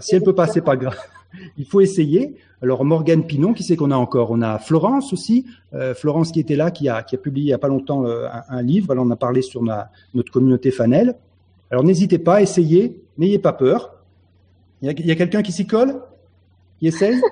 Si 0.00 0.14
elle 0.14 0.22
peut 0.22 0.34
passer, 0.34 0.60
pas 0.60 0.76
grave. 0.76 0.96
Il 1.58 1.66
faut 1.66 1.80
essayer. 1.80 2.36
Alors 2.62 2.84
Morgane 2.84 3.26
Pinon, 3.26 3.52
qui 3.52 3.62
c'est 3.62 3.76
qu'on 3.76 3.90
a 3.90 3.96
encore? 3.96 4.30
On 4.30 4.40
a 4.40 4.58
Florence 4.58 5.12
aussi, 5.12 5.44
euh, 5.74 5.94
Florence 5.94 6.32
qui 6.32 6.40
était 6.40 6.56
là, 6.56 6.70
qui 6.70 6.88
a, 6.88 7.02
qui 7.02 7.14
a 7.14 7.18
publié 7.18 7.48
il 7.48 7.50
y 7.50 7.52
a 7.52 7.58
pas 7.58 7.68
longtemps 7.68 8.06
euh, 8.06 8.26
un, 8.26 8.58
un, 8.58 8.62
livre. 8.62 8.92
Alors 8.92 9.04
on 9.04 9.10
a 9.10 9.16
parlé 9.16 9.42
sur 9.42 9.62
ma, 9.62 9.90
notre 10.14 10.32
communauté 10.32 10.70
Fanel. 10.70 11.14
Alors 11.70 11.84
n'hésitez 11.84 12.18
pas, 12.18 12.40
essayez, 12.40 13.02
n'ayez 13.18 13.38
pas 13.38 13.52
peur. 13.52 13.92
Il 14.80 14.86
y 14.86 15.10
a, 15.10 15.12
a 15.12 15.16
quelqu'un 15.16 15.42
qui 15.42 15.52
s'y 15.52 15.66
colle? 15.66 16.00
Qui 16.78 16.88
essaye? 16.88 17.20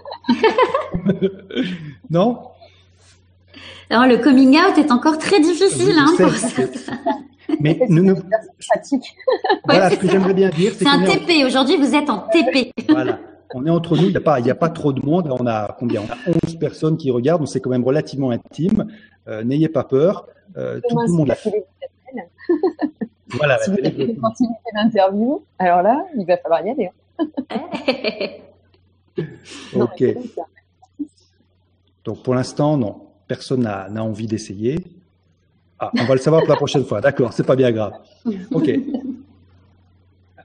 Non? 2.10 2.38
Alors, 3.94 4.08
le 4.08 4.18
coming 4.18 4.58
out 4.58 4.76
est 4.76 4.90
encore 4.90 5.18
très 5.18 5.38
difficile 5.38 5.94
hein, 5.96 6.12
pour 6.16 6.32
ça. 6.32 6.48
Mais 7.60 7.78
nous, 7.88 8.02
nous... 8.02 8.16
voilà 9.64 9.88
ce 9.90 9.96
que 9.96 10.10
j'aimerais 10.10 10.34
bien 10.34 10.48
dire. 10.48 10.72
C'est 10.76 10.88
un 10.88 11.04
TP. 11.04 11.44
Aujourd'hui, 11.46 11.76
vous 11.76 11.94
êtes 11.94 12.10
en 12.10 12.26
TP. 12.26 12.72
Voilà. 12.88 13.20
On 13.54 13.64
est 13.64 13.70
entre 13.70 13.96
nous. 13.96 14.06
Il 14.06 14.10
n'y 14.10 14.16
a 14.16 14.20
pas, 14.20 14.40
il 14.40 14.46
y 14.46 14.50
a 14.50 14.56
pas 14.56 14.68
trop 14.68 14.92
de 14.92 15.00
monde. 15.06 15.28
On 15.30 15.46
a 15.46 15.76
combien? 15.78 16.00
On 16.00 16.12
a 16.12 16.36
11 16.44 16.56
personnes 16.56 16.96
qui 16.96 17.12
regardent. 17.12 17.42
Donc 17.42 17.48
c'est 17.48 17.60
quand 17.60 17.70
même 17.70 17.84
relativement 17.84 18.30
intime. 18.30 18.88
Euh, 19.28 19.44
N'ayez 19.44 19.68
pas 19.68 19.84
peur. 19.84 20.26
Euh, 20.56 20.80
tout, 20.88 20.98
le 20.98 21.12
monde 21.12 21.30
a 21.30 21.36
fait. 21.36 21.64
voilà. 23.30 23.58
Si 23.58 23.70
vous 23.70 23.78
avez 23.78 24.06
une 24.06 24.20
continuité 24.20 24.70
d'interview, 24.74 25.44
alors 25.60 25.82
là, 25.82 26.04
il 26.18 26.26
va 26.26 26.36
falloir 26.38 26.66
y 26.66 26.70
aller. 26.70 26.90
Hein. 27.20 27.26
ok. 29.76 30.04
Donc 32.04 32.24
pour 32.24 32.34
l'instant, 32.34 32.76
non. 32.76 33.04
Personne 33.26 33.62
n'a 33.62 34.04
envie 34.04 34.26
d'essayer. 34.26 34.78
Ah, 35.78 35.90
on 35.98 36.04
va 36.04 36.14
le 36.14 36.20
savoir 36.20 36.42
pour 36.42 36.50
la 36.50 36.56
prochaine 36.56 36.84
fois. 36.84 37.00
D'accord, 37.00 37.32
c'est 37.32 37.46
pas 37.46 37.56
bien 37.56 37.72
grave. 37.72 37.94
Ok. 38.52 38.70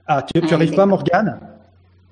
Ah, 0.06 0.22
tu 0.22 0.40
n'arrives 0.40 0.74
pas, 0.74 0.86
Morgane? 0.86 1.38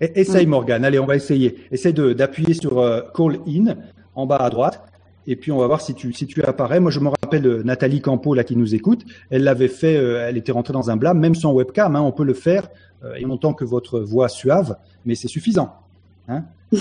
E, 0.01 0.07
Essaye, 0.15 0.47
Morgane. 0.47 0.85
Allez, 0.85 0.99
on 0.99 1.07
va 1.07 1.17
essayer. 1.17 1.59
Essaye 1.73 1.93
d'appuyer 1.93 2.55
sur 2.55 2.79
euh, 2.79 3.01
Call 3.15 3.41
In 3.49 3.75
en 4.15 4.27
bas 4.27 4.37
à 4.37 4.51
droite. 4.51 4.83
Et 5.27 5.37
puis 5.37 5.53
on 5.53 5.59
va 5.59 5.67
voir 5.67 5.81
si 5.81 5.95
tu, 5.95 6.13
si 6.13 6.27
tu 6.27 6.43
apparais. 6.45 6.81
Moi, 6.81 6.91
je 6.91 7.01
me 7.01 7.09
rappelle 7.09 7.47
euh, 7.47 7.63
Nathalie 7.63 8.01
Campo 8.01 8.35
là 8.35 8.45
qui 8.45 8.57
nous 8.57 8.75
écoute. 8.75 9.05
Elle 9.31 9.43
l'avait 9.43 9.69
fait. 9.69 9.97
Euh, 9.97 10.29
elle 10.29 10.37
était 10.37 10.53
rentrée 10.53 10.73
dans 10.73 10.91
un 10.91 10.97
blâme, 10.97 11.19
même 11.19 11.35
sans 11.35 11.53
webcam. 11.53 11.97
Hein, 11.97 12.01
on 12.01 12.13
peut 12.13 12.25
le 12.25 12.35
faire. 12.35 12.69
et 13.17 13.27
on 13.27 13.31
entend 13.31 13.53
que 13.53 13.65
votre 13.65 14.01
voix 14.01 14.29
suave, 14.29 14.77
mais 15.05 15.15
c'est 15.15 15.29
suffisant. 15.29 15.75
Hein 16.29 16.45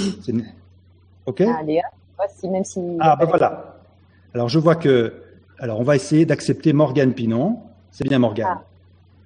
ok? 1.25 1.41
Allez, 1.41 1.81
même 2.43 2.63
si. 2.63 2.79
Ah, 2.99 3.15
ben 3.15 3.25
voilà. 3.25 3.76
Alors, 4.38 4.49
je 4.49 4.59
vois 4.59 4.75
que. 4.75 5.13
Alors, 5.57 5.79
on 5.79 5.83
va 5.83 5.95
essayer 5.95 6.27
d'accepter 6.27 6.71
Morgane 6.71 7.13
Pinon. 7.13 7.57
C'est 7.89 8.07
bien, 8.07 8.19
Morgane. 8.19 8.47
Ah. 8.47 8.61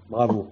Bravo. 0.09 0.47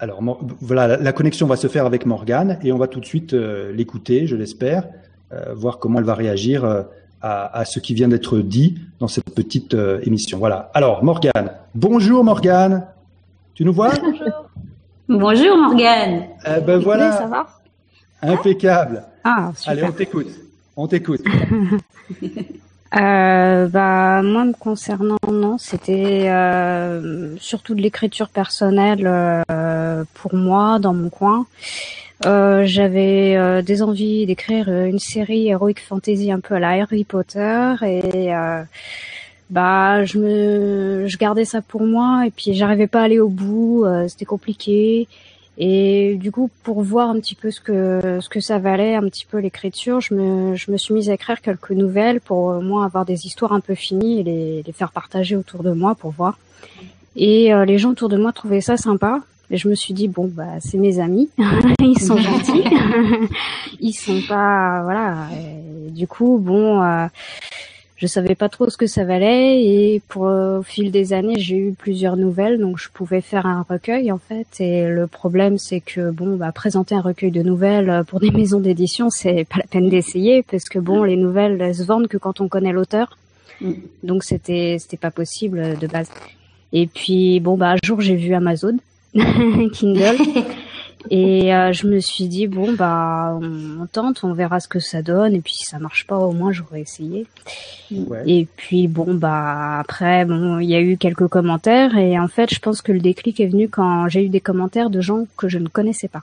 Alors, 0.00 0.22
voilà, 0.62 0.96
la 0.96 1.12
connexion 1.12 1.46
va 1.46 1.56
se 1.56 1.66
faire 1.66 1.84
avec 1.84 2.06
Morgane 2.06 2.58
et 2.62 2.72
on 2.72 2.78
va 2.78 2.86
tout 2.88 3.00
de 3.00 3.04
suite 3.04 3.34
euh, 3.34 3.70
l'écouter, 3.74 4.26
je 4.26 4.34
l'espère, 4.34 4.84
euh, 5.34 5.52
voir 5.54 5.78
comment 5.78 5.98
elle 5.98 6.06
va 6.06 6.14
réagir 6.14 6.64
euh, 6.64 6.84
à, 7.20 7.58
à, 7.58 7.66
ce 7.66 7.80
qui 7.80 7.92
vient 7.92 8.08
d'être 8.08 8.38
dit 8.38 8.78
dans 8.98 9.08
cette 9.08 9.34
petite 9.34 9.76
émission. 10.04 10.38
Voilà. 10.38 10.70
Alors, 10.72 11.04
Morgane. 11.04 11.50
Bonjour, 11.74 12.24
Morgane. 12.24 12.86
Tu 13.52 13.62
nous 13.62 13.74
vois? 13.74 13.90
Bonjour. 14.00 14.50
Bonjour 15.06 15.56
Morgane. 15.58 16.28
Eh 16.46 16.60
ben 16.62 16.78
voilà. 16.78 17.12
ça 17.12 17.26
va? 17.26 17.46
Impeccable. 18.22 19.02
Ah, 19.22 19.52
super. 19.54 19.72
Allez, 19.72 19.84
on 19.84 19.92
t'écoute. 19.92 20.47
On 20.80 20.86
t'écoute. 20.86 21.22
euh, 22.96 23.66
bah 23.66 24.22
moi 24.22 24.44
me 24.44 24.52
concernant 24.52 25.18
non, 25.28 25.58
c'était 25.58 26.28
euh, 26.28 27.36
surtout 27.38 27.74
de 27.74 27.82
l'écriture 27.82 28.28
personnelle 28.28 29.04
euh, 29.04 30.04
pour 30.14 30.36
moi 30.36 30.78
dans 30.78 30.94
mon 30.94 31.10
coin. 31.10 31.46
Euh, 32.26 32.62
j'avais 32.64 33.34
euh, 33.36 33.60
des 33.60 33.82
envies 33.82 34.24
d'écrire 34.24 34.68
une 34.68 35.00
série 35.00 35.48
heroic 35.48 35.80
fantasy 35.80 36.30
un 36.30 36.38
peu 36.38 36.54
à 36.54 36.60
la 36.60 36.70
Harry 36.82 37.02
Potter 37.02 37.74
et 37.82 38.32
euh, 38.32 38.62
bah 39.50 40.04
je 40.04 40.18
me 40.18 41.08
je 41.08 41.18
gardais 41.18 41.44
ça 41.44 41.60
pour 41.60 41.82
moi 41.82 42.22
et 42.24 42.30
puis 42.30 42.54
j'arrivais 42.54 42.86
pas 42.86 43.00
à 43.00 43.04
aller 43.04 43.18
au 43.18 43.28
bout 43.28 43.84
euh, 43.84 44.06
c'était 44.06 44.26
compliqué 44.26 45.08
et 45.60 46.14
du 46.14 46.30
coup 46.30 46.50
pour 46.62 46.82
voir 46.82 47.10
un 47.10 47.18
petit 47.18 47.34
peu 47.34 47.50
ce 47.50 47.60
que 47.60 48.18
ce 48.20 48.28
que 48.28 48.40
ça 48.40 48.58
valait 48.58 48.94
un 48.94 49.02
petit 49.02 49.26
peu 49.26 49.38
l'écriture 49.38 50.00
je 50.00 50.14
me 50.14 50.54
je 50.54 50.70
me 50.70 50.76
suis 50.76 50.94
mise 50.94 51.10
à 51.10 51.14
écrire 51.14 51.40
quelques 51.40 51.72
nouvelles 51.72 52.20
pour 52.20 52.62
moins 52.62 52.84
avoir 52.84 53.04
des 53.04 53.26
histoires 53.26 53.52
un 53.52 53.60
peu 53.60 53.74
finies 53.74 54.20
et 54.20 54.22
les, 54.22 54.62
les 54.62 54.72
faire 54.72 54.92
partager 54.92 55.34
autour 55.36 55.62
de 55.62 55.72
moi 55.72 55.94
pour 55.94 56.12
voir. 56.12 56.38
Et 57.16 57.52
euh, 57.52 57.64
les 57.64 57.78
gens 57.78 57.90
autour 57.90 58.08
de 58.08 58.16
moi 58.16 58.32
trouvaient 58.32 58.60
ça 58.60 58.76
sympa. 58.76 59.20
Et 59.50 59.56
je 59.56 59.68
me 59.68 59.74
suis 59.74 59.94
dit 59.94 60.08
bon 60.08 60.30
bah 60.32 60.60
c'est 60.60 60.78
mes 60.78 61.00
amis. 61.00 61.28
Ils 61.80 61.98
sont 61.98 62.16
gentils. 62.16 62.64
Ils 63.80 63.94
sont 63.94 64.20
pas 64.28 64.82
voilà. 64.84 65.26
Et 65.32 65.90
du 65.90 66.06
coup 66.06 66.38
bon 66.38 66.82
euh, 66.82 67.06
je 67.98 68.06
savais 68.06 68.36
pas 68.36 68.48
trop 68.48 68.70
ce 68.70 68.76
que 68.76 68.86
ça 68.86 69.04
valait 69.04 69.60
et 69.60 70.00
pour 70.08 70.22
au 70.22 70.62
fil 70.62 70.92
des 70.92 71.12
années 71.12 71.38
j'ai 71.38 71.56
eu 71.56 71.72
plusieurs 71.72 72.16
nouvelles 72.16 72.58
donc 72.60 72.78
je 72.78 72.88
pouvais 72.88 73.20
faire 73.20 73.44
un 73.44 73.66
recueil 73.68 74.12
en 74.12 74.18
fait. 74.18 74.46
Et 74.60 74.86
le 74.86 75.08
problème 75.08 75.58
c'est 75.58 75.80
que 75.80 76.10
bon 76.10 76.36
bah 76.36 76.52
présenter 76.52 76.94
un 76.94 77.00
recueil 77.00 77.32
de 77.32 77.42
nouvelles 77.42 78.04
pour 78.06 78.20
des 78.20 78.30
maisons 78.40 78.60
d'édition 78.60 79.10
c'est 79.10 79.44
pas 79.50 79.58
la 79.58 79.66
peine 79.66 79.88
d'essayer 79.88 80.44
parce 80.44 80.64
que 80.64 80.78
bon 80.78 81.02
les 81.02 81.16
nouvelles 81.16 81.60
elles 81.60 81.74
se 81.74 81.82
vendent 81.82 82.06
que 82.06 82.18
quand 82.18 82.40
on 82.40 82.48
connaît 82.48 82.72
l'auteur. 82.72 83.18
Donc 84.04 84.22
c'était 84.22 84.76
c'était 84.78 84.96
pas 84.96 85.10
possible 85.10 85.76
de 85.78 85.86
base. 85.88 86.10
Et 86.72 86.86
puis 86.86 87.40
bon 87.40 87.56
bah 87.56 87.72
un 87.72 87.76
jour 87.82 88.00
j'ai 88.00 88.14
vu 88.14 88.32
Amazon 88.32 88.78
Kindle 89.14 90.16
et 91.10 91.54
euh, 91.54 91.72
je 91.72 91.86
me 91.86 92.00
suis 92.00 92.28
dit 92.28 92.46
bon 92.46 92.72
bah 92.72 93.38
on, 93.40 93.86
tente, 93.86 94.24
on 94.24 94.32
verra 94.32 94.60
ce 94.60 94.68
que 94.68 94.78
ça 94.78 95.02
donne 95.02 95.34
et 95.34 95.40
puis 95.40 95.52
si 95.54 95.64
ça 95.64 95.78
marche 95.78 96.06
pas 96.06 96.16
au 96.16 96.32
moins 96.32 96.52
j'aurais 96.52 96.80
essayé. 96.80 97.26
Ouais. 97.90 98.22
Et 98.26 98.46
puis 98.56 98.88
bon 98.88 99.14
bah 99.14 99.78
après 99.78 100.24
bon 100.24 100.58
il 100.58 100.68
y 100.68 100.74
a 100.74 100.80
eu 100.80 100.96
quelques 100.96 101.28
commentaires 101.28 101.96
et 101.96 102.18
en 102.18 102.28
fait 102.28 102.52
je 102.52 102.60
pense 102.60 102.82
que 102.82 102.92
le 102.92 103.00
déclic 103.00 103.40
est 103.40 103.46
venu 103.46 103.68
quand 103.68 104.08
j'ai 104.08 104.24
eu 104.24 104.28
des 104.28 104.40
commentaires 104.40 104.90
de 104.90 105.00
gens 105.00 105.26
que 105.36 105.48
je 105.48 105.58
ne 105.58 105.68
connaissais 105.68 106.08
pas. 106.08 106.22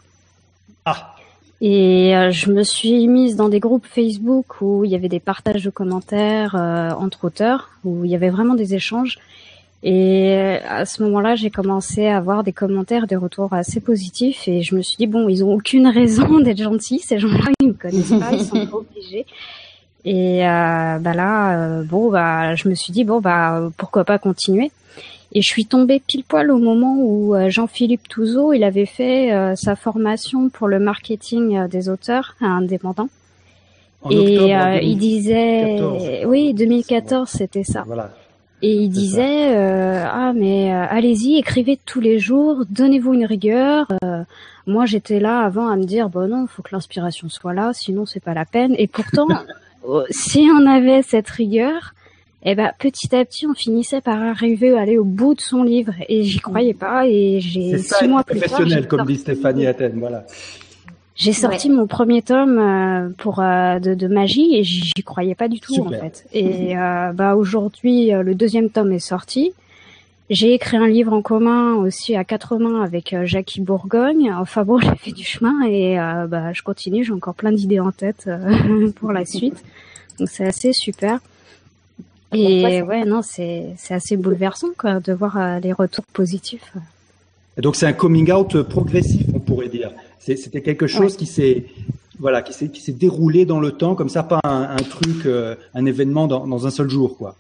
Ah. 0.85 1.15
Et 1.61 2.13
je 2.31 2.51
me 2.51 2.63
suis 2.63 3.07
mise 3.07 3.37
dans 3.37 3.47
des 3.47 3.61
groupes 3.61 3.87
Facebook 3.87 4.61
où 4.61 4.83
il 4.83 4.91
y 4.91 4.95
avait 4.95 5.07
des 5.07 5.21
partages 5.21 5.63
de 5.63 5.69
commentaires 5.69 6.53
entre 6.53 7.25
auteurs, 7.25 7.69
où 7.85 8.03
il 8.03 8.11
y 8.11 8.15
avait 8.15 8.29
vraiment 8.29 8.55
des 8.55 8.75
échanges. 8.75 9.17
Et 9.83 10.33
à 10.67 10.85
ce 10.85 11.03
moment-là, 11.03 11.35
j'ai 11.35 11.51
commencé 11.51 12.07
à 12.07 12.17
avoir 12.17 12.43
des 12.43 12.53
commentaires, 12.53 13.05
des 13.05 13.15
retours 13.15 13.53
assez 13.53 13.79
positifs, 13.79 14.47
et 14.47 14.61
je 14.63 14.75
me 14.75 14.81
suis 14.81 14.97
dit 14.97 15.05
bon, 15.05 15.29
ils 15.29 15.43
ont 15.43 15.53
aucune 15.53 15.87
raison 15.87 16.39
d'être 16.41 16.61
gentils, 16.61 16.99
ces 16.99 17.19
gens-là, 17.19 17.51
ils 17.59 17.67
me 17.67 17.73
connaissent 17.73 18.09
pas, 18.19 18.31
ils 18.31 18.43
sont 18.43 18.65
pas 18.65 18.77
obligés. 18.77 19.25
Et 20.05 20.47
euh, 20.47 20.99
bah 20.99 21.13
là, 21.13 21.59
euh, 21.59 21.83
bon, 21.83 22.11
bah, 22.11 22.55
je 22.55 22.69
me 22.69 22.75
suis 22.75 22.93
dit 22.93 23.03
bon, 23.03 23.21
bah, 23.21 23.69
pourquoi 23.77 24.05
pas 24.05 24.19
continuer? 24.19 24.71
Et 25.33 25.41
je 25.41 25.47
suis 25.47 25.65
tombée 25.65 25.99
pile 25.99 26.23
poil 26.23 26.49
au 26.51 26.59
moment 26.59 26.95
où 26.97 27.35
euh, 27.35 27.49
Jean-Philippe 27.49 28.07
Touzeau, 28.07 28.53
il 28.53 28.63
avait 28.63 28.85
fait 28.85 29.33
euh, 29.33 29.55
sa 29.55 29.75
formation 29.75 30.49
pour 30.49 30.67
le 30.67 30.79
marketing 30.79 31.67
des 31.67 31.89
auteurs 31.89 32.35
indépendants. 32.39 33.09
et 34.09 34.51
il 34.81 34.97
disait, 34.97 36.23
oui, 36.25 36.53
2014, 36.53 37.27
c'était 37.27 37.63
ça. 37.63 37.83
Voilà. 37.85 38.11
Et 38.61 38.73
il 38.73 38.89
disait 38.89 39.55
ah 39.55 40.33
mais 40.33 40.71
allez-y 40.71 41.37
écrivez 41.37 41.77
tous 41.85 41.99
les 41.99 42.19
jours 42.19 42.63
donnez-vous 42.69 43.13
une 43.13 43.25
rigueur 43.25 43.87
moi 44.65 44.85
j'étais 44.85 45.19
là 45.19 45.41
avant 45.41 45.67
à 45.67 45.75
me 45.75 45.83
dire 45.83 46.09
bon 46.09 46.29
non 46.29 46.47
faut 46.47 46.63
que 46.63 46.69
l'inspiration 46.71 47.29
soit 47.29 47.53
là 47.53 47.71
sinon 47.73 48.05
c'est 48.05 48.23
pas 48.23 48.33
la 48.33 48.45
peine 48.45 48.73
et 48.77 48.87
pourtant 48.87 49.27
si 50.09 50.47
on 50.51 50.65
avait 50.65 51.01
cette 51.01 51.29
rigueur, 51.29 51.93
eh 52.43 52.55
ben 52.55 52.71
petit 52.79 53.15
à 53.15 53.25
petit 53.25 53.47
on 53.47 53.53
finissait 53.53 54.01
par 54.01 54.21
arriver 54.21 54.77
à 54.77 54.81
aller 54.81 54.97
au 54.97 55.03
bout 55.03 55.35
de 55.35 55.41
son 55.41 55.63
livre 55.63 55.93
et 56.07 56.23
j'y 56.23 56.39
croyais 56.39 56.73
pas 56.73 57.07
et 57.07 57.39
j'ai 57.39 57.77
six 57.77 58.07
mois 58.07 58.23
plus 58.23 58.39
tard. 58.39 58.49
professionnel 58.49 58.87
comme 58.87 59.05
dit 59.05 59.17
Stéphanie 59.17 59.67
Athènes, 59.67 59.99
voilà. 59.99 60.25
J'ai 61.15 61.31
sorti 61.31 61.69
mon 61.69 61.87
premier 61.87 62.21
tome 62.21 62.59
euh, 62.59 63.09
pour 63.17 63.39
euh, 63.39 63.79
de, 63.79 63.93
de, 63.93 64.07
magie 64.07 64.55
et 64.55 64.63
j'y 64.63 64.91
croyais 65.03 65.35
pas 65.35 65.47
du 65.47 65.61
tout 65.61 65.79
en 65.79 65.89
fait. 65.89 66.25
Et 66.33 66.77
euh, 66.77 67.13
bah 67.13 67.35
aujourd'hui 67.35 68.11
le 68.11 68.35
deuxième 68.35 68.69
tome 68.69 68.91
est 68.91 68.99
sorti. 68.99 69.53
J'ai 70.29 70.53
écrit 70.53 70.77
un 70.77 70.87
livre 70.87 71.13
en 71.13 71.21
commun 71.21 71.75
aussi 71.75 72.15
à 72.15 72.23
quatre 72.23 72.57
mains 72.57 72.81
avec 72.81 73.15
Jackie 73.23 73.61
Bourgogne. 73.61 74.33
Enfin 74.37 74.63
bon, 74.63 74.77
j'ai 74.79 74.95
fait 74.95 75.11
du 75.11 75.23
chemin 75.23 75.65
et 75.67 75.95
bah 76.27 76.51
je 76.51 76.61
continue. 76.63 77.05
J'ai 77.05 77.13
encore 77.13 77.35
plein 77.35 77.53
d'idées 77.53 77.79
en 77.79 77.91
tête 77.91 78.29
pour 78.95 79.11
la 79.13 79.25
suite. 79.25 79.63
Donc 80.19 80.27
c'est 80.29 80.45
assez 80.45 80.73
super. 80.73 81.19
Et 82.33 82.81
ouais, 82.81 83.05
non, 83.05 83.21
c'est 83.21 83.67
c'est 83.77 83.93
assez 83.93 84.17
bouleversant 84.17 84.69
quoi 84.77 84.99
de 84.99 85.13
voir 85.13 85.37
euh, 85.37 85.59
les 85.59 85.71
retours 85.71 86.05
positifs. 86.05 86.73
donc 87.57 87.75
c'est 87.75 87.85
un 87.85 87.93
coming 87.93 88.31
out 88.31 88.61
progressif, 88.63 89.25
on 89.33 89.39
pourrait 89.39 89.69
dire. 89.69 89.91
C'était 90.19 90.61
quelque 90.61 90.87
chose 90.87 91.17
qui 91.17 91.25
s'est 91.25 91.65
voilà 92.19 92.41
qui 92.41 92.53
s'est 92.53 92.69
qui 92.69 92.81
s'est 92.81 92.93
déroulé 92.93 93.45
dans 93.45 93.59
le 93.59 93.71
temps 93.71 93.95
comme 93.95 94.09
ça, 94.09 94.23
pas 94.23 94.39
un, 94.43 94.75
truc, 94.77 95.25
euh, 95.25 95.55
un 95.73 95.85
événement 95.85 96.27
dans, 96.27 96.47
dans 96.47 96.65
un 96.65 96.71
seul 96.71 96.89
jour 96.89 97.17
quoi. 97.17 97.35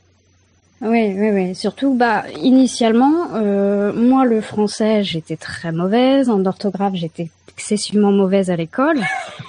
Oui, 0.81 1.13
oui, 1.17 1.29
oui. 1.31 1.55
Surtout, 1.55 1.95
bah, 1.95 2.25
initialement, 2.41 3.33
euh, 3.35 3.93
moi, 3.93 4.25
le 4.25 4.41
français, 4.41 5.03
j'étais 5.03 5.37
très 5.37 5.71
mauvaise. 5.71 6.29
En 6.29 6.45
orthographe, 6.45 6.95
j'étais 6.95 7.29
excessivement 7.47 8.11
mauvaise 8.11 8.51
à 8.51 8.57
l'école. 8.57 8.99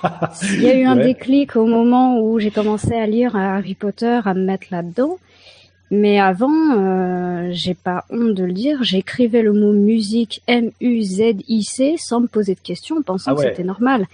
Il 0.43 0.62
y 0.62 0.70
a 0.70 0.77
eu 0.77 0.85
un 0.85 0.97
déclic 0.97 1.57
au 1.57 1.66
moment 1.66 2.20
où 2.20 2.39
j'ai 2.39 2.53
commencé 2.53 2.95
à 2.95 3.07
lire 3.07 3.35
Harry 3.35 3.74
Potter, 3.74 4.20
à 4.24 4.35
me 4.35 4.45
mettre 4.45 4.68
là-dedans. 4.70 5.18
Mais 5.91 6.18
avant, 6.18 6.72
euh, 6.72 7.49
j'ai 7.53 7.74
pas 7.74 8.05
honte 8.11 8.34
de 8.34 8.43
le 8.43 8.53
dire, 8.53 8.82
j'écrivais 8.82 9.43
le 9.43 9.53
mot 9.53 9.72
musique 9.72 10.43
M-U-Z-I-C 10.49 11.95
sans 11.97 12.20
me 12.20 12.26
poser 12.26 12.55
de 12.57 12.61
questions, 12.61 13.03
pensant 13.03 13.32
ah 13.32 13.34
que 13.37 13.43
c'était 13.43 13.62
normal. 13.62 14.07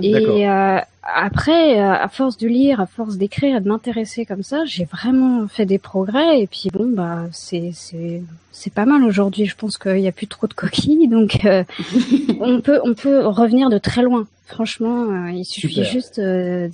Et 0.00 0.48
euh, 0.48 0.78
après, 1.02 1.80
euh, 1.80 1.92
à 1.92 2.06
force 2.06 2.36
de 2.38 2.46
lire, 2.46 2.80
à 2.80 2.86
force 2.86 3.16
d'écrire 3.16 3.56
et 3.56 3.60
de 3.60 3.68
m'intéresser 3.68 4.26
comme 4.26 4.44
ça, 4.44 4.64
j'ai 4.64 4.84
vraiment 4.84 5.48
fait 5.48 5.66
des 5.66 5.78
progrès. 5.78 6.40
Et 6.40 6.46
puis 6.46 6.70
bon, 6.72 6.88
bah 6.88 7.24
c'est 7.32 7.70
c'est 7.72 8.22
c'est 8.52 8.72
pas 8.72 8.84
mal 8.84 9.02
aujourd'hui. 9.02 9.46
Je 9.46 9.56
pense 9.56 9.76
qu'il 9.76 9.98
y 9.98 10.08
a 10.08 10.12
plus 10.12 10.28
trop 10.28 10.46
de 10.46 10.54
coquilles, 10.54 11.08
donc 11.08 11.44
euh, 11.44 11.64
on 12.40 12.60
peut 12.60 12.80
on 12.84 12.94
peut 12.94 13.26
revenir 13.26 13.70
de 13.70 13.78
très 13.78 14.02
loin. 14.02 14.28
Franchement, 14.46 15.26
il 15.26 15.44
suffit 15.44 15.84
juste 15.84 16.20
de 16.20 16.70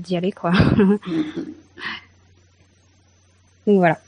d'y 0.00 0.16
aller 0.16 0.32
quoi. 0.32 0.52
Donc 3.66 3.78
voilà. 3.78 3.98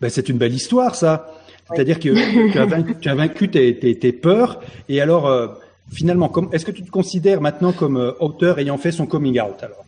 Ben, 0.00 0.10
c'est 0.10 0.28
une 0.28 0.38
belle 0.38 0.54
histoire, 0.54 0.94
ça. 0.94 1.32
C'est-à-dire 1.70 1.98
que 2.00 2.50
tu 2.52 2.58
as 2.58 2.66
vaincu, 2.66 2.96
tu 3.00 3.08
as 3.08 3.14
vaincu 3.14 3.48
tes, 3.48 3.78
tes, 3.78 3.96
tes, 3.98 4.12
peurs. 4.12 4.60
Et 4.88 5.00
alors, 5.00 5.26
euh, 5.26 5.48
finalement, 5.92 6.30
est-ce 6.52 6.66
que 6.66 6.70
tu 6.70 6.82
te 6.82 6.90
considères 6.90 7.40
maintenant 7.40 7.72
comme 7.72 7.96
euh, 7.96 8.12
auteur 8.20 8.58
ayant 8.58 8.78
fait 8.78 8.92
son 8.92 9.06
coming 9.06 9.40
out 9.40 9.62
alors? 9.62 9.84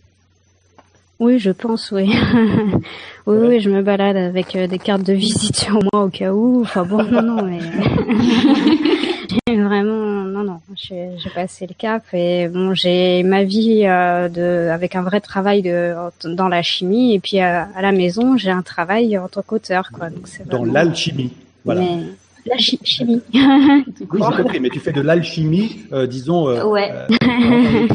Oui, 1.21 1.39
je 1.39 1.51
pense, 1.51 1.91
oui. 1.93 2.11
oui, 3.27 3.37
oui, 3.41 3.61
je 3.61 3.71
me 3.71 3.83
balade 3.83 4.17
avec 4.17 4.57
euh, 4.57 4.67
des 4.67 4.79
cartes 4.79 5.05
de 5.05 5.13
visite 5.13 5.57
sur 5.57 5.79
moi 5.93 6.05
au 6.05 6.09
cas 6.09 6.33
où. 6.33 6.63
Enfin 6.63 6.85
bon, 6.85 7.03
non, 7.05 7.23
non, 7.23 7.43
mais 7.43 7.59
vraiment 9.63 10.14
non, 10.55 10.75
j'ai 10.75 11.31
passé 11.35 11.67
le 11.67 11.75
cap 11.75 12.03
et 12.13 12.49
bon, 12.49 12.75
j'ai 12.75 13.23
ma 13.23 13.45
vie 13.45 13.85
euh, 13.85 14.29
de, 14.29 14.69
avec 14.71 14.95
un 14.95 15.03
vrai 15.03 15.21
travail 15.21 15.63
de, 15.63 15.95
dans 16.25 16.49
la 16.49 16.63
chimie 16.63 17.15
et 17.15 17.21
puis 17.21 17.41
euh, 17.41 17.63
à, 17.75 17.83
la 17.83 17.93
maison, 17.93 18.37
j'ai 18.37 18.51
un 18.51 18.63
travail 18.63 19.19
en 19.19 19.29
tant 19.29 19.43
qu'auteur, 19.43 19.91
quoi. 19.93 20.11
Donc 20.11 20.29
dans 20.47 20.65
l'alchimie, 20.65 21.33
voilà. 21.65 21.83
la 22.47 22.57
chimie. 22.59 23.23
oui, 23.33 23.41
j'ai 24.13 24.43
compris, 24.43 24.61
mais 24.61 24.71
tu 24.71 24.81
fais 24.81 24.93
de 24.93 25.01
l'alchimie, 25.01 25.87
euh, 25.93 26.07
disons. 26.07 26.47
ouais. 26.71 26.93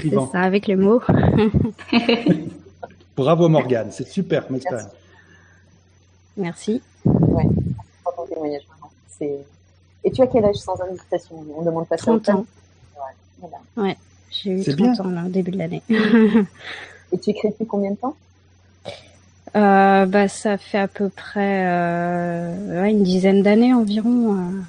c'est 0.02 0.14
ça, 0.32 0.42
avec 0.42 0.68
les 0.68 0.76
mots. 0.76 1.02
Bravo 3.16 3.50
Morgane, 3.50 3.92
c'est 3.92 4.08
super 4.08 4.48
comme 4.48 4.58
expérience. 4.58 4.92
Merci. 6.38 6.82
Ouais. 7.06 7.46
C'est 9.08 9.40
et 10.04 10.12
tu 10.12 10.22
as 10.22 10.28
quel 10.28 10.46
âge 10.46 10.56
sans 10.56 10.80
indiscrétion 10.82 11.44
On 11.58 11.64
demande 11.64 11.88
pas 11.88 11.98
30 11.98 12.30
ans. 12.30 12.46
Ouais, 12.96 13.14
voilà. 13.40 13.58
ouais 13.78 13.98
j'ai 14.32 14.52
eu 14.52 14.64
30 14.64 14.76
bien. 14.76 14.94
ans 15.00 15.10
là, 15.10 15.24
au 15.26 15.30
début 15.30 15.52
de 15.52 15.58
l'année. 15.58 15.82
Et 17.12 17.18
tu 17.18 17.32
écris 17.32 17.50
depuis 17.50 17.66
combien 17.66 17.92
de 17.92 17.96
temps? 17.96 18.16
Euh, 19.56 20.06
bah, 20.06 20.28
ça 20.28 20.58
fait 20.58 20.78
à 20.78 20.88
peu 20.88 21.10
près 21.10 21.66
euh, 21.68 22.84
ouais, 22.84 22.92
une 22.92 23.04
dizaine 23.04 23.42
d'années 23.42 23.74
environ. 23.74 24.36
Euh, 24.36 24.62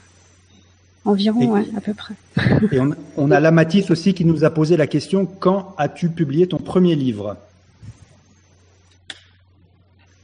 environ, 1.04 1.52
ouais, 1.52 1.66
à 1.76 1.80
peu 1.82 1.92
près. 1.92 2.14
Et 2.72 2.80
on, 2.80 2.90
on 3.18 3.30
a 3.30 3.40
la 3.40 3.50
Matisse 3.50 3.90
aussi 3.90 4.14
qui 4.14 4.24
nous 4.24 4.44
a 4.44 4.50
posé 4.50 4.78
la 4.78 4.86
question 4.86 5.26
quand 5.26 5.74
as-tu 5.76 6.08
publié 6.08 6.46
ton 6.46 6.56
premier 6.56 6.94
livre? 6.94 7.36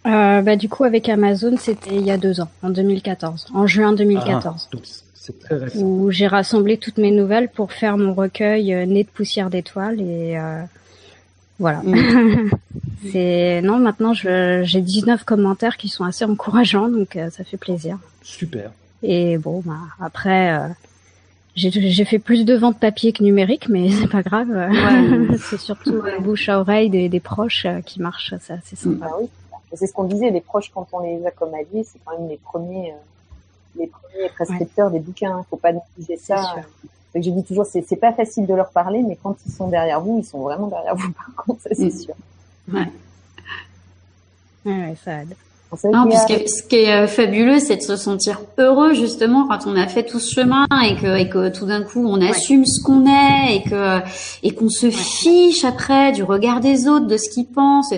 Euh, 0.06 0.42
bah, 0.42 0.56
du 0.56 0.68
coup, 0.68 0.84
avec 0.84 1.08
Amazon, 1.08 1.56
c'était 1.58 1.96
il 1.96 2.04
y 2.04 2.10
a 2.10 2.18
deux 2.18 2.40
ans, 2.40 2.48
en 2.62 2.70
2014, 2.70 3.48
en 3.54 3.66
juin 3.66 3.92
2014. 3.92 4.68
Ah, 4.72 4.78
c'est 5.14 5.38
très 5.40 5.56
récent. 5.56 5.80
Où 5.80 6.10
j'ai 6.10 6.28
rassemblé 6.28 6.76
toutes 6.78 6.98
mes 6.98 7.10
nouvelles 7.10 7.48
pour 7.48 7.72
faire 7.72 7.98
mon 7.98 8.14
recueil 8.14 8.72
euh, 8.72 8.86
Né 8.86 9.02
de 9.02 9.08
poussière 9.08 9.50
d'étoiles 9.50 10.00
et 10.00 10.38
euh, 10.38 10.62
voilà. 11.58 11.82
Mm. 11.82 12.50
c'est 13.10 13.60
non, 13.62 13.78
maintenant 13.78 14.12
j'ai 14.14 14.80
19 14.80 15.24
commentaires 15.24 15.76
qui 15.76 15.88
sont 15.88 16.04
assez 16.04 16.24
encourageants, 16.24 16.88
donc 16.88 17.16
euh, 17.16 17.30
ça 17.30 17.42
fait 17.42 17.56
plaisir. 17.56 17.98
Super. 18.22 18.70
Et 19.02 19.38
bon, 19.38 19.62
bah, 19.64 19.74
après. 20.00 20.52
Euh, 20.52 20.68
j'ai 21.56 22.04
fait 22.04 22.18
plus 22.18 22.44
de 22.44 22.54
ventes 22.54 22.78
papier 22.78 23.14
que 23.14 23.22
numérique, 23.22 23.70
mais 23.70 23.90
c'est 24.00 24.08
pas 24.08 24.22
grave. 24.22 24.50
Ouais. 24.50 25.38
c'est 25.38 25.58
surtout 25.58 26.02
bouche 26.20 26.50
à 26.50 26.60
oreille 26.60 26.90
des, 26.90 27.08
des 27.08 27.20
proches 27.20 27.66
qui 27.86 28.02
marchent, 28.02 28.34
ça 28.40 28.56
c'est 28.62 28.76
sympa. 28.76 29.08
Oui 29.18 29.28
c'est 29.72 29.86
ce 29.86 29.92
qu'on 29.92 30.04
disait, 30.04 30.30
les 30.30 30.40
proches, 30.40 30.70
quand 30.72 30.86
on 30.92 31.00
les 31.00 31.24
a 31.26 31.30
comme 31.30 31.54
alliés, 31.54 31.84
c'est 31.84 31.98
quand 32.04 32.18
même 32.18 32.28
les 32.28 32.36
premiers, 32.36 32.92
euh, 32.92 33.78
les 33.78 33.86
premiers 33.88 34.28
prescripteurs 34.30 34.90
des 34.90 35.00
bouquins. 35.00 35.44
Faut 35.50 35.56
pas 35.56 35.72
négliger 35.72 36.16
ça. 36.16 36.56
Donc, 37.14 37.24
je 37.24 37.30
dis 37.30 37.44
toujours, 37.44 37.66
c'est, 37.66 37.82
c'est 37.82 37.96
pas 37.96 38.12
facile 38.12 38.46
de 38.46 38.54
leur 38.54 38.70
parler, 38.70 39.02
mais 39.02 39.16
quand 39.20 39.36
ils 39.46 39.52
sont 39.52 39.68
derrière 39.68 40.00
vous, 40.00 40.18
ils 40.18 40.24
sont 40.24 40.40
vraiment 40.40 40.68
derrière 40.68 40.94
vous, 40.94 41.12
par 41.12 41.34
contre, 41.34 41.62
ça 41.62 41.70
c'est 41.72 41.86
mm. 41.86 41.98
sûr. 41.98 42.14
Ouais. 42.72 42.92
Ouais, 44.64 44.96
ça 45.04 45.22
aide. 45.22 45.34
Non, 45.92 46.06
puisque 46.06 46.48
ce 46.48 46.62
qui 46.62 46.76
est 46.76 46.92
euh, 46.92 47.06
fabuleux, 47.08 47.58
c'est 47.58 47.76
de 47.76 47.82
se 47.82 47.96
sentir 47.96 48.40
heureux 48.56 48.94
justement 48.94 49.48
quand 49.48 49.66
on 49.66 49.76
a 49.76 49.88
fait 49.88 50.04
tout 50.04 50.20
ce 50.20 50.32
chemin 50.32 50.64
et 50.84 50.94
que, 50.94 51.18
et 51.18 51.28
que 51.28 51.48
tout 51.48 51.66
d'un 51.66 51.82
coup 51.82 52.06
on 52.06 52.20
assume 52.20 52.64
ce 52.64 52.82
qu'on 52.84 53.04
est 53.04 53.56
et 53.56 53.62
que 53.68 53.98
et 54.44 54.52
qu'on 54.52 54.68
se 54.68 54.90
fiche 54.90 55.64
après 55.64 56.12
du 56.12 56.22
regard 56.22 56.60
des 56.60 56.86
autres, 56.86 57.06
de 57.06 57.16
ce 57.16 57.28
qu'ils 57.28 57.46
pensent. 57.46 57.92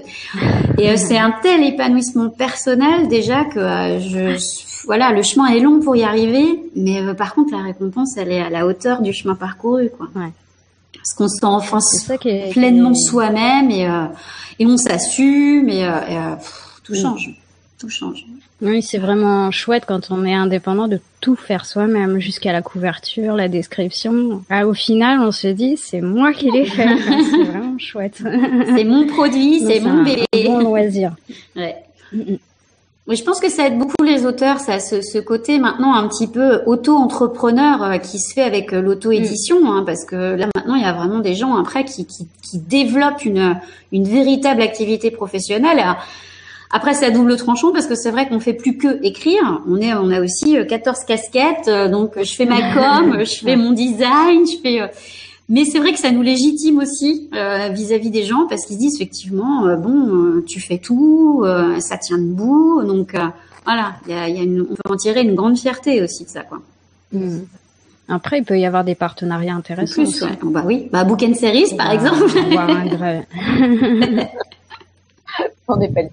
Et 0.78 0.90
euh, 0.90 0.96
c'est 0.96 1.18
un 1.18 1.34
tel 1.42 1.62
épanouissement 1.62 2.30
personnel 2.30 3.06
déjà 3.08 3.44
que 3.44 3.58
euh, 3.58 4.00
je 4.00 4.84
voilà, 4.86 5.12
le 5.12 5.22
chemin 5.22 5.48
est 5.48 5.60
long 5.60 5.80
pour 5.80 5.94
y 5.94 6.04
arriver, 6.04 6.62
mais 6.74 7.14
par 7.14 7.34
contre 7.34 7.52
la 7.52 7.62
récompense 7.62 8.16
elle 8.16 8.32
est 8.32 8.40
à 8.40 8.48
la 8.48 8.66
hauteur 8.66 9.02
du 9.02 9.12
chemin 9.12 9.34
parcouru 9.34 9.90
quoi. 9.90 10.06
Ouais. 10.16 10.32
Parce 10.94 11.12
qu'on 11.12 11.28
se 11.28 11.36
sent 11.38 11.44
enfin 11.44 11.78
pleinement 12.50 12.94
soi-même 12.94 13.70
et 13.70 13.86
et 14.58 14.66
on 14.66 14.78
s'assume 14.78 15.68
et, 15.68 15.82
et 15.82 16.18
tout 16.82 16.94
mm. 16.94 16.96
change. 16.96 17.34
Tout 17.78 17.88
change. 17.88 18.26
Oui, 18.60 18.82
c'est 18.82 18.98
vraiment 18.98 19.50
chouette 19.50 19.84
quand 19.86 20.10
on 20.10 20.24
est 20.24 20.34
indépendant 20.34 20.88
de 20.88 21.00
tout 21.20 21.36
faire 21.36 21.64
soi-même, 21.64 22.18
jusqu'à 22.18 22.52
la 22.52 22.60
couverture, 22.60 23.36
la 23.36 23.48
description. 23.48 24.42
Ah, 24.50 24.66
au 24.66 24.74
final, 24.74 25.20
on 25.20 25.30
se 25.30 25.46
dit, 25.48 25.76
c'est 25.76 26.00
moi 26.00 26.32
qui 26.32 26.50
l'ai 26.50 26.64
fait. 26.64 26.88
c'est 26.98 27.44
vraiment 27.44 27.78
chouette. 27.78 28.22
C'est 28.74 28.84
mon 28.84 29.06
produit, 29.06 29.60
c'est 29.60 29.80
mon 29.80 30.02
bébé. 30.02 30.26
Bon 30.44 30.58
loisir. 30.58 31.14
Ouais. 31.54 31.76
Oui, 33.08 33.16
je 33.16 33.24
pense 33.24 33.40
que 33.40 33.48
ça 33.48 33.66
aide 33.66 33.78
beaucoup 33.78 34.04
les 34.04 34.26
auteurs, 34.26 34.60
ça, 34.60 34.78
ce, 34.80 35.00
ce 35.00 35.16
côté 35.16 35.58
maintenant 35.58 35.94
un 35.94 36.06
petit 36.08 36.26
peu 36.26 36.60
auto-entrepreneur 36.66 37.82
euh, 37.82 37.96
qui 37.96 38.18
se 38.18 38.34
fait 38.34 38.42
avec 38.42 38.74
euh, 38.74 38.82
l'auto-édition, 38.82 39.72
hein, 39.72 39.82
parce 39.86 40.04
que 40.04 40.34
là 40.34 40.46
maintenant 40.54 40.74
il 40.74 40.82
y 40.82 40.86
a 40.86 40.92
vraiment 40.92 41.20
des 41.20 41.34
gens 41.34 41.56
après 41.56 41.86
qui, 41.86 42.04
qui, 42.04 42.28
qui 42.42 42.58
développent 42.58 43.24
une, 43.24 43.58
une 43.92 44.04
véritable 44.04 44.60
activité 44.60 45.10
professionnelle. 45.10 45.78
Alors, 45.78 45.96
après, 46.70 46.94
c'est 46.94 47.06
à 47.06 47.10
double 47.10 47.36
tranchant 47.36 47.72
parce 47.72 47.86
que 47.86 47.94
c'est 47.94 48.10
vrai 48.10 48.28
qu'on 48.28 48.40
fait 48.40 48.52
plus 48.52 48.76
que 48.76 49.02
écrire. 49.02 49.62
On 49.66 49.80
est, 49.80 49.94
on 49.94 50.10
a 50.10 50.20
aussi 50.20 50.56
14 50.68 50.98
euh, 50.98 51.06
casquettes. 51.06 51.68
Euh, 51.68 51.88
donc, 51.88 52.22
je 52.22 52.34
fais 52.34 52.44
ma 52.44 52.74
com, 52.74 53.16
je 53.20 53.38
fais 53.38 53.56
mon 53.56 53.72
design, 53.72 54.46
je 54.46 54.60
fais. 54.62 54.82
Euh, 54.82 54.88
mais 55.48 55.64
c'est 55.64 55.78
vrai 55.78 55.94
que 55.94 55.98
ça 55.98 56.10
nous 56.10 56.20
légitime 56.20 56.78
aussi 56.78 57.30
vis-à-vis 57.70 58.10
des 58.10 58.24
gens 58.24 58.46
parce 58.50 58.66
qu'ils 58.66 58.76
disent 58.76 58.96
effectivement, 58.96 59.74
bon, 59.78 60.42
tu 60.46 60.60
fais 60.60 60.76
tout, 60.76 61.42
ça 61.78 61.96
tient 61.96 62.18
debout. 62.18 62.82
Donc, 62.84 63.16
voilà, 63.64 63.94
il 64.06 64.12
y 64.12 64.14
a, 64.14 64.28
y 64.28 64.40
a 64.40 64.42
une, 64.42 64.66
on 64.70 64.74
peut 64.74 64.92
en 64.92 64.96
tirer 64.96 65.22
une 65.22 65.34
grande 65.34 65.56
fierté 65.56 66.02
aussi 66.02 66.24
de 66.24 66.28
ça, 66.28 66.42
quoi. 66.42 66.60
Mmh. 67.14 67.38
Après, 68.10 68.40
il 68.40 68.44
peut 68.44 68.58
y 68.58 68.66
avoir 68.66 68.84
des 68.84 68.94
partenariats 68.94 69.54
intéressants. 69.54 70.02
Plus, 70.02 70.20
ouais. 70.20 70.38
Bah 70.42 70.64
oui, 70.66 70.90
bah 70.92 71.04
Book 71.04 71.22
and 71.22 71.32
Series, 71.32 71.74
par 71.78 71.92
exemple. 71.92 72.28
On 75.68 75.80
est 75.80 75.88
pas 75.88 76.00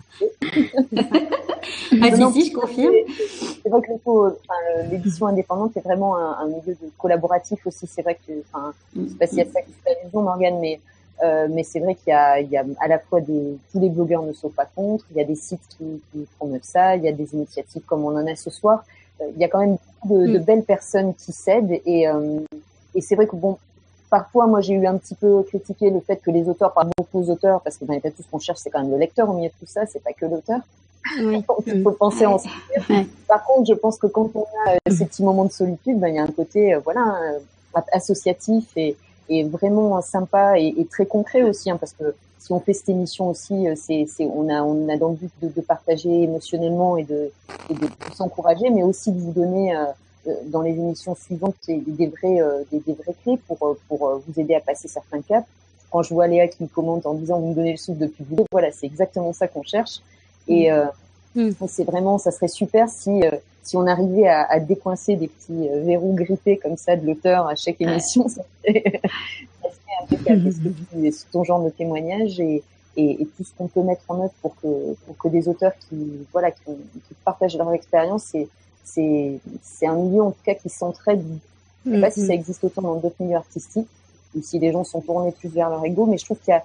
ah, 2.01 2.15
si, 2.15 2.32
si, 2.34 2.49
je 2.49 2.53
confirme. 2.53 2.93
C'est 3.63 3.69
vrai 3.69 3.82
que 3.82 4.91
l'édition 4.91 5.28
indépendante 5.28 5.71
c'est 5.73 5.84
vraiment 5.84 6.17
un, 6.17 6.45
milieu 6.45 6.73
de 6.73 6.89
collaboratif 6.97 7.65
aussi. 7.65 7.88
C'est 7.88 8.01
vrai 8.01 8.19
que, 8.28 8.34
enfin, 8.51 8.73
je 8.95 9.07
sais 9.07 9.15
pas 9.15 9.28
s'il 9.28 9.38
y 9.39 9.41
a 9.41 9.45
ça 9.45 9.61
qui 9.61 9.71
fait 9.84 9.97
allusion, 10.01 10.21
Morgane, 10.21 10.59
mais 10.59 10.80
euh, 11.23 11.47
mais 11.49 11.63
c'est 11.63 11.80
vrai 11.80 11.95
qu'il 11.95 12.11
y 12.11 12.13
a, 12.13 12.41
il 12.41 12.49
y 12.49 12.57
a 12.57 12.65
à 12.80 12.88
la 12.88 12.99
fois 12.99 13.21
des, 13.21 13.57
tous 13.71 13.80
les 13.80 13.89
blogueurs 13.89 14.23
ne 14.23 14.34
sont 14.34 14.49
pas 14.49 14.65
contre, 14.65 15.05
il 15.11 15.17
y 15.17 15.21
a 15.21 15.23
des 15.23 15.36
sites 15.36 15.65
qui, 15.69 16.01
qui 16.11 16.28
promeuvent 16.38 16.59
ça, 16.63 16.97
il 16.97 17.03
y 17.03 17.07
a 17.07 17.13
des 17.13 17.34
initiatives 17.34 17.84
comme 17.84 18.03
on 18.03 18.17
en 18.17 18.28
a 18.28 18.36
ce 18.36 18.49
soir. 18.49 18.84
Euh, 19.21 19.26
il 19.34 19.39
y 19.39 19.45
a 19.45 19.47
quand 19.47 19.59
même 19.59 19.78
beaucoup 20.01 20.19
de, 20.19 20.34
de 20.34 20.39
mm. 20.39 20.43
belles 20.43 20.63
personnes 20.63 21.13
qui 21.13 21.32
s'aident 21.32 21.80
et, 21.86 22.07
euh, 22.09 22.39
et 22.95 23.01
c'est 23.01 23.15
vrai 23.15 23.28
que 23.28 23.36
bon, 23.38 23.57
parfois, 24.10 24.47
moi, 24.47 24.62
j'ai 24.62 24.74
eu 24.74 24.86
un 24.86 24.97
petit 24.97 25.16
peu 25.16 25.43
critiqué 25.43 25.89
le 25.89 25.99
fait 25.99 26.18
que 26.18 26.32
les 26.32 26.47
auteurs 26.49 26.74
parlent 26.74 26.89
beaucoup 26.97 27.20
aux 27.20 27.30
auteurs, 27.30 27.62
parce 27.62 27.78
que 27.78 27.86
dans 27.86 27.93
les 27.93 28.01
tout 28.01 28.24
ce 28.24 28.28
qu'on 28.30 28.39
cherche, 28.39 28.60
c'est 28.60 28.70
quand 28.70 28.82
même 28.82 28.91
le 28.91 28.97
lecteur 28.97 29.30
au 29.30 29.34
milieu 29.34 29.49
de 29.49 29.53
tout 29.60 29.66
ça, 29.66 29.86
c'est 29.86 30.03
pas 30.03 30.14
que 30.14 30.26
l'auteur. 30.26 30.60
Oui. 31.20 31.43
il 31.68 31.84
faut 31.84 31.91
penser 31.91 32.26
en 32.26 32.38
Par 33.28 33.43
contre, 33.45 33.68
je 33.68 33.74
pense 33.74 33.97
que 33.97 34.08
quand 34.08 34.30
on 34.36 34.45
a 34.68 34.72
euh, 34.74 34.95
ces 34.95 35.06
petits 35.06 35.24
moments 35.24 35.45
de 35.45 35.51
solitude, 35.51 35.99
ben, 35.99 36.08
il 36.08 36.16
y 36.16 36.20
a 36.20 36.24
un 36.24 36.28
côté, 36.28 36.74
euh, 36.74 36.80
voilà, 36.84 37.16
euh, 37.24 37.80
associatif 37.91 38.66
et, 38.76 38.95
et 39.30 39.43
vraiment 39.43 40.01
sympa 40.01 40.58
et, 40.58 40.74
et, 40.78 40.86
très 40.86 41.06
concret 41.06 41.43
aussi, 41.43 41.70
hein, 41.70 41.78
parce 41.78 41.93
que 41.93 42.16
si 42.45 42.53
on 42.53 42.60
fait 42.60 42.74
cette 42.74 42.89
émission 42.89 43.30
aussi, 43.30 43.68
c'est, 43.76 44.06
c'est, 44.08 44.26
on 44.26 44.49
a, 44.49 44.62
on 44.62 44.88
a 44.88 44.97
dans 44.97 45.10
le 45.10 45.16
but 45.16 45.32
de, 45.41 45.49
de 45.49 45.62
partager 45.62 46.24
émotionnellement 46.24 46.95
et 46.95 47.03
de, 47.03 47.32
et 47.70 47.74
de 47.74 47.88
s'encourager, 48.14 48.70
mais 48.70 48.84
aussi 48.84 49.12
de 49.12 49.20
vous 49.20 49.32
donner 49.32 49.76
euh, 49.76 49.86
dans 50.45 50.61
les 50.61 50.71
émissions 50.71 51.15
suivantes 51.15 51.55
des, 51.67 52.07
vrais, 52.07 52.41
euh, 52.41 52.63
des, 52.71 52.80
des, 52.80 52.93
vrais 52.93 53.15
clés 53.23 53.38
pour, 53.47 53.57
euh, 53.67 53.80
pour 53.88 54.21
vous 54.28 54.39
aider 54.39 54.55
à 54.55 54.59
passer 54.59 54.88
certains 54.88 55.21
caps. 55.21 55.47
Quand 55.91 56.01
je 56.03 56.13
vois 56.13 56.28
Léa 56.28 56.47
qui 56.47 56.63
me 56.63 56.67
commente 56.67 57.05
en 57.05 57.13
disant 57.13 57.39
vous 57.39 57.49
me 57.49 57.55
donnez 57.55 57.71
le 57.71 57.78
souffle 57.78 57.99
depuis 57.99 58.26
le 58.30 58.43
voilà, 58.51 58.71
c'est 58.71 58.86
exactement 58.86 59.34
ça 59.34 59.47
qu'on 59.47 59.63
cherche. 59.63 60.01
Et 60.47 60.69
mmh. 61.36 61.51
c'est 61.67 61.86
vraiment, 61.86 62.17
ça 62.17 62.32
serait 62.32 62.47
super 62.47 62.89
si 62.89 63.21
si 63.63 63.78
on 63.78 63.88
arrivait 63.88 64.28
à, 64.28 64.43
à, 64.43 64.59
décoincer 64.59 65.15
des 65.15 65.28
petits 65.28 65.67
verrous 65.86 66.13
grippés 66.13 66.57
comme 66.57 66.78
ça 66.78 66.95
de 66.95 67.05
l'auteur 67.05 67.47
à 67.47 67.55
chaque 67.55 67.82
émission, 67.82 68.28
ça 68.28 68.43
serait, 68.63 69.01
ça 69.61 69.69
serait 69.69 70.03
impeccable. 70.03 70.51
C'est 71.11 71.32
ton 71.32 71.43
genre 71.43 71.63
de 71.63 71.69
témoignage 71.69 72.39
et, 72.39 72.61
et, 72.97 73.21
et, 73.21 73.26
tout 73.26 73.43
ce 73.43 73.51
qu'on 73.57 73.67
peut 73.67 73.82
mettre 73.82 74.03
en 74.07 74.21
œuvre 74.21 74.34
pour 74.41 74.55
que 74.61 74.93
pour 75.05 75.17
que 75.17 75.28
des 75.28 75.47
auteurs 75.47 75.73
qui 75.88 76.26
voilà 76.32 76.51
qui, 76.51 76.61
qui 76.65 77.13
partagent 77.23 77.57
leur 77.57 77.71
expérience, 77.73 78.23
c'est 78.32 78.47
c'est 78.86 79.39
c'est 79.61 79.88
un 79.88 79.95
milieu 79.95 80.21
en 80.21 80.31
tout 80.31 80.43
cas 80.45 80.55
qui 80.55 80.69
s'entraide. 80.69 81.23
Je 81.86 81.91
sais 81.91 82.01
pas 82.01 82.11
si 82.11 82.21
ça 82.21 82.27
mm-hmm. 82.27 82.36
existe 82.36 82.63
autant 82.63 82.81
dans 82.81 82.95
d'autres 82.95 83.15
milieux 83.19 83.36
artistiques 83.36 83.88
ou 84.36 84.41
si 84.41 84.57
les 84.59 84.71
gens 84.71 84.83
sont 84.83 85.01
tournés 85.01 85.31
plus 85.31 85.49
vers 85.49 85.69
leur 85.69 85.86
ego, 85.86 86.05
mais 86.05 86.17
je 86.17 86.25
trouve 86.25 86.39
qu'il 86.39 86.51
y 86.51 86.57
a 86.57 86.63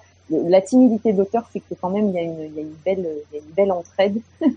la 0.49 0.61
timidité 0.61 1.13
d'auteur 1.13 1.47
fait 1.49 1.59
que 1.59 1.75
quand 1.79 1.89
même 1.89 2.09
il 2.09 2.15
y 2.15 2.17
a 2.17 2.21
une, 2.21 2.41
il 2.41 2.55
y 2.55 2.59
a 2.59 2.61
une 2.61 2.75
belle 2.85 3.07
il 3.31 3.35
y 3.35 3.39
a 3.39 3.43
une 3.43 3.53
belle 3.53 3.71
entraide. 3.71 4.21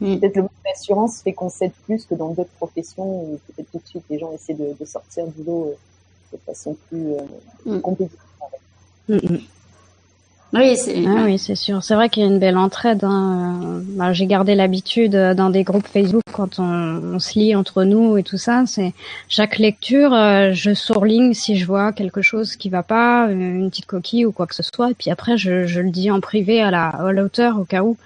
Mm. 0.00 0.18
peut-être 0.18 0.36
le 0.36 0.42
mot 0.42 0.50
d'assurance 0.64 1.22
fait 1.22 1.32
qu'on 1.32 1.48
s'aide 1.48 1.72
plus 1.84 2.04
que 2.04 2.14
dans 2.14 2.30
d'autres 2.30 2.50
professions 2.58 3.04
où 3.04 3.40
peut-être 3.46 3.70
tout 3.70 3.78
de 3.78 3.86
suite 3.86 4.04
les 4.10 4.18
gens 4.18 4.32
essaient 4.32 4.54
de, 4.54 4.74
de 4.78 4.84
sortir 4.84 5.26
du 5.28 5.44
lot 5.44 5.68
euh, 5.68 6.36
de 6.36 6.38
façon 6.38 6.76
plus 6.88 7.12
euh, 7.12 7.22
mm. 7.64 7.80
compétitive. 7.80 8.18
Oui, 10.54 10.76
c'est 10.76 11.04
ah, 11.06 11.24
oui, 11.24 11.38
c'est 11.38 11.56
sûr. 11.56 11.82
C'est 11.82 11.94
vrai 11.94 12.08
qu'il 12.08 12.22
y 12.22 12.26
a 12.26 12.28
une 12.28 12.38
belle 12.38 12.56
entraide. 12.56 13.02
Hein. 13.02 13.82
Bah, 13.96 14.12
j'ai 14.12 14.26
gardé 14.26 14.54
l'habitude 14.54 15.14
euh, 15.14 15.34
dans 15.34 15.50
des 15.50 15.64
groupes 15.64 15.86
Facebook 15.86 16.22
quand 16.32 16.58
on, 16.58 17.14
on, 17.14 17.18
se 17.18 17.38
lit 17.38 17.56
entre 17.56 17.82
nous 17.84 18.16
et 18.16 18.22
tout 18.22 18.38
ça. 18.38 18.64
C'est 18.66 18.94
chaque 19.28 19.58
lecture, 19.58 20.12
euh, 20.14 20.52
je 20.52 20.72
surligne 20.72 21.34
si 21.34 21.56
je 21.56 21.66
vois 21.66 21.92
quelque 21.92 22.22
chose 22.22 22.56
qui 22.56 22.68
va 22.68 22.82
pas, 22.82 23.28
une 23.30 23.68
petite 23.68 23.86
coquille 23.86 24.26
ou 24.26 24.32
quoi 24.32 24.46
que 24.46 24.54
ce 24.54 24.62
soit. 24.62 24.92
Et 24.92 24.94
puis 24.94 25.10
après, 25.10 25.36
je, 25.36 25.66
je 25.66 25.80
le 25.80 25.90
dis 25.90 26.10
en 26.10 26.20
privé 26.20 26.62
à 26.62 26.70
la 26.70 26.88
à 26.88 27.12
l'auteur 27.12 27.58
au 27.58 27.64
cas 27.64 27.82
où. 27.82 27.96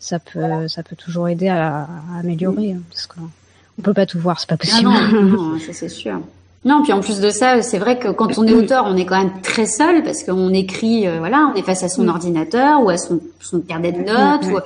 Ça 0.00 0.18
peut, 0.18 0.66
ça 0.66 0.82
peut 0.82 0.96
toujours 0.96 1.28
aider 1.28 1.46
à, 1.46 1.82
à 1.82 2.18
améliorer, 2.18 2.72
hein, 2.72 2.80
parce 2.90 3.06
qu'on 3.06 3.30
on 3.78 3.82
peut 3.82 3.94
pas 3.94 4.06
tout 4.06 4.18
voir, 4.18 4.40
c'est 4.40 4.48
pas 4.48 4.56
possible. 4.56 4.90
Ah 4.92 5.08
non, 5.12 5.22
non 5.22 5.58
ça 5.66 5.72
c'est 5.72 5.88
sûr. 5.88 6.20
Non, 6.64 6.82
puis 6.84 6.92
en 6.92 7.00
plus 7.00 7.18
de 7.18 7.30
ça, 7.30 7.60
c'est 7.60 7.78
vrai 7.78 7.98
que 7.98 8.08
quand 8.08 8.38
on 8.38 8.46
est 8.46 8.52
auteur, 8.52 8.84
on 8.86 8.96
est 8.96 9.04
quand 9.04 9.18
même 9.18 9.40
très 9.42 9.66
seul 9.66 10.04
parce 10.04 10.22
qu'on 10.22 10.54
écrit, 10.54 11.08
euh, 11.08 11.18
voilà, 11.18 11.50
on 11.52 11.58
est 11.58 11.62
face 11.62 11.82
à 11.82 11.88
son 11.88 12.04
mm. 12.04 12.08
ordinateur 12.08 12.82
ou 12.84 12.88
à 12.88 12.96
son, 12.96 13.18
son 13.40 13.60
carnet 13.60 13.90
de 13.90 13.98
notes, 13.98 14.64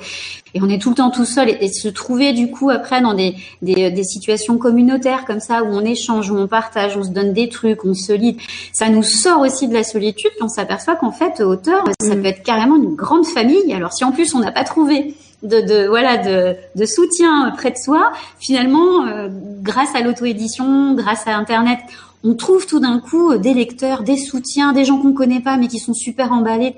et 0.53 0.61
on 0.61 0.69
est 0.69 0.79
tout 0.79 0.89
le 0.89 0.95
temps 0.95 1.09
tout 1.09 1.25
seul. 1.25 1.49
Et, 1.49 1.67
se 1.69 1.87
trouver 1.87 2.33
du 2.33 2.51
coup 2.51 2.69
après 2.69 3.01
dans 3.01 3.15
des, 3.15 3.35
des, 3.63 3.89
des, 3.89 4.03
situations 4.03 4.59
communautaires 4.59 5.25
comme 5.25 5.39
ça 5.39 5.63
où 5.63 5.67
on 5.67 5.81
échange, 5.81 6.29
où 6.29 6.37
on 6.37 6.47
partage, 6.47 6.95
on 6.97 7.03
se 7.03 7.09
donne 7.09 7.33
des 7.33 7.49
trucs, 7.49 7.83
on 7.83 7.95
se 7.95 8.13
lit, 8.13 8.37
ça 8.73 8.89
nous 8.89 9.03
sort 9.03 9.41
aussi 9.41 9.67
de 9.67 9.73
la 9.73 9.83
solitude. 9.83 10.31
Puis 10.31 10.43
on 10.43 10.49
s'aperçoit 10.49 10.95
qu'en 10.95 11.11
fait, 11.11 11.41
auteur, 11.41 11.83
ça 11.99 12.15
mm. 12.15 12.21
peut 12.21 12.27
être 12.27 12.43
carrément 12.43 12.75
une 12.75 12.93
grande 12.93 13.25
famille. 13.25 13.73
Alors 13.73 13.91
si 13.91 14.03
en 14.03 14.11
plus 14.11 14.35
on 14.35 14.39
n'a 14.39 14.51
pas 14.51 14.63
trouvé 14.63 15.15
de, 15.43 15.61
de, 15.61 15.87
voilà 15.87 16.17
de, 16.17 16.55
de, 16.75 16.85
soutien 16.85 17.51
près 17.57 17.71
de 17.71 17.77
soi, 17.77 18.11
finalement, 18.39 19.05
euh, 19.05 19.29
grâce 19.61 19.93
à 19.95 20.01
l'auto-édition, 20.01 20.93
grâce 20.93 21.27
à 21.27 21.35
Internet, 21.35 21.79
on 22.23 22.33
trouve 22.33 22.65
tout 22.65 22.79
d'un 22.79 22.99
coup 22.99 23.37
des 23.37 23.53
lecteurs, 23.53 24.03
des 24.03 24.17
soutiens, 24.17 24.73
des 24.73 24.85
gens 24.85 24.97
qu'on 24.97 25.13
connaît 25.13 25.41
pas 25.41 25.57
mais 25.57 25.67
qui 25.67 25.79
sont 25.79 25.93
super 25.93 26.31
emballés. 26.31 26.75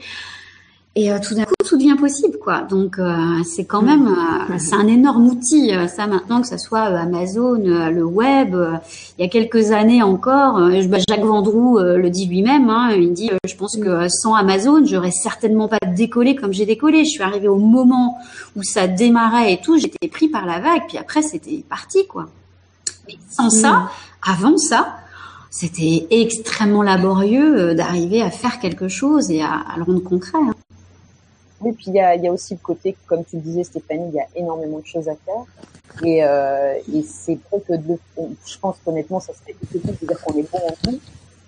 Et 0.96 1.12
euh, 1.12 1.20
tout 1.20 1.36
d'un 1.36 1.46
coup, 1.46 1.54
tout 1.64 1.78
devient 1.78 1.96
possible, 1.98 2.38
quoi. 2.40 2.62
Donc, 2.64 2.98
euh, 2.98 3.16
c'est 3.46 3.66
quand 3.66 3.84
même, 3.84 4.08
euh, 4.08 4.58
c'est 4.58 4.74
un 4.74 4.88
énorme 4.88 5.28
outil, 5.28 5.72
ça 5.88 6.08
maintenant, 6.08 6.42
que 6.42 6.48
ce 6.48 6.58
soit 6.58 6.82
Amazon, 6.82 7.62
le 7.64 8.04
web. 8.04 8.56
il 9.18 9.22
y 9.22 9.26
a 9.26 9.30
quelques 9.30 9.72
années 9.72 10.02
encore, 10.02 10.56
bah, 10.88 10.98
Jacques 11.08 11.24
Vendroux 11.24 11.78
le 11.80 12.10
dit 12.10 12.26
lui-même. 12.26 12.70
Hein, 12.70 12.92
il 12.98 13.14
dit, 13.14 13.30
je 13.48 13.56
pense 13.56 13.78
que 13.78 14.10
sans 14.10 14.34
Amazon, 14.34 14.84
j'aurais 14.84 15.12
certainement 15.12 15.68
pas 15.68 15.78
décollé 15.96 16.36
comme 16.36 16.54
j'ai 16.54 16.66
décollé. 16.66 17.06
Je 17.06 17.12
suis 17.12 17.24
arrivée 17.24 17.48
au 17.48 17.58
moment 17.58 18.18
où 18.56 18.64
ça 18.64 18.88
démarrait 18.88 19.54
et 19.54 19.62
tout, 19.62 19.78
j'étais 19.78 20.08
pris 20.08 20.28
par 20.28 20.46
la 20.48 20.60
vague. 20.60 20.82
Puis 20.88 20.98
après, 20.98 21.22
c'était 21.22 21.64
parti, 21.70 22.08
quoi. 22.08 22.28
Mais 23.08 23.16
sans 23.30 23.52
ça, 23.52 23.90
avant 24.28 24.58
ça, 24.58 24.98
c'était 25.52 26.08
extrêmement 26.10 26.82
laborieux 26.82 27.76
d'arriver 27.76 28.22
à 28.24 28.32
faire 28.32 28.60
quelque 28.60 28.88
chose 28.88 29.30
et 29.30 29.42
à, 29.42 29.54
à 29.54 29.78
le 29.78 29.84
rendre 29.84 30.04
concret. 30.04 30.38
Hein. 30.38 30.54
Oui, 31.62 31.74
puis 31.74 31.86
il 31.88 31.96
y 31.96 32.00
a, 32.00 32.16
y 32.16 32.28
a, 32.28 32.32
aussi 32.32 32.54
le 32.54 32.60
côté, 32.60 32.96
comme 33.06 33.24
tu 33.26 33.38
disais 33.38 33.64
Stéphanie, 33.64 34.10
il 34.10 34.16
y 34.16 34.20
a 34.20 34.28
énormément 34.36 34.80
de 34.80 34.86
choses 34.86 35.10
à 35.10 35.16
faire. 35.16 35.44
Et, 36.04 36.24
euh, 36.24 36.76
et 36.94 37.04
c'est 37.04 37.38
vrai 37.52 37.62
que 37.68 37.74
de, 37.74 37.98
je 38.46 38.58
pense 38.60 38.78
qu'honnêtement, 38.84 39.20
ça 39.20 39.34
serait 39.34 39.56
utopie 39.62 39.98
de 40.02 40.08
dire 40.08 40.22
qu'on 40.22 40.38
est 40.38 40.50
bon 40.52 40.60
en 40.60 40.74
tout. 40.84 41.00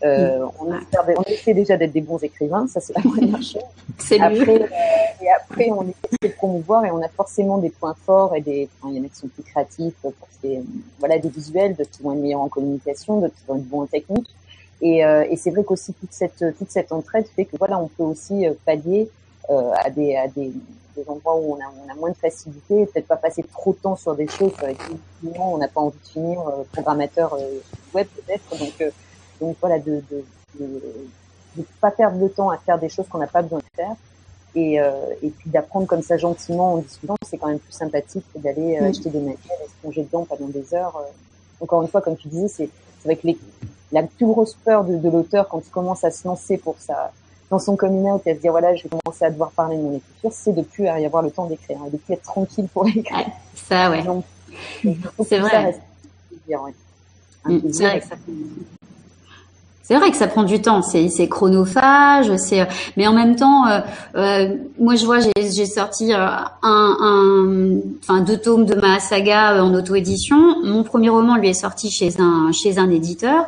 Euh, 0.03 0.45
on, 0.59 1.24
essaie 1.28 1.53
déjà 1.53 1.78
d'être 1.78 1.91
des 1.91 2.01
bons 2.01 2.18
écrivains, 2.24 2.68
ça 2.68 2.80
c'est 2.80 2.95
la 2.95 3.03
première 3.03 3.41
chose. 3.43 3.62
c'est 3.99 4.20
après, 4.20 4.62
euh, 4.62 4.68
et 5.22 5.30
après, 5.30 5.70
on 5.70 5.84
essaie 5.84 6.18
de 6.24 6.28
promouvoir 6.30 6.86
et 6.86 6.91
on 6.91 7.03
a 7.03 7.07
forcément 7.07 7.59
des 7.59 7.70
points 7.70 7.95
forts 8.03 8.36
et 8.36 8.41
des, 8.41 8.68
enfin, 8.80 8.91
il 8.91 8.97
y 8.97 8.99
en 8.99 9.05
a 9.05 9.09
qui 9.09 9.18
sont 9.18 9.28
plus 9.28 9.43
créatifs 9.43 9.93
pour 10.01 10.14
ces, 10.41 10.64
voilà, 10.99 11.20
des 11.20 11.30
visuels, 11.30 11.76
d'autres 11.76 11.91
qui 11.91 12.01
vont 12.01 12.14
être 12.14 12.20
meilleurs 12.20 12.41
en 12.41 12.49
communication, 12.49 13.20
d'autres 13.20 13.36
qui 13.36 13.45
vont 13.47 13.57
être 13.57 13.70
bons 13.70 13.82
en 13.82 13.86
technique. 13.86 14.28
Et, 14.82 15.05
euh, 15.05 15.24
et 15.30 15.38
c'est 15.38 15.51
vrai 15.51 15.64
qu'aussi 15.64 15.93
toute 15.93 16.12
cette, 16.12 16.43
toute 16.57 16.72
cette 16.72 16.91
entraide 16.91 17.28
fait 17.36 17.45
que 17.45 17.55
voilà, 17.57 17.78
on 17.78 17.88
peut 17.88 18.03
aussi 18.03 18.47
euh, 18.47 18.53
pallier 18.66 19.07
à, 19.50 19.89
des, 19.89 20.16
à 20.16 20.28
des, 20.28 20.52
des, 20.96 21.10
endroits 21.10 21.36
où 21.36 21.54
on 21.54 21.56
a, 21.56 21.72
on 21.86 21.92
a 21.92 21.96
moins 21.96 22.12
de 22.12 22.16
facilité, 22.16 22.86
peut-être 22.86 23.08
pas 23.08 23.18
passer 23.18 23.44
trop 23.44 23.74
de 23.74 23.78
temps 23.78 23.96
sur 23.96 24.16
des 24.16 24.28
choses 24.28 24.54
avec 24.60 24.78
lesquelles 25.24 25.42
on 25.42 25.58
n'a 25.58 25.68
pas 25.68 25.82
envie 25.82 25.98
de 25.98 26.08
finir 26.08 26.39
euh, 26.42 26.64
programmateur 26.72 27.34
euh, 27.34 27.60
web 27.94 28.08
peut-être. 28.16 28.58
Donc, 28.58 28.94
donc 29.39 29.58
voilà, 29.60 29.80
de 29.80 30.02
de, 30.12 30.24
de, 30.60 30.82
de, 31.58 31.66
pas 31.80 31.92
perdre 31.92 32.18
de 32.18 32.28
temps 32.28 32.50
à 32.50 32.58
faire 32.58 32.80
des 32.80 32.89
choses 32.89 33.08
qu'on 33.08 33.18
n'a 33.18 33.28
pas 33.28 33.42
besoin 33.42 33.60
de 33.60 33.76
faire. 33.76 33.96
Et, 34.54 34.76
et 35.22 35.30
puis 35.30 35.50
d'apprendre 35.50 35.88
comme 35.88 36.02
ça 36.02 36.18
gentiment 36.18 36.74
en 36.74 36.78
discutant, 36.80 37.16
c'est 37.26 37.38
quand 37.38 37.48
même 37.48 37.60
plus 37.60 37.72
sympathique 37.72 38.26
que 38.34 38.39
d'aller 38.39 38.78
acheter 38.80 39.10
des 39.10 39.22
matières 39.22 39.58
et 39.64 39.68
se 39.70 39.74
plonger 39.82 40.04
dedans 40.04 40.26
pendant 40.26 40.50
des 40.50 40.74
heures. 40.74 41.02
Encore 41.62 41.82
une 41.84 41.88
fois, 41.88 42.02
comme 42.02 42.18
tu 42.18 42.28
disais, 42.28 42.50
c'est 42.50 42.70
avec 43.06 43.24
les, 43.24 43.38
la 43.92 44.04
plus 44.04 44.26
grosse 44.26 44.56
peur 44.56 44.84
de, 44.84 44.98
de 44.98 45.10
l'auteur 45.10 45.48
quand 45.48 45.62
il 45.66 45.70
commence 45.70 46.04
à 46.04 46.12
se 46.12 46.28
lancer 46.28 46.58
pour 46.58 46.76
sa 46.80 47.12
dans 47.52 47.60
son 47.60 47.76
coming 47.76 48.10
out 48.10 48.22
et 48.26 48.32
à 48.32 48.36
se 48.36 48.39
dire 48.39 48.52
voilà 48.52 48.74
je 48.76 48.84
vais 48.84 48.89
commencer 48.89 49.26
à 49.26 49.30
devoir 49.30 49.52
parler 49.52 49.78
de 49.78 49.82
mon 49.84 49.97
écriture. 49.97 50.32
C'est 50.32 50.54
de 50.54 50.64
plus 50.64 50.86
y 50.86 51.06
avoir 51.06 51.22
le 51.22 51.30
temps 51.30 51.45
d'écrire. 51.45 51.78
Et 51.86 51.91
de 51.91 51.97
plus 51.97 52.14
être 52.14 52.24
tranquille 52.24 52.68
pour 52.74 52.88
écrire. 52.88 53.28
Ça 53.54 53.91
ouais. 53.91 54.04
C'est 55.28 55.39
vrai. 55.39 55.80
c'est 56.47 57.84
vrai 57.84 57.99
que 57.99 58.06
ça 58.08 58.16
c'est 59.91 59.97
vrai 59.97 60.10
que 60.10 60.16
ça 60.16 60.28
prend 60.28 60.43
du 60.43 60.62
temps, 60.62 60.82
c'est, 60.82 61.10
c'est 61.10 61.28
chronophage, 61.28 62.34
c'est 62.38 62.66
mais 62.95 63.08
en 63.08 63.14
même 63.14 63.36
temps, 63.36 63.68
euh, 63.68 63.82
euh, 64.16 64.56
moi 64.80 64.95
je 64.95 65.06
vois 65.06 65.18
j'ai, 65.20 65.66
sorti 65.66 66.14
euh, 66.14 66.18
un, 66.18 66.97
un, 67.02 67.76
enfin 67.99 68.22
deux 68.22 68.38
tomes 68.38 68.66
de 68.66 68.76
ma 68.76 69.02
saga 69.02 69.62
en 69.62 69.74
auto-édition. 69.74 70.64
Mon 70.64 70.84
premier 70.84 71.10
roman 71.10 71.36
lui 71.36 71.49
est 71.49 71.54
sorti 71.54 71.91
chez 71.91 72.22
un 72.22 72.54
chez 72.54 72.78
un 72.78 72.89
éditeur, 72.89 73.47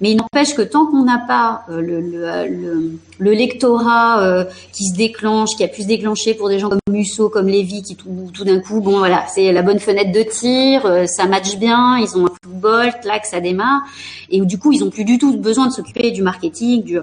mais 0.00 0.10
il 0.10 0.16
n'empêche 0.16 0.56
que 0.56 0.62
tant 0.62 0.86
qu'on 0.86 1.04
n'a 1.04 1.18
pas 1.28 1.62
le, 1.68 2.00
le, 2.00 2.48
le, 2.48 2.98
le 3.18 3.32
lectorat 3.32 4.46
qui 4.72 4.88
se 4.88 4.94
déclenche, 4.96 5.50
qui 5.56 5.64
a 5.64 5.68
pu 5.68 5.82
se 5.82 5.86
déclencher 5.86 6.34
pour 6.34 6.48
des 6.48 6.58
gens 6.58 6.68
comme 6.68 6.80
Musso, 6.90 7.28
comme 7.28 7.48
Lévy, 7.48 7.82
qui 7.82 7.96
tout, 7.96 8.44
d'un 8.44 8.60
coup, 8.60 8.80
bon 8.80 8.98
voilà, 8.98 9.24
c'est 9.28 9.52
la 9.52 9.62
bonne 9.62 9.78
fenêtre 9.78 10.12
de 10.12 10.22
tir, 10.22 11.08
ça 11.08 11.26
match 11.26 11.56
bien, 11.56 11.98
ils 11.98 12.16
ont 12.16 12.26
un 12.26 12.32
football, 12.42 12.92
que 13.20 13.28
ça 13.28 13.40
démarre, 13.40 13.82
et 14.30 14.40
du 14.40 14.58
coup 14.58 14.72
ils 14.72 14.82
ont 14.82 14.90
plus 14.90 15.04
du 15.04 15.18
tout 15.18 15.36
besoin 15.36 15.66
de 15.68 15.72
se 15.72 16.10
du 16.10 16.22
marketing, 16.22 16.82
du... 16.82 16.98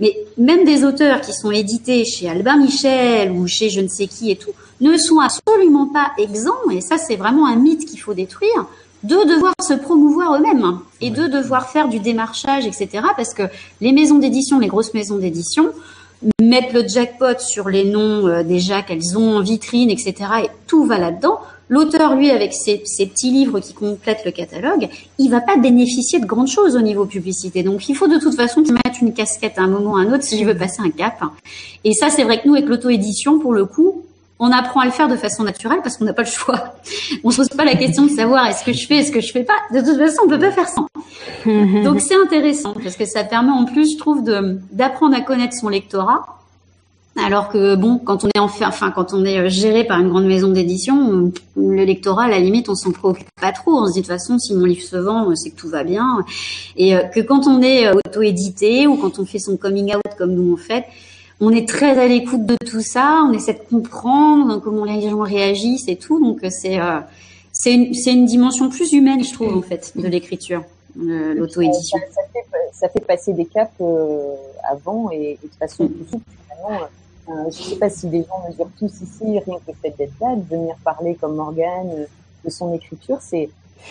mais 0.00 0.16
même 0.36 0.64
des 0.64 0.84
auteurs 0.84 1.20
qui 1.20 1.32
sont 1.32 1.50
édités 1.50 2.04
chez 2.04 2.28
Albin 2.28 2.56
Michel 2.56 3.30
ou 3.32 3.46
chez 3.46 3.70
je 3.70 3.80
ne 3.80 3.88
sais 3.88 4.06
qui 4.06 4.30
et 4.30 4.36
tout, 4.36 4.50
ne 4.80 4.96
sont 4.96 5.20
absolument 5.20 5.86
pas 5.86 6.10
exempts, 6.18 6.70
et 6.70 6.80
ça 6.80 6.98
c'est 6.98 7.16
vraiment 7.16 7.46
un 7.46 7.56
mythe 7.56 7.86
qu'il 7.86 8.00
faut 8.00 8.14
détruire, 8.14 8.66
de 9.04 9.28
devoir 9.28 9.54
se 9.62 9.74
promouvoir 9.74 10.34
eux-mêmes 10.36 10.78
et 11.00 11.10
de 11.10 11.26
devoir 11.26 11.68
faire 11.68 11.88
du 11.88 12.00
démarchage, 12.00 12.66
etc. 12.66 13.04
Parce 13.16 13.34
que 13.34 13.44
les 13.80 13.92
maisons 13.92 14.18
d'édition, 14.18 14.58
les 14.58 14.68
grosses 14.68 14.94
maisons 14.94 15.18
d'édition, 15.18 15.70
mettent 16.42 16.72
le 16.72 16.86
jackpot 16.86 17.38
sur 17.38 17.68
les 17.68 17.84
noms 17.84 18.26
euh, 18.26 18.42
déjà 18.42 18.82
qu'elles 18.82 19.18
ont 19.18 19.36
en 19.36 19.40
vitrine, 19.40 19.90
etc. 19.90 20.14
Et 20.44 20.48
tout 20.66 20.84
va 20.84 20.98
là-dedans. 20.98 21.38
L'auteur, 21.68 22.14
lui, 22.14 22.30
avec 22.30 22.52
ses, 22.52 22.78
petits 22.78 23.30
livres 23.30 23.60
qui 23.60 23.72
complètent 23.72 24.24
le 24.24 24.30
catalogue, 24.30 24.88
il 25.18 25.30
va 25.30 25.40
pas 25.40 25.56
bénéficier 25.56 26.20
de 26.20 26.26
grandes 26.26 26.48
choses 26.48 26.76
au 26.76 26.80
niveau 26.82 27.06
publicité. 27.06 27.62
Donc, 27.62 27.88
il 27.88 27.94
faut 27.94 28.06
de 28.06 28.18
toute 28.18 28.34
façon 28.34 28.62
qu'il 28.62 28.74
mette 28.74 29.00
une 29.00 29.14
casquette 29.14 29.58
à 29.58 29.62
un 29.62 29.66
moment 29.66 29.92
ou 29.92 29.96
à 29.96 30.00
un 30.00 30.12
autre 30.12 30.24
s'il 30.24 30.46
veut 30.46 30.56
passer 30.56 30.82
un 30.82 30.90
cap. 30.90 31.22
Et 31.84 31.94
ça, 31.94 32.10
c'est 32.10 32.22
vrai 32.22 32.42
que 32.42 32.48
nous, 32.48 32.54
avec 32.54 32.68
l'auto-édition, 32.68 33.38
pour 33.38 33.54
le 33.54 33.64
coup, 33.64 34.04
on 34.38 34.50
apprend 34.50 34.80
à 34.80 34.84
le 34.84 34.90
faire 34.90 35.08
de 35.08 35.16
façon 35.16 35.44
naturelle 35.44 35.78
parce 35.82 35.96
qu'on 35.96 36.04
n'a 36.04 36.12
pas 36.12 36.22
le 36.22 36.28
choix. 36.28 36.74
On 37.22 37.30
se 37.30 37.36
pose 37.38 37.48
pas 37.48 37.64
la 37.64 37.76
question 37.76 38.04
de 38.04 38.10
savoir 38.10 38.46
est-ce 38.46 38.64
que 38.64 38.72
je 38.72 38.86
fais, 38.86 38.96
est-ce 38.96 39.12
que 39.12 39.20
je 39.20 39.32
fais 39.32 39.44
pas? 39.44 39.54
De 39.72 39.80
toute 39.80 39.96
façon, 39.96 40.22
on 40.24 40.28
peut 40.28 40.38
pas 40.38 40.50
faire 40.50 40.68
sans. 40.68 40.86
Donc, 41.46 42.00
c'est 42.00 42.16
intéressant 42.16 42.74
parce 42.74 42.96
que 42.96 43.04
ça 43.04 43.24
permet 43.24 43.52
en 43.52 43.64
plus, 43.64 43.92
je 43.92 43.98
trouve, 43.98 44.24
d'apprendre 44.72 45.16
à 45.16 45.20
connaître 45.20 45.54
son 45.54 45.68
lectorat 45.68 46.24
alors 47.16 47.48
que 47.48 47.76
bon, 47.76 47.98
quand 47.98 48.24
on 48.24 48.28
est 48.34 48.40
enfin, 48.40 48.90
quand 48.90 49.14
on 49.14 49.24
est 49.24 49.38
euh, 49.38 49.48
géré 49.48 49.84
par 49.84 50.00
une 50.00 50.08
grande 50.08 50.26
maison 50.26 50.50
d'édition, 50.50 51.32
le 51.56 51.84
lectorat, 51.84 52.24
à 52.24 52.28
la 52.28 52.40
limite, 52.40 52.68
on 52.68 52.74
s'en 52.74 52.90
préoccupe 52.90 53.28
pas 53.40 53.52
trop. 53.52 53.72
On 53.72 53.86
se 53.86 53.92
dit 53.92 54.00
de 54.00 54.06
toute 54.06 54.12
façon, 54.12 54.38
si 54.38 54.52
mon 54.54 54.64
livre 54.64 54.82
se 54.82 54.96
vend, 54.96 55.30
euh, 55.30 55.34
c'est 55.36 55.50
que 55.50 55.56
tout 55.56 55.68
va 55.68 55.84
bien. 55.84 56.24
Et 56.76 56.96
euh, 56.96 57.02
que 57.04 57.20
quand 57.20 57.46
on 57.46 57.62
est 57.62 57.88
auto-édité 57.88 58.88
ou 58.88 58.96
quand 58.96 59.20
on 59.20 59.24
fait 59.24 59.38
son 59.38 59.56
coming 59.56 59.94
out 59.94 60.02
comme 60.18 60.34
nous 60.34 60.54
on 60.54 60.56
fait, 60.56 60.86
on 61.44 61.50
est 61.50 61.68
très 61.68 61.98
à 61.98 62.06
l'écoute 62.06 62.46
de 62.46 62.56
tout 62.64 62.80
ça. 62.80 63.24
On 63.28 63.32
essaie 63.32 63.54
de 63.54 63.62
comprendre 63.70 64.60
comment 64.60 64.84
les 64.84 65.00
gens 65.02 65.20
réagissent 65.20 65.88
et 65.88 65.96
tout. 65.96 66.22
Donc 66.24 66.40
c'est 66.50 66.78
c'est 67.52 67.72
une, 67.72 67.92
une 68.06 68.26
dimension 68.26 68.68
plus 68.68 68.92
humaine, 68.92 69.22
je 69.22 69.32
trouve, 69.32 69.56
en 69.56 69.62
fait, 69.62 69.92
de 69.96 70.08
l'écriture, 70.08 70.64
l'auto-édition. 70.96 71.98
Ça, 72.72 72.88
fait, 72.88 73.00
passer 73.00 73.32
des 73.32 73.46
caps 73.46 73.80
avant 74.68 75.10
et, 75.12 75.38
de 75.42 75.48
façon 75.58 75.86
plus 75.86 76.04
souple. 76.10 76.24
Euh, 77.28 77.32
je 77.50 77.58
ne 77.58 77.70
sais 77.70 77.76
pas 77.76 77.88
si 77.88 78.08
les 78.08 78.22
gens 78.22 78.46
mesurent 78.46 78.70
tous 78.78 78.92
ici, 79.00 79.24
rien 79.24 79.56
que 79.66 79.70
le 79.70 79.74
fait 79.80 79.94
d'être 79.96 80.12
là, 80.20 80.36
de 80.36 80.42
venir 80.42 80.74
parler 80.84 81.14
comme 81.14 81.36
Morgane 81.36 81.90
euh, 81.90 82.04
de 82.44 82.50
son 82.50 82.74
écriture, 82.74 83.18
c'est 83.20 83.48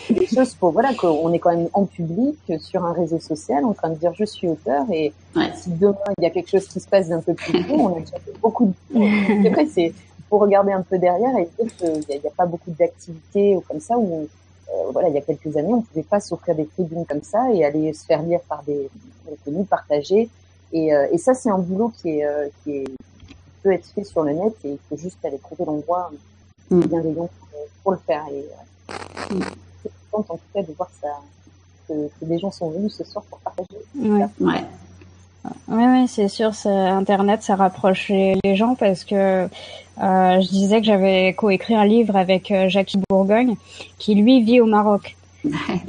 des 0.10 0.26
choses 0.28 0.54
pour 0.56 0.72
voilà 0.72 0.94
qu'on 0.94 1.32
est 1.34 1.39
quand 1.39 1.56
même 1.56 1.70
en 1.74 1.86
public 1.86 2.38
sur 2.60 2.84
un 2.86 2.94
réseau 2.94 3.20
social 3.20 3.64
en 3.66 3.74
train 3.74 3.89
de 3.89 3.96
dire 3.96 4.14
je 4.18 4.26
suis 4.26 4.48
auteur 4.48 4.86
et 4.91 5.14
si 5.56 5.70
demain 5.72 5.98
il 6.18 6.24
y 6.24 6.28
a 6.28 6.30
quelque 6.30 6.50
chose 6.50 6.68
qui 6.68 6.80
se 6.80 6.88
passe 6.88 7.10
d'un 7.10 7.22
peu 7.22 7.34
plus 7.34 7.64
gros, 7.64 7.89
on 7.89 7.98
a 7.98 8.00
déjà 8.00 8.18
fait 8.20 8.34
beaucoup 8.41 8.74
de 8.94 9.50
vrai 9.50 9.68
c'est 9.72 9.94
faut 10.30 10.39
regarder 10.39 10.72
un 10.72 10.82
peu 10.82 10.98
derrière 10.98 11.36
et 11.38 11.48
dire 11.60 11.76
qu'il 11.78 12.20
n'y 12.22 12.28
a, 12.28 12.32
pas 12.36 12.46
beaucoup 12.46 12.72
d'activités 12.72 13.56
ou 13.56 13.62
comme 13.62 13.80
ça 13.80 13.98
où 13.98 14.28
euh, 14.70 14.91
voilà 14.91 15.10
il 15.10 15.16
y 15.16 15.18
a 15.18 15.22
quelques 15.22 15.56
années 15.58 15.74
on 15.74 15.82
pouvait 15.82 16.04
pas 16.04 16.20
s'offrir 16.20 16.56
des 16.56 16.66
tribunes 16.66 17.06
comme 17.06 17.22
ça 17.22 17.52
et 17.54 17.64
aller 17.64 17.94
se 17.94 18.06
faire 18.06 18.24
lire 18.24 18.39
par 18.50 18.64
des 18.64 18.89
inconnus 19.32 19.68
partagés 19.68 20.30
et, 20.72 20.89
et 21.12 21.18
ça 21.20 21.34
c'est 21.36 21.50
un 21.50 21.60
boulot 21.60 21.91
qui 22.02 22.10
est 22.10 22.52
qui 22.64 22.78
est 22.78 22.86
peut 23.64 23.72
être 23.72 23.88
fait 23.88 24.04
sur 24.04 24.24
le 24.24 24.34
net 24.34 24.54
et 24.66 24.72
il 24.72 24.80
faut 24.89 24.98
juste 24.98 25.24
aller 25.24 25.39
trouver 25.39 25.66
l'endroit 25.66 26.12
mm. 26.70 26.82
bienveillant 26.82 27.30
pour, 27.84 27.94
le 27.94 27.98
faire. 28.06 28.26
Et 28.32 28.46
euh, 30.14 30.20
mm. 30.20 30.24
c'est 30.26 30.30
content 30.30 30.34
en 30.34 30.38
tout 30.38 30.43
cas 30.53 30.61
de 30.61 30.74
voir 30.74 30.89
ça, 31.01 31.07
que, 31.88 32.26
des 32.26 32.39
gens 32.39 32.51
sont 32.51 32.70
venus 32.70 32.93
ce 32.93 33.03
soir 33.03 33.24
pour 33.30 33.39
partager. 33.39 33.68
Ouais. 33.95 34.26
ouais. 34.39 34.64
Oui, 35.68 35.84
oui, 35.86 36.07
c'est 36.07 36.30
sûr. 36.30 36.51
Internet, 36.66 37.43
ça 37.43 37.55
rapproche 37.55 38.09
les, 38.09 38.55
gens 38.55 38.76
parce 38.76 39.03
que 39.03 39.16
euh, 39.16 39.47
je 39.97 40.49
disais 40.49 40.80
que 40.80 40.86
j'avais 40.86 41.34
coécrit 41.34 41.76
un 41.76 41.86
livre 41.86 42.16
avec 42.16 42.51
euh, 42.51 42.70
Jackie 42.70 42.99
Bourgogne, 43.09 43.55
qui 43.99 44.16
lui 44.16 44.41
vit 44.41 44.61
au 44.61 44.66
Maroc. 44.66 45.16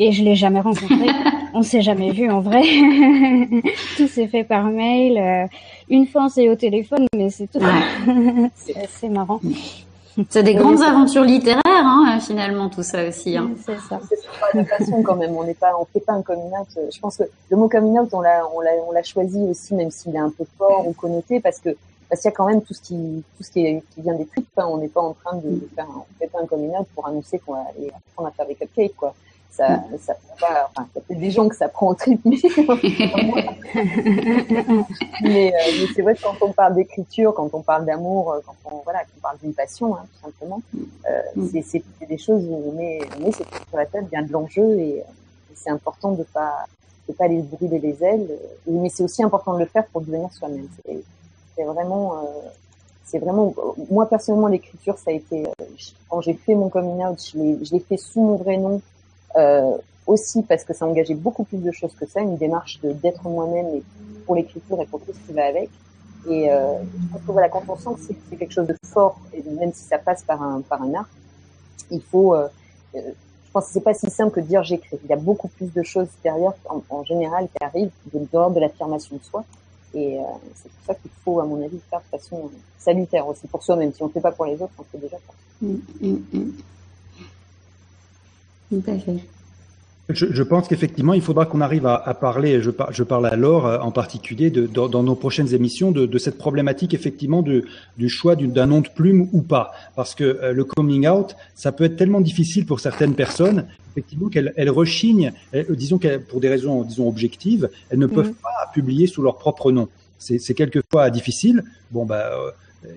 Et 0.00 0.10
je 0.10 0.24
l'ai 0.24 0.34
jamais 0.34 0.60
rencontré. 0.60 1.06
On 1.54 1.62
s'est 1.62 1.82
jamais 1.82 2.10
vu 2.10 2.28
en 2.28 2.40
vrai. 2.40 2.62
tout 3.96 4.08
s'est 4.08 4.26
fait 4.26 4.42
par 4.42 4.64
mail. 4.64 5.16
Euh, 5.16 5.46
une 5.88 6.06
fois, 6.06 6.24
on 6.24 6.28
s'est 6.28 6.48
au 6.48 6.56
téléphone, 6.56 7.06
mais 7.14 7.30
c'est 7.30 7.46
tout. 7.46 7.60
c'est 8.56 8.76
assez 8.76 9.08
marrant. 9.08 9.40
C'est 10.30 10.42
des 10.42 10.54
grandes 10.54 10.82
aventures 10.82 11.24
littéraires, 11.24 11.62
hein, 11.66 12.18
finalement, 12.20 12.68
tout 12.68 12.82
ça 12.82 13.08
aussi. 13.08 13.36
Hein. 13.36 13.50
C'est 13.64 13.78
ça. 13.80 14.00
C'est 14.08 14.58
de 14.58 14.64
façon 14.64 15.02
quand 15.02 15.16
même. 15.16 15.36
On 15.36 15.44
n'est 15.44 15.54
pas, 15.54 15.72
on 15.78 15.84
fait 15.86 16.00
pas 16.00 16.12
un 16.12 16.22
coming 16.22 16.52
out. 16.52 16.68
Je 16.92 17.00
pense 17.00 17.16
que 17.16 17.24
le 17.50 17.56
mot 17.56 17.68
coming 17.68 17.98
out, 17.98 18.08
on 18.12 18.20
l'a, 18.20 18.42
on 18.54 18.60
l'a, 18.60 18.70
on 18.88 18.92
l'a 18.92 19.02
choisi 19.02 19.38
aussi, 19.38 19.74
même 19.74 19.90
s'il 19.90 20.14
est 20.14 20.20
un 20.20 20.30
peu 20.30 20.44
fort 20.56 20.86
ou 20.86 20.92
connoté, 20.92 21.40
parce 21.40 21.58
que 21.58 21.70
parce 22.08 22.20
qu'il 22.20 22.30
y 22.30 22.34
a 22.34 22.36
quand 22.36 22.46
même 22.46 22.62
tout 22.62 22.74
ce 22.74 22.82
qui, 22.82 23.24
tout 23.36 23.42
ce 23.42 23.50
qui, 23.50 23.66
est, 23.66 23.82
qui 23.94 24.02
vient 24.02 24.14
des 24.14 24.26
trucs. 24.26 24.46
On 24.56 24.76
n'est 24.76 24.88
pas 24.88 25.00
en 25.00 25.14
train 25.14 25.36
de, 25.36 25.68
faire 25.74 25.86
un, 25.86 25.98
on 25.98 26.18
fait 26.18 26.28
pas 26.28 26.40
un 26.40 26.46
coming 26.46 26.70
out 26.78 26.86
pour 26.94 27.08
annoncer 27.08 27.38
qu'on 27.38 27.54
va 27.54 27.64
aller 27.70 27.88
apprendre 27.88 28.28
à 28.28 28.30
faire 28.32 28.46
des 28.46 28.54
cupcakes, 28.54 28.94
quoi 28.94 29.14
ça, 29.56 29.80
ça 30.00 30.14
pas, 30.40 30.68
enfin, 30.70 30.88
il 31.08 31.14
y 31.14 31.18
a 31.18 31.20
des 31.20 31.30
gens 31.30 31.48
que 31.48 31.54
ça 31.54 31.68
prend 31.68 31.88
au 31.88 31.94
trip, 31.94 32.20
mais, 32.24 32.36
mais, 35.22 35.54
euh, 35.54 35.86
c'est 35.94 36.02
vrai 36.02 36.16
que 36.16 36.22
quand 36.22 36.34
on 36.42 36.52
parle 36.52 36.74
d'écriture, 36.74 37.32
quand 37.34 37.48
on 37.52 37.62
parle 37.62 37.84
d'amour, 37.84 38.32
euh, 38.32 38.40
quand 38.44 38.56
on, 38.64 38.78
voilà, 38.82 39.04
qu'on 39.04 39.20
parle 39.22 39.38
d'une 39.38 39.54
passion, 39.54 39.94
hein, 39.94 40.04
tout 40.12 40.20
simplement, 40.26 40.60
euh, 40.74 41.22
mm. 41.36 41.48
c'est, 41.52 41.62
c'est, 41.62 41.84
des 42.08 42.18
choses 42.18 42.44
où 42.48 42.64
on 42.68 42.72
met, 42.72 42.98
on 43.16 43.20
met 43.26 43.32
sur 43.32 43.46
la 43.74 43.86
tête, 43.86 44.08
bien 44.08 44.22
de 44.22 44.32
l'enjeu 44.32 44.78
et, 44.78 45.04
c'est 45.56 45.70
important 45.70 46.10
de 46.12 46.24
pas, 46.24 46.66
de 47.08 47.14
pas 47.14 47.28
les 47.28 47.40
brûler 47.40 47.78
les 47.78 48.04
ailes, 48.04 48.28
mais 48.66 48.90
c'est 48.90 49.02
aussi 49.04 49.22
important 49.22 49.54
de 49.54 49.60
le 49.60 49.66
faire 49.66 49.86
pour 49.86 50.02
devenir 50.02 50.30
soi-même. 50.30 50.68
C'est, 50.84 50.98
c'est 51.56 51.64
vraiment, 51.64 52.16
euh, 52.16 52.24
c'est 53.04 53.18
vraiment, 53.18 53.54
moi 53.90 54.06
personnellement, 54.06 54.48
l'écriture, 54.48 54.98
ça 54.98 55.10
a 55.10 55.14
été, 55.14 55.44
quand 56.10 56.20
j'ai 56.20 56.34
fait 56.34 56.54
mon 56.54 56.68
coming 56.68 57.02
out, 57.06 57.18
je 57.32 57.38
l'ai, 57.38 57.64
je 57.64 57.72
l'ai 57.72 57.80
fait 57.80 57.96
sous 57.96 58.20
mon 58.20 58.36
vrai 58.36 58.58
nom, 58.58 58.82
euh, 59.36 59.76
aussi 60.06 60.42
parce 60.42 60.64
que 60.64 60.74
ça 60.74 60.86
engageait 60.86 61.14
beaucoup 61.14 61.44
plus 61.44 61.58
de 61.58 61.72
choses 61.72 61.94
que 61.94 62.06
ça, 62.06 62.20
une 62.20 62.36
démarche 62.36 62.78
d'être 62.82 63.24
moi-même 63.24 63.80
pour 64.26 64.34
l'écriture 64.34 64.80
et 64.80 64.86
pour 64.86 65.00
tout 65.00 65.12
ce 65.12 65.26
qui 65.26 65.32
va 65.32 65.46
avec. 65.46 65.70
Et 66.28 66.50
euh, 66.50 66.78
je 66.82 67.12
pense 67.12 67.20
que 67.22 67.32
voilà, 67.32 67.48
quand 67.48 67.62
on 67.68 67.76
sent 67.76 67.90
que 67.96 68.14
c'est 68.30 68.36
quelque 68.36 68.52
chose 68.52 68.66
de 68.66 68.76
fort, 68.86 69.18
même 69.58 69.72
si 69.72 69.84
ça 69.84 69.98
passe 69.98 70.22
par 70.22 70.42
un 70.42 70.60
par 70.62 70.82
un 70.82 70.94
art, 70.94 71.08
il 71.90 72.02
faut. 72.02 72.34
Euh, 72.34 72.48
euh 72.96 73.00
je 73.46 73.60
pense 73.60 73.68
que 73.68 73.74
c'est 73.74 73.82
pas 73.82 73.94
si 73.94 74.10
simple 74.10 74.32
que 74.34 74.40
de 74.40 74.46
dire 74.46 74.64
j'écris. 74.64 74.98
Il 75.04 75.08
y 75.08 75.12
a 75.12 75.16
beaucoup 75.16 75.46
plus 75.46 75.72
de 75.72 75.82
choses 75.84 76.08
derrière, 76.24 76.54
en, 76.90 77.04
général, 77.04 77.46
qui 77.46 77.64
arrivent 77.64 77.92
de 78.12 78.26
l'ordre 78.32 78.56
de 78.56 78.60
l'affirmation 78.60 79.14
de 79.14 79.22
soi. 79.22 79.44
Et 79.94 80.18
c'est 80.56 80.68
pour 80.72 80.84
ça 80.88 80.94
qu'il 80.96 81.12
faut, 81.24 81.38
à 81.38 81.44
mon 81.44 81.64
avis, 81.64 81.78
faire 81.88 82.00
de 82.00 82.18
façon 82.18 82.50
salutaire 82.80 83.28
aussi 83.28 83.46
pour 83.46 83.62
soi-même. 83.62 83.92
Si 83.92 84.02
on 84.02 84.08
ne 84.08 84.10
fait 84.10 84.20
pas 84.20 84.32
pour 84.32 84.46
les 84.46 84.54
autres, 84.54 84.72
on 84.76 84.82
fait 84.82 84.98
déjà 84.98 85.18
pour 85.24 85.36
soi. 85.36 85.68
Mmh, 88.70 88.76
mmh, 88.76 89.12
mmh. 89.12 89.18
Je, 90.10 90.42
pense 90.42 90.68
qu'effectivement, 90.68 91.14
il 91.14 91.22
faudra 91.22 91.46
qu'on 91.46 91.62
arrive 91.62 91.86
à, 91.86 92.12
parler, 92.12 92.60
je, 92.60 92.70
je, 92.90 93.02
parle 93.02 93.26
à 93.26 93.36
Laure 93.36 93.66
euh, 93.66 93.78
en 93.78 93.90
particulier, 93.90 94.50
de, 94.50 94.66
dans, 94.66 95.02
nos 95.02 95.14
prochaines 95.14 95.54
émissions, 95.54 95.92
de, 95.92 96.18
cette 96.18 96.36
problématique 96.36 96.92
effectivement 96.92 97.42
du 97.42 98.08
choix 98.10 98.36
d'un 98.36 98.66
nom 98.66 98.82
de 98.82 98.88
plume 98.88 99.28
ou 99.32 99.40
pas. 99.40 99.72
Parce 99.96 100.14
que 100.14 100.24
euh, 100.24 100.52
le 100.52 100.64
coming 100.64 101.08
out, 101.08 101.34
ça 101.54 101.72
peut 101.72 101.84
être 101.84 101.96
tellement 101.96 102.20
difficile 102.20 102.66
pour 102.66 102.80
certaines 102.80 103.14
personnes, 103.14 103.64
effectivement, 103.92 104.28
qu'elles 104.28 104.52
elles 104.56 104.70
rechignent, 104.70 105.32
disons 105.70 105.96
qu'elles, 105.96 106.22
pour 106.22 106.40
des 106.40 106.50
raisons, 106.50 106.82
disons, 106.82 107.08
objectives, 107.08 107.70
elles 107.88 107.98
ne 107.98 108.06
peuvent 108.06 108.30
mm. 108.30 108.42
pas 108.42 108.70
publier 108.74 109.06
sous 109.06 109.22
leur 109.22 109.38
propre 109.38 109.72
nom. 109.72 109.88
C'est 110.18 110.54
quelquefois 110.54 111.08
difficile. 111.08 111.64
Bon, 111.90 112.04
bah, 112.04 112.30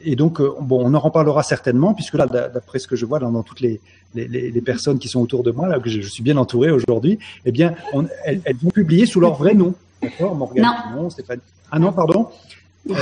et 0.04 0.16
donc, 0.16 0.40
euh, 0.42 0.54
bon, 0.60 0.82
on 0.84 0.94
en 0.94 1.00
reparlera 1.00 1.44
certainement, 1.44 1.94
puisque 1.94 2.16
là, 2.16 2.26
d'après 2.28 2.80
ce 2.80 2.88
que 2.88 2.96
je 2.96 3.06
vois 3.06 3.20
dans, 3.20 3.44
toutes 3.44 3.62
les, 3.62 3.80
les, 4.16 4.28
les, 4.28 4.62
personnes 4.62 5.00
qui 5.00 5.08
sont 5.08 5.22
autour 5.22 5.44
de 5.44 5.52
moi, 5.52 5.68
là, 5.68 5.80
que 5.80 5.90
je, 5.90 6.02
suis 6.02 6.24
bien 6.24 6.38
entouré 6.38 6.72
aujourd'hui, 6.72 7.20
eh 7.46 7.52
bien, 7.52 7.76
on, 7.94 8.06
elles, 8.26 8.42
elles, 8.46 8.58
vont 8.58 8.70
publier 8.70 9.06
sous 9.06 9.20
leur 9.20 9.36
vrai 9.36 9.54
nom. 9.54 9.74
D'accord 10.02 10.36
Morgane 10.36 10.66
non. 10.96 11.10
Stéphanie. 11.10 11.42
Ah 11.72 11.80
non, 11.80 11.92
pardon 11.92 12.28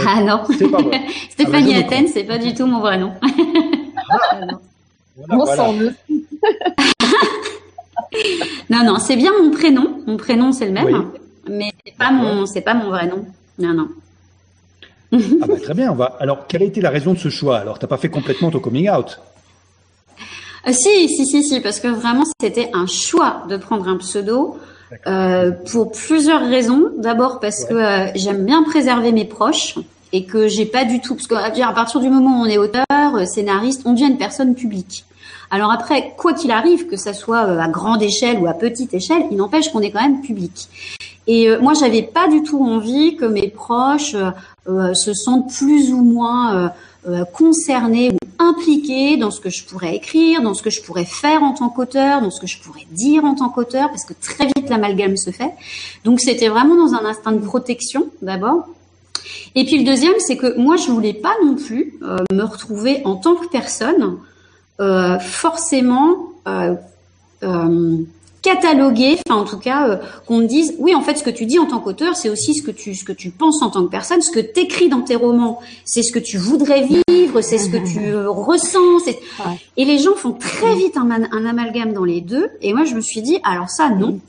Ah 0.06 0.22
non. 0.24 0.44
C'est 0.58 0.70
pas 0.70 0.82
vrai. 0.82 1.02
Stéphanie 1.30 1.76
ah, 1.76 1.80
Athènes, 1.80 2.08
c'est 2.08 2.24
pas 2.24 2.38
du 2.38 2.54
tout 2.54 2.66
mon 2.66 2.80
vrai 2.80 2.98
nom. 2.98 3.14
ah, 4.10 4.40
non. 4.46 4.60
Voilà, 5.18 5.72
non, 8.70 8.84
non, 8.84 9.00
c'est 9.00 9.16
bien 9.16 9.32
mon 9.42 9.50
prénom. 9.52 10.02
Mon 10.06 10.18
prénom, 10.18 10.52
c'est 10.52 10.66
le 10.66 10.74
même. 10.74 11.06
Mais 11.50 11.72
c'est 11.86 11.96
pas 11.96 12.12
mon, 12.12 12.46
c'est 12.46 12.62
pas 12.62 12.74
mon 12.74 12.90
vrai 12.90 13.08
nom. 13.08 13.26
Non, 13.58 13.74
non. 13.74 13.88
ah 15.42 15.48
bah, 15.48 15.56
très 15.62 15.74
bien. 15.74 15.92
On 15.92 15.96
va. 15.96 16.18
Alors, 16.20 16.48
quelle 16.48 16.62
a 16.62 16.66
été 16.66 16.82
la 16.82 16.90
raison 16.90 17.14
de 17.14 17.20
ce 17.20 17.30
choix 17.30 17.58
Alors, 17.58 17.80
t'as 17.80 17.88
pas 17.88 17.98
fait 17.98 18.10
complètement 18.10 18.52
ton 18.52 18.60
coming 18.60 18.90
out? 18.90 19.20
Euh, 20.68 20.72
Si, 20.72 21.08
si, 21.10 21.26
si, 21.26 21.44
si, 21.44 21.60
parce 21.62 21.80
que 21.80 21.88
vraiment, 21.88 22.24
c'était 22.40 22.70
un 22.74 22.88
choix 22.88 23.44
de 23.50 23.58
prendre 23.58 23.88
un 23.88 23.98
pseudo. 23.98 24.58
Euh, 25.08 25.52
pour 25.72 25.92
plusieurs 25.92 26.48
raisons. 26.48 26.92
D'abord 26.98 27.40
parce 27.40 27.66
que 27.66 27.74
euh, 27.74 28.12
j'aime 28.14 28.46
bien 28.46 28.62
préserver 28.62 29.12
mes 29.12 29.26
proches 29.26 29.80
et 30.14 30.26
que 30.26 30.48
j'ai 30.48 30.66
pas 30.66 30.86
du 30.86 31.02
tout 31.02 31.16
parce 31.16 31.26
que 31.28 31.34
à 31.36 31.74
partir 31.74 32.00
du 32.00 32.10
moment 32.10 32.40
où 32.40 32.44
on 32.44 32.46
est 32.46 32.60
auteur, 32.60 32.84
scénariste, 33.26 33.82
on 33.86 33.94
devient 33.94 34.06
une 34.06 34.20
personne 34.20 34.54
publique. 34.54 35.06
Alors 35.50 35.72
après, 35.72 36.14
quoi 36.18 36.34
qu'il 36.34 36.52
arrive, 36.52 36.86
que 36.86 36.98
ça 36.98 37.14
soit 37.14 37.40
à 37.40 37.68
grande 37.68 38.04
échelle 38.04 38.38
ou 38.38 38.48
à 38.48 38.54
petite 38.54 38.94
échelle, 38.94 39.24
il 39.32 39.38
n'empêche 39.38 39.70
qu'on 39.70 39.82
est 39.82 39.90
quand 39.90 40.02
même 40.02 40.22
public. 40.22 40.70
Et 41.28 41.50
moi, 41.58 41.74
j'avais 41.74 42.04
pas 42.04 42.28
du 42.28 42.44
tout 42.44 42.64
envie 42.64 43.16
que 43.16 43.26
mes 43.26 43.48
proches 43.48 44.16
se 44.68 45.14
sentent 45.14 45.54
plus 45.54 45.92
ou 45.92 46.04
moins 46.04 46.72
concernés 47.34 48.12
ou 48.12 48.18
impliquée 48.40 49.18
dans 49.18 49.32
ce 49.32 49.40
que 49.40 49.50
je 49.50 49.64
pourrais 49.64 49.96
écrire, 49.96 50.42
dans 50.42 50.54
ce 50.54 50.64
que 50.64 50.70
je 50.70 50.82
pourrais 50.82 51.06
faire 51.06 51.44
en 51.44 51.54
tant 51.54 51.70
qu'auteur, 51.70 52.22
dans 52.22 52.32
ce 52.32 52.42
que 52.42 52.48
je 52.48 52.60
pourrais 52.60 52.86
dire 52.92 53.24
en 53.24 53.36
tant 53.36 53.50
qu'auteur, 53.50 53.90
parce 53.90 54.06
que 54.06 54.14
très 54.14 54.46
vite 54.48 54.70
l'amalgame 54.70 55.18
se 55.18 55.32
fait. 55.32 55.52
Donc 56.04 56.20
c'était 56.20 56.50
vraiment 56.50 56.76
dans 56.76 56.94
un 56.94 57.06
instinct 57.06 57.32
de 57.32 57.46
protection 57.46 58.08
d'abord. 58.22 58.68
Et 59.56 59.66
puis 59.66 59.78
le 59.80 59.86
deuxième, 59.86 60.16
c'est 60.20 60.38
que 60.38 60.58
moi 60.58 60.76
je 60.76 60.92
voulais 60.92 61.14
pas 61.14 61.34
non 61.44 61.56
plus 61.56 61.98
euh, 62.04 62.18
me 62.32 62.44
retrouver 62.44 63.02
en 63.06 63.16
tant 63.16 63.36
que 63.36 63.48
personne 63.48 64.18
euh, 64.82 65.18
forcément 65.20 66.18
euh, 66.48 66.76
cataloguer, 68.46 69.18
enfin 69.28 69.42
en 69.42 69.44
tout 69.44 69.58
cas 69.58 69.90
euh, 69.90 69.98
qu'on 70.28 70.38
me 70.38 70.46
dise 70.46 70.76
oui 70.78 70.94
en 70.94 71.02
fait 71.02 71.18
ce 71.18 71.24
que 71.24 71.32
tu 71.32 71.48
dis 71.48 71.58
en 71.58 71.66
tant 71.66 71.80
qu'auteur 71.80 72.16
c'est 72.16 72.30
aussi 72.30 72.54
ce 72.54 72.62
que 72.62 72.70
tu 72.70 72.94
ce 72.94 73.04
que 73.04 73.12
tu 73.12 73.32
penses 73.32 73.64
en 73.64 73.72
tant 73.72 73.84
que 73.84 73.90
personne, 73.90 74.22
ce 74.22 74.32
que 74.32 74.40
tu 74.40 74.60
écris 74.60 74.88
dans 74.88 75.02
tes 75.02 75.16
romans, 75.16 75.60
c'est 75.84 76.04
ce 76.04 76.14
que 76.14 76.20
tu 76.20 76.38
voudrais 76.38 76.84
vivre, 76.84 77.42
c'est 77.42 77.58
ce 77.58 77.70
que 77.70 77.78
tu 77.78 78.14
euh, 78.14 78.30
ressens. 78.30 79.10
Et 79.78 79.86
les 79.86 79.98
gens 79.98 80.16
font 80.16 80.34
très 80.34 80.76
vite 80.76 80.96
un, 80.96 81.10
un, 81.10 81.46
amalgame 81.46 81.92
dans 81.92 82.06
les 82.06 82.22
deux. 82.22 82.48
Et 82.62 82.74
moi 82.74 82.86
je 82.86 82.94
me 82.94 83.02
suis 83.02 83.22
dit 83.22 83.40
alors 83.44 83.70
ça 83.70 83.90
non. 83.90 84.20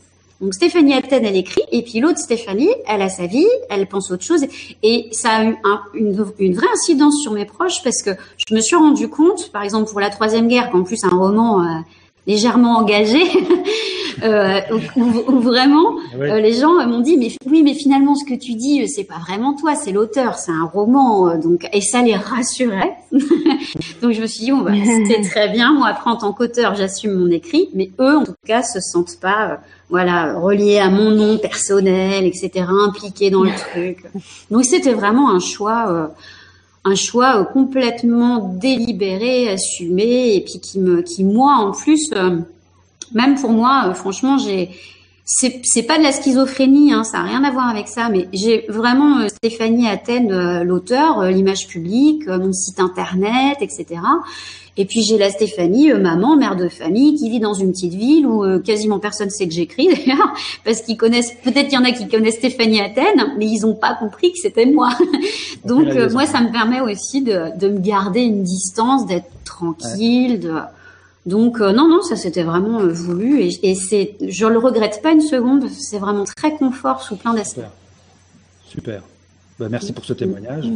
Donc 0.40 0.52
Stéphanie 0.54 0.92
Atten, 0.92 1.24
elle 1.24 1.36
écrit, 1.36 1.62
et 1.72 1.82
puis 1.82 1.98
l'autre 2.00 2.18
Stéphanie, 2.18 2.68
elle 2.86 3.00
a 3.00 3.08
sa 3.08 3.26
vie, 3.26 3.46
elle 3.70 3.86
pense 3.86 4.10
autre 4.10 4.22
chose, 4.22 4.44
et 4.82 5.08
ça 5.12 5.30
a 5.30 5.44
eu 5.44 5.56
une, 5.94 6.26
une, 6.38 6.54
vraie 6.54 6.66
incidence 6.74 7.22
sur 7.22 7.32
mes 7.32 7.46
proches 7.46 7.82
parce 7.82 8.02
que 8.02 8.10
je 8.46 8.54
me 8.54 8.60
suis 8.60 8.76
rendu 8.76 9.08
compte, 9.08 9.50
par 9.50 9.62
exemple 9.62 9.90
pour 9.90 9.98
la 9.98 10.10
troisième 10.10 10.46
guerre, 10.46 10.70
qu'en 10.70 10.82
plus 10.82 11.02
un 11.04 11.16
roman 11.16 11.62
euh, 11.62 11.78
légèrement 12.26 12.78
engagé, 12.78 13.22
euh, 14.22 14.60
où, 14.96 15.40
vraiment 15.40 15.96
euh, 16.18 16.40
les 16.40 16.52
gens 16.54 16.86
m'ont 16.86 17.00
dit 17.00 17.16
mais 17.16 17.28
oui 17.46 17.62
mais 17.62 17.74
finalement 17.74 18.14
ce 18.14 18.24
que 18.24 18.34
tu 18.34 18.54
dis 18.54 18.82
euh, 18.82 18.86
c'est 18.88 19.04
pas 19.04 19.18
vraiment 19.18 19.54
toi 19.54 19.74
c'est 19.74 19.92
l'auteur 19.92 20.36
c'est 20.36 20.52
un 20.52 20.64
roman 20.64 21.28
euh, 21.28 21.36
donc 21.36 21.68
et 21.72 21.80
ça 21.80 22.02
les 22.02 22.16
rassurait. 22.16 22.94
Donc 24.02 24.12
je 24.12 24.20
me 24.20 24.26
suis 24.26 24.44
dit 24.44 24.50
bon 24.50 24.62
bah, 24.62 24.72
c'était 24.84 25.22
très 25.22 25.48
bien. 25.48 25.72
Moi 25.72 25.88
après 25.88 26.10
en 26.10 26.16
tant 26.16 26.32
qu'auteur 26.32 26.74
j'assume 26.74 27.12
mon 27.12 27.30
écrit 27.30 27.68
mais 27.74 27.90
eux 28.00 28.16
en 28.16 28.24
tout 28.24 28.34
cas 28.46 28.62
se 28.62 28.80
sentent 28.80 29.18
pas 29.20 29.60
voilà 29.88 30.38
reliés 30.38 30.78
à 30.78 30.90
mon 30.90 31.10
nom 31.10 31.38
personnel 31.38 32.24
etc 32.24 32.66
impliqués 32.68 33.30
dans 33.30 33.42
le 33.42 33.50
truc. 33.50 34.04
Donc 34.50 34.64
c'était 34.64 34.94
vraiment 34.94 35.30
un 35.30 35.40
choix 35.40 36.10
un 36.86 36.94
choix 36.94 37.44
complètement 37.46 38.38
délibéré, 38.60 39.48
assumé, 39.48 40.36
et 40.36 40.40
puis 40.40 40.60
qui 40.60 40.78
me, 40.78 41.02
qui 41.02 41.24
moi 41.24 41.54
en 41.56 41.72
plus, 41.72 42.10
même 43.12 43.34
pour 43.40 43.50
moi, 43.50 43.86
euh, 43.88 43.94
franchement, 43.94 44.38
j'ai 44.38 44.70
c'est 45.28 45.60
c'est 45.64 45.82
pas 45.82 45.98
de 45.98 46.04
la 46.04 46.12
schizophrénie, 46.12 46.92
hein, 46.92 47.02
ça 47.02 47.18
a 47.18 47.22
rien 47.24 47.42
à 47.42 47.50
voir 47.50 47.68
avec 47.68 47.88
ça, 47.88 48.08
mais 48.08 48.28
j'ai 48.32 48.64
vraiment 48.68 49.18
euh, 49.18 49.28
Stéphanie 49.28 49.88
Athènes, 49.88 50.30
euh, 50.30 50.62
l'auteur, 50.62 51.24
l'image 51.24 51.66
publique, 51.66 52.28
mon 52.28 52.52
site 52.52 52.78
internet, 52.78 53.58
etc. 53.60 53.86
Et 54.76 54.84
puis 54.84 55.02
j'ai 55.02 55.18
la 55.18 55.28
Stéphanie, 55.28 55.92
maman, 55.94 56.36
mère 56.36 56.54
de 56.54 56.68
famille, 56.68 57.16
qui 57.16 57.28
vit 57.28 57.40
dans 57.40 57.54
une 57.54 57.72
petite 57.72 57.94
ville 57.94 58.24
où 58.26 58.44
quasiment 58.60 59.00
personne 59.00 59.30
sait 59.30 59.48
que 59.48 59.54
j'écris 59.54 59.88
d'ailleurs, 60.06 60.32
parce 60.64 60.82
qu'ils 60.82 60.96
connaissent, 60.96 61.32
peut-être 61.42 61.68
qu'il 61.68 61.78
y 61.78 61.82
en 61.82 61.84
a 61.84 61.90
qui 61.90 62.06
connaissent 62.06 62.36
Stéphanie 62.36 62.80
Athènes, 62.80 63.34
mais 63.36 63.46
ils 63.46 63.62
n'ont 63.62 63.74
pas 63.74 63.94
compris 63.94 64.32
que 64.32 64.38
c'était 64.38 64.66
moi. 64.66 64.90
Donc 65.64 65.88
moi, 66.12 66.26
ça 66.26 66.40
me 66.40 66.52
permet 66.52 66.80
aussi 66.80 67.22
de, 67.22 67.58
de 67.58 67.68
me 67.68 67.80
garder 67.80 68.20
une 68.20 68.44
distance, 68.44 69.06
d'être 69.06 69.30
tranquille, 69.44 70.38
de 70.40 70.52
donc 71.26 71.60
euh, 71.60 71.72
non, 71.72 71.88
non, 71.88 72.02
ça 72.02 72.14
c'était 72.14 72.44
vraiment 72.44 72.80
euh, 72.80 72.92
voulu 72.92 73.42
et, 73.42 73.50
et 73.62 73.74
c'est, 73.74 74.14
je 74.26 74.46
le 74.46 74.58
regrette 74.58 75.02
pas 75.02 75.10
une 75.10 75.20
seconde. 75.20 75.68
C'est 75.68 75.98
vraiment 75.98 76.24
très 76.24 76.52
confort 76.54 77.02
sous 77.02 77.16
plein 77.16 77.34
d'aspects. 77.34 77.60
Super. 78.64 79.02
Bah, 79.58 79.66
merci 79.68 79.92
pour 79.92 80.04
ce 80.04 80.12
témoignage. 80.12 80.66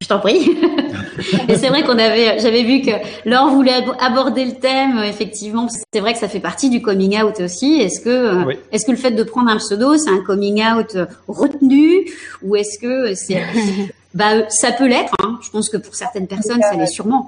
Je 0.00 0.06
t'en 0.06 0.18
prie. 0.18 0.38
et 1.48 1.56
c'est 1.56 1.68
vrai 1.68 1.84
qu'on 1.84 1.98
avait, 1.98 2.38
j'avais 2.38 2.62
vu 2.64 2.82
que 2.82 2.90
Laure 3.24 3.50
voulait 3.50 3.82
aborder 3.98 4.44
le 4.44 4.52
thème. 4.52 4.98
Effectivement, 5.04 5.68
c'est 5.92 6.00
vrai 6.00 6.12
que 6.12 6.18
ça 6.18 6.28
fait 6.28 6.40
partie 6.40 6.68
du 6.68 6.82
coming 6.82 7.20
out 7.22 7.40
aussi. 7.40 7.80
Est-ce 7.80 8.00
que, 8.00 8.10
euh, 8.10 8.54
est-ce 8.72 8.84
que 8.84 8.90
le 8.90 8.96
fait 8.98 9.12
de 9.12 9.22
prendre 9.22 9.50
un 9.50 9.56
pseudo, 9.56 9.96
c'est 9.96 10.10
un 10.10 10.20
coming 10.20 10.62
out 10.62 10.96
retenu 11.28 12.10
ou 12.42 12.56
est-ce 12.56 12.78
que 12.78 13.14
c'est, 13.14 13.42
bah, 14.14 14.48
ça 14.50 14.72
peut 14.72 14.86
l'être. 14.86 15.14
Hein. 15.22 15.38
Je 15.42 15.50
pense 15.50 15.70
que 15.70 15.78
pour 15.78 15.94
certaines 15.94 16.26
personnes, 16.26 16.60
ça 16.60 16.76
l'est 16.76 16.86
sûrement. 16.86 17.24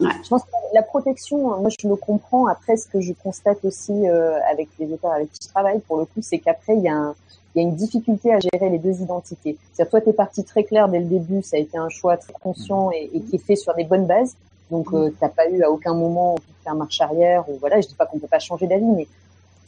Je 0.00 0.28
pense 0.28 0.42
que 0.42 0.48
la 0.74 0.82
protection, 0.82 1.52
hein, 1.52 1.58
moi 1.60 1.70
je 1.70 1.88
le 1.88 1.96
comprends. 1.96 2.46
Après, 2.46 2.76
ce 2.76 2.86
que 2.86 3.00
je 3.00 3.12
constate 3.12 3.64
aussi 3.64 3.92
euh, 4.08 4.38
avec 4.50 4.68
les 4.78 4.92
auteurs 4.92 5.12
avec 5.12 5.32
qui 5.32 5.38
je 5.42 5.48
travaille, 5.48 5.80
pour 5.80 5.96
le 5.96 6.04
coup, 6.04 6.20
c'est 6.20 6.38
qu'après, 6.38 6.76
il 6.76 6.80
y, 6.80 6.84
y 6.84 6.88
a 6.88 7.14
une 7.62 7.74
difficulté 7.74 8.32
à 8.32 8.38
gérer 8.40 8.68
les 8.68 8.78
deux 8.78 9.00
identités. 9.00 9.56
C'est-à-dire, 9.72 9.90
toi, 9.90 10.00
tu 10.02 10.10
es 10.10 10.12
parti 10.12 10.44
très 10.44 10.64
clair 10.64 10.88
dès 10.88 10.98
le 10.98 11.06
début, 11.06 11.42
ça 11.42 11.56
a 11.56 11.60
été 11.60 11.78
un 11.78 11.88
choix 11.88 12.16
très 12.16 12.34
conscient 12.34 12.90
et, 12.92 13.10
et 13.14 13.20
qui 13.20 13.36
est 13.36 13.44
fait 13.46 13.56
sur 13.56 13.74
des 13.74 13.84
bonnes 13.84 14.06
bases. 14.06 14.36
Donc, 14.70 14.92
euh, 14.92 15.14
t'as 15.18 15.28
pas 15.28 15.48
eu 15.48 15.62
à 15.62 15.70
aucun 15.70 15.94
moment 15.94 16.34
de 16.34 16.40
faire 16.62 16.74
marche 16.74 17.00
arrière. 17.00 17.48
Ou 17.48 17.56
voilà, 17.58 17.80
je 17.80 17.88
dis 17.88 17.94
pas 17.94 18.04
qu'on 18.04 18.18
peut 18.18 18.26
pas 18.26 18.38
changer 18.38 18.66
d'avis, 18.66 18.84
mais 18.84 19.06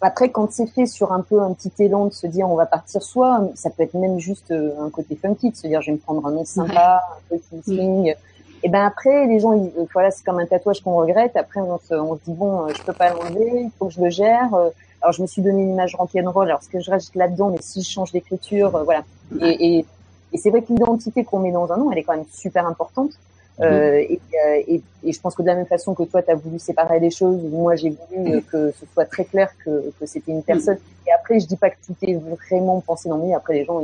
après, 0.01 0.31
quand 0.31 0.53
c'est 0.53 0.67
fait 0.67 0.87
sur 0.87 1.13
un 1.13 1.23
peu 1.23 1.41
un 1.41 1.53
petit 1.53 1.73
élan 1.81 2.07
de 2.07 2.13
se 2.13 2.27
dire 2.27 2.49
on 2.49 2.55
va 2.55 2.67
partir 2.67 3.03
soit, 3.03 3.49
ça 3.55 3.71
peut 3.71 3.83
être 3.83 3.95
même 3.95 4.19
juste 4.21 4.51
euh, 4.53 4.73
un 4.81 4.91
côté 4.91 5.17
funky, 5.17 5.51
de 5.51 5.57
se 5.57 5.67
dire 5.67 5.81
je 5.81 5.87
vais 5.91 5.93
me 5.97 5.99
prendre 5.99 6.25
un 6.27 6.31
nom 6.31 6.45
sympa, 6.45 7.03
un 7.17 7.21
peu 7.29 7.39
qui 7.39 7.63
swing. 7.63 8.15
Et 8.63 8.69
ben 8.69 8.85
après, 8.85 9.27
les 9.27 9.41
gens, 9.41 9.53
ils, 9.53 9.71
voilà, 9.93 10.11
c'est 10.11 10.25
comme 10.25 10.39
un 10.39 10.47
tatouage 10.47 10.81
qu'on 10.83 10.97
regrette. 10.97 11.37
Après, 11.37 11.61
on 11.61 11.79
se, 11.79 11.95
on 11.95 12.15
se 12.15 12.21
dit 12.25 12.35
bon, 12.35 12.67
euh, 12.67 12.73
je 12.77 12.83
peux 12.83 12.93
pas 12.93 13.11
l'enlever, 13.11 13.63
il 13.63 13.71
faut 13.79 13.87
que 13.87 13.93
je 13.93 14.01
le 14.01 14.11
gère. 14.11 14.53
Euh. 14.55 14.71
Alors, 15.01 15.13
je 15.13 15.23
me 15.23 15.27
suis 15.27 15.43
donné 15.43 15.63
une 15.63 15.71
image 15.71 15.95
rock'n'roll. 15.95 16.49
Alors, 16.49 16.63
ce 16.63 16.69
que 16.69 16.81
je 16.81 16.91
reste 16.91 17.15
là-dedans, 17.15 17.51
mais 17.51 17.59
si 17.61 17.83
je 17.83 17.89
change 17.89 18.13
d'écriture, 18.13 18.75
euh, 18.75 18.83
voilà. 18.83 19.05
Et, 19.41 19.79
et, 19.79 19.87
et 20.33 20.39
c'est 20.39 20.51
vrai 20.51 20.63
que 20.63 20.73
l'identité 20.73 21.25
qu'on 21.25 21.39
met 21.39 21.53
dans 21.53 21.71
un 21.73 21.77
nom, 21.77 21.93
elle 21.93 21.99
est 21.99 22.03
quand 22.03 22.17
même 22.17 22.27
super 22.33 22.67
importante. 22.67 23.13
Euh, 23.61 23.97
et, 23.99 24.21
et, 24.69 24.83
et, 25.03 25.13
je 25.13 25.21
pense 25.21 25.35
que 25.35 25.43
de 25.43 25.49
la 25.49 25.57
même 25.57 25.67
façon 25.67 25.95
que 25.95 26.05
toi, 26.05 26.23
tu 26.23 26.31
as 26.31 26.37
voulu 26.37 26.59
séparer 26.59 27.01
les 27.01 27.11
choses, 27.11 27.41
moi, 27.43 27.75
j'ai 27.75 27.97
voulu 28.11 28.41
que 28.43 28.71
ce 28.71 28.87
soit 28.93 29.05
très 29.05 29.25
clair 29.25 29.51
que, 29.65 29.91
que 29.99 30.07
c'était 30.07 30.31
une 30.31 30.43
personne. 30.43 30.79
Et 31.07 31.13
après, 31.13 31.41
je 31.41 31.47
dis 31.47 31.57
pas 31.57 31.71
que 31.71 31.77
tout 31.85 31.97
est 32.03 32.15
vraiment 32.15 32.81
pensé 32.81 33.09
dans 33.09 33.19
lui. 33.19 33.35
Après, 33.35 33.55
les 33.55 33.65
gens, 33.65 33.83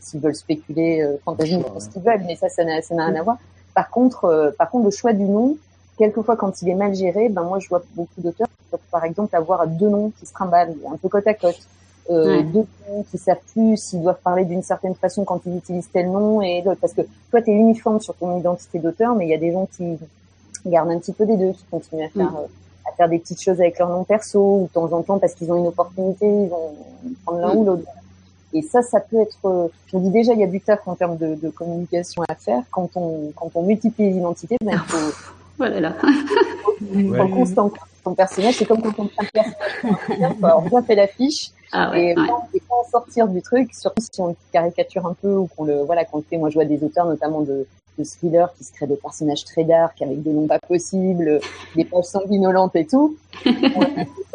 s'ils 0.00 0.20
veulent 0.20 0.34
spéculer, 0.34 1.02
euh, 1.02 1.16
fantasme, 1.24 1.62
ce 1.78 1.88
qu'ils 1.88 2.02
veulent, 2.02 2.24
mais 2.26 2.34
ça, 2.34 2.48
ça 2.48 2.64
n'a 2.64 2.80
rien 2.90 3.14
à 3.14 3.22
voir. 3.22 3.38
Par 3.74 3.90
contre, 3.90 4.24
euh, 4.24 4.50
par 4.56 4.70
contre, 4.70 4.84
le 4.84 4.90
choix 4.90 5.12
du 5.12 5.24
nom, 5.24 5.56
quelquefois 5.98 6.36
quand 6.36 6.62
il 6.62 6.68
est 6.68 6.74
mal 6.74 6.94
géré, 6.94 7.28
ben 7.28 7.42
moi 7.42 7.58
je 7.58 7.68
vois 7.68 7.82
beaucoup 7.94 8.20
d'auteurs 8.20 8.48
par 8.90 9.04
exemple 9.04 9.34
avoir 9.36 9.66
deux 9.66 9.88
noms 9.88 10.12
qui 10.18 10.26
se 10.26 10.32
trimballent 10.32 10.74
un 10.90 10.96
peu 10.96 11.08
côte 11.08 11.26
à 11.26 11.34
côte, 11.34 11.60
euh, 12.10 12.42
deux 12.42 12.66
noms 12.88 13.04
qui 13.10 13.18
savent 13.18 13.40
plus 13.52 13.76
s'ils 13.76 14.02
doivent 14.02 14.20
parler 14.22 14.44
d'une 14.44 14.62
certaine 14.62 14.94
façon 14.94 15.24
quand 15.24 15.40
ils 15.46 15.56
utilisent 15.56 15.90
tel 15.92 16.10
nom 16.10 16.40
et 16.40 16.62
l'autre. 16.62 16.80
Parce 16.80 16.92
que 16.92 17.02
toi 17.30 17.42
tu 17.42 17.50
es 17.50 17.54
uniforme 17.54 18.00
sur 18.00 18.14
ton 18.14 18.38
identité 18.38 18.78
d'auteur, 18.78 19.14
mais 19.14 19.26
il 19.26 19.30
y 19.30 19.34
a 19.34 19.38
des 19.38 19.52
gens 19.52 19.68
qui 19.76 19.98
gardent 20.66 20.90
un 20.90 20.98
petit 20.98 21.12
peu 21.12 21.26
des 21.26 21.36
deux, 21.36 21.52
qui 21.52 21.64
continuent 21.70 22.04
à 22.04 22.08
faire 22.08 22.36
euh, 22.36 22.46
à 22.88 22.92
faire 22.96 23.08
des 23.08 23.18
petites 23.18 23.40
choses 23.40 23.60
avec 23.60 23.78
leur 23.78 23.88
nom 23.88 24.04
perso 24.04 24.40
ou 24.40 24.62
de 24.64 24.72
temps 24.72 24.92
en 24.92 25.02
temps 25.02 25.18
parce 25.18 25.34
qu'ils 25.34 25.52
ont 25.52 25.56
une 25.56 25.68
opportunité, 25.68 26.26
ils 26.26 26.48
vont 26.48 26.74
prendre 27.24 27.40
l'un 27.40 27.54
ou 27.54 27.64
l'autre. 27.64 27.84
Et 28.54 28.62
ça, 28.62 28.82
ça 28.82 29.00
peut 29.00 29.20
être, 29.20 29.38
euh, 29.46 29.68
je 29.86 29.96
me 29.96 30.02
dis 30.02 30.10
déjà, 30.10 30.32
il 30.32 30.40
y 30.40 30.44
a 30.44 30.46
du 30.46 30.60
taf 30.60 30.86
en 30.86 30.94
termes 30.94 31.16
de, 31.16 31.34
de 31.34 31.48
communication 31.48 32.22
à 32.28 32.34
faire. 32.34 32.62
Quand 32.70 32.90
on, 32.96 33.32
quand 33.34 33.50
on 33.54 33.62
multiplie 33.62 34.10
les 34.10 34.16
identités, 34.16 34.56
ben, 34.64 34.72
il 34.72 34.78
faut, 34.78 35.32
voilà 35.58 35.80
là. 35.80 35.94
ouais. 36.94 37.30
constant. 37.30 37.70
Ton 38.04 38.14
personnage, 38.14 38.56
c'est 38.56 38.64
comme 38.64 38.82
quand 38.82 38.98
on 38.98 39.06
prend 39.06 39.24
on 40.56 40.68
bien 40.68 40.82
fait 40.82 40.96
l'affiche. 40.96 41.52
Ah 41.70 41.92
ouais, 41.92 42.10
et, 42.10 42.18
ouais. 42.18 42.26
et 42.54 42.62
en 42.68 42.90
sortir 42.90 43.28
du 43.28 43.40
truc, 43.42 43.72
surtout 43.72 44.02
si 44.12 44.20
on 44.20 44.34
caricature 44.52 45.06
un 45.06 45.14
peu 45.14 45.36
ou 45.36 45.46
qu'on 45.46 45.64
le, 45.64 45.82
voilà, 45.82 46.04
qu'on 46.04 46.18
le 46.18 46.24
fait. 46.28 46.36
Moi, 46.36 46.50
je 46.50 46.54
vois 46.54 46.64
des 46.64 46.82
auteurs, 46.82 47.06
notamment 47.06 47.42
de, 47.42 47.64
de 47.98 48.04
thriller 48.04 48.52
qui 48.54 48.64
se 48.64 48.72
crée 48.72 48.86
des 48.86 48.96
personnages 48.96 49.44
très 49.44 49.64
dark 49.64 50.00
avec 50.00 50.22
des 50.22 50.32
noms 50.32 50.46
pas 50.46 50.58
possibles, 50.58 51.40
des 51.76 51.84
pages 51.84 52.04
sanguinolentes 52.04 52.76
et 52.76 52.86
tout. 52.86 53.16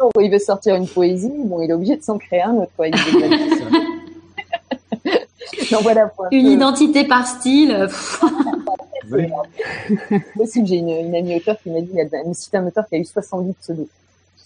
Bon, 0.00 0.10
où 0.16 0.20
il 0.20 0.30
veut 0.30 0.38
sortir 0.38 0.76
une 0.76 0.86
poésie, 0.86 1.32
bon, 1.44 1.60
il 1.60 1.70
est 1.70 1.74
obligé 1.74 1.96
de 1.96 2.02
s'en 2.02 2.18
créer 2.18 2.42
un 2.42 2.54
autre. 2.54 2.70
Quoi. 2.76 2.86
Donc, 5.70 5.82
voilà, 5.82 6.10
une 6.30 6.46
identité 6.46 7.04
par 7.04 7.26
style. 7.26 7.88
oui. 9.10 9.26
possible. 10.36 10.66
J'ai 10.66 10.76
une, 10.76 10.88
une 10.88 11.14
amie 11.14 11.36
auteur 11.36 11.56
qui 11.62 11.70
m'a 11.70 11.80
dit, 11.80 11.90
il 11.92 11.98
y 11.98 12.16
a 12.16 12.22
une 12.22 12.34
site 12.34 12.54
un 12.54 12.66
auteur 12.66 12.88
qui 12.88 12.96
a 12.96 12.98
eu 12.98 13.04
70 13.04 13.54
pseudos. 13.54 13.88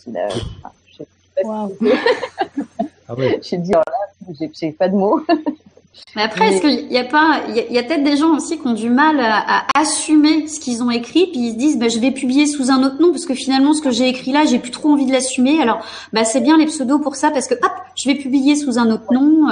Enfin, 0.09 0.29
je 0.91 0.97
sais 0.97 1.07
pas 1.37 1.43
wow. 1.45 1.77
ah 3.09 3.15
ouais. 3.15 3.41
J'ai 3.43 3.59
dit, 3.59 3.73
oh 3.75 3.83
là, 3.87 4.47
j'ai 4.53 4.73
pas 4.73 4.89
de 4.89 4.97
mots. 4.97 5.21
Mais 6.17 6.23
après, 6.23 6.49
est-ce 6.49 6.63
qu'il 6.63 6.91
y 6.91 6.99
a 6.99 7.05
pas, 7.05 7.43
il 7.49 7.73
y 7.73 7.79
a, 7.79 7.83
peut-être 7.83 8.03
des 8.03 8.17
gens 8.17 8.35
aussi 8.35 8.59
qui 8.59 8.67
ont 8.67 8.73
du 8.73 8.89
mal 8.89 9.21
à, 9.21 9.67
assumer 9.75 10.49
ce 10.49 10.59
qu'ils 10.59 10.83
ont 10.83 10.91
écrit, 10.91 11.27
puis 11.27 11.41
ils 11.41 11.53
se 11.53 11.57
disent, 11.57 11.79
bah, 11.79 11.89
je 11.89 11.99
vais 11.99 12.11
publier 12.11 12.47
sous 12.47 12.71
un 12.71 12.83
autre 12.83 13.01
nom 13.01 13.11
parce 13.11 13.27
que 13.27 13.35
finalement, 13.35 13.75
ce 13.75 13.83
que 13.83 13.91
j'ai 13.91 14.09
écrit 14.09 14.33
là, 14.33 14.45
j'ai 14.47 14.59
plus 14.59 14.71
trop 14.71 14.91
envie 14.91 15.07
de 15.07 15.13
l'assumer. 15.13 15.61
Alors, 15.61 15.85
bah, 16.13 16.25
c'est 16.25 16.41
bien 16.41 16.57
les 16.57 16.67
pseudos 16.67 16.99
pour 16.99 17.17
ça 17.17 17.31
parce 17.31 17.47
que, 17.47 17.55
hop, 17.55 17.73
je 17.95 18.09
vais 18.09 18.15
publier 18.15 18.57
sous 18.57 18.79
un 18.79 18.91
autre 18.91 19.13
nom 19.13 19.49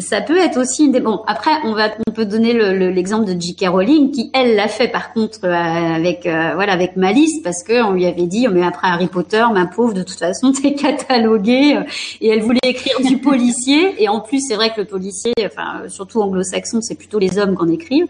ça 0.00 0.20
peut 0.20 0.36
être 0.36 0.58
aussi 0.58 0.84
une 0.84 0.92
des 0.92 1.00
bon 1.00 1.22
après 1.26 1.52
on 1.64 1.72
va 1.72 1.90
on 2.06 2.12
peut 2.12 2.26
donner 2.26 2.52
l'exemple 2.52 3.24
de 3.26 3.40
J.K. 3.40 3.68
Rowling 3.68 4.10
qui 4.10 4.30
elle 4.32 4.54
l'a 4.54 4.68
fait 4.68 4.88
par 4.88 5.12
contre 5.12 5.40
euh, 5.44 5.52
avec 5.52 6.26
euh, 6.26 6.52
voilà 6.54 6.72
avec 6.72 6.96
Malice 6.96 7.40
parce 7.42 7.62
que 7.62 7.82
on 7.82 7.92
lui 7.92 8.06
avait 8.06 8.26
dit 8.26 8.46
mais 8.48 8.62
après 8.62 8.88
Harry 8.88 9.06
Potter 9.06 9.44
ma 9.52 9.66
pauvre 9.66 9.94
de 9.94 10.02
toute 10.02 10.18
façon 10.18 10.52
t'es 10.52 10.74
catalogué 10.74 11.76
euh, 11.76 11.82
et 12.20 12.28
elle 12.28 12.42
voulait 12.42 12.60
écrire 12.64 13.00
du 13.00 13.18
policier 13.18 13.94
et 14.02 14.08
en 14.08 14.20
plus 14.20 14.40
c'est 14.40 14.54
vrai 14.54 14.70
que 14.70 14.80
le 14.80 14.86
policier 14.86 15.32
enfin 15.44 15.88
surtout 15.88 16.20
anglo-saxon 16.20 16.80
c'est 16.82 16.96
plutôt 16.96 17.18
les 17.18 17.38
hommes 17.38 17.54
qu'on 17.54 17.68
écrivent 17.68 18.06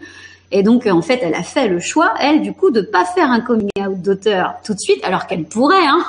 et 0.51 0.63
donc 0.63 0.87
en 0.87 1.01
fait 1.01 1.19
elle 1.21 1.35
a 1.35 1.43
fait 1.43 1.67
le 1.67 1.79
choix 1.79 2.13
elle 2.19 2.41
du 2.41 2.53
coup 2.53 2.71
de 2.71 2.81
pas 2.81 3.05
faire 3.05 3.31
un 3.31 3.39
coming 3.39 3.69
out 3.79 4.01
d'auteur 4.01 4.55
tout 4.63 4.73
de 4.73 4.79
suite 4.79 5.03
alors 5.03 5.27
qu'elle 5.27 5.45
pourrait 5.45 5.85
hein 5.85 6.03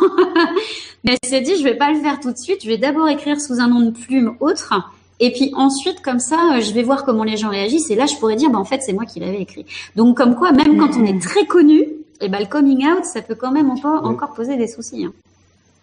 mais 1.05 1.17
elle 1.23 1.29
s'est 1.29 1.41
dit 1.41 1.57
je 1.57 1.65
vais 1.65 1.77
pas 1.77 1.93
le 1.93 2.01
faire 2.01 2.19
tout 2.21 2.33
de 2.33 2.39
suite 2.39 2.63
je 2.63 2.69
vais 2.69 2.79
d'abord 2.79 3.09
écrire 3.09 3.41
sous 3.41 3.61
un 3.61 3.69
nom 3.69 3.81
de 3.81 3.91
plume 3.91 4.35
autre 4.41 4.75
et 5.21 5.33
puis 5.33 5.53
ensuite, 5.57 6.01
comme 6.01 6.21
ça, 6.21 6.57
euh, 6.57 6.61
je 6.61 6.73
vais 6.73 6.83
voir 6.83 7.05
comment 7.05 7.25
les 7.25 7.37
gens 7.37 7.51
réagissent. 7.51 7.91
Et 7.91 7.97
là, 7.97 8.07
je 8.07 8.17
pourrais 8.17 8.37
dire, 8.37 8.51
bah, 8.51 8.59
en 8.59 8.65
fait, 8.65 8.83
c'est 8.83 8.93
moi 8.93 9.05
qui 9.05 9.21
l'avais 9.21 9.41
écrit. 9.41 9.67
Donc, 9.97 10.17
comme 10.17 10.37
quoi, 10.37 10.53
même 10.53 10.79
quand 10.79 10.97
on 10.97 11.05
est 11.05 11.21
très 11.21 11.45
connu, 11.47 11.81
et 12.21 12.27
eh 12.27 12.29
ben, 12.29 12.41
le 12.41 12.47
coming 12.47 12.87
out, 12.87 13.05
ça 13.05 13.23
peut 13.23 13.35
quand 13.35 13.53
même 13.53 13.71
encore, 13.71 14.05
encore 14.05 14.33
poser 14.33 14.57
des 14.57 14.67
soucis. 14.67 15.05
Hein. 15.05 15.13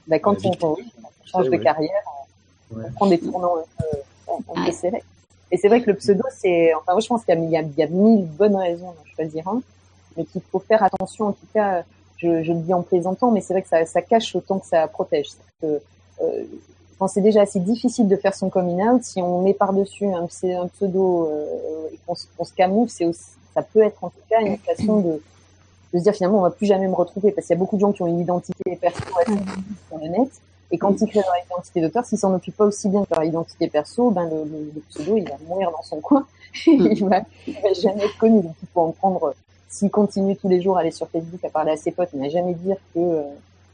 Bah, 0.07 0.19
quand 0.19 0.37
on, 0.45 0.77
change 1.25 1.49
de 1.49 1.57
carrière, 1.57 1.91
on, 2.75 2.91
prend 2.91 3.07
des 3.07 3.19
tournants 3.19 3.55
serrés. 4.71 5.03
Et 5.51 5.57
c'est 5.57 5.67
vrai 5.67 5.81
que 5.81 5.91
le 5.91 5.97
pseudo, 5.97 6.23
c'est, 6.37 6.73
enfin, 6.73 6.93
moi, 6.93 7.01
je 7.01 7.07
pense 7.07 7.23
qu'il 7.23 7.39
y, 7.43 7.51
y, 7.51 7.83
a 7.83 7.87
mille 7.87 8.25
bonnes 8.25 8.55
raisons 8.55 8.87
d'en 8.87 9.15
choisir 9.15 9.47
un, 9.47 9.61
mais 10.17 10.25
qu'il 10.25 10.41
faut 10.51 10.59
faire 10.59 10.83
attention. 10.83 11.27
En 11.27 11.31
tout 11.31 11.47
cas, 11.53 11.83
je, 12.17 12.43
je 12.43 12.51
le 12.51 12.59
dis 12.59 12.73
en 12.73 12.81
plaisantant, 12.81 13.31
mais 13.31 13.41
c'est 13.41 13.53
vrai 13.53 13.61
que 13.61 13.69
ça, 13.69 13.85
ça 13.85 14.01
cache 14.01 14.35
autant 14.35 14.59
que 14.59 14.67
ça 14.67 14.87
protège. 14.87 15.27
Que, 15.61 15.79
euh, 16.21 16.43
c'est 17.07 17.21
déjà 17.21 17.41
assez 17.41 17.59
difficile 17.59 18.07
de 18.07 18.15
faire 18.15 18.33
son 18.33 18.49
coming 18.49 18.81
out, 18.87 19.03
si 19.03 19.21
on 19.21 19.41
met 19.41 19.53
par-dessus 19.53 20.05
un, 20.05 20.23
un, 20.23 20.67
pseudo 20.67 21.29
euh, 21.29 21.89
et 21.93 21.99
qu'on 22.05 22.15
se 22.15 22.53
camoufle, 22.53 22.91
c'est 22.91 23.05
ça 23.53 23.61
peut 23.61 23.81
être 23.81 24.03
en 24.03 24.09
tout 24.09 24.21
cas 24.29 24.41
une 24.41 24.57
façon 24.57 24.99
de, 24.99 25.21
de 25.93 25.99
se 25.99 26.03
dire 26.03 26.13
finalement 26.13 26.39
on 26.39 26.41
va 26.41 26.51
plus 26.51 26.65
jamais 26.65 26.87
me 26.87 26.93
retrouver. 26.93 27.31
Parce 27.31 27.47
qu'il 27.47 27.55
y 27.55 27.57
a 27.57 27.59
beaucoup 27.59 27.77
de 27.77 27.81
gens 27.81 27.91
qui 27.91 28.01
ont 28.01 28.07
une 28.07 28.19
identité 28.19 28.75
perso 28.75 29.01
sur 29.87 29.97
le 29.97 30.07
net. 30.07 30.29
Et 30.71 30.77
quand 30.77 30.99
ils 30.99 31.07
créent 31.07 31.21
leur 31.21 31.45
identité 31.45 31.79
d'auteur, 31.79 32.05
s'ils 32.05 32.17
s'en 32.17 32.33
occupent 32.33 32.57
pas 32.57 32.65
aussi 32.65 32.89
bien 32.89 33.05
que 33.05 33.13
leur 33.13 33.23
identité 33.23 33.67
perso, 33.67 34.09
ben 34.09 34.27
le, 34.27 34.43
le, 34.43 34.81
pseudo 34.89 35.15
il 35.15 35.23
va 35.23 35.35
mourir 35.47 35.71
dans 35.71 35.83
son 35.83 36.01
coin, 36.01 36.25
il, 36.67 37.05
va, 37.05 37.19
va 37.19 37.73
jamais 37.73 38.03
être 38.05 38.17
connu. 38.17 38.41
Donc 38.41 38.55
il 38.61 38.67
faut 38.73 38.81
en 38.81 38.91
prendre. 38.91 39.33
S'il 39.69 39.91
continue 39.91 40.35
tous 40.37 40.47
les 40.47 40.61
jours 40.61 40.77
à 40.77 40.81
aller 40.81 40.91
sur 40.91 41.07
Facebook 41.09 41.43
à 41.43 41.49
parler 41.49 41.71
à 41.71 41.77
ses 41.77 41.91
potes, 41.91 42.09
mais 42.13 42.27
à 42.27 42.29
jamais 42.29 42.53
dire 42.53 42.77
que 42.93 42.99
euh, 42.99 43.23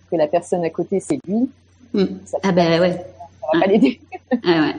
que 0.10 0.16
la 0.16 0.28
personne 0.28 0.64
à 0.66 0.70
côté 0.70 1.00
c'est 1.00 1.20
lui, 1.28 1.50
Mm. 1.94 2.06
ah 2.44 2.52
ben 2.52 2.82
ouais. 2.82 2.92
Ça 2.92 3.48
va 3.54 3.60
pas 3.60 3.68
l'aider. 3.68 4.00
Ah 4.46 4.62
ouais. 4.62 4.76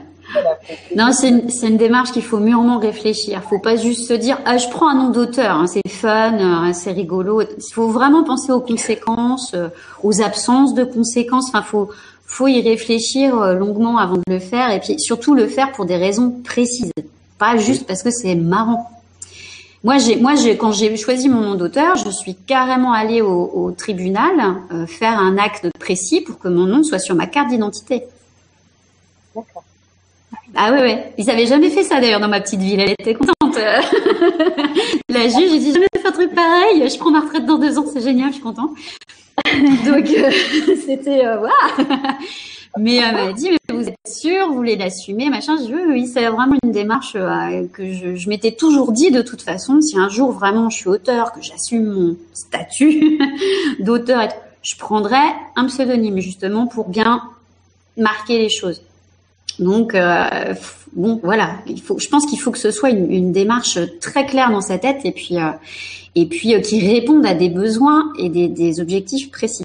Non, 0.97 1.13
c'est 1.13 1.29
une, 1.29 1.49
une, 1.63 1.77
démarche 1.77 2.13
qu'il 2.13 2.23
faut 2.23 2.39
mûrement 2.39 2.79
réfléchir. 2.79 3.43
Faut 3.43 3.59
pas 3.59 3.77
juste 3.77 4.09
se 4.09 4.15
dire 4.15 4.39
ah 4.47 4.57
je 4.57 4.69
prends 4.69 4.89
un 4.89 4.95
nom 4.95 5.11
d'auteur, 5.11 5.57
hein, 5.57 5.67
c'est 5.67 5.87
fun, 5.89 6.69
euh, 6.69 6.73
c'est 6.73 6.93
rigolo. 6.93 7.43
Il 7.43 7.73
faut 7.73 7.89
vraiment 7.89 8.25
penser 8.25 8.53
aux 8.53 8.61
conséquences, 8.61 9.53
euh, 9.55 9.69
aux 10.03 10.23
absences 10.23 10.75
de 10.75 10.85
conséquences. 10.85 11.49
Enfin, 11.49 11.63
faut 11.63 11.91
faut 12.27 12.49
y 12.49 12.63
réfléchir 12.63 13.39
euh, 13.39 13.55
longuement 13.55 13.99
avant 13.99 14.17
de 14.17 14.23
le 14.27 14.39
faire 14.39 14.71
et 14.71 14.81
puis 14.81 14.99
surtout 14.99 15.35
le 15.35 15.47
faire 15.47 15.73
pour 15.73 15.85
des 15.85 15.97
raisons 15.97 16.31
précises, 16.45 16.93
pas 17.39 17.57
juste 17.57 17.87
parce 17.87 18.03
que 18.03 18.11
c'est 18.11 18.35
marrant. 18.35 18.91
Moi, 19.85 19.99
j'ai, 19.99 20.17
moi, 20.17 20.35
j'ai, 20.37 20.57
quand 20.57 20.71
j'ai 20.71 20.97
choisi 20.97 21.29
mon 21.29 21.41
nom 21.41 21.55
d'auteur, 21.57 21.97
je 21.97 22.11
suis 22.11 22.37
carrément 22.37 22.93
allée 22.93 23.21
au, 23.21 23.51
au 23.53 23.73
tribunal 23.73 24.57
euh, 24.71 24.87
faire 24.87 25.19
un 25.19 25.37
acte 25.39 25.69
précis 25.79 26.21
pour 26.21 26.39
que 26.39 26.49
mon 26.49 26.67
nom 26.67 26.85
soit 26.85 27.01
sur 27.01 27.17
ma 27.17 27.27
carte 27.27 27.49
d'identité. 27.49 28.05
D'accord. 29.35 29.65
Ah 30.55 30.71
ouais, 30.73 30.81
ouais. 30.81 31.13
Ils 31.19 31.31
avaient 31.31 31.47
jamais 31.47 31.71
fait 31.71 31.83
ça 31.83 32.01
d'ailleurs 32.01 32.21
dans 32.21 32.29
ma 32.29 32.41
petite 32.41 32.61
ville. 32.61 32.81
Elle 32.81 32.91
était 32.91 33.15
contente. 33.15 33.57
La 35.09 35.29
juge, 35.29 35.51
j'ai 35.51 35.59
dit 35.59 35.73
jamais 35.73 35.87
fait 35.97 36.07
un 36.07 36.13
truc 36.13 36.35
pareil. 36.35 36.89
Je 36.89 36.99
prends 36.99 37.11
ma 37.11 37.21
retraite 37.21 37.47
dans 37.47 37.59
deux 37.59 37.79
ans, 37.79 37.85
c'est 37.93 38.03
génial, 38.03 38.29
je 38.29 38.35
suis 38.35 38.43
contente. 38.43 38.71
Donc 39.87 40.09
euh, 40.11 40.31
c'était 40.87 41.25
euh, 41.25 41.39
mais 42.79 42.97
elle 42.97 43.15
m'a 43.15 43.33
dit, 43.33 43.51
mais 43.51 43.75
vous 43.77 43.89
êtes 43.89 43.97
sûr, 44.07 44.49
vous 44.49 44.55
voulez 44.55 44.77
l'assumer, 44.77 45.29
machin. 45.29 45.57
Je 45.59 45.67
dis, 45.67 45.75
oui, 45.75 46.07
c'est 46.07 46.27
vraiment 46.29 46.57
une 46.63 46.73
démarche 46.73 47.15
euh, 47.17 47.67
que 47.73 47.93
je, 47.93 48.17
je 48.17 48.29
m'étais 48.29 48.53
toujours 48.53 48.93
dit 48.93 49.11
de 49.11 49.21
toute 49.23 49.43
façon. 49.43 49.81
Si 49.81 49.99
un 49.99 50.09
jour 50.09 50.33
vraiment 50.33 50.71
je 50.71 50.79
suis 50.79 50.89
auteur, 50.89 51.33
que 51.33 51.43
j'assume 51.43 51.85
mon 51.85 52.17
statut 52.33 53.19
d'auteur, 53.81 54.29
je 54.63 54.77
prendrais 54.77 55.35
un 55.57 55.67
pseudonyme 55.67 56.19
justement 56.19 56.67
pour 56.67 56.89
bien 56.89 57.23
marquer 57.97 58.39
les 58.39 58.49
choses. 58.49 58.83
Donc 59.59 59.95
euh, 59.95 60.55
bon, 60.95 61.21
voilà, 61.23 61.57
il 61.67 61.81
faut. 61.81 61.99
Je 61.99 62.09
pense 62.09 62.25
qu'il 62.25 62.41
faut 62.41 62.51
que 62.51 62.59
ce 62.59 62.71
soit 62.71 62.91
une, 62.91 63.11
une, 63.13 63.33
démarche 63.33 63.79
très 64.01 64.25
claire 64.25 64.51
dans 64.51 64.63
sa 64.63 64.79
tête 64.79 65.01
et 65.05 65.13
puis 65.13 65.37
euh, 65.37 65.51
et 66.15 66.27
puis 66.27 66.61
qui 66.63 66.81
réponde 66.87 67.27
à 67.27 67.35
des 67.35 67.51
besoins 67.51 68.13
et 68.19 68.31
des, 68.31 68.49
des 68.49 68.81
objectifs 68.81 69.31
précis. 69.31 69.65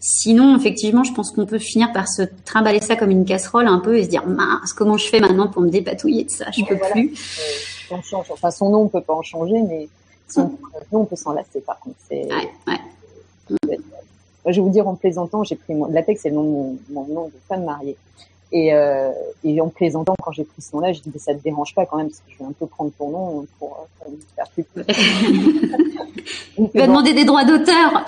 Sinon, 0.00 0.56
effectivement, 0.56 1.02
je 1.02 1.12
pense 1.12 1.32
qu'on 1.32 1.46
peut 1.46 1.58
finir 1.58 1.92
par 1.92 2.08
se 2.08 2.22
trimballer 2.44 2.80
ça 2.80 2.94
comme 2.94 3.10
une 3.10 3.24
casserole 3.24 3.66
un 3.66 3.80
peu 3.80 3.98
et 3.98 4.04
se 4.04 4.08
dire 4.08 4.26
mince, 4.26 4.72
comment 4.72 4.96
je 4.96 5.08
fais 5.08 5.18
maintenant 5.18 5.48
pour 5.48 5.60
me 5.62 5.70
dépatouiller 5.70 6.24
de 6.24 6.30
ça? 6.30 6.46
Je 6.52 6.64
peux 6.64 6.78
plus. 6.92 7.12
Euh, 7.40 7.96
on 7.96 8.02
change. 8.02 8.26
Enfin, 8.30 8.50
son 8.50 8.70
nom, 8.70 8.82
on 8.82 8.88
peut 8.88 9.00
pas 9.00 9.14
en 9.14 9.22
changer, 9.22 9.60
mais 9.62 9.88
son 10.28 10.42
nom, 10.92 11.00
on 11.00 11.04
peut 11.04 11.16
s'en 11.16 11.32
lasser. 11.32 11.60
Par 11.60 11.80
contre. 11.80 11.96
Ouais, 12.10 12.28
ouais. 12.68 13.78
je 14.46 14.54
vais 14.54 14.60
vous 14.60 14.70
dire 14.70 14.86
en 14.86 14.94
plaisantant, 14.94 15.42
j'ai 15.42 15.56
pris 15.56 15.74
mon 15.74 15.86
latex, 15.86 16.22
c'est 16.22 16.28
le 16.28 16.36
nom 16.36 16.44
de 16.44 16.48
mon, 16.50 16.78
mon 16.90 17.14
nom 17.14 17.26
de 17.26 17.32
femme 17.48 17.64
mariée. 17.64 17.96
Et, 18.50 18.72
euh, 18.72 19.12
et 19.44 19.60
en 19.60 19.68
plaisantant, 19.68 20.14
quand 20.22 20.32
j'ai 20.32 20.44
pris 20.44 20.62
ce 20.62 20.74
nom-là, 20.74 20.92
je 20.92 21.00
dis 21.00 21.18
ça 21.18 21.34
te 21.34 21.42
dérange 21.42 21.74
pas 21.74 21.84
quand 21.84 21.98
même, 21.98 22.08
parce 22.08 22.20
que 22.20 22.32
je 22.32 22.38
vais 22.38 22.44
un 22.44 22.52
peu 22.52 22.66
prendre 22.66 22.90
ton 22.96 23.10
nom 23.10 23.46
pour, 23.58 23.88
pour 23.98 24.12
faire 24.34 24.48
plus. 24.48 24.64
Il 26.56 26.70
va 26.74 26.86
demander 26.86 27.12
des 27.12 27.26
droits 27.26 27.44
d'auteur. 27.44 28.06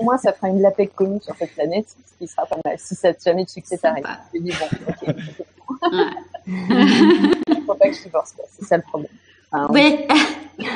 au 0.00 0.04
moins, 0.04 0.18
ça 0.18 0.32
fera 0.32 0.48
une 0.48 0.60
lapec 0.62 0.94
commune 0.94 1.20
sur 1.20 1.34
cette 1.36 1.52
planète, 1.54 1.86
ce 1.88 2.18
qui 2.18 2.28
sera 2.30 2.46
pas 2.46 2.58
mal. 2.64 2.76
Si 2.78 2.94
ça 2.94 3.10
jamais 3.24 3.44
de 3.44 3.50
succès 3.50 3.76
t'arrive. 3.76 4.06
Je 4.32 4.38
dis 4.38 4.52
bon, 4.52 4.66
ok. 4.88 5.16
Faut 7.66 7.74
pas 7.74 7.88
que 7.88 7.92
je 7.92 8.02
divorce, 8.04 8.34
c'est 8.56 8.64
ça 8.66 8.76
le 8.76 8.82
problème. 8.84 9.10
Oui. 9.70 9.96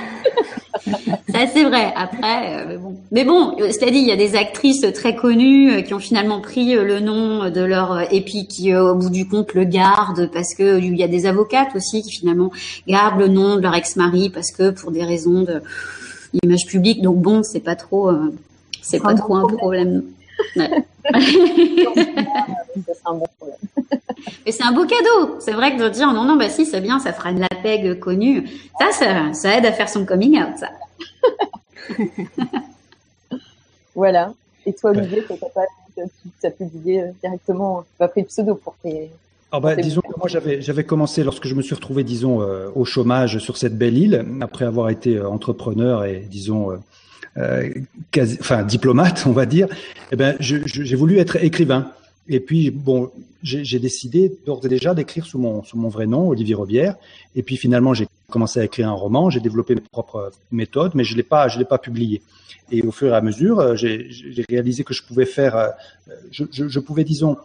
ça 1.33 1.47
c'est 1.53 1.65
vrai. 1.65 1.93
Après, 1.97 2.57
euh, 2.57 2.65
mais 2.69 2.77
bon, 2.77 2.97
mais 3.11 3.25
bon, 3.25 3.57
c'est-à-dire 3.71 4.01
il 4.01 4.09
y 4.09 4.13
a 4.13 4.17
des 4.17 4.37
actrices 4.37 4.85
très 4.95 5.15
connues 5.15 5.73
euh, 5.73 5.83
qui 5.83 5.95
ont 5.95 5.99
finalement 5.99 6.41
pris 6.41 6.77
euh, 6.77 6.85
le 6.85 7.01
nom 7.01 7.51
de 7.51 7.61
leur 7.61 8.13
et 8.13 8.21
puis 8.23 8.47
qui 8.47 8.75
au 8.75 8.95
bout 8.95 9.11
du 9.11 9.29
compte 9.29 9.55
le 9.55 9.65
gardent 9.65 10.31
parce 10.33 10.55
que 10.55 10.79
il 10.79 10.97
y 10.97 11.03
a 11.03 11.09
des 11.09 11.27
avocates 11.27 11.75
aussi 11.75 12.03
qui 12.03 12.11
finalement 12.13 12.51
gardent 12.87 13.21
le 13.21 13.29
nom 13.29 13.57
de 13.57 13.61
leur 13.61 13.75
ex-mari 13.75 14.31
parce 14.31 14.51
que 14.51 14.71
pour 14.71 14.91
des 14.91 15.05
raisons 15.05 15.43
de 15.43 15.63
image 16.43 16.67
publique. 16.67 17.03
Donc 17.03 17.19
bon, 17.19 17.43
c'est 17.43 17.61
pas 17.61 17.77
trop, 17.77 18.13
c'est 18.83 19.01
pas 19.01 19.15
trop 19.15 19.37
un 19.37 19.47
problème. 19.49 20.05
Ouais. 20.57 20.85
un 23.07 23.15
bon 23.15 23.27
problème. 23.39 23.59
Et 24.47 24.53
c'est 24.53 24.63
un 24.63 24.73
beau 24.73 24.87
cadeau. 24.87 25.37
C'est 25.41 25.53
vrai 25.53 25.77
que 25.77 25.83
de 25.83 25.89
dire 25.89 26.13
non, 26.13 26.25
non, 26.25 26.37
bah 26.37 26.49
si, 26.49 26.67
c'est 26.67 26.81
bien, 26.81 26.99
ça 26.99 27.13
fera 27.13 27.31
une 27.31 27.41
lapeg 27.41 27.99
connue. 27.99 28.49
Ça, 28.79 28.93
ça, 28.93 29.33
ça 29.33 29.57
aide 29.57 29.67
à 29.67 29.73
faire 29.73 29.89
son 29.89 30.05
coming 30.05 30.41
out, 30.43 30.59
ça. 30.59 30.71
voilà. 33.95 34.33
Et 34.67 34.73
toi, 34.73 34.91
Olivier, 34.91 35.25
tu 35.27 36.47
as 36.47 36.51
publié 36.51 37.03
euh, 37.03 37.11
directement, 37.23 37.85
tu 37.97 38.03
as 38.03 38.09
pris 38.09 38.21
le 38.23 38.27
pseudo 38.27 38.55
pour 38.55 38.75
tes. 38.83 39.11
Ah 39.53 39.59
bah, 39.59 39.75
disons 39.75 40.01
que 40.01 40.17
moi 40.17 40.29
j'avais 40.29 40.61
j'avais 40.61 40.85
commencé 40.85 41.25
lorsque 41.25 41.47
je 41.49 41.57
me 41.57 41.63
suis 41.63 41.75
retrouvé 41.75 42.05
disons 42.05 42.41
euh, 42.41 42.69
au 42.77 42.85
chômage 42.85 43.39
sur 43.39 43.57
cette 43.57 43.77
belle 43.77 43.99
île 43.99 44.25
après 44.41 44.65
avoir 44.65 44.91
été 44.91 45.17
euh, 45.17 45.29
entrepreneur 45.29 46.05
et 46.05 46.21
disons 46.21 46.71
euh, 46.71 46.77
quasi, 48.11 48.39
enfin 48.41 48.63
diplomate 48.65 49.25
on 49.27 49.33
va 49.33 49.47
dire. 49.47 49.69
Eh 50.13 50.17
ben 50.17 50.37
j'ai 50.41 50.97
voulu 50.97 51.19
être 51.19 51.37
écrivain 51.37 51.93
Et 52.33 52.39
puis, 52.39 52.71
bon, 52.71 53.11
j'ai 53.43 53.79
décidé 53.81 54.33
d'ores 54.47 54.65
et 54.65 54.69
déjà 54.69 54.95
d'écrire 54.95 55.27
sous 55.27 55.39
mon, 55.39 55.65
sous 55.65 55.77
mon 55.77 55.89
vrai 55.89 56.07
nom, 56.07 56.29
Olivier 56.29 56.55
Robière. 56.55 56.95
Et 57.35 57.43
puis 57.43 57.57
finalement, 57.57 57.93
j'ai 57.93 58.07
commencé 58.31 58.61
à 58.61 58.65
écrire 58.65 58.89
un 58.89 58.93
roman, 58.93 59.31
j'ai 59.31 59.41
développé 59.41 59.75
mes 59.75 59.81
propres 59.81 60.31
méthodes, 60.53 60.93
mais 60.95 61.03
je 61.03 61.17
l'ai 61.17 61.25
pas, 61.25 61.49
je 61.49 61.59
l'ai 61.59 61.65
pas 61.65 61.79
publié. 61.79 62.23
Et 62.71 62.83
au 62.83 62.93
fur 62.93 63.13
et 63.13 63.17
à 63.17 63.21
mesure, 63.21 63.59
euh, 63.59 63.75
j'ai 63.75 64.45
réalisé 64.49 64.85
que 64.85 64.95
je 64.95 65.03
pouvais 65.03 65.27
faire, 65.27 65.57
euh, 65.57 65.69
je, 66.31 66.45
je, 66.53 66.69
je 66.69 66.79
pouvais, 66.79 67.03
disons, 67.03 67.37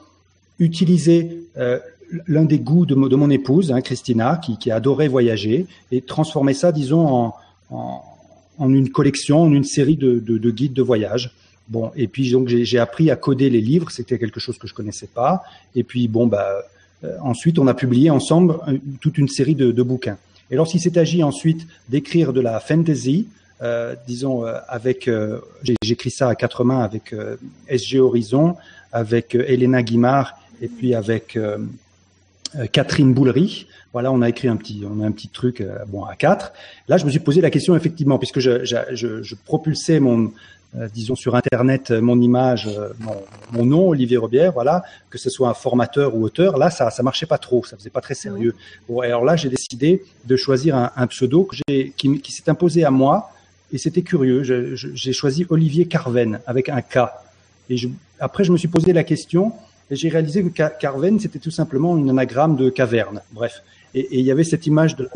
utiliser 0.60 1.48
euh, 1.58 1.80
l'un 2.28 2.46
des 2.46 2.60
goûts 2.60 2.86
de, 2.86 2.94
de 2.94 3.16
mon 3.16 3.32
épouse, 3.32 3.72
hein, 3.72 3.82
Christina, 3.82 4.38
qui, 4.38 4.60
qui 4.60 4.70
adorait 4.70 5.08
voyager, 5.08 5.66
et 5.92 6.02
transformer 6.02 6.54
ça, 6.54 6.72
disons, 6.72 7.08
en, 7.08 7.36
en, 7.72 8.04
en 8.58 8.74
une 8.74 8.90
collection, 8.90 9.42
en 9.44 9.52
une 9.52 9.64
série 9.64 9.96
de, 9.96 10.20
de, 10.20 10.38
de 10.38 10.52
guides 10.52 10.74
de 10.74 10.82
voyage. 10.82 11.32
Bon, 11.68 11.92
et 11.96 12.08
puis 12.08 12.32
donc 12.32 12.48
j'ai 12.48 12.78
appris 12.78 13.10
à 13.10 13.16
coder 13.16 13.50
les 13.50 13.62
livres, 13.62 13.90
c'était 13.90 14.20
quelque 14.20 14.40
chose 14.40 14.58
que 14.58 14.68
je 14.68 14.74
connaissais 14.74 15.08
pas. 15.08 15.44
Et 15.74 15.84
puis 15.84 16.08
bon, 16.08 16.28
bah 16.28 16.64
euh, 17.04 17.18
ensuite 17.22 17.58
on 17.58 17.68
a 17.68 17.74
publié 17.74 18.10
ensemble 18.12 18.58
toute 19.02 19.18
une 19.18 19.28
série 19.28 19.56
de, 19.56 19.84
bouquins. 19.84 20.18
Et 20.52 20.56
lorsqu'il 20.56 20.80
s'est 20.80 20.98
agi 20.98 21.24
ensuite 21.24 21.66
d'écrire 21.90 22.34
de 22.34 22.42
la 22.42 22.60
fantasy, 22.60 23.28
euh, 23.62 23.96
disons 24.06 24.46
euh, 24.46 24.60
avec, 24.68 25.08
euh, 25.08 25.40
j'écris 25.82 26.12
ça 26.12 26.30
à 26.30 26.36
quatre 26.36 26.64
mains 26.64 26.82
avec 26.82 27.14
euh, 27.14 27.38
SG 27.68 28.00
Horizon, 28.00 28.56
avec 28.92 29.34
Elena 29.36 29.82
Guimard 29.82 30.38
et 30.62 30.68
puis 30.68 30.94
avec 30.94 31.38
Catherine 32.72 33.14
Boulery. 33.14 33.68
Voilà, 33.94 34.12
on 34.12 34.22
a 34.22 34.30
écrit 34.30 34.48
un 34.48 34.58
petit, 34.58 34.84
on 34.90 35.02
a 35.02 35.06
un 35.06 35.12
petit 35.12 35.30
truc, 35.30 35.64
bon 35.88 36.04
à 36.04 36.16
quatre. 36.16 36.54
Là, 36.88 36.98
je 36.98 37.06
me 37.06 37.10
suis 37.10 37.20
posé 37.20 37.42
la 37.42 37.50
question 37.50 37.76
effectivement, 37.76 38.18
puisque 38.18 38.40
je, 38.40 38.66
je, 38.66 38.76
je, 38.94 39.24
je 39.24 39.36
propulsais 39.36 40.00
mon 40.00 40.32
euh, 40.78 40.90
disons 40.94 41.16
sur 41.16 41.36
Internet, 41.36 41.92
euh, 41.92 42.02
mon 42.02 42.20
image, 42.20 42.68
euh, 42.68 42.90
mon, 43.00 43.16
mon, 43.52 43.66
nom, 43.66 43.90
Olivier 43.90 44.18
Robière, 44.18 44.52
voilà, 44.52 44.84
que 45.10 45.18
ce 45.18 45.30
soit 45.30 45.48
un 45.48 45.54
formateur 45.54 46.16
ou 46.16 46.24
auteur, 46.24 46.58
là, 46.58 46.70
ça 46.70 46.90
ça 46.90 47.02
marchait 47.02 47.26
pas 47.26 47.38
trop, 47.38 47.64
ça 47.64 47.78
faisait 47.78 47.90
pas 47.90 48.02
très 48.02 48.16
sérieux. 48.16 48.54
Bon, 48.90 49.00
alors 49.00 49.24
là, 49.24 49.38
j'ai 49.38 49.48
décidé 49.48 50.04
de 50.26 50.36
choisir 50.36 50.76
un, 50.76 50.92
un 50.98 51.08
pseudo 51.08 51.46
que 51.46 51.56
qui, 51.72 52.20
qui 52.20 52.32
s'est 52.32 52.50
imposé 52.50 52.84
à 52.84 52.92
moi, 52.92 53.32
et 53.72 53.78
c'était 53.78 54.02
curieux. 54.02 54.44
J'ai 54.44 55.14
choisi 55.14 55.46
Olivier 55.50 55.86
Carven 55.86 56.40
avec 56.46 56.68
un 56.68 56.82
K. 56.82 57.00
Et 57.70 57.78
je, 57.78 57.88
après, 58.20 58.44
je 58.44 58.52
me 58.52 58.58
suis 58.58 58.68
posé 58.68 58.92
la 58.92 59.06
question, 59.06 59.54
et 59.92 59.96
j'ai 59.96 60.10
réalisé 60.10 60.44
que 60.44 60.50
Carven, 60.80 61.20
c'était 61.20 61.40
tout 61.40 61.52
simplement 61.52 61.98
une 61.98 62.10
anagramme 62.10 62.56
de 62.56 62.70
caverne. 62.70 63.22
Bref. 63.32 63.62
Et, 63.94 64.02
et 64.02 64.20
il 64.20 64.26
y 64.26 64.32
avait 64.32 64.44
cette 64.44 64.66
image 64.66 64.96
de 64.96 65.10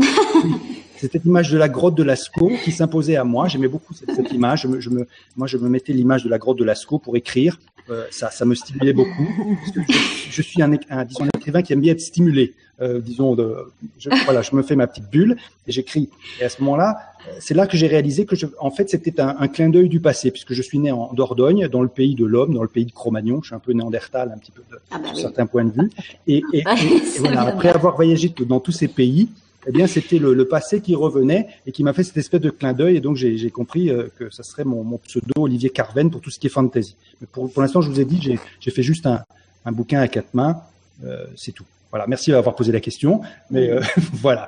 C'était 0.98 1.20
l'image 1.24 1.52
de 1.52 1.58
la 1.58 1.70
grotte 1.70 1.96
de 1.96 2.04
Lascaux 2.04 2.52
qui 2.64 2.72
s'imposait 2.72 3.16
à 3.16 3.24
moi. 3.24 3.48
J'aimais 3.48 3.68
beaucoup 3.68 3.94
cette, 3.94 4.12
cette 4.16 4.32
image. 4.32 4.62
Je 4.64 4.68
me, 4.68 4.80
je 4.80 4.90
me, 4.90 5.08
moi, 5.36 5.48
je 5.48 5.58
me 5.58 5.70
mettais 5.70 5.94
l'image 5.94 6.24
de 6.24 6.30
la 6.30 6.38
grotte 6.38 6.60
de 6.60 6.64
Lascaux 6.64 7.00
pour 7.00 7.18
écrire. 7.18 7.60
Euh, 7.90 8.06
ça, 8.12 8.30
ça 8.30 8.46
me 8.46 8.54
stimulait 8.54 8.94
beaucoup. 8.94 9.28
Parce 9.60 9.72
que 9.72 9.82
je, 9.92 9.98
je 10.30 10.42
suis 10.42 10.62
un, 10.62 10.72
un, 10.90 11.06
disons, 11.06 11.24
un 11.24 11.38
écrivain 11.38 11.62
qui 11.64 11.74
aime 11.74 11.82
bien 11.82 11.94
être 11.94 12.02
stimulé. 12.02 12.54
Euh, 12.82 13.00
disons, 13.00 13.36
de, 13.36 13.56
je, 13.98 14.10
voilà, 14.24 14.42
je 14.42 14.56
me 14.56 14.62
fais 14.62 14.76
ma 14.76 14.88
petite 14.88 15.10
bulle 15.10 15.36
et 15.68 15.72
j'écris. 15.72 16.10
Et 16.40 16.46
à 16.46 16.50
ce 16.50 16.62
moment-là, 16.62 16.98
c'est 17.40 17.54
là 17.54 17.68
que 17.68 17.76
j'ai 17.76 17.88
réalisé 17.88 18.26
que, 18.26 18.36
je, 18.36 18.46
en 18.60 18.72
fait, 18.72 18.90
c'était 18.90 19.20
un, 19.20 19.36
un, 19.38 19.48
clin 19.50 19.70
d'œil 19.70 19.90
du 19.90 20.00
passé, 20.00 20.32
puisque 20.32 20.54
je 20.54 20.62
suis 20.62 20.80
né 20.80 20.92
en 20.92 21.14
Dordogne, 21.14 21.68
dans 21.68 21.82
le 21.82 21.90
pays 21.90 22.16
de 22.16 22.26
l'homme, 22.26 22.54
dans 22.54 22.62
le 22.62 22.70
pays 22.70 22.86
de 22.86 22.92
Cro-Magnon. 22.92 23.42
Je 23.42 23.48
suis 23.48 23.56
un 23.56 23.60
peu 23.60 23.74
néandertal, 23.74 24.32
un 24.34 24.38
petit 24.38 24.52
peu, 24.52 24.64
de, 24.72 24.80
ah 24.92 24.98
bah 24.98 25.08
sur 25.08 25.16
oui. 25.16 25.22
certains 25.22 25.46
points 25.46 25.66
de 25.66 25.72
vue. 25.72 25.90
Et, 26.28 26.42
et, 26.54 26.60
et, 26.60 26.62
et 26.62 27.20
voilà, 27.20 27.42
après 27.42 27.70
avoir 27.70 27.96
voyagé 27.96 28.34
dans 28.48 28.62
tous 28.62 28.72
ces 28.72 28.88
pays, 28.88 29.30
eh 29.68 29.72
bien, 29.72 29.88
c'était 29.88 30.20
le, 30.20 30.34
le, 30.34 30.48
passé 30.48 30.82
qui 30.82 30.96
revenait 30.96 31.48
et 31.66 31.72
qui 31.72 31.84
m'a 31.84 31.94
fait 31.94 32.04
cette 32.04 32.18
espèce 32.18 32.42
de 32.42 32.50
clin 32.50 32.74
d'œil. 32.74 32.98
Et 32.98 33.02
donc, 33.02 33.18
j'ai 33.18 33.50
compris 33.52 33.90
euh, 33.90 34.08
que 34.18 34.30
ça 34.30 34.44
serait 34.44 34.64
mon, 34.64 34.84
mon, 34.84 34.98
pseudo 35.00 35.34
Olivier 35.38 35.70
Carven 35.70 36.10
pour 36.10 36.22
tout 36.22 36.30
ce 36.30 36.40
qui 36.40 36.48
est 36.48 36.50
fantasy. 36.50 36.96
Mais 37.20 37.28
pour, 37.30 37.52
pour 37.52 37.62
l'instant, 37.62 37.82
je 37.82 37.90
vous 37.90 38.00
ai 38.00 38.06
dit, 38.06 38.38
j'ai 38.60 38.72
fait 38.72 38.84
juste 38.84 39.06
un, 39.06 39.22
un, 39.66 39.72
bouquin 39.72 40.00
à 40.00 40.08
quatre 40.08 40.34
mains. 40.34 40.62
Euh, 41.04 41.26
c'est 41.36 41.52
tout. 41.52 41.66
Voilà. 41.92 42.06
Merci 42.08 42.32
d'avoir 42.32 42.56
posé 42.56 42.72
la 42.72 42.80
question. 42.80 43.22
Mais 43.50 43.70
euh, 43.70 43.82
voilà. 44.14 44.48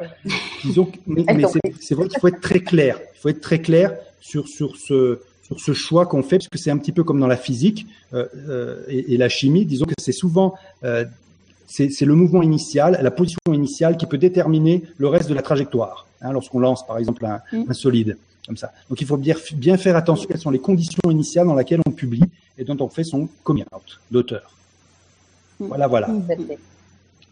Disons, 0.64 0.92
mais, 1.08 1.24
mais 1.34 1.44
c'est 1.80 1.96
vrai 1.96 2.08
qu'il 2.08 2.20
faut 2.20 2.28
être 2.28 2.42
très 2.42 2.60
clair. 2.60 3.00
Il 3.16 3.20
faut 3.20 3.30
être 3.30 3.42
très 3.42 3.60
clair 3.60 3.96
sur 4.20 4.48
sur 4.48 4.78
ce 4.78 5.22
sur 5.42 5.60
ce 5.60 5.74
choix 5.74 6.06
qu'on 6.06 6.24
fait, 6.24 6.38
parce 6.38 6.48
que 6.48 6.58
c'est 6.58 6.72
un 6.72 6.78
petit 6.78 6.94
peu 6.94 7.04
comme 7.04 7.20
dans 7.20 7.28
la 7.28 7.38
physique 7.38 7.86
euh, 8.14 8.26
euh, 8.48 8.84
et, 8.88 9.14
et, 9.14 9.18
la 9.18 9.28
chimie. 9.28 9.66
Disons 9.66 9.86
que 9.86 9.94
c'est 10.00 10.14
souvent 10.14 10.54
euh, 10.86 11.04
c'est 11.72 12.06
le 12.06 12.16
mouvement 12.16 12.42
initial, 12.42 13.00
la 13.02 13.12
position 13.12 13.40
initiale 13.54 13.96
qui 13.98 14.06
peut 14.06 14.18
déterminer 14.18 14.84
le 14.98 15.08
reste 15.08 15.30
de 15.30 15.34
la 15.34 15.42
trajectoire. 15.42 16.08
Hein, 16.22 16.34
Lorsqu'on 16.34 16.60
lance, 16.60 16.86
par 16.86 16.98
exemple, 16.98 17.26
un, 17.26 17.42
mmh. 17.52 17.64
un, 17.70 17.74
solide 17.74 18.18
comme 18.46 18.58
ça. 18.58 18.74
Donc, 18.90 19.00
il 19.00 19.08
faut 19.08 19.18
bien, 19.18 19.36
bien 19.56 19.78
faire 19.78 19.96
attention 19.96 20.28
quelles 20.28 20.42
sont 20.42 20.52
les 20.52 20.60
conditions 20.60 21.10
initiales 21.10 21.48
dans 21.48 21.56
lesquelles 21.56 21.82
on 21.86 21.92
publie 21.92 22.24
et 22.58 22.66
dont 22.66 22.78
on 22.82 22.90
fait 22.90 23.06
son 23.06 23.30
coming 23.44 23.64
out 23.74 24.00
d'auteur. 24.12 24.52
Mmh. 25.60 25.66
Voilà, 25.68 25.88
voilà. 25.88 26.08
Mmh. 26.10 26.24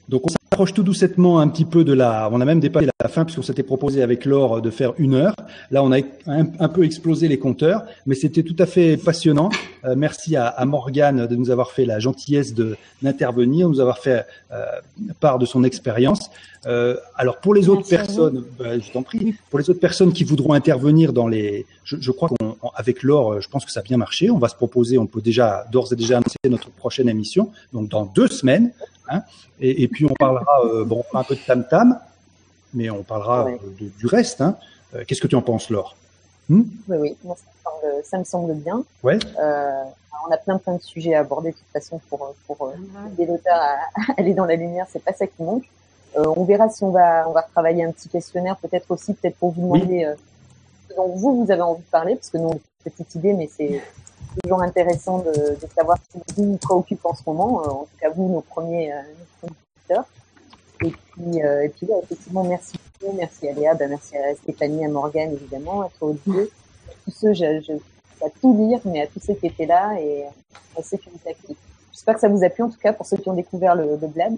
Donc, 0.09 0.23
on 0.25 0.29
s'approche 0.29 0.73
tout 0.73 0.81
doucettement 0.81 1.39
un 1.39 1.47
petit 1.47 1.65
peu 1.65 1.83
de 1.83 1.93
la. 1.93 2.29
On 2.31 2.41
a 2.41 2.45
même 2.45 2.59
dépassé 2.59 2.87
la 2.99 3.09
fin 3.09 3.25
puisqu'on 3.25 3.43
s'était 3.43 3.61
proposé 3.61 4.01
avec 4.01 4.25
Laure 4.25 4.59
de 4.59 4.71
faire 4.71 4.93
une 4.97 5.13
heure. 5.13 5.35
Là, 5.69 5.83
on 5.83 5.91
a 5.91 5.99
un, 6.25 6.47
un 6.59 6.67
peu 6.67 6.83
explosé 6.83 7.27
les 7.27 7.37
compteurs, 7.37 7.83
mais 8.07 8.15
c'était 8.15 8.41
tout 8.41 8.55
à 8.57 8.65
fait 8.65 8.97
passionnant. 8.97 9.49
Euh, 9.85 9.93
merci 9.95 10.35
à, 10.35 10.47
à 10.47 10.65
Morgane 10.65 11.27
de 11.27 11.35
nous 11.35 11.51
avoir 11.51 11.69
fait 11.71 11.85
la 11.85 11.99
gentillesse 11.99 12.55
de 12.55 12.75
d'intervenir, 13.03 13.67
de 13.67 13.73
nous 13.73 13.79
avoir 13.79 13.99
fait 13.99 14.25
euh, 14.51 14.65
part 15.19 15.37
de 15.37 15.45
son 15.45 15.63
expérience. 15.63 16.31
Euh, 16.65 16.97
alors 17.15 17.37
pour 17.37 17.53
les 17.53 17.69
autres 17.69 17.87
personnes, 17.87 18.43
bah, 18.57 18.79
je 18.79 18.91
t'en 18.91 19.03
prie, 19.03 19.35
pour 19.51 19.59
les 19.59 19.69
autres 19.69 19.79
personnes 19.79 20.11
qui 20.11 20.23
voudront 20.23 20.53
intervenir 20.53 21.13
dans 21.13 21.27
les, 21.27 21.67
je, 21.85 21.95
je 22.01 22.11
crois 22.11 22.29
qu'avec 22.29 23.03
Laure, 23.03 23.39
je 23.41 23.47
pense 23.47 23.63
que 23.63 23.71
ça 23.71 23.79
a 23.81 23.83
bien 23.83 23.95
marché. 23.97 24.31
On 24.31 24.39
va 24.39 24.49
se 24.49 24.55
proposer, 24.55 24.97
on 24.97 25.05
peut 25.05 25.21
déjà 25.21 25.65
d'ores 25.71 25.93
et 25.93 25.95
déjà 25.95 26.17
annoncer 26.17 26.37
notre 26.49 26.71
prochaine 26.71 27.07
émission, 27.07 27.51
donc 27.73 27.89
dans 27.89 28.05
deux 28.05 28.27
semaines. 28.27 28.71
Hein, 29.09 29.23
et, 29.59 29.83
et, 29.83 29.87
puis 29.87 30.05
on 30.05 30.13
parlera, 30.13 30.65
euh, 30.65 30.85
bon, 30.85 31.03
un 31.13 31.23
peu 31.23 31.35
de 31.35 31.41
tam 31.41 31.65
tam, 31.67 31.99
mais 32.73 32.89
on 32.89 33.03
parlera 33.03 33.45
ouais. 33.45 33.59
de, 33.79 33.87
du 33.87 34.05
reste. 34.05 34.41
Hein. 34.41 34.55
Euh, 34.95 35.03
Qu'est-ce 35.07 35.21
que 35.21 35.27
tu 35.27 35.35
en 35.35 35.41
penses, 35.41 35.69
Laure? 35.69 35.95
Hmm? 36.49 36.63
Oui, 36.87 36.97
oui, 36.97 37.17
moi, 37.23 37.35
ça, 37.35 37.45
me 37.45 37.71
semble, 37.71 38.03
ça 38.03 38.17
me 38.17 38.23
semble 38.23 38.53
bien. 38.55 38.83
Ouais. 39.03 39.19
Euh, 39.39 39.83
on 40.27 40.31
a 40.31 40.37
plein 40.37 40.57
plein 40.57 40.75
de 40.75 40.81
sujets 40.81 41.13
à 41.13 41.21
aborder 41.21 41.51
de 41.51 41.55
toute 41.55 41.71
façon 41.71 41.99
pour 42.09 42.35
pour 42.45 42.67
euh, 42.67 42.73
aider 43.13 43.25
l'auteur 43.25 43.55
à, 43.55 43.77
aller 44.17 44.33
dans 44.33 44.45
la 44.45 44.55
lumière. 44.55 44.85
C'est 44.89 45.03
pas 45.03 45.13
ça 45.13 45.27
qui 45.27 45.43
manque. 45.43 45.69
Euh, 46.17 46.25
on 46.35 46.43
verra 46.43 46.69
si 46.69 46.83
on 46.83 46.91
va 46.91 47.27
on 47.27 47.31
va 47.31 47.41
retravailler 47.41 47.83
un 47.83 47.91
petit 47.91 48.09
questionnaire, 48.09 48.57
peut-être 48.57 48.89
aussi 48.89 49.13
peut-être 49.13 49.37
pour 49.37 49.51
vous 49.51 49.61
demander 49.61 49.85
oui. 49.85 50.05
euh, 50.05 50.15
ce 50.89 50.95
dont 50.95 51.07
vous 51.07 51.45
vous 51.45 51.51
avez 51.51 51.61
envie 51.61 51.83
de 51.83 51.89
parler, 51.89 52.15
parce 52.15 52.29
que 52.29 52.37
nous 52.37 52.47
on 52.47 52.53
a 52.53 52.55
une 52.55 52.91
petite 52.91 53.15
idée, 53.15 53.33
mais 53.33 53.49
c'est 53.55 53.81
toujours 54.43 54.61
intéressant 54.61 55.19
de, 55.19 55.31
de, 55.31 55.67
savoir 55.75 55.97
ce 56.13 56.33
qui 56.33 56.45
vous 56.45 56.57
préoccupe 56.57 57.05
en 57.05 57.15
ce 57.15 57.23
moment. 57.25 57.61
Euh, 57.61 57.69
en 57.69 57.83
tout 57.83 57.97
cas 57.99 58.09
vous, 58.09 58.29
nos 58.29 58.41
premiers, 58.41 58.93
euh, 58.93 59.01
nos 59.43 59.49
premiers 59.49 59.59
et 60.81 60.91
puis, 60.91 61.43
euh, 61.43 61.63
et 61.65 61.69
puis 61.69 61.85
là, 61.87 61.95
effectivement, 62.03 62.43
merci 62.43 62.73
beaucoup, 63.01 63.15
merci 63.15 63.47
à 63.49 63.53
Léa, 63.53 63.73
ben, 63.73 63.89
merci 63.89 64.17
à 64.17 64.33
Stéphanie, 64.35 64.85
à 64.85 64.89
Morgane, 64.89 65.33
évidemment, 65.33 65.81
à 65.81 65.89
toi, 65.97 66.09
Olivier. 66.09 66.49
Tous 67.03 67.11
ceux, 67.11 67.33
je, 67.33 67.61
je, 67.61 67.73
à 68.25 68.29
tout 68.41 68.55
lire, 68.57 68.79
mais 68.85 69.01
à 69.01 69.07
tous 69.07 69.19
ceux 69.19 69.33
qui 69.33 69.47
étaient 69.47 69.65
là 69.65 69.99
et 69.99 70.25
à 70.77 70.83
ceux 70.83 70.97
qui 70.97 71.09
vous 71.09 71.29
actifs. 71.29 71.57
J'espère 71.91 72.15
que 72.15 72.21
ça 72.21 72.29
vous 72.29 72.43
a 72.43 72.49
plu, 72.49 72.63
en 72.63 72.69
tout 72.69 72.79
cas, 72.79 72.93
pour 72.93 73.05
ceux 73.05 73.17
qui 73.17 73.29
ont 73.29 73.33
découvert 73.33 73.75
le, 73.75 73.97
le 73.97 74.07
blab. 74.07 74.35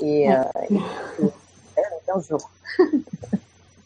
Et, 0.00 0.32
euh, 0.32 0.42
et, 0.70 0.74
et 1.24 1.30
15 2.06 2.28
jours. 2.28 2.50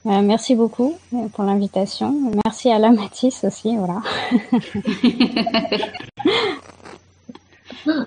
Euh, 0.06 0.22
merci 0.22 0.54
beaucoup 0.54 0.96
pour 1.34 1.44
l'invitation. 1.44 2.14
Merci 2.44 2.70
à 2.70 2.78
la 2.78 2.90
Mathis 2.90 3.42
aussi, 3.44 3.76
voilà. 3.76 4.02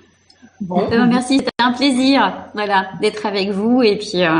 Bon. 0.60 0.82
Euh, 0.92 1.06
merci, 1.08 1.38
c'était 1.38 1.50
un 1.58 1.72
plaisir, 1.72 2.34
voilà, 2.52 2.88
d'être 3.00 3.24
avec 3.24 3.50
vous 3.50 3.82
et 3.82 3.96
puis 3.96 4.22
euh, 4.22 4.30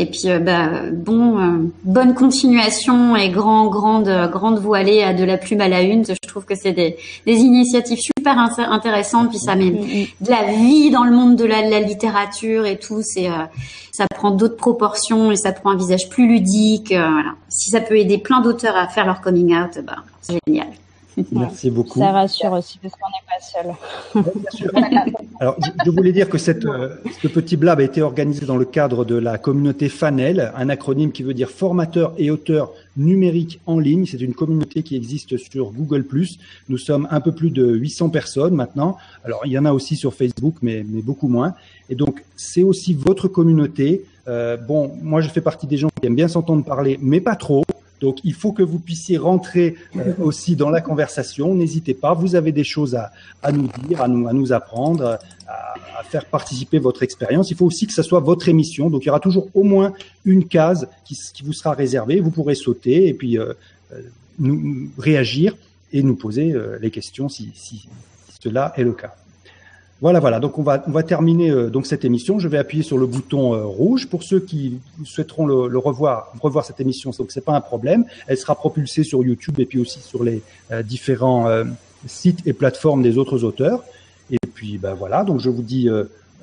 et 0.00 0.06
puis 0.06 0.22
euh, 0.26 0.40
bah, 0.40 0.70
bon, 0.92 1.38
euh, 1.38 1.70
bonne 1.84 2.14
continuation 2.14 3.14
et 3.14 3.28
grand 3.28 3.68
grande 3.68 4.10
grande 4.32 4.58
voilée 4.58 5.04
à 5.04 5.14
de 5.14 5.22
la 5.22 5.36
plume 5.38 5.60
à 5.60 5.68
la 5.68 5.82
une. 5.82 6.04
Je 6.04 6.28
trouve 6.28 6.44
que 6.44 6.56
c'est 6.56 6.72
des, 6.72 6.96
des 7.26 7.36
initiatives 7.36 8.00
super 8.00 8.36
intéressantes 8.38 9.30
puis 9.30 9.38
ça 9.38 9.54
met 9.54 9.66
mm-hmm. 9.66 10.08
de 10.20 10.30
la 10.30 10.52
vie 10.52 10.90
dans 10.90 11.04
le 11.04 11.12
monde 11.12 11.36
de 11.36 11.44
la, 11.44 11.62
de 11.64 11.70
la 11.70 11.80
littérature 11.80 12.66
et 12.66 12.78
tout. 12.78 13.02
C'est 13.02 13.28
euh, 13.28 13.44
ça 13.92 14.06
prend 14.12 14.32
d'autres 14.32 14.56
proportions 14.56 15.30
et 15.30 15.36
ça 15.36 15.52
prend 15.52 15.70
un 15.70 15.76
visage 15.76 16.08
plus 16.08 16.26
ludique. 16.26 16.88
voilà. 16.88 17.34
Si 17.48 17.70
ça 17.70 17.80
peut 17.80 17.96
aider 17.96 18.18
plein 18.18 18.40
d'auteurs 18.40 18.76
à 18.76 18.88
faire 18.88 19.06
leur 19.06 19.20
coming 19.20 19.56
out, 19.56 19.78
bah, 19.84 19.98
c'est 20.22 20.38
génial. 20.46 20.68
Merci 21.32 21.70
beaucoup. 21.70 21.98
Ça 21.98 22.12
rassure 22.12 22.52
aussi 22.52 22.78
parce 22.78 22.94
qu'on 22.94 23.08
n'est 23.08 23.26
pas 23.26 24.24
seul. 24.24 25.14
Alors, 25.40 25.56
je, 25.84 25.90
voulais 25.90 26.12
dire 26.12 26.28
que 26.28 26.38
cette, 26.38 26.64
euh, 26.64 26.96
ce 27.22 27.28
petit 27.28 27.56
blab 27.56 27.80
a 27.80 27.82
été 27.82 28.02
organisé 28.02 28.46
dans 28.46 28.56
le 28.56 28.64
cadre 28.64 29.04
de 29.04 29.14
la 29.14 29.38
communauté 29.38 29.88
FANEL, 29.88 30.52
un 30.56 30.68
acronyme 30.68 31.12
qui 31.12 31.22
veut 31.22 31.34
dire 31.34 31.50
formateur 31.50 32.12
et 32.18 32.30
auteur 32.30 32.72
numérique 32.96 33.60
en 33.66 33.78
ligne. 33.78 34.06
C'est 34.06 34.20
une 34.20 34.34
communauté 34.34 34.82
qui 34.82 34.96
existe 34.96 35.36
sur 35.36 35.72
Google+. 35.72 36.04
Nous 36.68 36.78
sommes 36.78 37.08
un 37.10 37.20
peu 37.20 37.32
plus 37.32 37.50
de 37.50 37.66
800 37.66 38.10
personnes 38.10 38.54
maintenant. 38.54 38.96
Alors, 39.24 39.42
il 39.44 39.52
y 39.52 39.58
en 39.58 39.64
a 39.64 39.72
aussi 39.72 39.96
sur 39.96 40.14
Facebook, 40.14 40.56
mais, 40.62 40.84
mais 40.88 41.02
beaucoup 41.02 41.28
moins. 41.28 41.54
Et 41.90 41.94
donc, 41.94 42.24
c'est 42.36 42.62
aussi 42.62 42.94
votre 42.94 43.28
communauté. 43.28 44.04
Euh, 44.26 44.56
bon, 44.56 44.92
moi, 45.02 45.20
je 45.20 45.28
fais 45.28 45.40
partie 45.40 45.66
des 45.66 45.76
gens 45.76 45.88
qui 46.00 46.06
aiment 46.06 46.16
bien 46.16 46.28
s'entendre 46.28 46.64
parler, 46.64 46.98
mais 47.00 47.20
pas 47.20 47.36
trop. 47.36 47.64
Donc, 48.00 48.18
il 48.24 48.34
faut 48.34 48.52
que 48.52 48.62
vous 48.62 48.78
puissiez 48.78 49.18
rentrer 49.18 49.76
euh, 49.96 50.14
aussi 50.18 50.56
dans 50.56 50.70
la 50.70 50.80
conversation. 50.80 51.54
N'hésitez 51.54 51.94
pas. 51.94 52.14
Vous 52.14 52.34
avez 52.34 52.52
des 52.52 52.64
choses 52.64 52.94
à, 52.94 53.52
nous 53.52 53.68
dire, 53.86 54.02
à 54.02 54.08
nous, 54.08 54.52
apprendre, 54.52 55.18
à, 55.46 56.02
faire 56.04 56.24
participer 56.26 56.78
votre 56.78 57.02
expérience. 57.02 57.50
Il 57.50 57.56
faut 57.56 57.66
aussi 57.66 57.86
que 57.86 57.92
ce 57.92 58.02
soit 58.02 58.20
votre 58.20 58.48
émission. 58.48 58.90
Donc, 58.90 59.04
il 59.04 59.06
y 59.06 59.10
aura 59.10 59.20
toujours 59.20 59.48
au 59.54 59.62
moins 59.62 59.92
une 60.24 60.46
case 60.46 60.88
qui, 61.04 61.16
vous 61.44 61.52
sera 61.52 61.72
réservée. 61.72 62.20
Vous 62.20 62.30
pourrez 62.30 62.54
sauter 62.54 63.08
et 63.08 63.14
puis 63.14 63.38
euh, 63.38 63.52
euh 63.92 64.02
nous, 64.40 64.88
réagir 64.96 65.56
et 65.92 66.04
nous 66.04 66.14
poser 66.14 66.54
les 66.80 66.92
questions 66.92 67.28
si 67.28 67.50
cela 68.40 68.72
est 68.76 68.84
le 68.84 68.92
cas. 68.92 69.16
Voilà, 70.00 70.20
voilà. 70.20 70.38
Donc 70.38 70.58
on 70.58 70.62
va 70.62 70.82
on 70.86 70.92
va 70.92 71.02
terminer 71.02 71.50
euh, 71.50 71.70
donc 71.70 71.86
cette 71.86 72.04
émission. 72.04 72.38
Je 72.38 72.46
vais 72.46 72.58
appuyer 72.58 72.84
sur 72.84 72.98
le 72.98 73.06
bouton 73.06 73.54
euh, 73.54 73.64
rouge 73.64 74.06
pour 74.06 74.22
ceux 74.22 74.38
qui 74.38 74.78
souhaiteront 75.04 75.44
le, 75.44 75.66
le, 75.66 75.78
revoir 75.78 76.32
revoir 76.40 76.64
cette 76.64 76.80
émission. 76.80 77.10
Donc 77.18 77.32
c'est 77.32 77.44
pas 77.44 77.54
un 77.54 77.60
problème. 77.60 78.04
Elle 78.28 78.38
sera 78.38 78.54
propulsée 78.54 79.02
sur 79.02 79.24
YouTube 79.24 79.58
et 79.58 79.66
puis 79.66 79.80
aussi 79.80 80.00
sur 80.00 80.22
les 80.22 80.42
euh, 80.70 80.82
différents 80.84 81.48
euh, 81.48 81.64
sites 82.06 82.46
et 82.46 82.52
plateformes 82.52 83.02
des 83.02 83.18
autres 83.18 83.42
auteurs. 83.42 83.82
Et 84.30 84.38
puis 84.54 84.78
ben 84.78 84.94
voilà. 84.94 85.24
Donc 85.24 85.40
je 85.40 85.50
vous 85.50 85.62
dis 85.62 85.88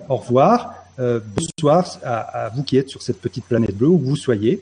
au 0.09 0.15
revoir. 0.15 0.73
bonsoir 0.97 1.85
à, 2.03 2.45
à, 2.45 2.49
vous 2.49 2.63
qui 2.63 2.77
êtes 2.77 2.89
sur 2.89 3.01
cette 3.01 3.21
petite 3.21 3.45
planète 3.45 3.77
bleue 3.77 3.87
où 3.87 3.99
vous 3.99 4.15
soyez. 4.17 4.61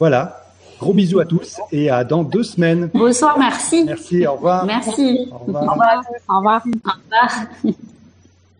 Voilà. 0.00 0.46
Gros 0.80 0.94
bisous 0.94 1.20
à 1.20 1.26
tous 1.26 1.60
et 1.70 1.90
à 1.90 2.02
dans 2.02 2.24
deux 2.24 2.42
semaines. 2.42 2.90
Bonsoir, 2.92 3.38
merci. 3.38 3.84
Merci. 3.84 4.26
Au 4.26 4.32
revoir. 4.34 4.64
Merci. 4.64 5.28
Au 5.30 5.38
revoir. 5.38 5.62
Au 5.62 5.70
revoir. 5.70 6.02
Au 6.28 6.36
revoir. 6.38 6.62
Au 6.66 6.90
revoir. 6.90 7.82